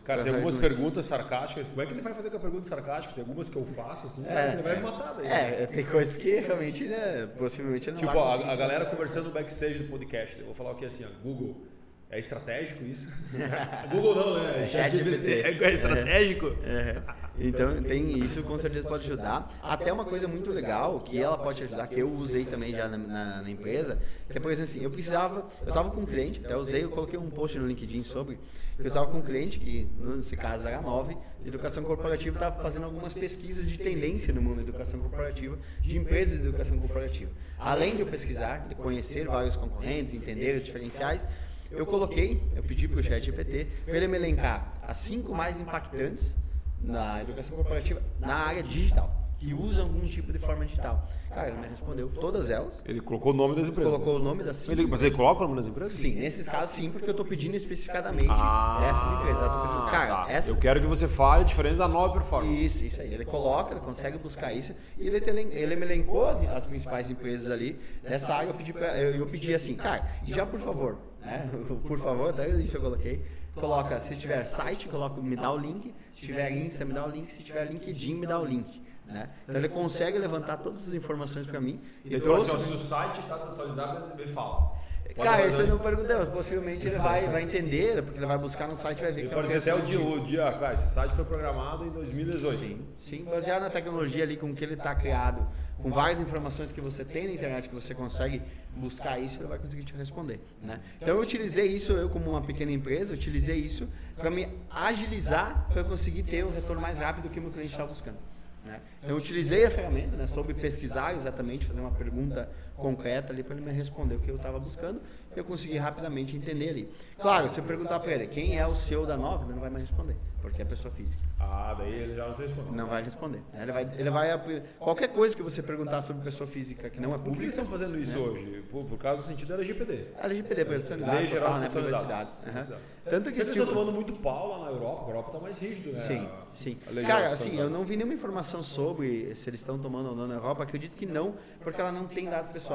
Cara, 0.05 0.23
tem 0.23 0.33
algumas 0.33 0.55
perguntas 0.55 1.05
sarcásticas. 1.05 1.67
Como 1.67 1.81
é 1.81 1.85
que 1.85 1.91
ele 1.91 2.01
vai 2.01 2.13
fazer 2.13 2.29
com 2.29 2.37
a 2.37 2.39
pergunta 2.39 2.67
sarcástica? 2.67 3.13
Tem 3.13 3.21
algumas 3.21 3.49
que 3.49 3.57
eu 3.57 3.65
faço, 3.65 4.05
assim, 4.05 4.25
é, 4.27 4.53
ele 4.53 4.61
vai 4.61 4.77
me 4.77 4.83
matar 4.83 5.13
daí. 5.13 5.27
É, 5.27 5.65
tem 5.65 5.85
coisas 5.85 6.15
que 6.15 6.39
realmente, 6.39 6.85
né, 6.85 7.27
possivelmente 7.37 7.91
não 7.91 7.97
Tipo, 7.97 8.17
a, 8.17 8.51
a 8.51 8.55
galera 8.55 8.85
conversando 8.85 9.25
no 9.25 9.31
backstage 9.31 9.79
do 9.79 9.89
podcast. 9.89 10.39
Eu 10.39 10.45
vou 10.45 10.55
falar 10.55 10.71
o 10.71 10.75
que 10.75 10.85
assim, 10.85 11.03
ó, 11.05 11.09
Google, 11.21 11.65
é 12.09 12.19
estratégico 12.19 12.85
isso? 12.85 13.13
Google 13.91 14.15
não, 14.15 14.43
né? 14.43 14.63
É 14.63 14.67
chat 14.67 14.95
GPT. 14.95 15.41
É, 15.41 15.63
é 15.63 15.71
estratégico? 15.73 16.55
É. 16.63 17.01
Então 17.39 17.83
tem 17.83 18.17
isso 18.17 18.41
com 18.43 18.57
certeza 18.57 18.87
pode 18.87 19.03
ajudar. 19.05 19.53
Até 19.61 19.91
uma 19.93 20.05
coisa 20.05 20.27
muito 20.27 20.51
legal 20.51 21.01
que 21.01 21.21
ela 21.21 21.37
pode 21.37 21.63
ajudar, 21.63 21.85
que 21.87 21.99
eu 21.99 22.11
usei 22.11 22.45
também 22.45 22.71
já 22.71 22.87
na, 22.87 22.97
na, 22.97 23.41
na 23.43 23.49
empresa, 23.49 23.99
que 24.29 24.37
é 24.37 24.41
por 24.41 24.51
exemplo 24.51 24.71
assim, 24.71 24.83
eu 24.83 24.89
precisava, 24.89 25.47
eu 25.61 25.67
estava 25.67 25.91
com 25.91 26.01
um 26.01 26.05
cliente, 26.05 26.41
até 26.43 26.55
usei, 26.55 26.83
eu 26.83 26.89
coloquei 26.89 27.19
um 27.19 27.29
post 27.29 27.59
no 27.59 27.67
LinkedIn 27.67 28.03
sobre, 28.03 28.39
que 28.75 28.81
eu 28.81 28.87
estava 28.87 29.07
com 29.07 29.19
um 29.19 29.21
cliente 29.21 29.59
que 29.59 29.87
nesse 29.99 30.35
caso 30.35 30.67
era 30.67 30.81
9, 30.81 31.15
de 31.41 31.49
educação 31.49 31.83
corporativa, 31.83 32.35
estava 32.35 32.61
fazendo 32.61 32.85
algumas 32.85 33.13
pesquisas 33.13 33.67
de 33.67 33.77
tendência 33.77 34.33
no 34.33 34.41
mundo 34.41 34.55
da 34.55 34.61
educação 34.63 34.99
corporativa, 34.99 35.57
de 35.81 35.97
empresas 35.97 36.39
de 36.39 36.47
educação 36.47 36.79
corporativa. 36.79 37.31
Além 37.59 37.95
de 37.95 38.01
eu 38.01 38.07
pesquisar, 38.07 38.67
de 38.67 38.75
conhecer 38.75 39.27
vários 39.27 39.55
concorrentes, 39.55 40.13
entender 40.13 40.55
os 40.55 40.63
diferenciais, 40.63 41.27
eu 41.71 41.85
coloquei, 41.85 42.41
eu 42.55 42.63
pedi 42.63 42.87
para 42.87 42.99
o 42.99 43.03
chat 43.03 43.23
GPT 43.23 43.67
para 43.85 43.95
ele 43.97 44.07
me 44.07 44.17
elencar 44.17 44.73
as 44.81 44.97
cinco 44.97 45.33
mais 45.35 45.59
impactantes 45.59 46.37
na 46.81 47.21
educação 47.21 47.55
corporativa 47.55 48.01
na 48.19 48.35
área 48.35 48.63
digital. 48.63 49.13
que 49.39 49.53
usam 49.53 49.83
algum 49.83 50.07
tipo 50.07 50.33
de 50.33 50.39
forma 50.39 50.65
digital. 50.65 51.07
Cara, 51.29 51.49
ele 51.49 51.57
me 51.59 51.67
respondeu 51.67 52.09
todas 52.09 52.49
elas. 52.49 52.81
Ele 52.87 52.99
colocou 52.99 53.31
o 53.31 53.35
nome 53.35 53.53
das 53.55 53.67
empresas. 53.69 53.93
Colocou 53.93 54.15
o 54.15 54.19
nome 54.19 54.43
das 54.43 54.55
cinco 54.57 54.71
Ele, 54.71 54.87
mas 54.87 55.03
ele 55.03 55.13
coloca 55.15 55.41
o 55.43 55.43
nome 55.43 55.57
das 55.57 55.67
empresas? 55.67 55.93
Sim, 55.95 56.15
nesses 56.15 56.49
casos 56.49 56.71
sim, 56.71 56.89
porque 56.89 57.07
eu 57.07 57.13
tô 57.13 57.23
pedindo 57.23 57.55
especificadamente 57.55 58.25
Ah, 58.31 58.79
essas 58.89 59.11
empresas. 59.11 59.43
Eu 59.43 59.61
pedindo, 59.61 59.91
cara, 59.91 60.25
tá. 60.25 60.31
essa, 60.31 60.49
Eu 60.49 60.55
quero 60.57 60.81
que 60.81 60.87
você 60.87 61.07
fale 61.07 61.41
a 61.41 61.45
diferença 61.45 61.77
da 61.79 61.87
nova 61.87 62.13
performance. 62.13 62.65
Isso, 62.65 62.83
isso 62.83 62.99
aí. 62.99 63.13
Ele 63.13 63.25
coloca, 63.25 63.73
ele 63.73 63.81
consegue 63.81 64.17
buscar 64.17 64.51
isso. 64.53 64.73
E 64.97 65.05
ele, 65.07 65.21
te 65.21 65.29
elen- 65.29 65.49
ele 65.51 65.75
me 65.75 65.85
elencou 65.85 66.25
as, 66.27 66.41
as 66.47 66.65
principais 66.65 67.11
empresas 67.11 67.51
ali 67.51 67.77
dessa 68.01 68.33
área. 68.33 68.47
Eu 68.49 68.55
pedi, 68.55 68.73
pra, 68.73 68.97
eu, 68.97 69.17
eu 69.17 69.27
pedi 69.27 69.53
assim, 69.53 69.75
cara, 69.75 70.03
e 70.25 70.33
já 70.33 70.47
por 70.47 70.59
favor, 70.59 70.97
né? 71.27 71.49
Por 71.85 71.99
favor, 71.99 72.29
até 72.29 72.49
isso 72.49 72.77
eu 72.77 72.81
coloquei. 72.81 73.23
Coloca, 73.53 73.99
se 73.99 74.15
tiver 74.15 74.43
site, 74.43 74.87
coloca, 74.87 75.21
me 75.21 75.35
dá 75.35 75.51
o 75.51 75.57
link. 75.57 75.93
Se 76.15 76.25
tiver 76.25 76.51
Insta, 76.51 76.85
me 76.85 76.93
dá 76.93 77.05
o 77.05 77.09
link. 77.09 77.29
Se 77.31 77.43
tiver 77.43 77.65
LinkedIn, 77.65 78.15
me 78.15 78.25
dá 78.25 78.39
o 78.39 78.45
link. 78.45 78.81
Né? 79.05 79.29
Então 79.43 79.55
ele 79.55 79.69
consegue 79.69 80.17
levantar 80.17 80.57
todas 80.57 80.87
as 80.87 80.93
informações 80.93 81.47
para 81.47 81.59
mim. 81.59 81.81
E 82.03 82.19
falou 82.19 82.43
trouxe 82.43 82.55
assim, 82.55 82.71
se 82.71 82.77
o 82.77 82.79
site 82.79 83.19
está 83.19 83.37
desatualizado, 83.37 84.15
me 84.15 84.27
fala. 84.27 84.75
Cara, 85.15 85.47
isso 85.47 85.61
eu 85.61 85.67
não 85.67 85.79
perguntei, 85.79 86.15
mas 86.15 86.29
possivelmente 86.29 86.87
ele 86.87 86.97
vai, 86.97 87.27
vai 87.27 87.43
entender, 87.43 88.01
porque 88.03 88.19
ele 88.19 88.25
vai 88.25 88.37
buscar 88.37 88.67
no 88.67 88.75
site 88.75 88.99
e 88.99 89.01
vai 89.01 89.11
ver 89.11 89.19
Ele 89.21 89.29
que 89.29 89.33
é 89.33 89.41
pode 89.41 89.55
até 89.55 89.75
o 89.75 89.81
dia, 89.81 89.99
o 89.99 90.19
dia, 90.23 90.51
cara, 90.53 90.73
esse 90.73 90.89
site 90.89 91.13
foi 91.13 91.25
programado 91.25 91.85
em 91.85 91.89
2018. 91.89 92.57
Sim, 92.57 92.85
sim, 92.99 93.23
baseado 93.23 93.61
na 93.61 93.69
tecnologia 93.69 94.23
ali 94.23 94.37
com 94.37 94.53
que 94.53 94.63
ele 94.63 94.73
está 94.73 94.93
criado, 94.95 95.47
com 95.81 95.91
várias 95.91 96.19
informações 96.19 96.71
que 96.71 96.81
você 96.81 97.05
tem 97.05 97.27
na 97.27 97.33
internet 97.33 97.69
que 97.69 97.75
você 97.75 97.93
consegue 97.93 98.41
buscar 98.75 99.19
isso, 99.19 99.39
ele 99.39 99.47
vai 99.47 99.57
conseguir 99.57 99.83
te 99.83 99.93
responder, 99.93 100.39
né? 100.61 100.79
Então 101.01 101.15
eu 101.15 101.21
utilizei 101.21 101.67
isso 101.67 101.93
eu 101.93 102.09
como 102.09 102.31
uma 102.31 102.41
pequena 102.41 102.71
empresa, 102.71 103.11
eu 103.11 103.15
utilizei 103.15 103.57
isso 103.57 103.89
para 104.15 104.29
me 104.29 104.47
agilizar 104.69 105.67
para 105.69 105.81
eu 105.81 105.85
conseguir 105.85 106.23
ter 106.23 106.45
um 106.45 106.51
retorno 106.51 106.81
mais 106.81 106.97
rápido 106.97 107.23
do 107.23 107.29
que 107.29 107.39
o 107.39 107.41
meu 107.41 107.51
cliente 107.51 107.71
estava 107.71 107.89
buscando. 107.89 108.17
Né? 108.65 108.81
Então 108.99 109.11
eu 109.11 109.17
utilizei 109.17 109.65
a 109.65 109.71
ferramenta, 109.71 110.17
né, 110.17 110.27
soube 110.27 110.53
pesquisar 110.53 111.15
exatamente, 111.15 111.65
fazer 111.65 111.79
uma 111.79 111.91
pergunta 111.91 112.49
concreta 112.77 113.33
ali 113.33 113.43
para 113.43 113.55
ele 113.55 113.65
me 113.65 113.71
responder 113.71 114.15
o 114.15 114.19
que 114.19 114.29
eu 114.29 114.35
estava 114.37 114.59
buscando 114.59 115.01
e 115.35 115.39
eu 115.39 115.43
consegui 115.43 115.77
rapidamente 115.77 116.35
entender 116.35 116.69
ali. 116.69 116.91
Claro, 117.19 117.49
se 117.49 117.59
eu 117.59 117.63
perguntar 117.63 117.99
para 117.99 118.13
ele 118.13 118.27
quem 118.27 118.57
é 118.57 118.65
o 118.65 118.75
CEO 118.75 119.05
da 119.05 119.17
Nova, 119.17 119.43
ele 119.45 119.53
não 119.53 119.59
vai 119.59 119.69
mais 119.69 119.89
responder, 119.89 120.15
porque 120.41 120.61
é 120.61 120.65
pessoa 120.65 120.93
física. 120.93 121.21
Ah, 121.39 121.75
daí 121.77 121.91
ele 121.93 122.15
já 122.15 122.27
não 122.27 122.33
tem 122.35 122.45
respondendo. 122.47 122.73
Não 122.75 122.87
vai 122.87 123.03
responder. 123.03 123.41
né? 123.53 123.63
Ele 123.63 123.71
vai, 123.71 123.87
ele 123.97 124.09
vai 124.09 124.63
qualquer 124.79 125.07
coisa 125.09 125.35
que 125.35 125.41
você 125.43 125.61
perguntar 125.61 126.01
sobre 126.01 126.23
pessoa 126.23 126.47
física 126.47 126.89
que 126.89 126.99
não 126.99 127.13
é 127.13 127.17
Por 127.17 127.23
que 127.23 127.29
eles 127.29 127.55
pública, 127.55 127.61
estão 127.61 127.65
fazendo 127.65 127.99
isso 127.99 128.17
hoje? 128.19 128.63
Por, 128.69 128.85
por 128.85 128.97
causa 128.97 129.21
do 129.21 129.25
sentido 129.25 129.49
da 129.49 129.55
LGPD. 129.55 130.07
a 130.19 130.25
LGPD, 130.25 130.65
privacidade 130.65 131.15
Lei 131.17 131.25
Geral 131.27 131.45
total, 131.45 131.59
né, 131.59 131.69
Proteção 131.69 131.81
de 131.81 131.87
privacidade. 131.87 132.25
Dados. 132.25 132.33
Aham. 132.39 132.43
Privacidade. 132.51 132.81
Tanto 133.09 133.29
que 133.29 133.35
Vocês 133.37 133.47
tipo, 133.47 133.59
estão 133.59 133.73
tomando 133.73 133.93
muito 133.93 134.11
pau 134.13 134.49
lá 134.49 134.65
na 134.65 134.71
Europa, 134.71 135.05
a 135.05 135.09
Europa 135.09 135.29
está 135.29 135.39
mais 135.39 135.57
rígido, 135.59 135.93
né? 135.93 136.01
Sim, 136.01 136.27
sim. 136.49 136.77
Cara, 137.07 137.29
assim, 137.29 137.57
eu 137.57 137.69
não 137.69 137.85
vi 137.85 137.95
nenhuma 137.95 138.13
informação 138.13 138.61
sobre 138.61 139.33
se 139.33 139.49
eles 139.49 139.61
estão 139.61 139.79
tomando 139.79 140.09
ou 140.09 140.15
não 140.15 140.27
na 140.27 140.33
Europa. 140.35 140.63
Acredito 140.63 140.93
que 140.97 141.05
não, 141.05 141.35
porque 141.61 141.79
ela 141.79 141.91
não 141.93 142.05
tem 142.05 142.29
dados 142.29 142.49
pessoais, 142.49 142.66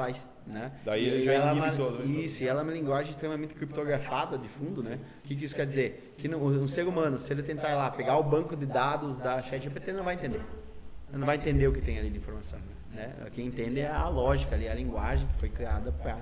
né? 0.45 0.71
Daí 0.85 1.03
E 1.03 1.07
ele 1.07 1.23
já 1.23 1.33
ela 1.33 1.49
é 1.49 1.53
uma- 1.53 1.71
todo, 1.71 2.05
né? 2.05 2.11
Isso, 2.21 2.43
e 2.43 2.47
ela 2.47 2.61
é 2.61 2.63
uma 2.63 2.73
linguagem 2.73 3.11
extremamente 3.11 3.53
criptografada 3.53 4.37
de 4.37 4.47
fundo, 4.47 4.83
né? 4.83 4.99
O 5.23 5.27
que, 5.27 5.35
que 5.35 5.45
isso 5.45 5.55
quer 5.55 5.65
dizer? 5.65 6.15
Que 6.17 6.27
não- 6.27 6.43
um 6.43 6.67
ser 6.67 6.87
humano, 6.87 7.17
se 7.19 7.31
ele 7.31 7.43
tentar 7.43 7.69
ir 7.71 7.75
lá 7.75 7.89
pegar 7.91 8.17
o 8.17 8.23
banco 8.23 8.55
de 8.55 8.65
dados 8.65 9.17
da 9.19 9.41
ChatGPT, 9.41 9.93
não 9.93 10.03
vai 10.03 10.15
entender. 10.15 10.41
Não 11.11 11.25
vai 11.25 11.35
entender 11.35 11.67
o 11.67 11.73
que 11.73 11.81
tem 11.81 11.99
ali 11.99 12.09
de 12.09 12.17
informação. 12.17 12.59
Né? 12.91 13.11
Quem 13.33 13.47
entende 13.47 13.79
é 13.79 13.87
a 13.89 14.07
lógica 14.07 14.55
ali, 14.55 14.67
a 14.67 14.73
linguagem 14.75 15.27
que 15.27 15.39
foi 15.39 15.49
criada 15.49 15.91
para 15.91 16.17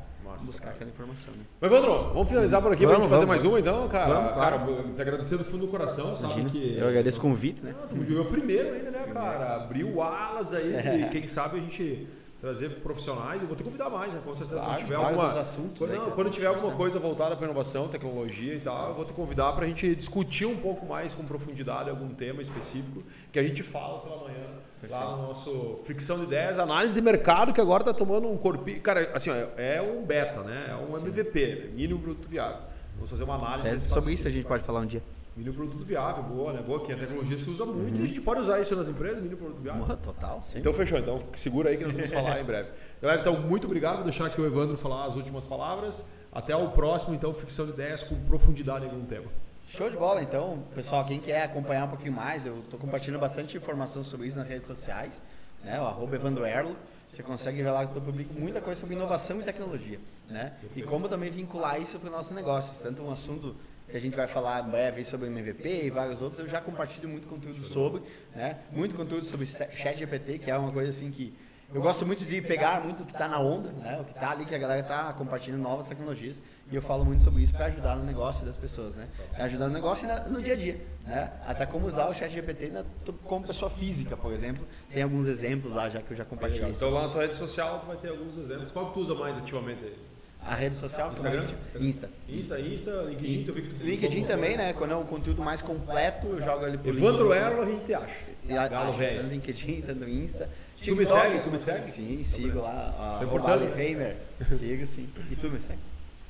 buscar 0.46 0.70
aquela 0.70 0.90
informação. 0.90 1.34
Né? 1.34 1.44
Mas, 1.60 1.70
Evandro, 1.72 2.14
vamos 2.14 2.30
finalizar 2.30 2.62
por 2.62 2.72
aqui 2.72 2.84
pra 2.84 2.94
Vamos, 2.94 3.08
gente 3.08 3.10
fazer 3.10 3.26
vamos, 3.26 3.42
mais 3.44 3.44
uma, 3.52 3.60
então, 3.60 3.88
cara? 3.90 4.14
Vamos, 4.14 4.34
claro. 4.34 4.60
Cara, 4.60 4.84
te 4.96 5.02
agradecer 5.02 5.38
do 5.38 5.44
fundo 5.44 5.66
do 5.66 5.68
coração, 5.68 6.16
sabe 6.16 6.34
Imagina, 6.42 6.50
que... 6.50 6.78
eu 6.78 6.88
agradeço 6.88 7.18
o 7.18 7.22
convite, 7.22 7.62
né? 7.62 7.76
Estamos 7.84 8.08
jogando 8.08 8.30
primeiro 8.30 8.74
ainda, 8.74 8.92
né, 8.92 9.06
cara? 9.12 9.56
Abriu 9.58 10.02
alas 10.02 10.54
aí, 10.54 11.02
e 11.04 11.10
quem 11.12 11.28
sabe 11.28 11.58
a 11.58 11.62
gente 11.62 12.08
trazer 12.42 12.70
profissionais. 12.82 13.42
Eu 13.42 13.48
vou 13.48 13.56
ter 13.56 13.64
que 13.64 13.70
convidar 13.70 13.90
mais, 13.90 14.14
né? 14.14 14.22
Com 14.26 14.34
certeza. 14.34 14.60
Claro, 14.60 14.74
quando 14.74 14.82
tiver 14.82 14.96
alguma, 14.96 15.32
assuntos 15.40 15.78
quando, 15.78 15.92
não, 15.92 16.12
quando 16.12 16.30
tiver 16.32 16.48
alguma 16.48 16.76
coisa 16.76 16.98
voltada 16.98 17.36
para 17.36 17.46
inovação, 17.46 17.88
tecnologia 17.88 18.56
e 18.56 18.60
tal, 18.60 18.90
eu 18.90 18.96
vou 18.96 19.06
te 19.06 19.14
convidar 19.14 19.54
para 19.54 19.66
a 19.66 19.68
gente 19.68 19.96
discutir 19.96 20.48
um 20.48 20.58
pouco 20.58 20.86
mais 20.88 21.14
com 21.14 21.24
profundidade 21.24 21.90
algum 21.90 22.10
tema 22.10 22.42
específico 22.42 23.04
que 23.32 23.38
a 23.38 23.44
gente 23.44 23.62
fala 23.62 24.00
pela 24.00 24.24
manhã 24.24 24.48
lá 24.90 25.16
no 25.16 25.28
nosso 25.28 25.80
Fricção 25.84 26.18
de 26.18 26.24
Ideias, 26.24 26.58
análise 26.58 26.96
de 26.96 27.02
mercado 27.02 27.54
que 27.54 27.62
agora 27.62 27.84
está 27.84 27.94
tomando 27.94 28.28
um 28.28 28.36
corpinho. 28.36 28.82
Cara, 28.82 29.12
assim, 29.14 29.30
ó, 29.30 29.36
é 29.56 29.80
um 29.80 30.04
beta, 30.04 30.42
né? 30.42 30.70
É 30.72 30.76
um 30.76 30.98
MVP, 30.98 31.70
mínimo 31.76 32.00
produto 32.00 32.28
viável. 32.28 32.64
Vamos 32.96 33.10
fazer 33.12 33.24
uma 33.24 33.36
análise 33.36 33.70
É, 33.70 33.78
sobre 33.78 34.14
isso 34.14 34.28
a 34.28 34.32
gente 34.32 34.48
pode 34.48 34.64
falar 34.64 34.80
um 34.80 34.88
dia. 34.88 35.04
Mínimo 35.36 35.56
produto 35.56 35.86
viável, 35.86 36.24
boa, 36.24 36.52
né? 36.52 36.62
Boa, 36.62 36.86
que 36.86 36.92
a 36.92 36.98
tecnologia 36.98 37.38
se 37.38 37.50
usa 37.50 37.66
muito 37.66 38.00
e 38.02 38.04
a 38.04 38.08
gente 38.08 38.20
pode 38.20 38.42
usar 38.42 38.60
isso 38.60 38.76
nas 38.76 38.90
empresas, 38.90 39.20
mínimo 39.20 39.38
produto 39.38 39.62
viável. 39.62 39.84
Porra, 39.84 39.98
total, 39.98 40.44
sim. 40.46 40.60
Então 40.60 40.74
fechou, 40.74 41.00
então 41.00 41.24
segura 41.34 41.70
aí 41.70 41.78
que 41.78 41.86
nós 41.86 41.94
vamos 41.94 42.12
falar 42.12 42.42
em 42.42 42.44
breve. 42.44 42.70
Galera, 43.02 43.22
então 43.22 43.40
muito 43.40 43.66
obrigado, 43.66 43.96
vou 43.96 44.04
deixar 44.04 44.26
aqui 44.26 44.42
o 44.42 44.46
Evandro 44.46 44.76
falar 44.76 45.06
as 45.06 45.16
últimas 45.16 45.46
palavras. 45.46 46.12
Até 46.34 46.56
o 46.56 46.70
próximo, 46.70 47.14
então, 47.14 47.34
ficção 47.34 47.66
de 47.66 47.74
ideias 47.74 48.04
com 48.04 48.16
profundidade 48.26 48.86
em 48.86 48.90
algum 48.90 49.06
tema. 49.06 49.26
Show 49.68 49.90
de 49.90 49.98
bola, 49.98 50.22
então, 50.22 50.64
pessoal, 50.76 51.04
quem 51.06 51.20
quer 51.20 51.44
acompanhar 51.44 51.86
um 51.86 51.90
pouquinho 51.90 52.14
mais, 52.14 52.46
eu 52.46 52.60
estou 52.60 52.80
compartilhando 52.80 53.20
bastante 53.20 53.56
informação 53.56 54.04
sobre 54.04 54.28
isso 54.28 54.38
nas 54.38 54.48
redes 54.48 54.68
sociais, 54.68 55.22
né? 55.64 55.80
O 55.80 55.86
arroba 55.86 56.16
Evandro 56.16 56.46
Erlo. 56.46 56.76
Você 57.12 57.22
consegue 57.22 57.62
ver 57.62 57.72
lá 57.72 57.86
que 57.86 57.94
eu 57.94 58.02
publico 58.02 58.34
muita 58.34 58.62
coisa 58.62 58.80
sobre 58.80 58.96
inovação 58.96 59.42
e 59.42 59.44
tecnologia, 59.44 60.00
né? 60.30 60.54
E 60.74 60.82
como 60.82 61.10
também 61.10 61.30
vincular 61.30 61.82
isso 61.82 62.00
para 62.00 62.08
os 62.08 62.12
nossos 62.14 62.34
negócios, 62.34 62.80
tanto 62.80 63.04
um 63.04 63.12
assunto 63.12 63.54
que 63.92 63.98
a 63.98 64.02
gente 64.02 64.16
vai 64.16 64.28
falar 64.28 64.66
em 64.66 64.72
breve 64.72 65.04
sobre 65.04 65.28
o 65.28 65.32
MVP 65.32 65.84
e 65.86 65.90
vários 65.90 66.22
outros, 66.22 66.40
eu 66.40 66.48
já 66.48 66.62
compartilho 66.62 67.10
muito 67.10 67.28
conteúdo 67.28 67.64
sobre, 67.64 68.02
né? 68.36 68.58
Muito 68.72 68.96
conteúdo 68.96 69.26
sobre 69.26 69.46
chat 69.46 69.98
GPT, 69.98 70.40
que 70.40 70.50
é 70.50 70.58
uma 70.58 70.72
coisa 70.72 70.90
assim 70.90 71.12
que 71.12 71.34
eu 71.74 71.82
gosto 71.82 72.06
muito 72.06 72.26
de 72.26 72.42
pegar 72.42 72.84
muito 72.84 73.04
o 73.04 73.06
que 73.06 73.14
está 73.14 73.30
na 73.30 73.40
onda, 73.40 73.72
né? 73.72 73.98
O 74.02 74.04
que 74.04 74.12
está 74.12 74.32
ali, 74.32 74.44
que 74.46 74.54
a 74.54 74.58
galera 74.58 74.82
está 74.82 75.14
compartilhando 75.14 75.62
novas 75.62 75.86
tecnologias. 75.86 76.42
E 76.70 76.76
eu 76.76 76.82
falo 76.82 77.06
muito 77.06 77.24
sobre 77.24 77.42
isso 77.44 77.54
para 77.54 77.68
ajudar 77.68 77.96
no 77.96 78.04
negócio 78.04 78.46
das 78.46 78.58
pessoas, 78.58 78.96
né? 78.96 79.08
Pra 79.34 79.46
ajudar 79.46 79.68
no 79.68 79.74
negócio 79.74 80.06
e 80.10 80.30
no 80.30 80.42
dia 80.42 80.54
a 80.54 80.58
dia, 80.58 80.86
né? 81.06 81.32
Até 81.46 81.66
como 81.66 81.88
usar 81.88 82.10
o 82.10 82.14
chat 82.14 82.30
GPT 82.30 82.70
na- 82.72 82.84
como 83.24 83.46
pessoa 83.48 83.72
física, 83.72 84.18
por 84.18 84.34
exemplo. 84.34 84.68
Tem 84.94 85.02
alguns 85.04 85.28
exemplos 85.28 85.72
lá 85.74 85.90
já 85.90 86.02
que 86.02 86.12
eu 86.12 86.18
já 86.18 86.26
compartilhei. 86.26 86.70
Então 86.72 86.90
lá 86.90 87.04
na 87.04 87.10
tua 87.10 87.22
rede 87.22 87.36
social 87.38 87.80
tu 87.80 87.88
vai 87.88 87.96
ter 87.96 88.10
alguns 88.10 88.36
exemplos. 88.38 88.72
Qual 88.72 88.88
que 88.88 88.94
tu 88.94 89.00
usa 89.02 89.16
mais 89.16 89.38
ativamente? 89.38 89.84
aí? 89.86 89.96
A 90.44 90.56
rede 90.56 90.76
social, 90.76 91.12
Instagram? 91.12 91.46
Insta. 91.80 92.10
Insta, 92.28 92.60
Insta, 92.60 92.92
LinkedIn, 93.08 93.44
tu 93.46 93.54
vi 93.54 93.62
que 93.62 93.74
tu 93.76 93.86
LinkedIn 93.86 94.24
também, 94.26 94.58
né? 94.58 94.74
Quando 94.74 94.92
é 94.92 94.96
um 94.96 95.04
conteúdo 95.04 95.42
mais 95.44 95.62
completo, 95.62 96.28
eu 96.28 96.42
jogo 96.42 96.66
ali 96.66 96.78
por 96.80 96.90
Evandro 96.90 97.26
LinkedIn. 97.32 97.46
Erlo 97.46 97.62
a 97.62 97.66
gente 97.66 97.94
acha. 97.94 98.16
A- 98.60 98.68
Galo 98.68 98.94
velho. 98.94 99.24
No 99.24 99.30
LinkedIn, 99.30 99.84
no 99.96 100.10
Insta. 100.10 100.50
Tu 100.84 100.96
me 100.96 101.06
segue? 101.06 101.40
Tu 101.40 101.52
me 101.52 101.60
segue? 101.60 101.92
Sim, 101.92 102.24
sigo 102.24 102.60
lá. 102.60 103.14
Isso 103.14 103.24
é 103.24 103.26
importante. 103.28 103.66
Sigo, 104.58 104.86
sim. 104.88 105.08
E 105.30 105.36
tu 105.36 105.48
me 105.50 105.60
segue? 105.60 105.78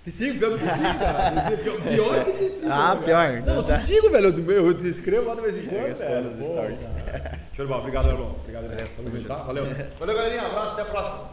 Te 0.03 0.11
sigo, 0.11 0.39
pior 0.39 0.57
que 0.59 0.65
te 0.65 0.73
sigo, 0.73 0.99
cara. 0.99 1.31
Pior 1.89 2.25
que 2.25 2.31
te 2.33 2.49
sigo. 2.49 2.71
Ah, 2.71 2.99
pior. 3.01 3.41
Não, 3.45 3.55
eu 3.57 3.63
te 3.63 3.77
sigo, 3.77 4.09
velho. 4.09 4.29
Eu, 4.51 4.67
eu 4.67 4.73
te 4.73 4.89
escrevo 4.89 5.27
lá 5.27 5.35
de 5.35 5.41
vez 5.41 5.57
em 5.57 5.61
quando. 5.67 5.85
respondo 5.85 6.29
velho. 6.29 6.41
os 6.41 6.47
stories. 6.47 6.91
Show 7.55 7.65
de 7.65 7.69
bola. 7.71 7.79
Obrigado, 7.81 8.09
Erlon. 8.09 8.31
Obrigado, 8.31 8.63
Erlon. 8.65 8.87
Tamo 8.97 9.09
junto, 9.11 9.27
tá? 9.27 9.35
Valeu. 9.37 9.65
Valeu, 9.99 10.15
galerinha. 10.15 10.41
Abraço. 10.47 10.73
Até 10.73 10.81
a 10.81 10.85
próxima. 10.85 11.31